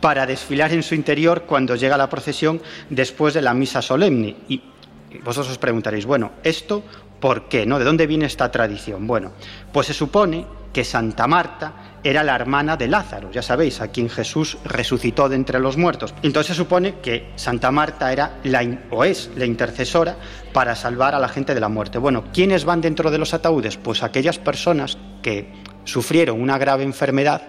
para 0.00 0.26
desfilar 0.26 0.72
en 0.72 0.82
su 0.82 0.94
interior 0.94 1.42
cuando 1.42 1.76
llega 1.76 1.96
la 1.96 2.08
procesión 2.08 2.62
después 2.88 3.34
de 3.34 3.42
la 3.42 3.52
misa 3.52 3.82
solemne. 3.82 4.36
Y 4.48 4.62
vosotros 5.24 5.52
os 5.52 5.58
preguntaréis, 5.58 6.06
bueno, 6.06 6.32
¿esto 6.42 6.82
por 7.20 7.48
qué? 7.48 7.66
¿no? 7.66 7.78
¿De 7.78 7.84
dónde 7.84 8.06
viene 8.06 8.26
esta 8.26 8.50
tradición? 8.50 9.06
Bueno, 9.06 9.32
pues 9.72 9.86
se 9.88 9.94
supone 9.94 10.46
que 10.72 10.84
Santa 10.84 11.26
Marta 11.26 11.72
era 12.04 12.22
la 12.22 12.34
hermana 12.34 12.76
de 12.76 12.88
Lázaro, 12.88 13.30
ya 13.32 13.42
sabéis, 13.42 13.80
a 13.80 13.88
quien 13.88 14.08
Jesús 14.08 14.58
resucitó 14.64 15.28
de 15.28 15.36
entre 15.36 15.58
los 15.58 15.76
muertos. 15.76 16.14
Entonces 16.22 16.54
se 16.56 16.62
supone 16.62 17.00
que 17.00 17.32
Santa 17.36 17.70
Marta 17.70 18.12
era 18.12 18.38
la, 18.44 18.64
o 18.90 19.04
es 19.04 19.30
la 19.36 19.44
intercesora 19.44 20.16
para 20.52 20.76
salvar 20.76 21.14
a 21.14 21.18
la 21.18 21.28
gente 21.28 21.54
de 21.54 21.60
la 21.60 21.68
muerte. 21.68 21.98
Bueno, 21.98 22.24
¿quiénes 22.32 22.64
van 22.64 22.80
dentro 22.80 23.10
de 23.10 23.18
los 23.18 23.34
ataúdes? 23.34 23.76
Pues 23.76 24.02
aquellas 24.02 24.38
personas 24.38 24.98
que 25.22 25.52
sufrieron 25.84 26.40
una 26.40 26.58
grave 26.58 26.84
enfermedad 26.84 27.42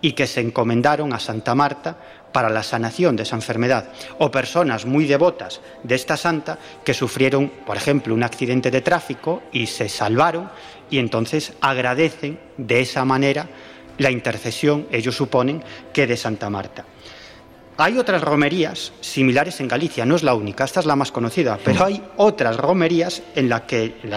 y 0.00 0.12
que 0.12 0.26
se 0.26 0.40
encomendaron 0.40 1.12
a 1.12 1.18
Santa 1.18 1.54
Marta 1.54 1.96
para 2.32 2.50
la 2.50 2.62
sanación 2.62 3.16
de 3.16 3.22
esa 3.22 3.36
enfermedad, 3.36 3.88
o 4.18 4.30
personas 4.30 4.84
muy 4.84 5.06
devotas 5.06 5.60
de 5.82 5.94
esta 5.94 6.16
santa 6.16 6.58
que 6.84 6.94
sufrieron, 6.94 7.48
por 7.64 7.76
ejemplo, 7.76 8.14
un 8.14 8.22
accidente 8.22 8.70
de 8.70 8.82
tráfico 8.82 9.42
y 9.52 9.66
se 9.66 9.88
salvaron 9.88 10.50
y 10.90 10.98
entonces 10.98 11.52
agradecen 11.60 12.38
de 12.56 12.80
esa 12.80 13.04
manera 13.04 13.48
la 13.98 14.10
intercesión, 14.10 14.86
ellos 14.90 15.16
suponen, 15.16 15.62
que 15.92 16.06
de 16.06 16.16
Santa 16.16 16.50
Marta. 16.50 16.84
Hay 17.78 17.98
otras 17.98 18.22
romerías 18.22 18.92
similares 19.02 19.60
en 19.60 19.68
Galicia, 19.68 20.06
no 20.06 20.16
es 20.16 20.22
la 20.22 20.34
única, 20.34 20.64
esta 20.64 20.80
es 20.80 20.86
la 20.86 20.96
más 20.96 21.12
conocida, 21.12 21.58
pero 21.62 21.84
hay 21.84 22.02
otras 22.16 22.56
romerías 22.56 23.22
en, 23.34 23.50
las 23.50 23.62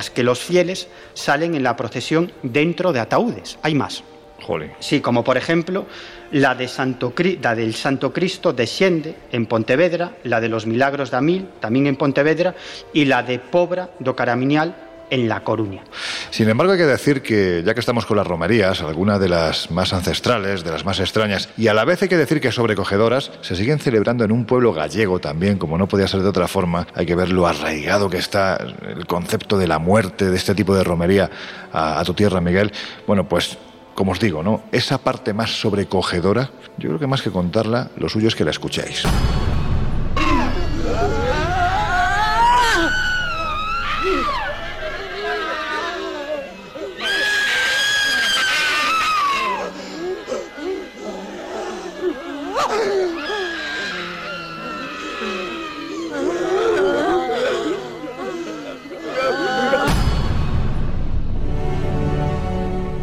que 0.10 0.23
los 0.23 0.40
fieles 0.40 0.88
salen 1.14 1.56
en 1.56 1.64
la 1.64 1.76
procesión 1.76 2.31
dentro 2.41 2.94
de 2.94 3.02
ataúdes. 3.02 3.60
Hay 3.61 3.76
más. 3.76 4.03
Jolín. 4.41 4.71
Sí, 4.79 5.01
como 5.01 5.23
por 5.23 5.37
ejemplo 5.37 5.85
la, 6.31 6.55
de 6.55 6.67
Santo, 6.67 7.13
la 7.41 7.55
del 7.55 7.73
Santo 7.75 8.13
Cristo 8.13 8.53
de 8.53 8.67
Xende 8.67 9.15
en 9.31 9.45
Pontevedra, 9.45 10.13
la 10.23 10.41
de 10.41 10.49
los 10.49 10.65
Milagros 10.65 11.11
de 11.11 11.17
Amil 11.17 11.47
también 11.59 11.87
en 11.87 11.95
Pontevedra 11.95 12.55
y 12.93 13.05
la 13.05 13.23
de 13.23 13.39
Pobra 13.39 13.89
do 13.99 14.15
Caramiñal 14.15 14.89
en 15.09 15.27
La 15.27 15.43
Coruña. 15.43 15.81
Sin 16.29 16.49
embargo, 16.49 16.73
hay 16.73 16.77
que 16.77 16.85
decir 16.85 17.21
que, 17.21 17.63
ya 17.65 17.73
que 17.73 17.79
estamos 17.79 18.05
con 18.05 18.17
las 18.17 18.27
romerías, 18.27 18.81
algunas 18.81 19.19
de 19.19 19.29
las 19.29 19.71
más 19.71 19.93
ancestrales, 19.93 20.63
de 20.63 20.71
las 20.71 20.85
más 20.85 20.99
extrañas, 20.99 21.49
y 21.57 21.67
a 21.67 21.73
la 21.73 21.85
vez 21.85 22.01
hay 22.03 22.09
que 22.09 22.17
decir 22.17 22.39
que 22.39 22.51
sobrecogedoras, 22.51 23.31
se 23.41 23.55
siguen 23.55 23.79
celebrando 23.79 24.23
en 24.23 24.31
un 24.31 24.45
pueblo 24.45 24.73
gallego 24.73 25.19
también, 25.19 25.57
como 25.57 25.77
no 25.77 25.87
podía 25.87 26.07
ser 26.07 26.21
de 26.21 26.29
otra 26.29 26.47
forma. 26.47 26.87
Hay 26.93 27.05
que 27.05 27.15
ver 27.15 27.31
lo 27.31 27.47
arraigado 27.47 28.09
que 28.09 28.17
está 28.17 28.57
el 28.87 29.05
concepto 29.07 29.57
de 29.57 29.67
la 29.67 29.79
muerte, 29.79 30.29
de 30.29 30.37
este 30.37 30.53
tipo 30.53 30.75
de 30.75 30.83
romería 30.83 31.29
a, 31.71 31.99
a 31.99 32.03
tu 32.03 32.13
tierra, 32.13 32.39
Miguel. 32.39 32.71
Bueno, 33.07 33.27
pues 33.27 33.57
como 33.99 34.13
os 34.13 34.19
digo, 34.21 34.43
¿no? 34.43 34.61
Esa 34.71 34.99
parte 34.99 35.34
más 35.34 35.59
sobrecogedora, 35.59 36.51
yo 36.77 36.88
creo 36.88 36.99
que 36.99 37.07
más 37.07 37.21
que 37.21 37.31
contarla, 37.31 37.91
lo 37.97 38.07
suyo 38.07 38.30
es 38.30 38.35
que 38.35 38.45
la 38.45 38.51
escuchéis. 38.51 39.03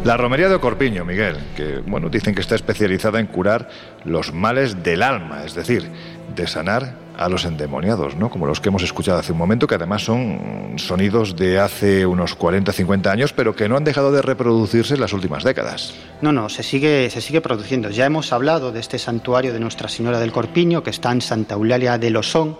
La 0.07 0.15
romería 0.15 0.47
de 0.47 0.55
Ocorpiño, 0.55 1.03
Miguel, 1.03 1.35
que 1.53 1.81
bueno, 1.85 2.07
dicen 2.07 2.33
que 2.33 2.39
está 2.39 2.55
especializada 2.55 3.19
en 3.19 3.27
curar 3.27 3.67
los 4.05 4.33
males 4.33 4.81
del 4.81 5.03
alma, 5.03 5.43
es 5.43 5.53
decir, 5.53 5.91
de 6.33 6.47
sanar 6.47 6.95
a 7.17 7.27
los 7.27 7.43
endemoniados, 7.43 8.15
¿no? 8.15 8.29
Como 8.29 8.47
los 8.47 8.61
que 8.61 8.69
hemos 8.69 8.83
escuchado 8.83 9.19
hace 9.19 9.33
un 9.33 9.37
momento, 9.37 9.67
que 9.67 9.75
además 9.75 10.05
son 10.05 10.75
sonidos 10.77 11.35
de 11.35 11.59
hace 11.59 12.05
unos 12.05 12.35
40, 12.35 12.71
50 12.71 13.11
años, 13.11 13.33
pero 13.33 13.53
que 13.53 13.67
no 13.67 13.75
han 13.75 13.83
dejado 13.83 14.13
de 14.13 14.21
reproducirse 14.21 14.93
en 14.93 15.01
las 15.01 15.11
últimas 15.11 15.43
décadas. 15.43 15.93
No, 16.21 16.31
no, 16.31 16.47
se 16.47 16.63
sigue, 16.63 17.09
se 17.09 17.19
sigue 17.19 17.41
produciendo. 17.41 17.89
Ya 17.89 18.05
hemos 18.05 18.31
hablado 18.31 18.71
de 18.71 18.79
este 18.79 18.99
santuario 18.99 19.51
de 19.51 19.59
Nuestra 19.59 19.89
Señora 19.89 20.21
del 20.21 20.31
Corpiño, 20.31 20.83
que 20.83 20.91
está 20.91 21.11
en 21.11 21.19
Santa 21.19 21.55
Eulalia 21.55 21.97
de 21.97 22.11
Losón, 22.11 22.57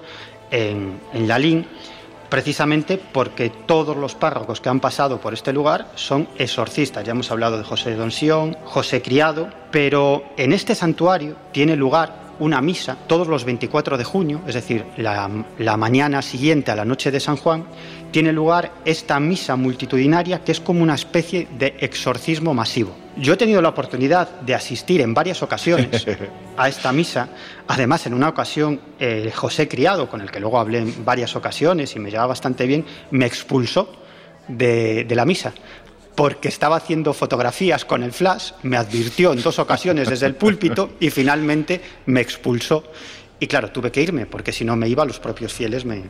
en, 0.52 0.99
en 1.14 1.30
Lalín, 1.30 1.65
precisamente 2.29 2.97
porque 2.97 3.49
todos 3.49 3.95
los 3.97 4.15
párrocos 4.15 4.61
que 4.61 4.69
han 4.69 4.79
pasado 4.79 5.19
por 5.19 5.33
este 5.33 5.53
lugar 5.53 5.91
son 5.95 6.27
exorcistas. 6.37 7.03
Ya 7.03 7.11
hemos 7.11 7.31
hablado 7.31 7.57
de 7.57 7.63
José 7.63 7.95
Donsión, 7.95 8.55
José 8.65 9.01
Criado, 9.01 9.49
pero 9.71 10.23
en 10.37 10.53
este 10.53 10.75
santuario 10.75 11.35
tiene 11.51 11.75
lugar 11.75 12.27
una 12.39 12.61
misa 12.61 12.97
todos 13.07 13.27
los 13.27 13.45
24 13.45 13.97
de 13.97 14.03
junio, 14.03 14.41
es 14.47 14.53
decir, 14.53 14.85
la, 14.97 15.77
mañana 15.77 16.21
siguiente 16.21 16.71
a 16.71 16.75
la 16.75 16.85
noche 16.85 17.11
de 17.11 17.19
San 17.19 17.37
Juan, 17.37 17.65
tiene 18.11 18.31
lugar 18.31 18.71
esta 18.85 19.19
misa 19.19 19.55
multitudinaria 19.55 20.43
que 20.43 20.51
es 20.51 20.59
como 20.59 20.83
una 20.83 20.95
especie 20.95 21.47
de 21.57 21.75
exorcismo 21.79 22.53
masivo. 22.53 23.06
Yo 23.19 23.34
he 23.34 23.38
tenido 23.38 23.61
la 23.61 23.69
oportunidad 23.69 24.41
de 24.41 24.53
asistir 24.53 25.02
en 25.02 25.14
varias 25.14 25.41
ocasiones 25.41 26.06
a 26.57 26.69
esta 26.69 26.91
misa. 26.91 27.30
Además, 27.68 28.06
en 28.06 28.14
una 28.14 28.30
ocasión, 28.30 28.80
eh, 28.99 29.31
José 29.34 29.68
Criado, 29.68 30.10
con 30.10 30.22
el 30.22 30.30
que 30.30 30.39
luego 30.39 30.60
hablé 30.60 30.80
en 30.80 31.06
varias 31.06 31.35
ocasiones 31.35 31.95
y 31.95 31.99
me 31.99 32.11
llevaba 32.11 32.27
bastante 32.27 32.65
bien, 32.68 32.85
me 33.11 33.26
expulsó 33.26 33.91
de, 34.48 35.03
de 35.06 35.15
la 35.15 35.26
misa 35.26 35.53
porque 36.18 36.48
estaba 36.48 36.77
haciendo 36.77 37.14
fotografías 37.14 37.85
con 37.85 38.02
el 38.02 38.11
flash, 38.11 38.53
me 38.64 38.76
advirtió 38.76 39.34
en 39.34 39.44
dos 39.44 39.60
ocasiones 39.60 40.10
desde 40.10 40.26
el 40.26 40.34
púlpito 40.34 40.89
y 40.99 41.11
finalmente 41.11 41.80
me 42.07 42.22
expulsó. 42.22 42.85
Y 43.39 43.45
claro, 43.45 43.69
tuve 43.72 43.91
que 43.91 44.01
irme, 44.01 44.26
porque 44.26 44.51
si 44.51 44.65
no 44.65 44.76
me 44.76 44.89
iba, 44.89 45.05
los 45.05 45.19
propios 45.19 45.53
fieles 45.53 45.85
me, 45.85 46.01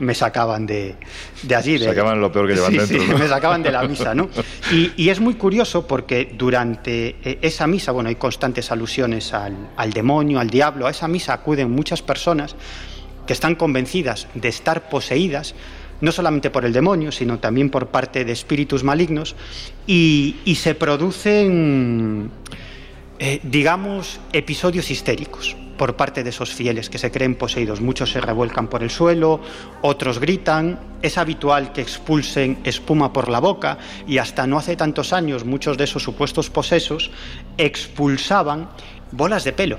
me 0.00 0.14
sacaban 0.14 0.66
de, 0.66 0.96
de 1.42 1.54
allí. 1.56 1.78
De, 1.78 1.86
Sacaban 1.86 2.20
lo 2.20 2.30
peor 2.30 2.46
que 2.46 2.54
llevan 2.56 2.72
Sí, 2.72 2.76
dentro. 2.78 3.00
sí, 3.00 3.06
¿no? 3.10 3.18
me 3.18 3.26
sacaban 3.26 3.62
de 3.62 3.72
la 3.72 3.84
misa, 3.88 4.14
¿no? 4.14 4.28
Y, 4.70 4.92
y 4.96 5.08
es 5.08 5.18
muy 5.18 5.34
curioso 5.34 5.86
porque 5.86 6.30
durante 6.36 7.16
eh, 7.24 7.38
esa 7.40 7.66
misa, 7.66 7.90
bueno, 7.92 8.10
hay 8.10 8.16
constantes 8.16 8.70
alusiones 8.70 9.32
al, 9.32 9.70
al 9.78 9.92
demonio, 9.94 10.40
al 10.40 10.50
diablo, 10.50 10.86
a 10.86 10.90
esa 10.90 11.08
misa 11.08 11.32
acuden 11.32 11.70
muchas 11.70 12.02
personas 12.02 12.54
que 13.26 13.32
están 13.32 13.54
convencidas 13.54 14.26
de 14.34 14.48
estar 14.48 14.90
poseídas, 14.90 15.54
no 16.02 16.12
solamente 16.12 16.50
por 16.50 16.66
el 16.66 16.74
demonio, 16.74 17.12
sino 17.12 17.38
también 17.38 17.70
por 17.70 17.86
parte 17.86 18.26
de 18.26 18.32
espíritus 18.32 18.84
malignos, 18.84 19.36
y, 19.86 20.36
y 20.44 20.56
se 20.56 20.74
producen, 20.74 22.30
eh, 23.18 23.40
digamos, 23.42 24.20
episodios 24.34 24.90
histéricos 24.90 25.56
por 25.76 25.96
parte 25.96 26.22
de 26.22 26.30
esos 26.30 26.52
fieles 26.52 26.90
que 26.90 26.98
se 26.98 27.10
creen 27.10 27.34
poseídos. 27.34 27.80
Muchos 27.80 28.10
se 28.10 28.20
revuelcan 28.20 28.68
por 28.68 28.82
el 28.82 28.90
suelo, 28.90 29.40
otros 29.82 30.18
gritan, 30.18 30.78
es 31.02 31.18
habitual 31.18 31.72
que 31.72 31.82
expulsen 31.82 32.58
espuma 32.64 33.12
por 33.12 33.28
la 33.28 33.40
boca 33.40 33.78
y 34.06 34.18
hasta 34.18 34.46
no 34.46 34.58
hace 34.58 34.76
tantos 34.76 35.12
años 35.12 35.44
muchos 35.44 35.76
de 35.76 35.84
esos 35.84 36.02
supuestos 36.02 36.50
posesos 36.50 37.10
expulsaban 37.58 38.68
bolas 39.12 39.44
de 39.44 39.52
pelo 39.52 39.78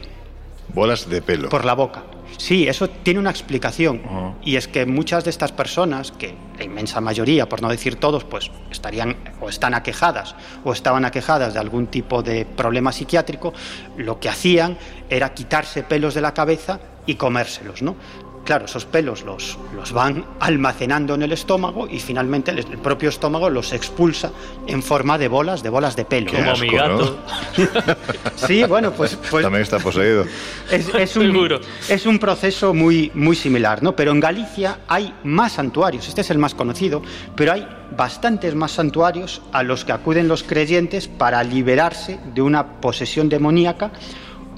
Bolas 0.69 1.09
de 1.09 1.22
pelo. 1.22 1.49
por 1.49 1.65
la 1.65 1.73
boca. 1.73 2.03
Sí, 2.38 2.68
eso 2.68 2.89
tiene 2.89 3.19
una 3.19 3.30
explicación. 3.30 4.02
Y 4.43 4.56
es 4.56 4.68
que 4.68 4.85
muchas 4.85 5.23
de 5.23 5.30
estas 5.30 5.52
personas, 5.52 6.11
que 6.11 6.35
la 6.57 6.64
inmensa 6.64 7.02
mayoría, 7.02 7.47
por 7.47 7.61
no 7.61 7.69
decir 7.69 7.95
todos, 7.95 8.23
pues 8.23 8.52
estarían 8.72 9.15
o 9.41 9.49
están 9.49 9.73
aquejadas 9.73 10.35
o 10.64 10.73
estaban 10.73 11.06
aquejadas 11.06 11.53
de 11.53 11.60
algún 11.60 11.88
tipo 11.88 12.23
de 12.23 12.45
problema 12.45 12.91
psiquiátrico, 12.91 13.53
lo 13.97 14.19
que 14.19 14.30
hacían 14.30 14.77
era 15.10 15.34
quitarse 15.34 15.84
pelos 15.84 16.14
de 16.14 16.22
la 16.22 16.34
cabeza 16.34 16.80
y 17.06 17.15
comérselos, 17.15 17.81
¿no? 17.81 17.95
Claro, 18.45 18.65
esos 18.65 18.85
pelos 18.85 19.23
los, 19.23 19.57
los 19.76 19.91
van 19.91 20.23
almacenando 20.39 21.15
en 21.15 21.23
el 21.23 21.31
estómago 21.31 21.88
y 21.89 21.99
finalmente 21.99 22.51
el, 22.51 22.59
el 22.59 22.77
propio 22.77 23.09
estómago 23.09 23.49
los 23.49 23.73
expulsa 23.73 24.31
en 24.67 24.84
forma 24.84 25.17
de 25.17 25.27
bolas, 25.27 25.63
de 25.63 25.69
bolas 25.69 25.95
de 25.95 26.05
pelo. 26.05 26.31
Qué 26.31 26.38
Como 26.38 26.55
mi 26.57 26.69
gato. 26.69 27.17
sí, 28.35 28.63
bueno, 28.65 28.91
pues, 28.91 29.17
pues 29.31 29.43
También 29.43 29.63
está 29.63 29.80
poseído. 29.80 30.26
es, 30.72 30.88
es 30.93 31.17
un, 31.17 31.59
es 31.89 32.05
un 32.05 32.19
proceso 32.19 32.73
muy, 32.73 33.11
muy 33.15 33.35
similar, 33.35 33.81
¿no? 33.81 33.95
Pero 33.95 34.11
en 34.11 34.19
Galicia 34.19 34.80
hay 34.88 35.11
más 35.23 35.53
santuarios, 35.53 36.07
este 36.07 36.22
es 36.22 36.30
el 36.30 36.38
más 36.38 36.53
conocido, 36.53 37.01
pero 37.35 37.53
hay 37.53 37.67
bastantes 37.97 38.53
más 38.53 38.72
santuarios 38.72 39.41
a 39.53 39.63
los 39.63 39.85
que 39.85 39.91
acuden 39.91 40.27
los 40.27 40.43
creyentes 40.43 41.07
para 41.07 41.43
liberarse 41.43 42.19
de 42.34 42.41
una 42.41 42.80
posesión 42.80 43.27
demoníaca 43.27 43.91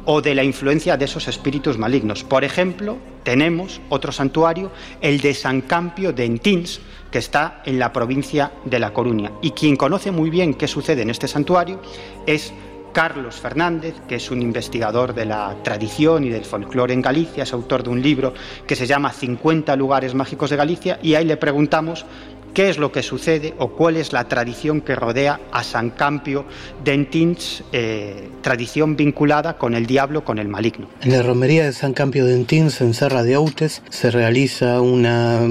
o 0.10 0.22
de 0.22 0.34
la 0.34 0.44
influencia 0.44 0.96
de 0.96 1.04
esos 1.04 1.28
espíritus 1.28 1.78
malignos. 1.78 2.24
Por 2.24 2.46
ejemplo, 2.46 2.98
tenemos 3.24 3.82
otro 3.90 4.14
santuario, 4.14 4.72
el 5.02 5.20
de 5.20 5.34
San 5.34 5.60
Campio 5.60 6.14
de 6.14 6.24
Entins, 6.24 6.80
que 7.12 7.20
está 7.20 7.62
en 7.66 7.78
la 7.78 7.92
provincia 7.92 8.54
de 8.64 8.80
La 8.80 8.94
Coruña. 8.94 9.34
Y 9.42 9.52
quien 9.52 9.76
conoce 9.76 10.12
muy 10.12 10.30
bien 10.30 10.54
qué 10.54 10.68
sucede 10.70 11.02
en 11.02 11.10
este 11.10 11.28
santuario 11.28 11.82
es 12.26 12.54
Carlos 12.94 13.36
Fernández, 13.36 13.96
que 14.08 14.16
es 14.16 14.32
un 14.32 14.42
investigador 14.42 15.14
de 15.14 15.26
la 15.26 15.58
tradición 15.62 16.24
y 16.24 16.30
del 16.30 16.46
folclore 16.46 16.94
en 16.94 17.02
Galicia, 17.02 17.44
es 17.44 17.52
autor 17.52 17.84
de 17.84 17.90
un 17.90 18.02
libro 18.02 18.34
que 18.66 18.78
se 18.78 18.88
llama 18.88 19.12
50 19.12 19.76
lugares 19.76 20.16
mágicos 20.16 20.50
de 20.50 20.56
Galicia, 20.56 21.00
y 21.04 21.16
ahí 21.16 21.26
le 21.26 21.36
preguntamos 21.36 22.06
qué 22.53 22.69
es 22.69 22.78
lo 22.78 22.91
que 22.91 23.03
sucede 23.03 23.53
o 23.60 23.69
cuál 23.69 23.98
es 23.98 24.14
la 24.14 24.28
tradición 24.28 24.82
que 24.82 24.95
rodea 24.95 25.40
a 25.52 25.64
San 25.64 25.91
Campio 25.91 26.45
de 26.84 26.94
Entins, 26.94 27.64
eh, 27.72 28.30
tradición 28.41 28.95
vinculada 28.95 29.57
con 29.57 29.74
el 29.74 29.86
diablo, 29.86 30.24
con 30.24 30.40
el 30.40 30.48
maligno. 30.48 30.90
En 31.02 31.11
la 31.11 31.22
romería 31.22 31.65
de 31.65 31.74
San 31.74 31.94
Campio 31.94 32.26
de 32.26 32.36
Entins, 32.36 32.82
en 32.82 32.94
Serra 32.94 33.24
de 33.24 33.36
Autes, 33.36 33.82
se 33.90 34.11
realiza 34.11 34.82
una, 34.82 35.41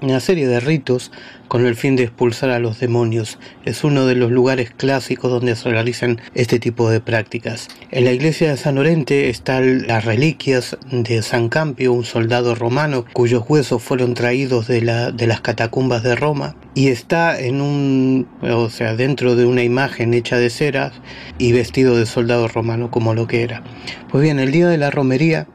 una 0.00 0.20
serie 0.20 0.46
de 0.46 0.60
ritos 0.60 1.10
con 1.48 1.64
el 1.64 1.76
fin 1.76 1.96
de 1.96 2.04
expulsar 2.04 2.50
a 2.50 2.58
los 2.58 2.80
demonios. 2.80 3.38
Es 3.64 3.84
uno 3.84 4.06
de 4.06 4.14
los 4.14 4.30
lugares 4.30 4.70
clásicos 4.70 5.30
donde 5.30 5.56
se 5.56 5.70
realizan 5.70 6.20
este 6.34 6.58
tipo 6.58 6.90
de 6.90 7.00
prácticas. 7.00 7.68
En 7.90 8.04
la 8.04 8.12
iglesia 8.12 8.50
de 8.50 8.56
San 8.56 8.78
Orente 8.78 9.28
están 9.28 9.86
las 9.86 10.04
reliquias 10.04 10.76
de 10.90 11.22
San 11.22 11.48
Campio, 11.48 11.92
un 11.92 12.04
soldado 12.04 12.54
romano 12.54 13.04
cuyos 13.12 13.44
huesos 13.48 13.82
fueron 13.82 14.14
traídos 14.14 14.66
de, 14.66 14.82
la, 14.82 15.12
de 15.12 15.26
las 15.26 15.40
catacumbas 15.40 16.02
de 16.02 16.16
Roma 16.16 16.56
y 16.74 16.88
está 16.88 17.38
en 17.38 17.60
un, 17.60 18.28
o 18.42 18.68
sea, 18.68 18.96
dentro 18.96 19.34
de 19.36 19.46
una 19.46 19.62
imagen 19.62 20.14
hecha 20.14 20.36
de 20.36 20.50
cera 20.50 20.92
y 21.38 21.52
vestido 21.52 21.96
de 21.96 22.06
soldado 22.06 22.48
romano 22.48 22.90
como 22.90 23.14
lo 23.14 23.26
que 23.26 23.42
era. 23.42 23.62
Pues 24.10 24.22
bien, 24.22 24.38
el 24.38 24.52
día 24.52 24.68
de 24.68 24.78
la 24.78 24.90
romería 24.90 25.46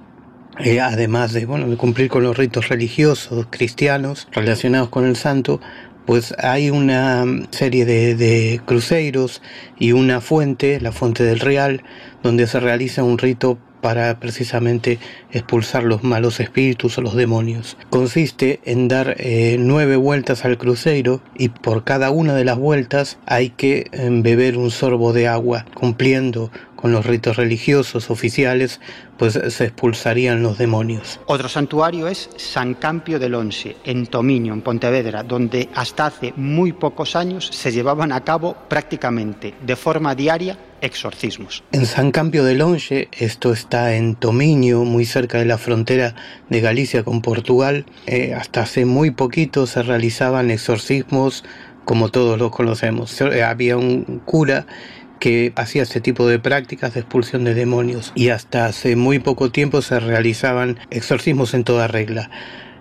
eh, 0.64 0.80
además 0.80 1.34
de, 1.34 1.46
bueno, 1.46 1.76
cumplir 1.78 2.10
con 2.10 2.24
los 2.24 2.38
ritos 2.38 2.70
religiosos 2.70 3.48
cristianos 3.50 4.28
relacionados 4.32 4.90
con 4.90 5.06
el 5.06 5.16
santo, 5.16 5.60
pues 6.06 6.34
hay 6.40 6.70
una 6.70 7.26
serie 7.52 7.86
de, 7.86 8.16
de 8.16 8.62
cruceros 8.66 9.42
y 9.78 9.92
una 9.92 10.22
fuente, 10.22 10.80
la 10.82 10.92
fuente 10.92 11.24
del 11.24 11.40
Real, 11.40 11.84
donde 12.24 12.48
se 12.48 12.60
realiza 12.60 13.04
un 13.04 13.18
rito 13.18 13.58
para 13.82 14.20
precisamente 14.20 15.00
expulsar 15.32 15.84
los 15.84 16.04
malos 16.04 16.40
espíritus 16.40 16.98
o 16.98 17.02
los 17.02 17.16
demonios. 17.16 17.78
Consiste 17.90 18.62
en 18.64 18.88
dar 18.88 19.16
eh, 19.18 19.58
nueve 19.60 19.96
vueltas 19.96 20.46
al 20.46 20.58
crucero 20.58 21.22
y 21.38 21.50
por 21.50 21.84
cada 21.84 22.12
una 22.12 22.36
de 22.36 22.46
las 22.46 22.58
vueltas 22.58 23.18
hay 23.26 23.50
que 23.50 23.88
eh, 23.92 24.10
beber 24.12 24.58
un 24.58 24.72
sorbo 24.72 25.12
de 25.14 25.28
agua, 25.28 25.66
cumpliendo 25.74 26.52
con 26.82 26.92
los 26.92 27.06
ritos 27.06 27.38
religiosos 27.38 28.10
oficiales, 28.10 28.80
pues 29.18 29.40
se 29.50 29.66
expulsarían 29.66 30.42
los 30.42 30.58
demonios. 30.58 31.20
Otro 31.28 31.48
santuario 31.48 32.08
es 32.08 32.30
San 32.38 32.74
Campio 32.74 33.20
del 33.20 33.36
Once, 33.36 33.78
en 33.84 34.08
Tomiño, 34.08 34.54
en 34.54 34.62
Pontevedra, 34.62 35.24
donde 35.24 35.70
hasta 35.76 36.08
hace 36.08 36.34
muy 36.36 36.74
pocos 36.74 37.16
años 37.16 37.50
se 37.52 37.72
llevaban 37.72 38.12
a 38.12 38.24
cabo 38.24 38.56
prácticamente 38.68 39.54
de 39.66 39.76
forma 39.76 40.16
diaria 40.16 40.58
exorcismos. 40.82 41.64
En 41.72 41.86
San 41.86 42.12
Campio 42.12 42.44
del 42.44 42.62
Once, 42.62 43.08
esto 43.12 43.54
está 43.54 43.96
en 43.96 44.16
Tomiño, 44.16 44.84
muy 44.84 45.06
cerca 45.06 45.38
de 45.38 45.46
la 45.46 45.60
frontera 45.60 46.16
de 46.50 46.60
Galicia 46.60 47.04
con 47.04 47.22
Portugal, 47.22 47.86
eh, 48.08 48.34
hasta 48.34 48.62
hace 48.62 48.86
muy 48.86 49.12
poquito 49.12 49.68
se 49.68 49.84
realizaban 49.84 50.50
exorcismos 50.50 51.44
como 51.86 52.10
todos 52.10 52.38
los 52.40 52.52
conocemos. 52.52 53.20
Eh, 53.22 53.44
Había 53.44 53.78
un 53.78 54.22
cura 54.26 54.66
que 55.22 55.54
hacía 55.56 55.84
este 55.84 56.02
tipo 56.02 56.28
de 56.28 56.40
prácticas 56.40 56.96
de 56.96 57.02
expulsión 57.02 57.44
de 57.44 57.54
demonios 57.54 58.12
y 58.16 58.30
hasta 58.30 58.66
hace 58.66 58.96
muy 58.96 59.20
poco 59.20 59.52
tiempo 59.52 59.84
se 59.84 60.00
realizaban 60.00 60.80
exorcismos 60.90 61.54
en 61.54 61.64
toda 61.64 61.88
regla. 61.88 62.32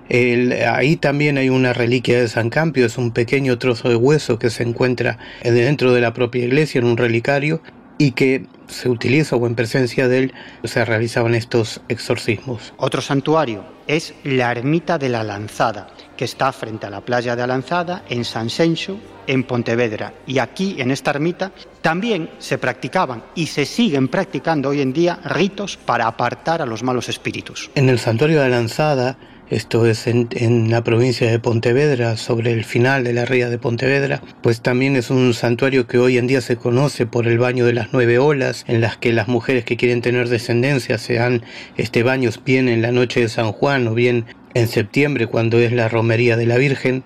El- 0.08 0.52
ahí 0.64 0.96
también 0.96 1.36
hay 1.38 1.50
una 1.50 1.72
reliquia 1.74 2.18
de 2.18 2.28
San 2.28 2.48
Campio, 2.50 2.86
es 2.86 2.96
un 2.98 3.12
pequeño 3.12 3.58
trozo 3.58 3.90
de 3.90 3.94
hueso 3.96 4.38
que 4.38 4.48
se 4.50 4.62
encuentra 4.64 5.18
dentro 5.44 5.92
de 5.92 6.00
la 6.00 6.14
propia 6.14 6.44
iglesia 6.44 6.78
en 6.80 6.86
un 6.86 6.96
relicario 6.96 7.60
y 7.98 8.12
que 8.12 8.46
se 8.68 8.88
utiliza 8.88 9.36
o 9.36 9.46
en 9.46 9.54
presencia 9.54 10.08
de 10.08 10.18
él 10.18 10.34
se 10.64 10.82
realizaban 10.84 11.34
estos 11.34 11.82
exorcismos. 11.88 12.72
Otro 12.78 13.02
santuario 13.02 13.64
es 13.86 14.14
la 14.24 14.50
Ermita 14.50 14.96
de 14.96 15.10
la 15.10 15.22
Lanzada, 15.22 15.88
que 16.16 16.24
está 16.24 16.52
frente 16.52 16.86
a 16.86 16.90
la 16.90 17.02
playa 17.02 17.36
de 17.36 17.42
Alanzada, 17.42 18.02
en 18.08 18.24
San 18.24 18.48
Senxo, 18.48 18.96
en 19.30 19.44
Pontevedra. 19.44 20.12
Y 20.26 20.38
aquí, 20.38 20.76
en 20.78 20.90
esta 20.90 21.12
ermita, 21.12 21.52
también 21.82 22.30
se 22.38 22.58
practicaban 22.58 23.22
y 23.36 23.46
se 23.46 23.64
siguen 23.64 24.08
practicando 24.08 24.70
hoy 24.70 24.80
en 24.80 24.92
día 24.92 25.20
ritos 25.24 25.76
para 25.76 26.08
apartar 26.08 26.60
a 26.60 26.66
los 26.66 26.82
malos 26.82 27.08
espíritus. 27.08 27.70
En 27.76 27.88
el 27.88 28.00
santuario 28.00 28.42
de 28.42 28.48
Lanzada, 28.48 29.16
esto 29.48 29.86
es 29.86 30.08
en, 30.08 30.28
en 30.32 30.70
la 30.70 30.82
provincia 30.82 31.30
de 31.30 31.38
Pontevedra, 31.38 32.16
sobre 32.16 32.52
el 32.52 32.64
final 32.64 33.04
de 33.04 33.12
la 33.12 33.24
ría 33.24 33.48
de 33.50 33.58
Pontevedra, 33.58 34.20
pues 34.42 34.62
también 34.62 34.96
es 34.96 35.10
un 35.10 35.32
santuario 35.32 35.86
que 35.86 35.98
hoy 35.98 36.18
en 36.18 36.26
día 36.26 36.40
se 36.40 36.56
conoce 36.56 37.06
por 37.06 37.28
el 37.28 37.38
baño 37.38 37.64
de 37.66 37.72
las 37.72 37.92
nueve 37.92 38.18
olas, 38.18 38.64
en 38.66 38.80
las 38.80 38.96
que 38.96 39.12
las 39.12 39.28
mujeres 39.28 39.64
que 39.64 39.76
quieren 39.76 40.02
tener 40.02 40.28
descendencia 40.28 40.98
se 40.98 41.14
dan 41.14 41.42
este 41.76 42.02
baño 42.02 42.30
bien 42.44 42.68
en 42.68 42.82
la 42.82 42.90
noche 42.90 43.20
de 43.20 43.28
San 43.28 43.52
Juan 43.52 43.86
o 43.86 43.94
bien 43.94 44.26
en 44.54 44.66
septiembre 44.66 45.28
cuando 45.28 45.58
es 45.58 45.72
la 45.72 45.88
romería 45.88 46.36
de 46.36 46.46
la 46.46 46.56
Virgen 46.56 47.04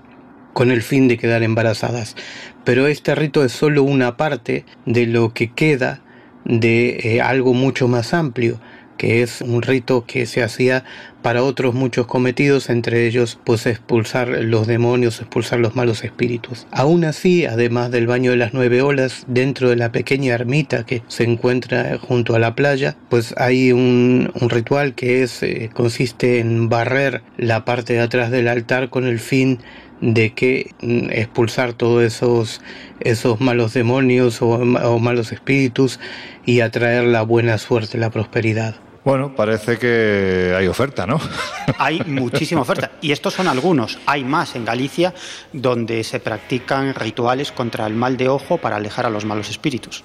con 0.54 0.70
el 0.70 0.80
fin 0.80 1.06
de 1.08 1.18
quedar 1.18 1.42
embarazadas. 1.42 2.16
Pero 2.64 2.86
este 2.86 3.14
rito 3.14 3.44
es 3.44 3.52
solo 3.52 3.82
una 3.82 4.16
parte 4.16 4.64
de 4.86 5.06
lo 5.06 5.34
que 5.34 5.52
queda 5.52 6.00
de 6.46 7.00
eh, 7.02 7.20
algo 7.20 7.52
mucho 7.52 7.88
más 7.88 8.14
amplio, 8.14 8.58
que 8.96 9.22
es 9.22 9.40
un 9.40 9.62
rito 9.62 10.04
que 10.06 10.24
se 10.26 10.42
hacía 10.42 10.84
para 11.22 11.42
otros 11.42 11.74
muchos 11.74 12.06
cometidos, 12.06 12.70
entre 12.70 13.06
ellos 13.06 13.38
pues 13.44 13.66
expulsar 13.66 14.28
los 14.28 14.66
demonios, 14.66 15.20
expulsar 15.20 15.58
los 15.58 15.74
malos 15.74 16.04
espíritus. 16.04 16.66
Aún 16.70 17.04
así, 17.04 17.46
además 17.46 17.90
del 17.90 18.06
baño 18.06 18.30
de 18.30 18.36
las 18.36 18.54
nueve 18.54 18.82
olas, 18.82 19.24
dentro 19.26 19.70
de 19.70 19.76
la 19.76 19.90
pequeña 19.90 20.34
ermita 20.34 20.84
que 20.84 21.02
se 21.08 21.24
encuentra 21.24 21.98
junto 21.98 22.34
a 22.34 22.38
la 22.38 22.54
playa, 22.54 22.96
pues 23.08 23.34
hay 23.38 23.72
un, 23.72 24.30
ritual 24.48 24.94
que 24.94 25.22
es, 25.22 25.42
eh, 25.42 25.70
consiste 25.72 26.38
en 26.38 26.68
barrer 26.68 27.22
la 27.36 27.64
parte 27.64 27.94
de 27.94 28.00
atrás 28.00 28.30
del 28.30 28.48
altar 28.48 28.90
con 28.90 29.06
el 29.06 29.18
fin 29.18 29.58
de 30.12 30.34
que 30.34 30.70
mm, 30.82 31.10
expulsar 31.10 31.72
todos 31.72 32.02
esos, 32.02 32.60
esos 33.00 33.40
malos 33.40 33.72
demonios 33.72 34.42
o, 34.42 34.48
o 34.50 34.98
malos 34.98 35.32
espíritus 35.32 35.98
y 36.44 36.60
atraer 36.60 37.04
la 37.04 37.22
buena 37.22 37.58
suerte, 37.58 37.96
la 37.98 38.10
prosperidad. 38.10 38.76
Bueno, 39.04 39.34
parece 39.36 39.78
que 39.78 40.54
hay 40.56 40.66
oferta, 40.66 41.06
¿no? 41.06 41.20
Hay 41.78 42.00
muchísima 42.06 42.62
oferta. 42.62 42.92
Y 43.02 43.12
estos 43.12 43.34
son 43.34 43.48
algunos. 43.48 43.98
Hay 44.06 44.24
más 44.24 44.56
en 44.56 44.64
Galicia 44.64 45.12
donde 45.52 46.02
se 46.04 46.20
practican 46.20 46.94
rituales 46.94 47.52
contra 47.52 47.86
el 47.86 47.92
mal 47.92 48.16
de 48.16 48.30
ojo 48.30 48.56
para 48.56 48.76
alejar 48.76 49.04
a 49.04 49.10
los 49.10 49.26
malos 49.26 49.50
espíritus. 49.50 50.04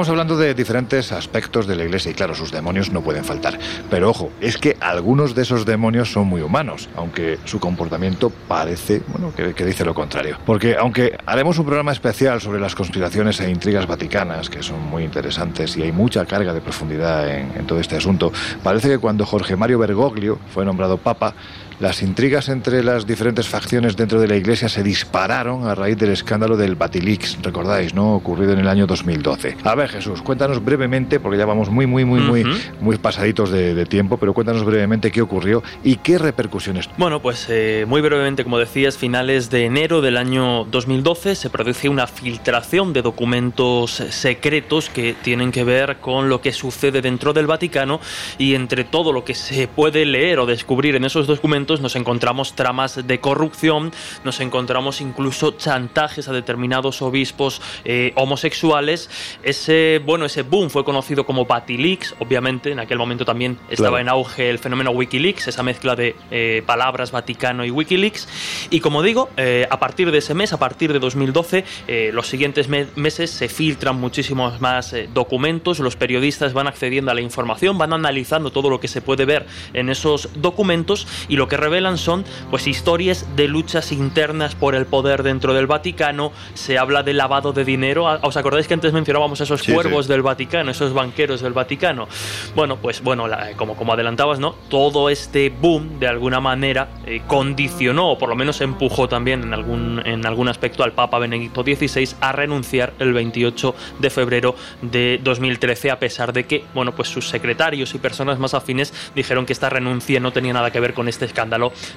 Estamos 0.00 0.18
hablando 0.18 0.38
de 0.38 0.54
diferentes 0.54 1.12
aspectos 1.12 1.66
de 1.66 1.76
la 1.76 1.84
iglesia 1.84 2.10
y 2.10 2.14
claro, 2.14 2.34
sus 2.34 2.50
demonios 2.50 2.90
no 2.90 3.02
pueden 3.02 3.22
faltar. 3.22 3.58
Pero 3.90 4.08
ojo, 4.08 4.30
es 4.40 4.56
que 4.56 4.78
algunos 4.80 5.34
de 5.34 5.42
esos 5.42 5.66
demonios 5.66 6.10
son 6.10 6.26
muy 6.26 6.40
humanos, 6.40 6.88
aunque 6.96 7.38
su 7.44 7.60
comportamiento 7.60 8.32
parece, 8.48 9.02
bueno, 9.08 9.30
que, 9.34 9.62
dice 9.62 9.84
lo 9.84 9.92
contrario. 9.92 10.38
Porque 10.46 10.74
aunque 10.74 11.18
haremos 11.26 11.58
un 11.58 11.66
programa 11.66 11.92
especial 11.92 12.40
sobre 12.40 12.60
las 12.60 12.74
conspiraciones 12.74 13.40
e 13.40 13.50
intrigas 13.50 13.86
vaticanas, 13.86 14.48
que 14.48 14.62
son 14.62 14.80
muy 14.88 15.04
interesantes 15.04 15.76
y 15.76 15.82
hay 15.82 15.92
mucha 15.92 16.24
carga 16.24 16.54
de 16.54 16.62
profundidad 16.62 17.28
en, 17.28 17.52
en 17.54 17.66
todo 17.66 17.78
este 17.78 17.96
asunto, 17.96 18.32
parece 18.62 18.88
que 18.88 18.98
cuando 18.98 19.26
Jorge 19.26 19.54
Mario 19.54 19.80
Bergoglio 19.80 20.38
fue 20.54 20.64
nombrado 20.64 20.96
papa, 20.96 21.34
las 21.80 22.02
intrigas 22.02 22.50
entre 22.50 22.84
las 22.84 23.06
diferentes 23.06 23.48
facciones 23.48 23.96
dentro 23.96 24.20
de 24.20 24.28
la 24.28 24.36
Iglesia 24.36 24.68
se 24.68 24.82
dispararon 24.82 25.66
a 25.66 25.74
raíz 25.74 25.96
del 25.96 26.10
escándalo 26.10 26.56
del 26.56 26.74
Batilix, 26.74 27.38
recordáis, 27.42 27.94
¿no? 27.94 28.14
Ocurrido 28.14 28.52
en 28.52 28.58
el 28.58 28.68
año 28.68 28.86
2012. 28.86 29.56
A 29.64 29.74
ver, 29.74 29.88
Jesús, 29.88 30.20
cuéntanos 30.20 30.62
brevemente, 30.62 31.20
porque 31.20 31.38
ya 31.38 31.46
vamos 31.46 31.70
muy, 31.70 31.86
muy, 31.86 32.04
muy, 32.04 32.20
muy, 32.20 32.44
muy 32.80 32.98
pasaditos 32.98 33.50
de, 33.50 33.80
tiempo, 33.86 34.18
pero 34.18 34.34
cuéntanos 34.34 34.62
brevemente 34.62 35.10
qué 35.10 35.22
ocurrió 35.22 35.62
y 35.82 35.96
qué 35.96 36.18
repercusiones. 36.18 36.88
Bueno, 36.98 37.20
pues 37.20 37.46
eh, 37.48 37.86
muy 37.88 38.02
brevemente, 38.02 38.44
como 38.44 38.58
decías, 38.58 38.98
finales 38.98 39.48
de 39.48 39.64
enero 39.64 40.02
del 40.02 40.18
año 40.18 40.64
2012 40.66 41.34
se 41.34 41.48
produce 41.48 41.88
una 41.88 42.06
filtración 42.06 42.92
de 42.92 43.00
documentos 43.00 43.92
secretos 44.10 44.90
que 44.90 45.14
tienen 45.22 45.50
que 45.50 45.64
ver 45.64 45.96
con 45.96 46.28
lo 46.28 46.42
que 46.42 46.52
sucede 46.52 47.00
dentro 47.00 47.32
del 47.32 47.46
Vaticano 47.46 48.00
y 48.36 48.54
entre 48.54 48.84
todo 48.84 49.14
lo 49.14 49.24
que 49.24 49.34
se 49.34 49.66
puede 49.66 50.04
leer 50.04 50.40
o 50.40 50.46
descubrir 50.46 50.94
en 50.94 51.04
esos 51.04 51.26
documentos 51.26 51.69
nos 51.78 51.94
encontramos 51.94 52.54
tramas 52.56 53.06
de 53.06 53.20
corrupción, 53.20 53.92
nos 54.24 54.40
encontramos 54.40 55.00
incluso 55.00 55.52
chantajes 55.52 56.26
a 56.28 56.32
determinados 56.32 57.00
obispos 57.02 57.62
eh, 57.84 58.12
homosexuales. 58.16 59.08
Ese, 59.44 60.00
bueno, 60.04 60.24
ese 60.24 60.42
boom 60.42 60.70
fue 60.70 60.84
conocido 60.84 61.24
como 61.24 61.46
Batileaks, 61.46 62.16
obviamente, 62.18 62.72
en 62.72 62.80
aquel 62.80 62.98
momento 62.98 63.24
también 63.24 63.58
estaba 63.70 64.00
en 64.00 64.08
auge 64.08 64.50
el 64.50 64.58
fenómeno 64.58 64.90
Wikileaks, 64.90 65.46
esa 65.46 65.62
mezcla 65.62 65.94
de 65.94 66.16
eh, 66.32 66.62
palabras 66.66 67.12
Vaticano 67.12 67.64
y 67.64 67.70
Wikileaks. 67.70 68.26
Y 68.70 68.80
como 68.80 69.02
digo, 69.02 69.28
eh, 69.36 69.68
a 69.70 69.78
partir 69.78 70.10
de 70.10 70.18
ese 70.18 70.34
mes, 70.34 70.52
a 70.52 70.58
partir 70.58 70.92
de 70.92 70.98
2012, 70.98 71.64
los 72.12 72.26
siguientes 72.26 72.68
meses 72.68 73.30
se 73.30 73.48
filtran 73.48 74.00
muchísimos 74.00 74.60
más 74.60 74.94
documentos, 75.12 75.78
los 75.78 75.96
periodistas 75.96 76.52
van 76.52 76.66
accediendo 76.66 77.10
a 77.10 77.14
la 77.14 77.20
información, 77.20 77.78
van 77.78 77.92
analizando 77.92 78.50
todo 78.50 78.70
lo 78.70 78.80
que 78.80 78.88
se 78.88 79.02
puede 79.02 79.24
ver 79.24 79.46
en 79.74 79.90
esos 79.90 80.30
documentos 80.34 81.06
y 81.28 81.36
lo 81.36 81.48
que 81.48 81.56
revelan 81.60 81.98
son 81.98 82.24
pues 82.50 82.66
historias 82.66 83.26
de 83.36 83.48
luchas 83.48 83.92
internas 83.92 84.54
por 84.54 84.74
el 84.74 84.86
poder 84.86 85.22
dentro 85.22 85.54
del 85.54 85.66
Vaticano, 85.66 86.32
se 86.54 86.78
habla 86.78 87.02
de 87.02 87.14
lavado 87.14 87.52
de 87.52 87.64
dinero, 87.64 88.08
ah, 88.08 88.18
¿os 88.22 88.36
acordáis 88.36 88.66
que 88.66 88.74
antes 88.74 88.92
mencionábamos 88.92 89.40
esos 89.40 89.62
cuervos 89.62 90.08
del 90.08 90.22
Vaticano, 90.22 90.70
esos 90.70 90.92
banqueros 90.92 91.40
del 91.40 91.52
Vaticano? 91.52 92.08
Bueno, 92.54 92.76
pues 92.76 93.02
bueno, 93.02 93.26
como, 93.56 93.76
como 93.76 93.92
adelantabas, 93.92 94.38
¿no? 94.38 94.54
Todo 94.68 95.10
este 95.10 95.50
boom 95.50 95.98
de 96.00 96.08
alguna 96.08 96.40
manera 96.40 96.88
eh, 97.06 97.22
condicionó 97.26 98.10
o 98.10 98.18
por 98.18 98.28
lo 98.28 98.36
menos 98.36 98.60
empujó 98.60 99.08
también 99.08 99.42
en 99.42 99.54
algún, 99.54 100.02
en 100.04 100.26
algún 100.26 100.48
aspecto 100.48 100.82
al 100.82 100.92
Papa 100.92 101.18
Benedicto 101.18 101.62
XVI 101.62 102.16
a 102.20 102.32
renunciar 102.32 102.94
el 102.98 103.12
28 103.12 103.74
de 103.98 104.10
febrero 104.10 104.54
de 104.82 105.20
2013 105.22 105.90
a 105.90 105.98
pesar 105.98 106.32
de 106.32 106.44
que, 106.44 106.64
bueno, 106.74 106.92
pues 106.92 107.08
sus 107.08 107.28
secretarios 107.28 107.94
y 107.94 107.98
personas 107.98 108.38
más 108.38 108.54
afines 108.54 108.92
dijeron 109.14 109.46
que 109.46 109.52
esta 109.52 109.70
renuncia 109.70 110.20
no 110.20 110.32
tenía 110.32 110.52
nada 110.52 110.70
que 110.70 110.80
ver 110.80 110.94
con 110.94 111.08
este 111.08 111.24
escándalo, 111.24 111.39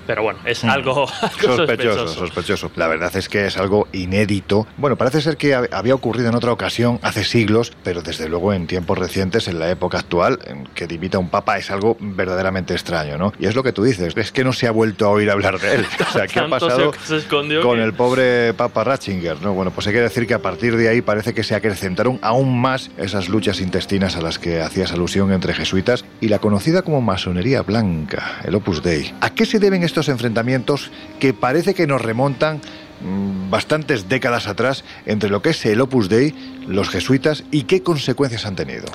pero 0.06 0.24
bueno, 0.24 0.40
es 0.46 0.64
mm. 0.64 0.70
algo, 0.70 1.08
sospechoso, 1.42 2.08
sospechoso. 2.08 2.72
La 2.76 2.88
verdad 2.88 3.16
es 3.16 3.30
que 3.30 3.48
es 3.48 3.58
algo 3.58 3.88
inédito. 3.92 4.68
Bueno, 4.78 4.96
parece 4.96 5.22
ser 5.22 5.38
que 5.38 5.54
había 5.54 5.96
ocurrido 5.96 6.30
en 6.30 6.36
otra 6.36 6.52
ocasión 6.52 7.00
hace 7.02 7.24
siglos, 7.24 7.74
pero 7.84 8.02
desde 8.02 8.30
luego 8.30 8.54
en 8.54 8.68
tiempos 8.68 8.98
recientes, 8.98 9.48
en 9.48 9.60
la 9.60 9.70
época 9.70 10.00
actual, 10.00 10.40
en 10.46 10.66
que 10.68 10.88
dimita 10.88 11.18
un 11.18 11.30
papa 11.30 11.58
es 11.58 11.72
algo 11.72 11.98
verdaderamente 12.00 12.74
extraño, 12.74 13.18
¿no? 13.18 13.34
Y 13.40 13.46
es 13.46 13.56
lo 13.56 13.64
que 13.64 13.74
tú 13.74 13.84
dices, 13.84 14.16
es 14.16 14.32
que 14.32 14.44
no 14.44 14.54
se 14.54 14.68
ha 14.68 14.72
vuelto 14.72 15.06
a 15.06 15.10
oír 15.10 15.30
hablar 15.30 15.60
de 15.60 15.76
él. 15.76 15.86
O 16.08 16.12
sea, 16.12 16.28
¿qué 16.28 16.40
ha 16.40 16.48
pasado 16.48 16.92
con 17.62 17.80
el 17.80 17.94
pobre 17.94 18.54
papa 18.54 18.84
Ratzinger, 18.84 19.42
no? 19.42 19.54
Bueno, 19.54 19.72
pues 19.72 19.88
hay 19.88 19.94
que 19.94 20.02
decir 20.02 20.28
que 20.28 20.34
a 20.34 20.42
partir 20.42 20.78
de 20.78 20.90
ahí 20.90 21.02
parece 21.02 21.34
que 21.34 21.44
se 21.44 21.56
acrecentaron 21.56 22.20
aún 22.22 22.60
más 22.60 22.92
esas 22.98 23.30
luchas 23.30 23.60
intestinas 23.62 24.16
a 24.16 24.22
las 24.22 24.40
que 24.40 24.62
hacías 24.62 24.92
alusión 24.92 25.32
entre 25.32 25.54
jesuitas 25.54 26.06
y 26.22 26.28
la 26.28 26.40
conocida 26.40 26.82
como 26.82 27.02
masonería 27.02 27.62
blanca, 27.62 28.40
el 28.44 28.56
Opus 28.56 28.84
Dei. 28.84 29.14
¿A 29.22 29.33
qué 29.36 29.46
se 29.46 29.60
deben 29.60 29.84
estos 29.84 30.10
enfrentamientos 30.10 30.92
que 31.20 31.34
parece 31.34 31.74
que 31.74 31.88
nos 31.88 32.02
remontan 32.02 32.62
mm, 33.02 33.50
bastantes 33.50 34.10
décadas 34.10 34.48
atrás 34.48 34.84
entre 35.06 35.30
lo 35.30 35.42
que 35.42 35.52
es 35.52 35.66
el 35.66 35.82
Opus 35.82 36.10
Dei, 36.10 36.34
los 36.68 36.90
jesuitas 36.90 37.44
y 37.52 37.64
qué 37.64 37.84
consecuencias 37.84 38.46
han 38.46 38.56
tenido. 38.56 38.86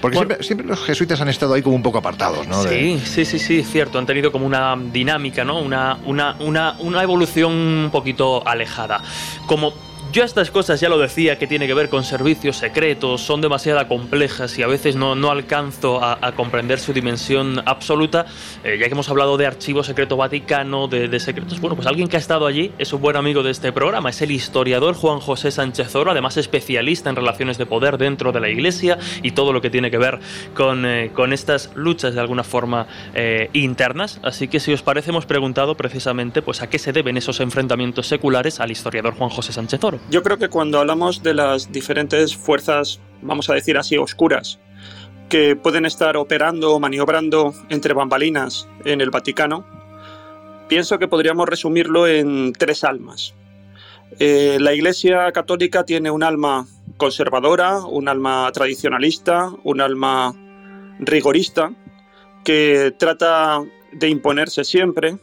Porque 0.00 0.38
siempre, 0.40 0.66
los 0.66 0.84
jesuitas 0.84 1.20
han 1.20 1.28
estado 1.28 1.54
ahí 1.54 1.62
como 1.62 1.76
un 1.76 1.82
poco 1.82 1.98
apartados, 1.98 2.46
¿no? 2.46 2.62
Sí, 2.62 3.00
sí, 3.04 3.24
sí, 3.24 3.38
sí, 3.38 3.62
cierto. 3.62 3.98
Han 3.98 4.06
tenido 4.06 4.32
como 4.32 4.46
una 4.46 4.76
dinámica, 4.92 5.44
¿no? 5.44 5.60
Una, 5.60 5.98
una, 6.04 6.36
una, 6.40 6.76
una 6.78 7.02
evolución 7.02 7.52
un 7.52 7.90
poquito 7.90 8.46
alejada. 8.46 9.02
Como 9.46 9.74
yo 10.12 10.24
estas 10.24 10.50
cosas 10.50 10.80
ya 10.80 10.88
lo 10.88 10.98
decía 10.98 11.38
que 11.38 11.46
tiene 11.46 11.66
que 11.66 11.74
ver 11.74 11.88
con 11.88 12.04
servicios 12.04 12.56
secretos, 12.56 13.20
son 13.20 13.40
demasiado 13.40 13.86
complejas 13.88 14.58
y 14.58 14.62
a 14.62 14.66
veces 14.66 14.96
no, 14.96 15.14
no 15.14 15.30
alcanzo 15.30 16.02
a, 16.02 16.32
comprender 16.32 16.78
su 16.78 16.92
dimensión 16.92 17.62
absoluta, 17.66 18.26
eh, 18.64 18.76
ya 18.78 18.86
que 18.86 18.92
hemos 18.92 19.08
hablado 19.08 19.36
de 19.36 19.46
archivo 19.46 19.82
secreto 19.82 20.16
vaticano, 20.16 20.88
de, 20.88 21.20
secretos, 21.20 21.60
bueno, 21.60 21.76
pues 21.76 21.86
alguien 21.86 22.08
que 22.08 22.16
ha 22.16 22.18
estado 22.18 22.46
allí 22.46 22.72
es 22.78 22.92
un 22.92 23.00
buen 23.00 23.16
amigo 23.16 23.42
de 23.42 23.50
este 23.50 23.72
programa, 23.72 24.10
es 24.10 24.20
el 24.22 24.30
historiador 24.30 24.94
Juan 24.94 25.20
José 25.20 25.50
Sánchez 25.50 25.94
Oro, 25.94 26.10
además 26.10 26.36
especialista 26.36 27.10
en 27.10 27.16
relaciones 27.16 27.58
de 27.58 27.66
poder 27.66 27.98
dentro 27.98 28.32
de 28.32 28.40
la 28.40 28.48
iglesia 28.48 28.98
y 29.22 29.32
todo 29.32 29.52
lo 29.52 29.60
que 29.60 29.70
tiene 29.70 29.90
que 29.90 29.98
ver 29.98 30.18
con, 30.54 30.86
eh, 30.86 31.10
con 31.14 31.32
estas 31.32 31.70
luchas 31.74 32.14
de 32.14 32.20
alguna 32.20 32.44
forma 32.44 32.86
eh, 33.14 33.50
internas, 33.52 34.20
así 34.22 34.48
que 34.48 34.60
si 34.60 34.72
os 34.72 34.82
parece 34.82 35.10
hemos 35.10 35.26
preguntado 35.26 35.76
precisamente 35.76 36.42
pues 36.42 36.62
a 36.62 36.68
qué 36.68 36.78
se 36.78 36.92
deben 36.92 37.16
esos 37.16 37.40
enfrentamientos 37.40 38.06
seculares 38.06 38.60
al 38.60 38.70
historiador 38.70 39.14
Juan 39.14 39.30
José 39.30 39.52
Sánchez 39.52 39.82
Oro. 39.84 40.00
Yo 40.08 40.22
creo 40.22 40.38
que 40.38 40.48
cuando 40.48 40.78
hablamos 40.78 41.24
de 41.24 41.34
las 41.34 41.72
diferentes 41.72 42.36
fuerzas, 42.36 43.00
vamos 43.22 43.50
a 43.50 43.54
decir 43.54 43.76
así, 43.76 43.96
oscuras, 43.96 44.60
que 45.28 45.56
pueden 45.56 45.84
estar 45.84 46.16
operando 46.16 46.72
o 46.74 46.78
maniobrando 46.78 47.52
entre 47.70 47.92
bambalinas 47.92 48.68
en 48.84 49.00
el 49.00 49.10
Vaticano, 49.10 49.66
pienso 50.68 51.00
que 51.00 51.08
podríamos 51.08 51.48
resumirlo 51.48 52.06
en 52.06 52.52
tres 52.52 52.84
almas. 52.84 53.34
Eh, 54.20 54.58
la 54.60 54.74
Iglesia 54.74 55.32
Católica 55.32 55.84
tiene 55.84 56.12
un 56.12 56.22
alma 56.22 56.68
conservadora, 56.96 57.84
un 57.84 58.08
alma 58.08 58.48
tradicionalista, 58.52 59.50
un 59.64 59.80
alma 59.80 60.34
rigorista, 61.00 61.72
que 62.44 62.94
trata 62.96 63.60
de 63.92 64.08
imponerse 64.08 64.62
siempre, 64.62 65.16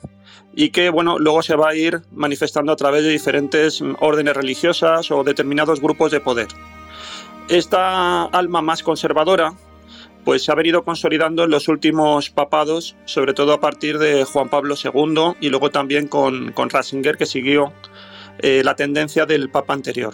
y 0.56 0.70
que 0.70 0.90
bueno, 0.90 1.18
luego 1.20 1.42
se 1.42 1.56
va 1.56 1.70
a 1.70 1.76
ir 1.76 2.02
manifestando 2.12 2.72
a 2.72 2.76
través 2.76 3.04
de 3.04 3.10
diferentes 3.10 3.82
órdenes 4.00 4.36
religiosas 4.36 5.10
o 5.12 5.24
determinados 5.24 5.82
grupos 5.82 6.12
de 6.12 6.20
poder. 6.20 6.48
Esta 7.50 8.24
alma 8.26 8.62
más 8.62 8.84
conservadora 8.84 9.54
pues 10.24 10.44
se 10.46 10.52
ha 10.52 10.56
venido 10.56 10.84
consolidando 10.84 11.44
en 11.44 11.50
los 11.50 11.68
últimos 11.68 12.30
papados, 12.30 12.96
sobre 13.06 13.34
todo 13.34 13.54
a 13.54 13.60
partir 13.60 13.98
de 14.00 14.24
Juan 14.24 14.50
Pablo 14.50 14.76
II 14.82 15.36
y 15.42 15.50
luego 15.50 15.70
también 15.70 16.08
con, 16.08 16.54
con 16.54 16.70
Ratzinger, 16.70 17.18
que 17.18 17.26
siguió 17.26 17.74
eh, 18.40 18.62
la 18.64 18.76
tendencia 18.76 19.26
del 19.26 19.50
papa 19.50 19.74
anterior. 19.74 20.14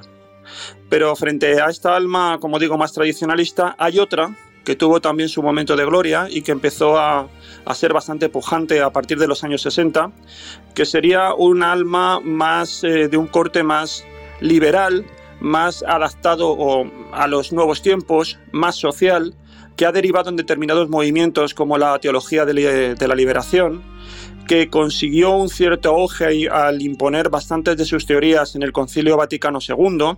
Pero 0.90 1.16
frente 1.16 1.62
a 1.62 1.70
esta 1.70 1.96
alma, 1.96 2.40
como 2.40 2.58
digo, 2.58 2.78
más 2.78 2.94
tradicionalista, 2.94 3.76
hay 3.78 4.00
otra 4.00 4.36
que 4.70 4.76
tuvo 4.76 5.02
también 5.02 5.30
su 5.30 5.42
momento 5.42 5.76
de 5.76 5.84
gloria 5.84 6.28
y 6.30 6.44
que 6.44 6.52
empezó 6.52 6.96
a, 7.00 7.28
ser 7.74 7.92
bastante 7.92 8.30
pujante 8.30 8.84
a 8.84 8.92
partir 8.92 9.18
de 9.18 9.26
los 9.28 9.44
años 9.44 9.64
60, 9.64 10.12
que 10.76 10.86
sería 10.86 11.34
un 11.34 11.64
alma 11.64 12.20
más 12.20 12.84
eh, 12.84 13.08
de 13.08 13.18
un 13.18 13.26
corte 13.26 13.64
más 13.64 14.06
liberal, 14.42 15.08
más 15.40 15.82
adaptado 15.82 16.86
a 17.12 17.26
los 17.26 17.52
nuevos 17.52 17.82
tiempos, 17.82 18.38
más 18.52 18.76
social, 18.76 19.34
que 19.76 19.88
ha 19.88 19.92
derivado 19.92 20.30
en 20.30 20.36
determinados 20.36 20.88
movimientos 20.88 21.56
como 21.56 21.80
la 21.80 21.98
teología 21.98 22.46
de 22.46 23.08
la 23.08 23.16
liberación, 23.16 23.82
que 24.50 24.68
consiguió 24.68 25.30
un 25.34 25.48
cierto 25.48 25.90
auge 25.92 26.50
al 26.50 26.82
imponer 26.82 27.30
bastantes 27.30 27.78
de 27.78 27.86
sus 27.86 28.08
teorías 28.08 28.56
en 28.56 28.64
el 28.64 28.72
Concilio 28.72 29.16
Vaticano 29.16 29.60
II 29.62 30.18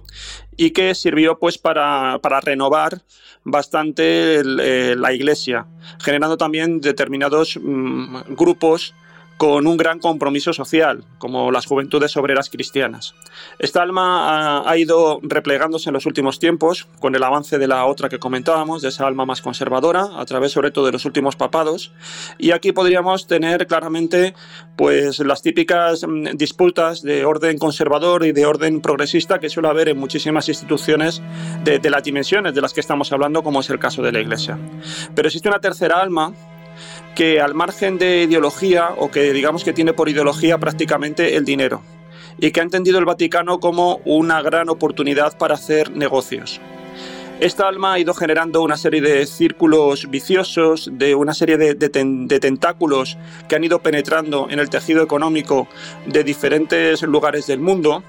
y 0.56 0.72
que 0.72 0.96
sirvió 0.96 1.38
pues 1.38 1.58
para, 1.58 2.18
renovar 2.40 3.02
bastante 3.44 4.40
eh, 4.40 4.96
la 4.96 5.12
Iglesia, 5.12 5.68
generando 6.02 6.38
también 6.38 6.80
determinados 6.80 7.60
mm, 7.62 8.34
grupos 8.38 8.96
con 9.42 9.66
un 9.66 9.76
gran 9.76 9.98
compromiso 9.98 10.54
social, 10.54 11.04
como 11.18 11.50
las 11.50 11.66
juventudes 11.66 12.16
obreras 12.16 12.52
cristianas. 12.52 13.16
Esta 13.58 13.82
alma 13.82 14.62
ha, 14.70 14.78
ido 14.78 15.20
replegándose 15.24 15.90
en 15.90 15.96
los 15.96 16.06
últimos 16.06 16.38
tiempos, 16.38 16.88
con 17.00 17.16
el 17.16 17.24
avance 17.24 17.58
de 17.58 17.68
la 17.68 17.88
otra 17.88 18.08
que 18.08 18.20
comentábamos, 18.20 18.84
de 18.84 18.90
esa 18.90 19.08
alma 19.08 19.26
más 19.26 19.42
conservadora, 19.42 20.10
a 20.16 20.24
través 20.26 20.52
sobre 20.52 20.70
todo 20.70 20.86
de 20.86 20.92
los 20.92 21.06
últimos 21.06 21.38
papados, 21.38 21.92
y 22.38 22.52
aquí 22.52 22.72
podríamos 22.72 23.26
tener 23.26 23.66
claramente 23.66 24.36
pues 24.76 25.18
las 25.18 25.42
típicas 25.42 26.06
mm, 26.08 26.38
disputas 26.38 27.02
de 27.02 27.26
orden 27.26 27.58
conservador 27.58 28.24
y 28.24 28.34
de 28.34 28.46
orden 28.46 28.80
progresista 28.80 29.40
que 29.40 29.50
suele 29.50 29.70
haber 29.70 29.90
en 29.90 29.98
muchísimas 29.98 30.50
instituciones 30.50 31.20
de, 31.64 31.80
de 31.80 31.90
las 31.90 32.04
dimensiones 32.04 32.54
de 32.54 32.62
las 32.62 32.74
que 32.76 32.82
estamos 32.82 33.12
hablando, 33.12 33.42
como 33.42 33.62
es 33.62 33.72
el 33.72 33.80
caso 33.80 34.04
de 34.04 34.12
la 34.12 34.20
Iglesia. 34.20 34.60
Pero 35.16 35.30
existe 35.30 35.50
una 35.50 35.60
tercera 35.60 36.00
alma 36.00 36.32
que 37.16 37.42
al 37.42 37.54
margen 37.54 37.98
de 37.98 38.24
ideología 38.24 38.90
o 38.98 39.12
que 39.12 39.34
digamos 39.34 39.64
que 39.64 39.74
tiene 39.74 39.94
por 39.94 40.10
ideología 40.10 40.58
prácticamente 40.58 41.36
el 41.36 41.46
dinero 41.46 41.82
y 42.40 42.52
que 42.52 42.60
ha 42.60 42.64
entendido 42.64 43.00
el 43.00 43.06
Vaticano 43.06 43.60
como 43.60 44.02
una 44.06 44.42
gran 44.42 44.70
oportunidad 44.70 45.38
para 45.38 45.56
hacer 45.56 45.92
negocios. 45.92 46.62
Esta 47.42 47.68
alma 47.68 47.94
ha 47.94 48.00
ido 48.00 48.14
generando 48.14 48.62
una 48.62 48.78
serie 48.78 49.02
de 49.02 49.26
círculos 49.26 50.08
viciosos, 50.12 50.92
de 50.94 51.16
una 51.16 51.34
serie 51.34 51.58
de, 51.58 51.74
tentáculos 52.40 53.18
que 53.50 53.56
han 53.56 53.64
ido 53.64 53.80
penetrando 53.80 54.48
en 54.52 54.60
el 54.60 54.70
tejido 54.70 55.02
económico 55.02 55.68
de 56.06 56.24
diferentes 56.24 57.02
lugares 57.02 57.48
del 57.48 57.60
mundo, 57.60 58.04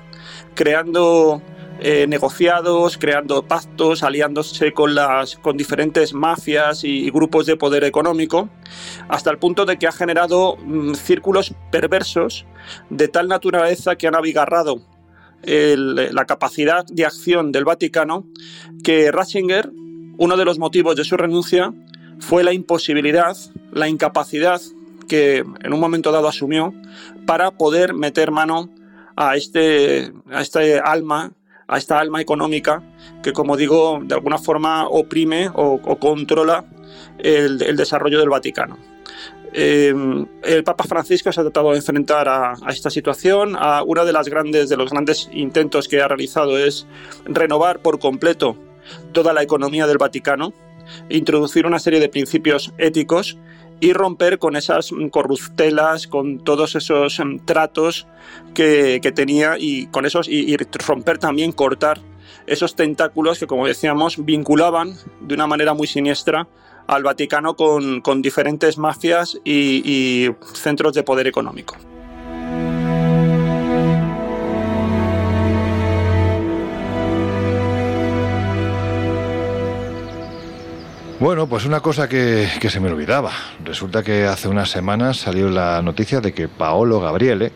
creando 0.55 1.41
eh, 1.85 2.07
negociados, 2.07 2.97
creando 2.97 3.43
pactos, 3.43 4.05
aliándose 4.05 4.73
con, 4.73 4.95
las, 4.95 5.35
con 5.35 5.57
diferentes 5.57 6.15
mafias 6.15 6.85
y, 6.85 7.11
grupos 7.11 7.45
de 7.47 7.57
poder 7.57 7.83
económico, 7.83 8.49
hasta 9.09 9.31
el 9.33 9.39
punto 9.39 9.67
de 9.67 9.79
que 9.79 9.89
ha 9.89 9.93
generado 9.93 10.57
mm, 10.59 10.95
círculos 10.95 11.55
perversos 11.73 12.47
de 12.89 13.09
tal 13.09 13.27
naturaleza 13.27 13.97
que 13.97 14.07
han 14.07 14.15
abigarrado 14.15 14.81
la 15.45 16.25
capacidad 16.25 16.87
de 16.87 17.05
acción 17.05 17.51
del 17.51 17.65
Vaticano 17.65 18.29
que 18.85 19.11
Ratzinger, 19.11 19.73
uno 20.17 20.37
de 20.37 20.45
los 20.45 20.61
motivos 20.61 20.95
de 20.95 21.03
su 21.03 21.17
renuncia, 21.17 21.75
fue 22.21 22.45
la 22.45 22.53
imposibilidad, 22.53 23.37
la 23.73 23.89
incapacidad 23.89 24.61
que 25.09 25.39
en 25.39 25.73
un 25.73 25.81
momento 25.81 26.13
dado 26.13 26.29
asumió 26.29 26.73
para 27.27 27.51
poder 27.51 27.93
meter 27.93 28.31
mano 28.31 28.71
a 29.17 29.35
este, 29.35 30.13
a 30.31 30.43
este 30.43 30.79
alma, 30.79 31.33
a 31.67 31.79
esta 31.79 31.99
alma 31.99 32.21
económica 32.21 32.83
que, 33.23 33.33
como 33.33 33.57
digo, 33.57 34.01
de 34.03 34.15
alguna 34.15 34.39
forma 34.39 34.87
oprime 34.89 35.51
o, 35.55 35.81
controla 35.99 36.65
el, 37.19 37.59
desarrollo 37.77 38.19
del 38.19 38.29
Vaticano. 38.29 38.79
Eh, 39.55 39.95
el 40.45 40.65
Papa 40.65 40.85
Francisco 40.85 41.31
se 41.31 41.41
ha 41.41 41.45
tratado 41.45 41.73
de 41.73 41.77
enfrentar 41.77 42.29
a, 42.29 42.55
esta 42.69 42.91
situación. 42.91 43.57
A 43.59 43.83
una 43.83 44.05
de 44.05 44.13
las 44.13 44.29
grandes, 44.29 44.69
de 44.69 44.77
los 44.77 44.91
grandes 44.91 45.29
intentos 45.33 45.89
que 45.89 46.01
ha 46.01 46.09
realizado 46.09 46.59
es 46.59 46.87
renovar 47.25 47.81
por 47.81 47.99
completo 47.99 48.57
toda 49.13 49.33
la 49.33 49.43
economía 49.43 49.87
del 49.87 49.99
Vaticano, 49.99 50.53
introducir 51.09 51.67
una 51.67 51.79
serie 51.79 52.01
de 52.01 52.09
principios 52.09 52.73
éticos 52.79 53.39
y 53.83 53.93
romper 53.95 54.39
con 54.39 54.55
esas 54.55 54.93
corruptelas, 55.11 56.07
con 56.07 56.39
todos 56.39 56.77
esos 56.77 57.19
em, 57.19 57.41
tratos 57.41 58.07
que, 58.55 59.01
tenía 59.13 59.57
y 59.59 59.89
con 59.89 60.07
esos 60.07 60.29
y, 60.29 60.57
romper 60.57 61.19
también, 61.19 61.51
cortar 61.51 62.01
esos 62.47 62.77
tentáculos 62.77 63.41
que, 63.41 63.49
como 63.49 63.67
decíamos, 63.67 64.25
vinculaban 64.25 64.95
de 65.21 65.35
una 65.35 65.49
manera 65.49 65.75
muy 65.75 65.89
siniestra 65.89 66.47
al 66.87 67.03
Vaticano 67.03 67.57
con, 67.57 68.23
diferentes 68.23 68.79
mafias 68.79 69.37
y 69.45 70.31
centros 70.55 70.95
de 70.95 71.03
poder 71.03 71.27
económico. 71.27 71.75
Bueno, 81.23 81.47
pues 81.47 81.66
una 81.66 81.78
cosa 81.78 82.09
que, 82.09 82.49
se 82.69 82.81
me 82.81 82.90
olvidaba. 82.90 83.31
Resulta 83.65 84.03
que 84.03 84.24
hace 84.24 84.49
unas 84.49 84.70
semanas 84.70 85.19
salió 85.19 85.49
la 85.51 85.81
noticia 85.81 86.20
de 86.20 86.32
que 86.32 86.49
Paolo 86.49 86.99
Gabriele, 86.99 87.53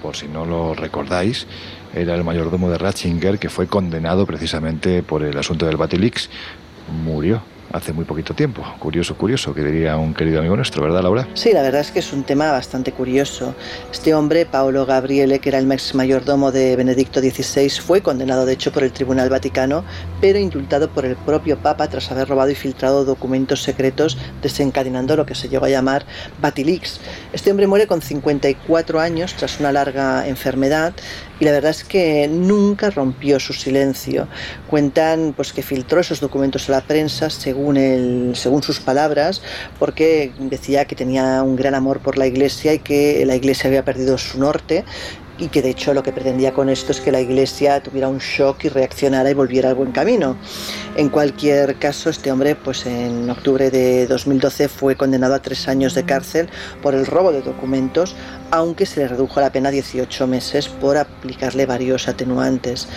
por 0.00 0.14
si 0.14 0.28
no 0.28 0.46
lo 0.46 0.72
recordáis, 0.72 1.48
era 1.92 2.14
el 2.14 2.22
mayordomo 2.22 2.70
de 2.70 2.78
Ratzinger 2.78 3.40
que 3.40 3.48
fue 3.48 3.66
condenado 3.66 4.24
precisamente 4.24 5.02
por 5.02 5.24
el 5.24 5.36
asunto 5.36 5.66
del 5.66 5.76
Batilix. 5.76 6.30
Murió 7.02 7.42
hace 7.72 7.92
muy 7.92 8.04
poquito 8.04 8.34
tiempo. 8.34 8.62
Curioso, 8.78 9.16
curioso, 9.16 9.54
que 9.54 9.62
diría 9.62 9.96
un 9.96 10.14
querido 10.14 10.40
amigo 10.40 10.56
nuestro, 10.56 10.82
¿verdad, 10.82 11.02
Laura? 11.02 11.28
Sí, 11.34 11.52
la 11.52 11.62
verdad 11.62 11.80
es 11.80 11.90
que 11.90 11.98
es 11.98 12.12
un 12.12 12.24
tema 12.24 12.50
bastante 12.50 12.92
curioso. 12.92 13.54
Este 13.92 14.14
hombre, 14.14 14.46
Paolo 14.46 14.86
Gabriele, 14.86 15.38
que 15.38 15.50
era 15.50 15.58
el 15.58 15.70
ex 15.70 15.94
mayordomo 15.94 16.52
de 16.52 16.76
Benedicto 16.76 17.20
XVI, 17.20 17.70
fue 17.70 18.00
condenado 18.00 18.46
de 18.46 18.54
hecho 18.54 18.72
por 18.72 18.82
el 18.84 18.92
Tribunal 18.92 19.28
Vaticano, 19.28 19.84
pero 20.20 20.38
indultado 20.38 20.88
por 20.88 21.04
el 21.04 21.16
propio 21.16 21.58
Papa 21.58 21.88
tras 21.88 22.10
haber 22.10 22.28
robado 22.28 22.50
y 22.50 22.54
filtrado 22.54 23.04
documentos 23.04 23.62
secretos, 23.62 24.16
desencadenando 24.42 25.16
lo 25.16 25.26
que 25.26 25.34
se 25.34 25.48
llegó 25.48 25.66
a 25.66 25.70
llamar 25.70 26.04
Batilix. 26.40 27.00
Este 27.32 27.50
hombre 27.50 27.66
muere 27.66 27.86
con 27.86 28.00
54 28.00 29.00
años 29.00 29.34
tras 29.34 29.60
una 29.60 29.72
larga 29.72 30.26
enfermedad 30.26 30.94
y 31.40 31.44
la 31.44 31.52
verdad 31.52 31.70
es 31.70 31.84
que 31.84 32.28
nunca 32.28 32.90
rompió 32.90 33.38
su 33.40 33.52
silencio. 33.52 34.28
Cuentan 34.68 35.32
pues 35.36 35.52
que 35.52 35.62
filtró 35.62 36.00
esos 36.00 36.20
documentos 36.20 36.68
a 36.68 36.72
la 36.72 36.80
prensa 36.80 37.30
según 37.30 37.76
el, 37.76 38.32
según 38.34 38.62
sus 38.62 38.80
palabras, 38.80 39.42
porque 39.78 40.32
decía 40.38 40.84
que 40.84 40.96
tenía 40.96 41.42
un 41.42 41.56
gran 41.56 41.74
amor 41.74 42.00
por 42.00 42.18
la 42.18 42.26
iglesia 42.26 42.74
y 42.74 42.78
que 42.80 43.24
la 43.26 43.36
iglesia 43.36 43.68
había 43.68 43.84
perdido 43.84 44.18
su 44.18 44.38
norte 44.38 44.84
y 45.38 45.48
que 45.48 45.62
de 45.62 45.70
hecho 45.70 45.94
lo 45.94 46.02
que 46.02 46.12
pretendía 46.12 46.52
con 46.52 46.68
esto 46.68 46.92
es 46.92 47.00
que 47.00 47.12
la 47.12 47.20
Iglesia 47.20 47.82
tuviera 47.82 48.08
un 48.08 48.18
shock 48.18 48.64
y 48.64 48.68
reaccionara 48.68 49.30
y 49.30 49.34
volviera 49.34 49.70
al 49.70 49.74
buen 49.74 49.92
camino. 49.92 50.36
En 50.96 51.08
cualquier 51.08 51.76
caso, 51.78 52.10
este 52.10 52.32
hombre, 52.32 52.56
pues 52.56 52.86
en 52.86 53.30
octubre 53.30 53.70
de 53.70 54.06
2012 54.06 54.68
fue 54.68 54.96
condenado 54.96 55.34
a 55.34 55.42
tres 55.42 55.68
años 55.68 55.94
de 55.94 56.04
cárcel 56.04 56.48
por 56.82 56.94
el 56.94 57.06
robo 57.06 57.32
de 57.32 57.42
documentos, 57.42 58.16
aunque 58.50 58.86
se 58.86 59.00
le 59.00 59.08
redujo 59.08 59.40
la 59.40 59.52
pena 59.52 59.68
a 59.68 59.72
18 59.72 60.26
meses 60.26 60.68
por 60.68 60.96
aplicarle 60.96 61.66
varios 61.66 62.08
atenuantes. 62.08 62.88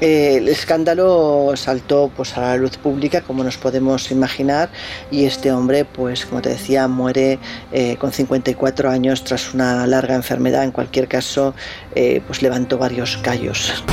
Eh, 0.00 0.36
el 0.38 0.48
escándalo 0.48 1.52
saltó 1.56 2.10
pues, 2.16 2.36
a 2.36 2.40
la 2.40 2.56
luz 2.56 2.76
pública, 2.78 3.20
como 3.20 3.44
nos 3.44 3.58
podemos 3.58 4.10
imaginar, 4.10 4.70
y 5.10 5.24
este 5.24 5.52
hombre, 5.52 5.84
pues 5.84 6.24
como 6.24 6.40
te 6.40 6.50
decía, 6.50 6.88
muere 6.88 7.38
eh, 7.72 7.96
con 7.96 8.12
54 8.12 8.90
años 8.90 9.24
tras 9.24 9.52
una 9.52 9.86
larga 9.86 10.14
enfermedad. 10.14 10.64
En 10.64 10.72
cualquier 10.72 11.08
caso, 11.08 11.54
eh, 11.94 12.22
pues 12.26 12.42
levantó 12.42 12.78
varios 12.78 13.18
callos. 13.18 13.84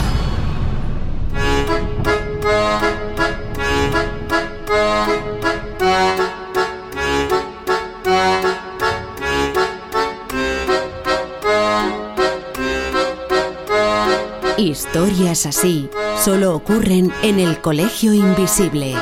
Historias 14.57 15.45
así 15.45 15.88
solo 16.23 16.55
ocurren 16.55 17.13
en 17.21 17.39
el 17.39 17.61
Colegio 17.61 18.13
Invisible. 18.13 18.95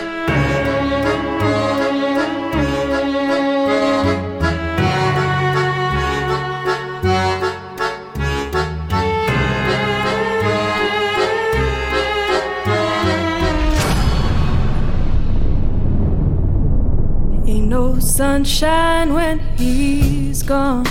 sunshine 18.15 19.14
when 19.14 19.40
he's 19.57 20.41
gone. 20.41 20.86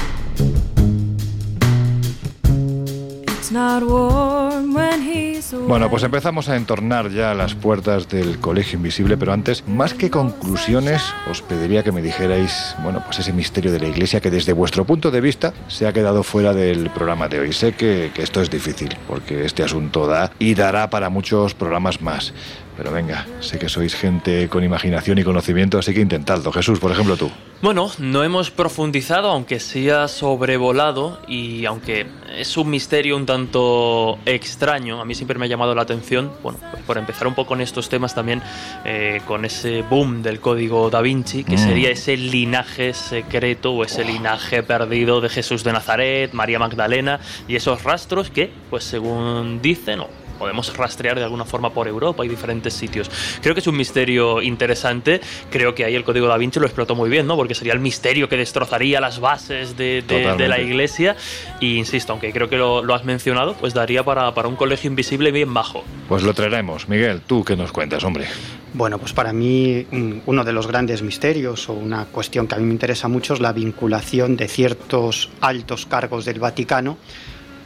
Bueno, 5.68 5.88
pues 5.88 6.02
empezamos 6.02 6.48
a 6.48 6.56
entornar 6.56 7.10
ya 7.10 7.34
las 7.34 7.54
puertas 7.54 8.08
del 8.08 8.40
Colegio 8.40 8.76
Invisible, 8.76 9.16
pero 9.16 9.32
antes, 9.32 9.66
más 9.66 9.94
que 9.94 10.10
conclusiones, 10.10 11.02
os 11.30 11.42
pediría 11.42 11.82
que 11.82 11.92
me 11.92 12.02
dijerais, 12.02 12.74
bueno, 12.82 13.02
pues 13.04 13.20
ese 13.20 13.32
misterio 13.32 13.70
de 13.72 13.80
la 13.80 13.88
Iglesia 13.88 14.20
que 14.20 14.30
desde 14.30 14.52
vuestro 14.52 14.84
punto 14.84 15.10
de 15.10 15.20
vista 15.20 15.52
se 15.68 15.86
ha 15.86 15.92
quedado 15.92 16.22
fuera 16.22 16.52
del 16.52 16.90
programa 16.90 17.28
de 17.28 17.40
hoy. 17.40 17.52
Sé 17.52 17.72
que, 17.72 18.10
que 18.14 18.22
esto 18.22 18.40
es 18.40 18.50
difícil, 18.50 18.96
porque 19.06 19.44
este 19.44 19.62
asunto 19.62 20.06
da 20.06 20.32
y 20.38 20.54
dará 20.54 20.90
para 20.90 21.08
muchos 21.08 21.54
programas 21.54 22.00
más. 22.00 22.32
Pero 22.76 22.90
venga, 22.90 23.26
sé 23.40 23.58
que 23.58 23.68
sois 23.68 23.94
gente 23.94 24.48
con 24.48 24.64
imaginación 24.64 25.18
y 25.18 25.24
conocimiento, 25.24 25.78
así 25.78 25.94
que 25.94 26.00
intentadlo. 26.00 26.50
Jesús, 26.52 26.80
por 26.80 26.90
ejemplo, 26.90 27.16
tú. 27.16 27.30
Bueno, 27.62 27.90
no 27.98 28.24
hemos 28.24 28.50
profundizado, 28.50 29.30
aunque 29.30 29.60
sí 29.60 29.88
ha 29.88 30.08
sobrevolado 30.08 31.18
y 31.28 31.64
aunque 31.66 32.06
es 32.36 32.56
un 32.56 32.68
misterio 32.68 33.16
un 33.16 33.26
tanto 33.26 34.18
extraño, 34.26 35.00
a 35.00 35.04
mí 35.04 35.14
siempre 35.14 35.38
me 35.38 35.46
ha 35.46 35.48
llamado 35.48 35.74
la 35.74 35.82
atención, 35.82 36.32
bueno, 36.42 36.58
pues 36.70 36.82
por 36.82 36.98
empezar 36.98 37.26
un 37.26 37.34
poco 37.34 37.54
en 37.54 37.60
estos 37.60 37.88
temas 37.88 38.14
también, 38.14 38.42
eh, 38.84 39.22
con 39.26 39.44
ese 39.44 39.82
boom 39.82 40.22
del 40.22 40.40
código 40.40 40.90
da 40.90 41.00
Vinci, 41.00 41.44
que 41.44 41.56
mm. 41.56 41.58
sería 41.58 41.90
ese 41.90 42.16
linaje 42.16 42.92
secreto 42.92 43.72
o 43.72 43.84
ese 43.84 44.04
linaje 44.04 44.62
perdido 44.62 45.20
de 45.20 45.28
Jesús 45.28 45.64
de 45.64 45.72
Nazaret, 45.72 46.32
María 46.32 46.58
Magdalena 46.58 47.20
y 47.48 47.56
esos 47.56 47.82
rastros 47.84 48.30
que, 48.30 48.50
pues 48.68 48.84
según 48.84 49.62
dicen, 49.62 50.00
o 50.00 50.23
podemos 50.34 50.76
rastrear 50.76 51.16
de 51.16 51.24
alguna 51.24 51.44
forma 51.44 51.70
por 51.70 51.88
Europa 51.88 52.24
y 52.24 52.28
diferentes 52.28 52.74
sitios. 52.74 53.10
Creo 53.40 53.54
que 53.54 53.60
es 53.60 53.66
un 53.66 53.76
misterio 53.76 54.42
interesante. 54.42 55.20
Creo 55.50 55.74
que 55.74 55.84
ahí 55.84 55.94
el 55.94 56.04
código 56.04 56.26
da 56.26 56.36
Vinci 56.36 56.60
lo 56.60 56.66
explotó 56.66 56.94
muy 56.94 57.10
bien, 57.10 57.26
¿no? 57.26 57.36
Porque 57.36 57.54
sería 57.54 57.72
el 57.72 57.80
misterio 57.80 58.28
que 58.28 58.36
destrozaría 58.36 59.00
las 59.00 59.20
bases 59.20 59.76
de, 59.76 60.04
la 60.48 60.60
iglesia. 60.60 61.16
Y 61.60 61.76
insisto, 61.76 62.12
aunque 62.12 62.32
creo 62.32 62.48
que 62.48 62.56
lo, 62.56 62.94
has 62.94 63.04
mencionado, 63.04 63.54
pues 63.54 63.74
daría 63.74 64.04
para, 64.04 64.32
para 64.34 64.48
un 64.48 64.56
colegio 64.56 64.88
invisible 64.88 65.32
bien 65.32 65.52
bajo. 65.52 65.84
Pues 66.08 66.22
lo 66.22 66.34
traeremos. 66.34 66.88
Miguel, 66.88 67.22
¿tú 67.22 67.44
qué 67.44 67.56
nos 67.56 67.72
cuentas, 67.72 68.04
hombre? 68.04 68.26
Bueno, 68.74 68.98
pues 68.98 69.12
para 69.12 69.32
mí 69.32 69.86
uno 70.26 70.44
de 70.44 70.52
los 70.52 70.66
grandes 70.66 71.02
misterios 71.02 71.68
o 71.68 71.74
una 71.74 72.06
cuestión 72.06 72.48
que 72.48 72.56
a 72.56 72.58
mí 72.58 72.64
me 72.64 72.72
interesa 72.72 73.06
mucho 73.06 73.34
es 73.34 73.40
la 73.40 73.52
vinculación 73.52 74.36
de 74.36 74.48
ciertos 74.48 75.30
altos 75.40 75.86
cargos 75.86 76.24
del 76.24 76.40
Vaticano 76.40 76.98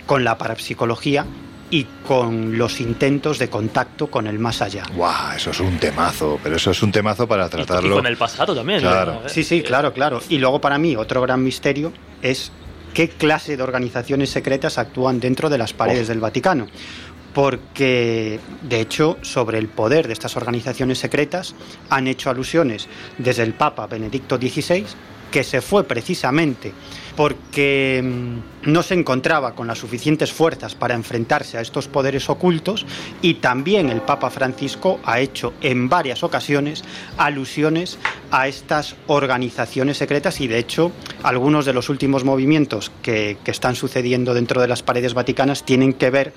con 0.04 0.22
la 0.22 0.36
parapsicología 0.36 1.24
y 1.70 1.84
con 2.06 2.56
los 2.56 2.80
intentos 2.80 3.38
de 3.38 3.48
contacto 3.48 4.08
con 4.08 4.26
el 4.26 4.38
más 4.38 4.62
allá. 4.62 4.84
¡Guau! 4.94 5.36
Eso 5.36 5.50
es 5.50 5.60
un 5.60 5.78
temazo, 5.78 6.38
pero 6.42 6.56
eso 6.56 6.70
es 6.70 6.82
un 6.82 6.92
temazo 6.92 7.26
para 7.28 7.48
tratarlo. 7.48 7.90
Y, 7.90 7.96
con 7.96 8.06
el 8.06 8.16
pasado 8.16 8.54
también. 8.54 8.80
Claro. 8.80 9.22
Sí, 9.26 9.44
sí, 9.44 9.62
claro, 9.62 9.92
claro. 9.92 10.20
Y 10.28 10.38
luego 10.38 10.60
para 10.60 10.78
mí 10.78 10.96
otro 10.96 11.20
gran 11.20 11.42
misterio 11.42 11.92
es 12.22 12.50
qué 12.94 13.08
clase 13.08 13.56
de 13.56 13.62
organizaciones 13.62 14.30
secretas 14.30 14.78
actúan 14.78 15.20
dentro 15.20 15.50
de 15.50 15.58
las 15.58 15.72
paredes 15.72 16.06
oh. 16.06 16.08
del 16.08 16.20
Vaticano 16.20 16.66
porque 17.34 18.40
de 18.62 18.80
hecho 18.80 19.18
sobre 19.22 19.58
el 19.58 19.68
poder 19.68 20.06
de 20.08 20.12
estas 20.12 20.36
organizaciones 20.36 20.98
secretas 20.98 21.54
han 21.90 22.08
hecho 22.08 22.30
alusiones 22.30 22.88
desde 23.18 23.42
el 23.44 23.54
Papa 23.54 23.86
Benedicto 23.86 24.38
XVI, 24.38 24.84
que 25.30 25.44
se 25.44 25.60
fue 25.60 25.84
precisamente 25.84 26.72
porque 27.18 28.00
mm, 28.00 28.70
no 28.70 28.84
se 28.84 28.94
encontraba 28.94 29.56
con 29.56 29.66
las 29.66 29.78
suficientes 29.78 30.32
fuerzas 30.32 30.76
para 30.76 30.94
enfrentarse 30.94 31.58
a 31.58 31.60
estos 31.60 31.88
poderes 31.88 32.30
ocultos 32.30 32.86
y 33.22 33.34
también 33.34 33.90
el 33.90 34.02
Papa 34.02 34.30
Francisco 34.30 35.00
ha 35.04 35.18
hecho 35.18 35.52
en 35.60 35.88
varias 35.88 36.22
ocasiones 36.22 36.84
alusiones 37.16 37.98
a 38.30 38.46
estas 38.46 38.94
organizaciones 39.08 39.96
secretas 39.96 40.40
y 40.40 40.46
de 40.46 40.58
hecho 40.58 40.92
algunos 41.24 41.66
de 41.66 41.72
los 41.72 41.88
últimos 41.88 42.22
movimientos 42.22 42.92
que, 43.02 43.36
que 43.42 43.50
están 43.50 43.74
sucediendo 43.74 44.32
dentro 44.32 44.60
de 44.60 44.68
las 44.68 44.84
paredes 44.84 45.14
vaticanas 45.14 45.64
tienen 45.64 45.94
que 45.94 46.10
ver 46.10 46.32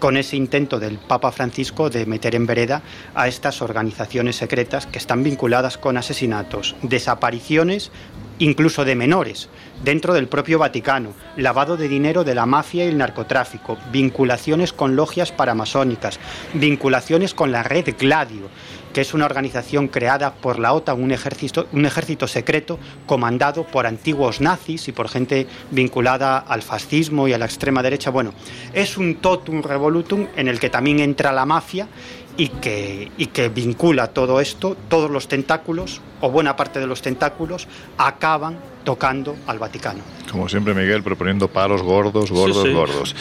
con 0.00 0.16
ese 0.16 0.36
intento 0.36 0.80
del 0.80 0.98
Papa 0.98 1.30
Francisco 1.30 1.90
de 1.90 2.06
meter 2.06 2.34
en 2.34 2.46
vereda 2.46 2.82
a 3.14 3.28
estas 3.28 3.62
organizaciones 3.62 4.34
secretas 4.34 4.86
que 4.86 4.98
están 4.98 5.22
vinculadas 5.22 5.78
con 5.78 5.96
asesinatos, 5.96 6.74
desapariciones, 6.82 7.92
incluso 8.38 8.84
de 8.84 8.94
menores, 8.94 9.48
dentro 9.84 10.14
del 10.14 10.28
propio 10.28 10.58
Vaticano, 10.58 11.12
lavado 11.36 11.76
de 11.76 11.88
dinero 11.88 12.24
de 12.24 12.34
la 12.34 12.46
mafia 12.46 12.84
y 12.84 12.88
el 12.88 12.98
narcotráfico, 12.98 13.78
vinculaciones 13.92 14.72
con 14.72 14.96
logias 14.96 15.32
paramasónicas, 15.32 16.18
vinculaciones 16.54 17.34
con 17.34 17.52
la 17.52 17.62
red 17.62 17.94
Gladio, 17.98 18.48
que 18.94 19.00
es 19.00 19.12
una 19.12 19.26
organización 19.26 19.88
creada 19.88 20.34
por 20.34 20.60
la 20.60 20.72
OTAN, 20.72 21.02
un 21.02 21.10
ejército, 21.10 21.66
un 21.72 21.84
ejército 21.84 22.28
secreto 22.28 22.78
comandado 23.06 23.64
por 23.66 23.86
antiguos 23.86 24.40
nazis 24.40 24.86
y 24.86 24.92
por 24.92 25.08
gente 25.08 25.48
vinculada 25.72 26.38
al 26.38 26.62
fascismo 26.62 27.26
y 27.26 27.32
a 27.32 27.38
la 27.38 27.44
extrema 27.44 27.82
derecha. 27.82 28.10
Bueno, 28.10 28.32
es 28.72 28.96
un 28.96 29.16
totum 29.16 29.62
revolutum 29.62 30.28
en 30.36 30.46
el 30.46 30.60
que 30.60 30.70
también 30.70 31.00
entra 31.00 31.32
la 31.32 31.44
mafia 31.44 31.88
y 32.36 32.48
que, 32.48 33.10
y 33.16 33.26
que 33.26 33.48
vincula 33.48 34.08
todo 34.08 34.40
esto, 34.40 34.76
todos 34.88 35.10
los 35.10 35.28
tentáculos, 35.28 36.00
o 36.20 36.30
buena 36.30 36.56
parte 36.56 36.80
de 36.80 36.86
los 36.86 37.02
tentáculos, 37.02 37.68
acaban 37.98 38.58
tocando 38.84 39.36
al 39.46 39.58
Vaticano. 39.58 40.00
Como 40.30 40.48
siempre, 40.48 40.74
Miguel, 40.74 41.02
proponiendo 41.02 41.48
palos 41.48 41.82
gordos, 41.82 42.30
gordos, 42.30 42.62
Sí, 42.62 42.68
sí. 42.68 42.74
gordos. 42.74 43.16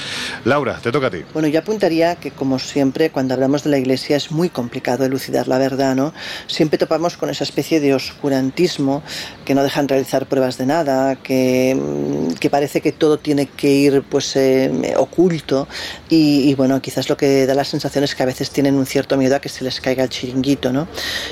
Laura, 0.46 0.80
te 0.82 0.92
toca 0.92 1.08
a 1.08 1.12
ti. 1.12 1.20
Bueno, 1.34 1.48
yo 1.48 1.60
apuntaría 1.60 2.16
que, 2.16 2.32
como 2.32 2.60
siempre, 2.60 3.12
cuando 3.12 3.34
hablamos 3.34 3.64
de 3.64 3.70
la 3.70 3.78
Iglesia 3.78 4.18
es 4.18 4.32
muy 4.32 4.50
complicado 4.50 5.06
elucidar 5.06 5.48
la 5.48 5.58
verdad, 5.58 5.96
¿no? 5.96 6.14
Siempre 6.48 6.78
topamos 6.78 7.18
con 7.18 7.30
esa 7.30 7.44
especie 7.44 7.80
de 7.80 7.94
oscurantismo 7.94 9.04
que 9.46 9.54
no 9.56 9.64
dejan 9.64 9.88
realizar 9.88 10.26
pruebas 10.26 10.58
de 10.58 10.66
nada, 10.66 11.16
que, 11.18 11.76
mm, 11.76 12.34
que 12.36 12.50
parece 12.50 12.82
que 12.82 12.92
todo 12.92 13.18
tiene 13.20 13.46
que 13.46 13.70
ir 13.70 14.04
pues 14.10 14.36
eh, 14.36 14.94
oculto 14.98 15.68
y, 16.10 16.50
y, 16.50 16.56
bueno, 16.56 16.82
quizás 16.82 17.10
lo 17.10 17.16
que 17.18 17.46
da 17.46 17.54
la 17.54 17.64
sensación 17.64 18.04
es 18.04 18.16
que 18.16 18.24
a 18.24 18.26
veces 18.26 18.50
tienen 18.50 18.76
un 18.76 18.86
cierto 18.86 19.18
miedo 19.18 19.36
a 19.36 19.40
que 19.40 19.50
se 19.50 19.64
les 19.64 19.80
caiga 19.80 20.04
el 20.04 20.10
chiringuito, 20.10 20.74
¿no? 20.74 20.88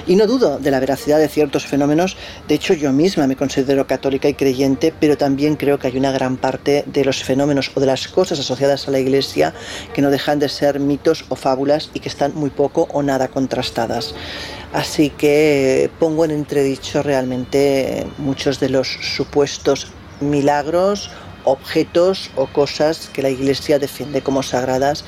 Y 0.07 0.15
no 0.15 0.27
dudo 0.27 0.59
de 0.59 0.71
la 0.71 0.79
veracidad 0.79 1.17
de 1.19 1.27
ciertos 1.27 1.65
fenómenos, 1.65 2.17
de 2.47 2.55
hecho 2.55 2.73
yo 2.73 2.91
misma 2.93 3.27
me 3.27 3.35
considero 3.35 3.87
católica 3.87 4.20
y 4.29 4.33
creyente, 4.33 4.93
pero 4.99 5.17
también 5.17 5.55
creo 5.55 5.79
que 5.79 5.87
hay 5.87 5.97
una 5.97 6.11
gran 6.11 6.37
parte 6.37 6.83
de 6.85 7.05
los 7.05 7.23
fenómenos 7.23 7.71
o 7.75 7.79
de 7.79 7.85
las 7.85 8.07
cosas 8.07 8.39
asociadas 8.39 8.87
a 8.87 8.91
la 8.91 8.99
Iglesia 8.99 9.53
que 9.93 10.01
no 10.01 10.09
dejan 10.09 10.39
de 10.39 10.49
ser 10.49 10.79
mitos 10.79 11.25
o 11.29 11.35
fábulas 11.35 11.89
y 11.93 11.99
que 11.99 12.09
están 12.09 12.33
muy 12.35 12.49
poco 12.49 12.87
o 12.91 13.03
nada 13.03 13.27
contrastadas. 13.27 14.13
Así 14.73 15.09
que 15.09 15.89
pongo 15.99 16.25
en 16.25 16.31
entredicho 16.31 17.03
realmente 17.03 18.07
muchos 18.17 18.59
de 18.59 18.69
los 18.69 18.87
supuestos 18.87 19.91
milagros, 20.21 21.11
objetos 21.43 22.31
o 22.35 22.47
cosas 22.47 23.09
que 23.11 23.21
la 23.21 23.29
Iglesia 23.29 23.79
defiende 23.79 24.21
como 24.21 24.43
sagradas, 24.43 25.03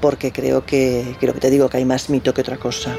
porque 0.00 0.32
creo 0.32 0.64
que, 0.64 1.16
creo 1.20 1.34
que 1.34 1.40
te 1.40 1.50
digo 1.50 1.68
que 1.68 1.76
hay 1.76 1.84
más 1.84 2.10
mito 2.10 2.34
que 2.34 2.40
otra 2.40 2.56
cosa. 2.56 2.96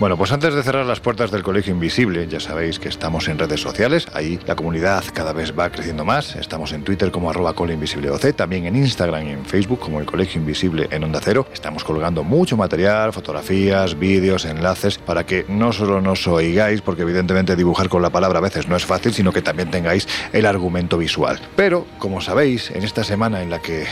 Bueno, 0.00 0.16
pues 0.16 0.32
antes 0.32 0.54
de 0.54 0.62
cerrar 0.62 0.86
las 0.86 0.98
puertas 0.98 1.30
del 1.30 1.42
Colegio 1.42 1.74
Invisible, 1.74 2.26
ya 2.26 2.40
sabéis 2.40 2.78
que 2.78 2.88
estamos 2.88 3.28
en 3.28 3.38
redes 3.38 3.60
sociales, 3.60 4.06
ahí 4.14 4.40
la 4.46 4.56
comunidad 4.56 5.04
cada 5.12 5.34
vez 5.34 5.52
va 5.52 5.68
creciendo 5.68 6.06
más, 6.06 6.36
estamos 6.36 6.72
en 6.72 6.84
Twitter 6.84 7.10
como 7.10 7.28
arroba 7.28 7.52
coleinvisibleoc, 7.52 8.34
también 8.34 8.64
en 8.64 8.76
Instagram 8.76 9.26
y 9.26 9.30
en 9.32 9.44
Facebook 9.44 9.78
como 9.78 10.00
el 10.00 10.06
Colegio 10.06 10.40
Invisible 10.40 10.88
en 10.90 11.04
Onda 11.04 11.20
Cero, 11.22 11.46
estamos 11.52 11.84
colgando 11.84 12.24
mucho 12.24 12.56
material, 12.56 13.12
fotografías, 13.12 13.98
vídeos, 13.98 14.46
enlaces, 14.46 14.96
para 14.96 15.26
que 15.26 15.44
no 15.48 15.70
solo 15.70 16.00
nos 16.00 16.26
oigáis, 16.26 16.80
porque 16.80 17.02
evidentemente 17.02 17.54
dibujar 17.54 17.90
con 17.90 18.00
la 18.00 18.08
palabra 18.08 18.38
a 18.38 18.42
veces 18.42 18.68
no 18.68 18.76
es 18.76 18.86
fácil, 18.86 19.12
sino 19.12 19.34
que 19.34 19.42
también 19.42 19.70
tengáis 19.70 20.08
el 20.32 20.46
argumento 20.46 20.96
visual. 20.96 21.38
Pero, 21.56 21.84
como 21.98 22.22
sabéis, 22.22 22.70
en 22.70 22.84
esta 22.84 23.04
semana 23.04 23.42
en 23.42 23.50
la 23.50 23.60
que 23.60 23.84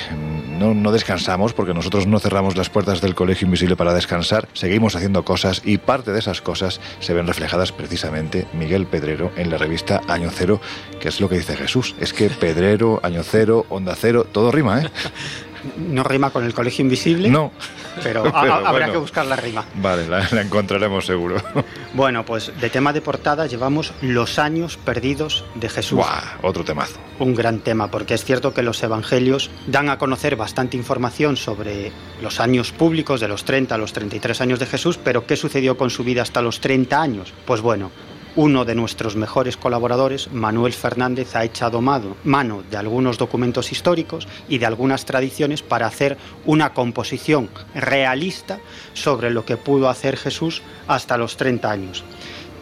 no, 0.59 0.73
no 0.73 0.91
descansamos, 0.91 1.53
porque 1.53 1.75
nosotros 1.75 2.07
no 2.07 2.19
cerramos 2.19 2.57
las 2.57 2.71
puertas 2.71 3.03
del 3.03 3.15
Colegio 3.15 3.45
Invisible 3.45 3.77
para 3.77 3.93
descansar, 3.93 4.49
seguimos 4.55 4.97
haciendo 4.97 5.23
cosas 5.23 5.61
y 5.67 5.77
parte 5.99 6.13
de 6.13 6.21
esas 6.21 6.41
cosas 6.41 6.81
se 7.01 7.13
ven 7.13 7.27
reflejadas 7.27 7.73
precisamente 7.73 8.47
Miguel 8.53 8.87
Pedrero 8.87 9.33
en 9.35 9.51
la 9.51 9.59
revista 9.59 10.01
Año 10.07 10.31
Cero, 10.33 10.61
que 11.01 11.09
es 11.09 11.21
lo 11.21 11.29
que 11.29 11.39
dice 11.39 11.57
Jesús. 11.57 11.97
Es 11.99 12.13
que 12.13 12.31
Pedrero, 12.31 13.01
Año 13.03 13.25
Cero, 13.25 13.67
Onda 13.69 13.97
Cero, 13.97 14.25
todo 14.31 14.53
rima, 14.53 14.81
¿eh? 14.81 14.91
No 15.77 16.03
rima 16.05 16.31
con 16.31 16.45
el 16.45 16.55
Colegio 16.55 16.83
Invisible, 16.83 17.29
No. 17.29 17.53
pero, 18.03 18.23
Pero 18.25 18.37
a- 18.37 18.41
a- 18.41 18.57
habrá 18.57 18.71
bueno. 18.71 18.93
que 18.93 18.99
buscar 18.99 19.27
la 19.27 19.37
rima. 19.37 19.65
Vale, 19.77 20.07
la, 20.09 20.27
la 20.31 20.41
encontraremos 20.43 21.07
seguro. 21.07 21.37
Bueno, 21.95 22.25
pues 22.25 22.53
de 22.61 22.69
tema 22.71 22.93
de 22.93 23.01
portada 23.01 23.47
llevamos 23.47 23.93
los 24.03 24.39
años 24.39 24.77
perdidos 24.77 25.45
de 25.55 25.69
Jesús. 25.69 25.97
Buah, 25.99 26.37
otro 26.43 26.63
temazo. 26.65 26.99
Un 27.19 27.35
gran 27.35 27.61
tema, 27.61 27.91
porque 27.91 28.15
es 28.15 28.25
cierto 28.25 28.53
que 28.55 28.63
los 28.63 28.81
evangelios 28.83 29.51
dan 29.67 29.89
a 29.89 29.99
conocer 29.99 30.37
bastante 30.37 30.77
información 30.77 31.37
sobre 31.37 31.91
los 32.23 32.41
años 32.41 32.73
públicos, 32.73 33.21
de 33.21 33.29
los 33.29 33.45
30 33.45 33.75
a 33.75 33.79
los 33.79 33.93
33 33.95 34.41
años 34.43 34.59
de 34.59 34.67
Jesús, 34.67 34.99
pero 35.03 35.27
¿qué 35.27 35.35
sucedió 35.37 35.77
con 35.77 35.91
su 35.91 36.05
vida 36.05 36.23
hasta 36.23 36.43
los 36.43 36.61
30 36.61 37.01
años? 37.01 37.33
Pues 37.47 37.63
bueno, 37.63 37.91
uno 38.39 38.65
de 38.65 38.77
nuestros 38.77 39.17
mejores 39.17 39.57
colaboradores, 39.57 40.31
Manuel 40.31 40.73
Fernández, 40.73 41.35
ha 41.35 41.43
echado 41.43 41.81
mano, 41.81 42.63
de 42.71 42.77
algunos 42.77 43.19
documentos 43.19 43.73
históricos 43.73 44.29
y 44.49 44.59
de 44.59 44.67
algunas 44.67 45.05
tradiciones 45.05 45.63
para 45.63 45.89
hacer 45.89 46.17
una 46.47 46.73
composición 46.73 47.49
realista 47.75 48.61
sobre 48.95 49.31
lo 49.31 49.45
que 49.45 49.57
pudo 49.57 49.89
hacer 49.89 50.17
Jesús 50.17 50.63
hasta 50.87 51.19
los 51.19 51.37
30 51.37 51.69
años. 51.69 52.05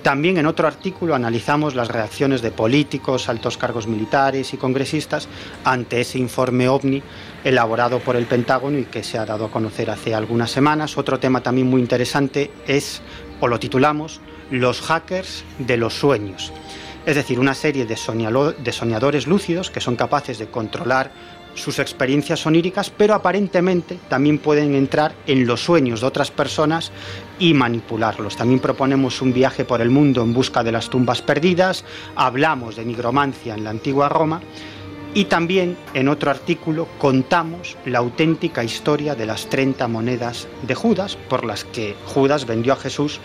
También 0.02 0.38
en 0.38 0.46
otro 0.46 0.66
artículo 0.66 1.14
analizamos 1.14 1.74
las 1.74 1.88
reacciones 1.88 2.40
de 2.40 2.52
políticos, 2.52 3.28
altos 3.28 3.58
cargos 3.58 3.86
militares 3.86 4.54
y 4.54 4.56
congresistas 4.56 5.28
ante 5.62 6.00
ese 6.00 6.18
informe 6.18 6.70
ovni 6.70 7.02
elaborado 7.44 7.98
por 7.98 8.16
el 8.16 8.24
Pentágono 8.24 8.78
y 8.78 8.86
que 8.86 9.04
se 9.04 9.18
ha 9.18 9.26
dado 9.26 9.44
a 9.44 9.50
conocer 9.50 9.90
hace 9.90 10.14
algunas 10.14 10.50
semanas. 10.50 10.96
Otro 10.96 11.18
tema 11.18 11.42
también 11.42 11.66
muy 11.66 11.82
interesante 11.82 12.50
es, 12.66 13.02
o 13.40 13.48
lo 13.48 13.60
titulamos, 13.60 14.22
Los 14.50 14.80
hackers 14.80 15.44
de 15.58 15.76
los 15.76 15.94
sueños. 15.94 16.52
Es 17.06 17.14
decir, 17.14 17.38
una 17.38 17.54
serie 17.54 17.86
de, 17.86 17.96
soñadores 17.96 19.26
lúcidos 19.28 19.70
que 19.70 19.80
son 19.80 19.94
capaces 19.94 20.38
de 20.38 20.48
controlar 20.48 21.12
sus 21.54 21.78
experiencias 21.78 22.44
oníricas, 22.46 22.90
pero 22.90 23.14
aparentemente 23.14 23.98
también 24.08 24.38
pueden 24.38 24.74
entrar 24.74 25.14
en 25.26 25.46
los 25.46 25.62
sueños 25.62 26.00
de 26.00 26.06
otras 26.08 26.30
personas 26.30 26.90
y 27.38 27.54
manipularlos. 27.54 28.36
También 28.36 28.60
proponemos 28.60 29.22
un 29.22 29.32
viaje 29.32 29.64
por 29.64 29.80
el 29.80 29.88
mundo 29.88 30.22
en 30.22 30.34
busca 30.34 30.64
de 30.64 30.72
las 30.72 30.90
tumbas 30.90 31.22
perdidas, 31.22 31.84
hablamos 32.16 32.76
de 32.76 32.84
nigromancia 32.84 33.54
en 33.54 33.64
la 33.64 33.70
antigua 33.70 34.08
Roma 34.08 34.42
y 35.16 35.24
también 35.24 35.78
en 35.94 36.08
otro 36.08 36.30
artículo 36.30 36.86
contamos 36.98 37.78
la 37.86 38.00
auténtica 38.00 38.62
historia 38.62 39.14
de 39.14 39.24
las 39.24 39.48
30 39.48 39.88
monedas 39.88 40.46
de 40.66 40.74
Judas 40.74 41.16
por 41.30 41.46
las 41.46 41.64
que 41.64 41.96
Judas 42.04 42.44
vendió 42.44 42.74
a 42.74 42.76
Jesús 42.76 43.18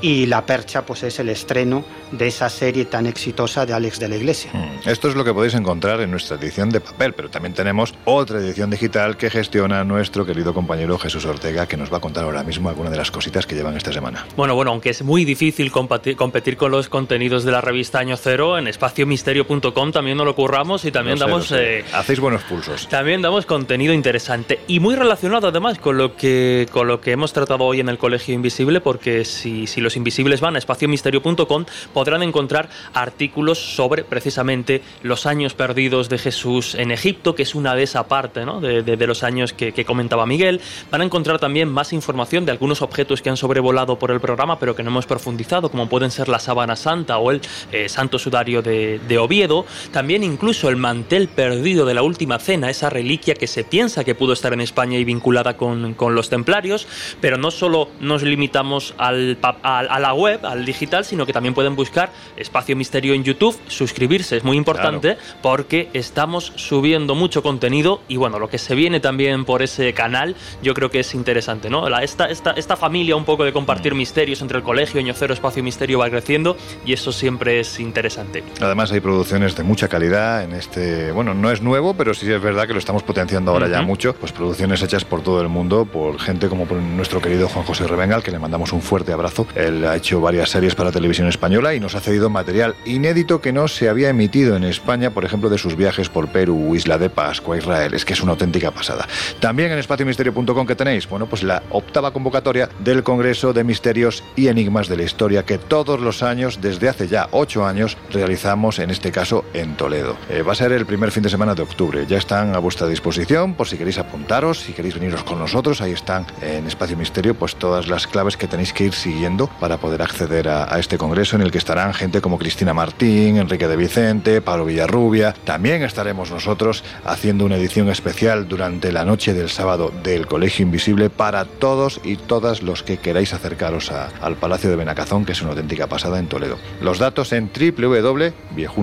y 0.00 0.26
La 0.26 0.44
Percha 0.44 0.84
pues 0.84 1.02
es 1.02 1.18
el 1.18 1.28
estreno 1.28 1.84
de 2.12 2.28
esa 2.28 2.48
serie 2.48 2.84
tan 2.84 3.06
exitosa 3.06 3.66
de 3.66 3.72
Alex 3.72 3.98
de 3.98 4.08
la 4.08 4.16
Iglesia. 4.16 4.50
Esto 4.84 5.08
es 5.08 5.14
lo 5.14 5.24
que 5.24 5.32
podéis 5.34 5.54
encontrar 5.54 6.00
en 6.00 6.10
nuestra 6.10 6.36
edición 6.36 6.70
de 6.70 6.80
papel, 6.80 7.12
pero 7.14 7.28
también 7.30 7.54
tenemos 7.54 7.94
otra 8.04 8.38
edición 8.38 8.70
digital 8.70 9.16
que 9.16 9.30
gestiona 9.30 9.82
nuestro 9.84 10.24
querido 10.26 10.54
compañero 10.54 10.98
Jesús 10.98 11.24
Ortega, 11.24 11.66
que 11.66 11.76
nos 11.76 11.92
va 11.92 11.96
a 11.96 12.00
contar 12.00 12.24
ahora 12.24 12.42
mismo 12.42 12.68
algunas 12.68 12.92
de 12.92 12.98
las 12.98 13.10
cositas 13.10 13.46
que 13.46 13.54
llevan 13.54 13.76
esta 13.76 13.92
semana. 13.92 14.26
Bueno, 14.36 14.54
bueno, 14.54 14.70
aunque 14.72 14.90
es 14.90 15.02
muy 15.02 15.24
difícil 15.24 15.70
competir 15.72 16.56
con 16.56 16.70
los 16.70 16.88
contenidos 16.88 17.44
de 17.44 17.52
la 17.52 17.60
revista 17.60 17.98
Año 17.98 18.16
Cero, 18.16 18.58
en 18.58 18.68
espaciomisterio.com 18.68 19.92
también 19.92 20.16
nos 20.16 20.26
lo 20.26 20.34
curramos 20.34 20.84
y 20.84 20.92
también 20.92 21.18
Lo 21.18 21.24
sé, 21.24 21.30
damos... 21.30 21.50
lo 21.50 21.56
sé. 21.56 21.78
eh, 21.80 21.84
Hacéis 21.92 22.20
buenos 22.20 22.42
pulsos. 22.42 22.88
También 22.88 23.22
damos 23.22 23.46
contenido 23.46 23.92
interesante 23.92 24.60
y 24.68 24.80
muy 24.80 24.94
relacionado 24.94 25.48
además 25.48 25.78
con 25.78 25.96
lo 25.96 26.16
que 26.16 26.66
con 26.70 26.86
lo 26.88 27.00
que 27.00 27.12
hemos 27.12 27.32
tratado 27.32 27.64
hoy 27.64 27.80
en 27.80 27.88
el 27.88 27.98
Colegio 27.98 28.34
Invisible, 28.34 28.80
porque 28.80 29.24
si, 29.24 29.66
si 29.66 29.80
los 29.86 29.96
invisibles 29.96 30.40
van 30.40 30.56
a 30.56 30.58
espaciomisterio.com 30.58 31.64
podrán 31.94 32.24
encontrar 32.24 32.68
artículos 32.92 33.58
sobre 33.76 34.02
precisamente 34.02 34.82
los 35.02 35.26
años 35.26 35.54
perdidos 35.54 36.08
de 36.08 36.18
Jesús 36.18 36.74
en 36.74 36.90
Egipto, 36.90 37.36
que 37.36 37.44
es 37.44 37.54
una 37.54 37.76
de 37.76 37.84
esa 37.84 38.08
parte 38.08 38.44
¿no? 38.44 38.60
de, 38.60 39.06
los 39.06 39.22
años 39.22 39.52
que, 39.52 39.84
comentaba 39.84 40.26
Miguel. 40.26 40.60
Van 40.90 41.02
a 41.02 41.04
encontrar 41.04 41.38
también 41.38 41.68
más 41.68 41.92
información 41.92 42.44
de 42.44 42.50
algunos 42.50 42.82
objetos 42.82 43.22
que 43.22 43.30
han 43.30 43.36
sobrevolado 43.36 43.96
por 43.96 44.10
el 44.10 44.20
programa, 44.20 44.58
pero 44.58 44.74
que 44.74 44.82
no 44.82 44.90
hemos 44.90 45.06
profundizado, 45.06 45.70
como 45.70 45.88
pueden 45.88 46.10
ser 46.10 46.28
la 46.28 46.40
sábana 46.40 46.74
santa 46.74 47.18
o 47.18 47.30
el 47.30 47.40
eh, 47.70 47.88
santo 47.88 48.18
sudario 48.18 48.62
de, 48.62 49.16
Oviedo. 49.16 49.64
También 49.92 50.24
incluso 50.24 50.68
el 50.68 50.76
mantel 50.76 51.28
perdido 51.28 51.86
de 51.86 51.94
la 51.94 52.02
última 52.02 52.40
cena, 52.40 52.68
esa 52.68 52.90
reliquia 52.90 53.34
que 53.34 53.46
se 53.46 53.62
piensa 53.62 54.02
que 54.02 54.16
pudo 54.16 54.32
estar 54.32 54.52
en 54.52 54.60
España 54.60 54.98
y 54.98 55.04
vinculada 55.04 55.56
con, 55.56 55.94
con 55.94 56.16
los 56.16 56.28
templarios, 56.28 56.88
pero 57.20 57.38
no 57.38 57.50
solo 57.52 57.88
nos 58.00 58.22
limitamos 58.22 58.94
al, 58.98 59.38
a, 59.42 59.75
la 59.82 60.14
web, 60.14 60.44
al 60.44 60.64
digital, 60.64 61.04
sino 61.04 61.26
que 61.26 61.32
también 61.32 61.54
pueden 61.54 61.76
buscar 61.76 62.10
Espacio 62.36 62.76
Misterio 62.76 63.14
en 63.14 63.24
YouTube, 63.24 63.58
suscribirse 63.68 64.36
es 64.36 64.44
muy 64.44 64.56
importante 64.56 65.16
porque 65.42 65.88
estamos 65.92 66.52
subiendo 66.56 67.14
mucho 67.14 67.42
contenido 67.42 68.00
y 68.08 68.16
bueno, 68.16 68.38
lo 68.38 68.48
que 68.48 68.58
se 68.58 68.74
viene 68.74 69.00
también 69.00 69.44
por 69.44 69.62
ese 69.62 69.92
canal 69.92 70.36
yo 70.62 70.74
creo 70.74 70.90
que 70.90 71.00
es 71.00 71.14
interesante, 71.14 71.70
¿no? 71.70 71.88
La, 71.88 72.02
esta, 72.02 72.26
esta, 72.26 72.52
esta 72.52 72.76
familia 72.76 73.16
un 73.16 73.24
poco 73.24 73.44
de 73.44 73.52
compartir 73.52 73.94
mm. 73.94 73.96
misterios 73.96 74.42
entre 74.42 74.58
el 74.58 74.64
colegio, 74.64 75.00
Año 75.00 75.14
Cero, 75.14 75.34
Espacio 75.34 75.62
Misterio 75.62 75.98
va 75.98 76.10
creciendo 76.10 76.56
y 76.84 76.92
eso 76.92 77.12
siempre 77.12 77.60
es 77.60 77.80
interesante. 77.80 78.42
Además 78.60 78.92
hay 78.92 79.00
producciones 79.00 79.56
de 79.56 79.62
mucha 79.62 79.88
calidad 79.88 80.44
en 80.44 80.52
este, 80.52 81.12
bueno, 81.12 81.34
no 81.34 81.50
es 81.50 81.62
nuevo, 81.62 81.94
pero 81.94 82.14
sí 82.14 82.30
es 82.30 82.40
verdad 82.40 82.66
que 82.66 82.72
lo 82.72 82.78
estamos 82.78 83.02
potenciando 83.02 83.52
ahora 83.52 83.68
ya 83.68 83.82
mucho, 83.82 84.14
pues 84.14 84.32
producciones 84.32 84.82
hechas 84.82 85.04
por 85.04 85.22
todo 85.22 85.40
el 85.40 85.48
mundo, 85.48 85.84
por 85.84 86.18
gente 86.18 86.48
como 86.48 86.66
por 86.66 86.78
nuestro 86.78 87.20
querido 87.20 87.48
Juan 87.48 87.64
José 87.64 87.86
Revengal, 87.86 88.22
que 88.22 88.30
le 88.30 88.38
mandamos 88.38 88.72
un 88.72 88.82
fuerte 88.82 89.12
abrazo. 89.12 89.46
Él 89.66 89.84
ha 89.84 89.96
hecho 89.96 90.20
varias 90.20 90.50
series 90.50 90.74
para 90.74 90.92
televisión 90.92 91.28
española 91.28 91.74
y 91.74 91.80
nos 91.80 91.94
ha 91.94 92.00
cedido 92.00 92.30
material 92.30 92.76
inédito 92.84 93.40
que 93.40 93.52
no 93.52 93.68
se 93.68 93.88
había 93.88 94.08
emitido 94.08 94.56
en 94.56 94.64
España, 94.64 95.10
por 95.10 95.24
ejemplo, 95.24 95.50
de 95.50 95.58
sus 95.58 95.76
viajes 95.76 96.08
por 96.08 96.28
Perú, 96.28 96.74
Isla 96.74 96.98
de 96.98 97.10
Pascua, 97.10 97.58
Israel. 97.58 97.94
Es 97.94 98.04
que 98.04 98.12
es 98.12 98.22
una 98.22 98.32
auténtica 98.32 98.70
pasada. 98.70 99.06
También 99.40 99.72
en 99.72 99.78
espaciomisterio.com 99.78 100.66
que 100.66 100.76
tenéis, 100.76 101.08
bueno, 101.08 101.26
pues 101.26 101.42
la 101.42 101.62
octava 101.70 102.12
convocatoria 102.12 102.68
del 102.78 103.02
Congreso 103.02 103.52
de 103.52 103.64
Misterios 103.64 104.22
y 104.36 104.48
Enigmas 104.48 104.88
de 104.88 104.96
la 104.96 105.02
Historia 105.02 105.44
que 105.44 105.58
todos 105.58 106.00
los 106.00 106.22
años, 106.22 106.60
desde 106.60 106.88
hace 106.88 107.08
ya 107.08 107.28
ocho 107.32 107.66
años, 107.66 107.96
realizamos, 108.10 108.78
en 108.78 108.90
este 108.90 109.10
caso, 109.10 109.44
en 109.52 109.76
Toledo. 109.76 110.16
Eh, 110.30 110.42
va 110.42 110.52
a 110.52 110.56
ser 110.56 110.72
el 110.72 110.86
primer 110.86 111.10
fin 111.10 111.22
de 111.22 111.28
semana 111.28 111.54
de 111.54 111.62
octubre. 111.62 112.06
Ya 112.06 112.18
están 112.18 112.54
a 112.54 112.58
vuestra 112.58 112.86
disposición 112.86 113.54
por 113.54 113.66
si 113.68 113.76
queréis 113.76 113.98
apuntaros, 113.98 114.60
si 114.60 114.72
queréis 114.72 114.94
veniros 114.94 115.24
con 115.24 115.38
nosotros. 115.38 115.80
Ahí 115.80 115.92
están 115.92 116.26
en 116.40 116.66
Espacio 116.66 116.96
Misterio, 116.96 117.34
pues 117.34 117.56
todas 117.56 117.88
las 117.88 118.06
claves 118.06 118.36
que 118.36 118.46
tenéis 118.46 118.72
que 118.72 118.84
ir 118.84 118.92
siguiendo 118.92 119.50
para 119.60 119.78
poder 119.78 120.02
acceder 120.02 120.48
a, 120.48 120.78
este 120.78 120.98
congreso 120.98 121.36
en 121.36 121.42
el 121.42 121.50
que 121.50 121.58
estarán 121.58 121.94
gente 121.94 122.20
como 122.20 122.38
Cristina 122.38 122.74
Martín, 122.74 123.36
Enrique 123.36 123.68
de 123.68 123.76
Vicente, 123.76 124.40
Pablo 124.40 124.64
Villarrubia. 124.64 125.34
También 125.44 125.82
estaremos 125.82 126.30
nosotros 126.30 126.84
haciendo 127.04 127.44
una 127.44 127.56
edición 127.56 127.88
especial 127.88 128.48
durante 128.48 128.92
la 128.92 129.04
noche 129.04 129.34
del 129.34 129.48
sábado 129.48 129.92
del 130.02 130.26
Colegio 130.26 130.64
Invisible 130.64 131.10
para 131.10 131.44
todos 131.44 132.00
y 132.04 132.16
todas 132.16 132.62
los 132.62 132.82
que 132.82 132.98
queráis 132.98 133.32
acercaros 133.32 133.90
al 133.90 134.36
Palacio 134.36 134.70
de 134.70 134.76
Benacazón, 134.76 135.24
que 135.24 135.32
es 135.32 135.42
una 135.42 135.50
auténtica 135.50 135.86
pasada 135.86 136.18
en 136.18 136.28
Toledo. 136.28 136.58
Los 136.80 136.98
datos 136.98 137.32
en 137.32 137.50
www, 137.50 138.32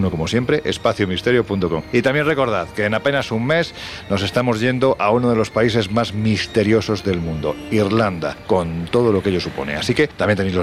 como 0.10 0.28
siempre, 0.28 0.62
espaciomisterio.com. 0.66 1.84
Y 1.92 2.02
también 2.02 2.26
recordad 2.26 2.68
que 2.70 2.86
en 2.86 2.94
apenas 2.94 3.32
un 3.32 3.46
mes 3.46 3.74
nos 4.10 4.22
estamos 4.22 4.60
yendo 4.60 4.96
a 5.00 5.12
uno 5.12 5.30
de 5.30 5.36
los 5.36 5.50
países 5.50 5.92
más 5.92 6.14
misteriosos 6.14 7.04
del 7.04 7.20
mundo, 7.20 7.56
Irlanda, 7.72 8.38
con 8.48 8.86
todo 8.92 9.12
lo 9.12 9.22
que 9.22 9.30
ello 9.30 9.40
supone. 9.40 9.76
Así 9.76 9.94
que 9.94 10.08
también 10.08 10.38
tenéis 10.38 10.56
los 10.56 10.63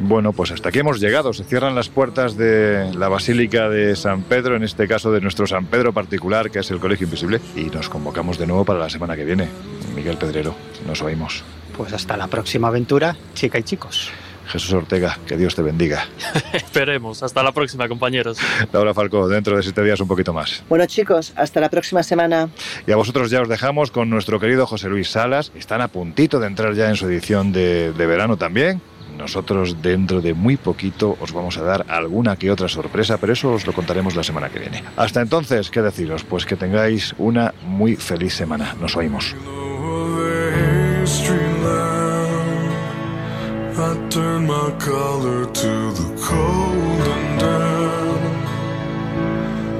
Bueno, 0.00 0.32
pues 0.32 0.50
hasta 0.50 0.68
aquí 0.68 0.80
hemos 0.80 1.00
llegado. 1.00 1.32
Se 1.32 1.44
cierran 1.44 1.74
las 1.74 1.88
puertas 1.88 2.36
de 2.36 2.92
la 2.94 3.08
Basílica 3.08 3.68
de 3.68 3.96
San 3.96 4.22
Pedro, 4.22 4.56
en 4.56 4.64
este 4.64 4.88
caso 4.88 5.12
de 5.12 5.20
nuestro 5.20 5.46
San 5.46 5.66
Pedro 5.66 5.92
particular, 5.92 6.50
que 6.50 6.58
es 6.60 6.70
el 6.70 6.80
Colegio 6.80 7.04
Invisible, 7.04 7.40
y 7.56 7.64
nos 7.64 7.88
convocamos 7.88 8.38
de 8.38 8.46
nuevo 8.46 8.64
para 8.64 8.80
la 8.80 8.90
semana 8.90 9.16
que 9.16 9.24
viene. 9.24 9.48
Miguel 9.94 10.16
Pedrero, 10.16 10.54
nos 10.86 11.00
oímos. 11.02 11.44
Pues 11.76 11.92
hasta 11.92 12.16
la 12.16 12.26
próxima 12.26 12.68
aventura, 12.68 13.16
chica 13.34 13.58
y 13.58 13.62
chicos. 13.62 14.10
Jesús 14.46 14.72
Ortega, 14.74 15.18
que 15.26 15.36
Dios 15.36 15.54
te 15.54 15.62
bendiga. 15.62 16.06
Esperemos. 16.52 17.22
Hasta 17.22 17.42
la 17.42 17.52
próxima, 17.52 17.88
compañeros. 17.88 18.38
Laura 18.72 18.92
Falcó, 18.92 19.26
dentro 19.26 19.56
de 19.56 19.62
siete 19.62 19.82
días 19.82 20.00
un 20.00 20.08
poquito 20.08 20.32
más. 20.32 20.62
Bueno, 20.68 20.84
chicos, 20.86 21.32
hasta 21.36 21.60
la 21.60 21.70
próxima 21.70 22.02
semana. 22.02 22.50
Y 22.86 22.92
a 22.92 22.96
vosotros 22.96 23.30
ya 23.30 23.40
os 23.40 23.48
dejamos 23.48 23.90
con 23.90 24.10
nuestro 24.10 24.38
querido 24.38 24.66
José 24.66 24.88
Luis 24.88 25.08
Salas. 25.08 25.50
Están 25.54 25.80
a 25.80 25.88
puntito 25.88 26.40
de 26.40 26.46
entrar 26.46 26.74
ya 26.74 26.90
en 26.90 26.96
su 26.96 27.06
edición 27.06 27.52
de, 27.52 27.92
de 27.92 28.06
verano 28.06 28.36
también. 28.36 28.82
Nosotros 29.24 29.80
dentro 29.80 30.20
de 30.20 30.34
muy 30.34 30.58
poquito 30.58 31.16
os 31.18 31.32
vamos 31.32 31.56
a 31.56 31.62
dar 31.62 31.86
alguna 31.88 32.36
que 32.36 32.50
otra 32.50 32.68
sorpresa, 32.68 33.16
pero 33.16 33.32
eso 33.32 33.52
os 33.52 33.66
lo 33.66 33.72
contaremos 33.72 34.14
la 34.14 34.22
semana 34.22 34.50
que 34.50 34.58
viene. 34.58 34.84
Hasta 34.98 35.22
entonces, 35.22 35.70
¿qué 35.70 35.80
deciros? 35.80 36.24
Pues 36.24 36.44
que 36.44 36.56
tengáis 36.56 37.14
una 37.16 37.54
muy 37.66 37.96
feliz 37.96 38.34
semana. 38.34 38.76
Nos 38.78 38.94
oímos. 38.96 39.34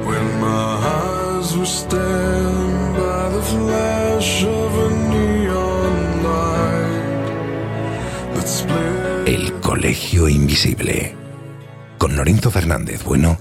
Were 0.06 0.24
by 2.96 3.28
the 3.28 3.42
flash 3.42 4.44
of 4.44 4.74
a 4.74 4.88
neon 5.10 5.33
Colegio 9.74 10.28
Invisible. 10.28 11.16
Con 11.98 12.14
Lorenzo 12.14 12.48
Fernández 12.48 13.02
Bueno 13.02 13.36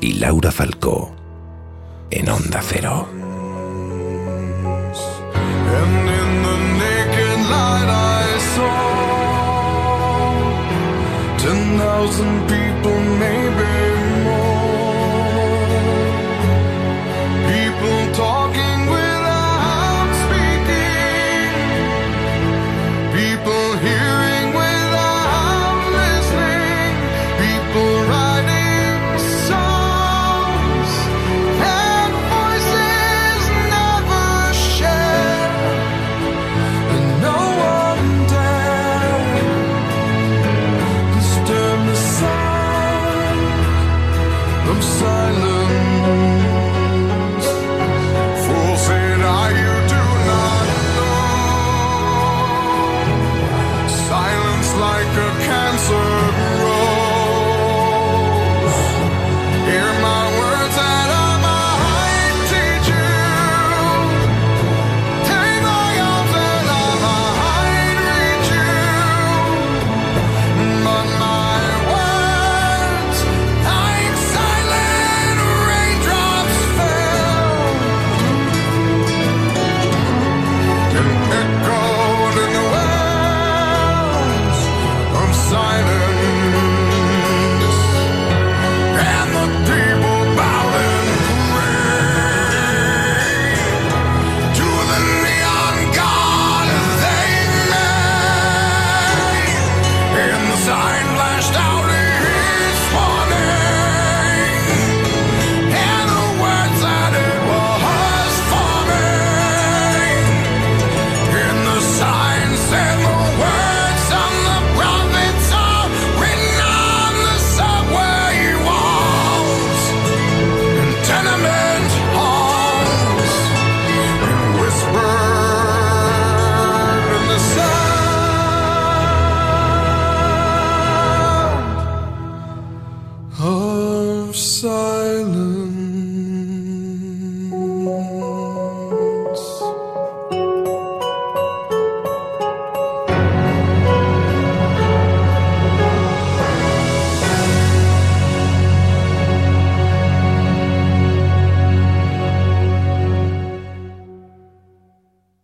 y 0.00 0.12
Laura 0.12 0.52
Falcó. 0.52 1.12
En 2.08 2.28
Onda 2.28 2.62
Cero. 2.62 3.08
And 12.18 12.95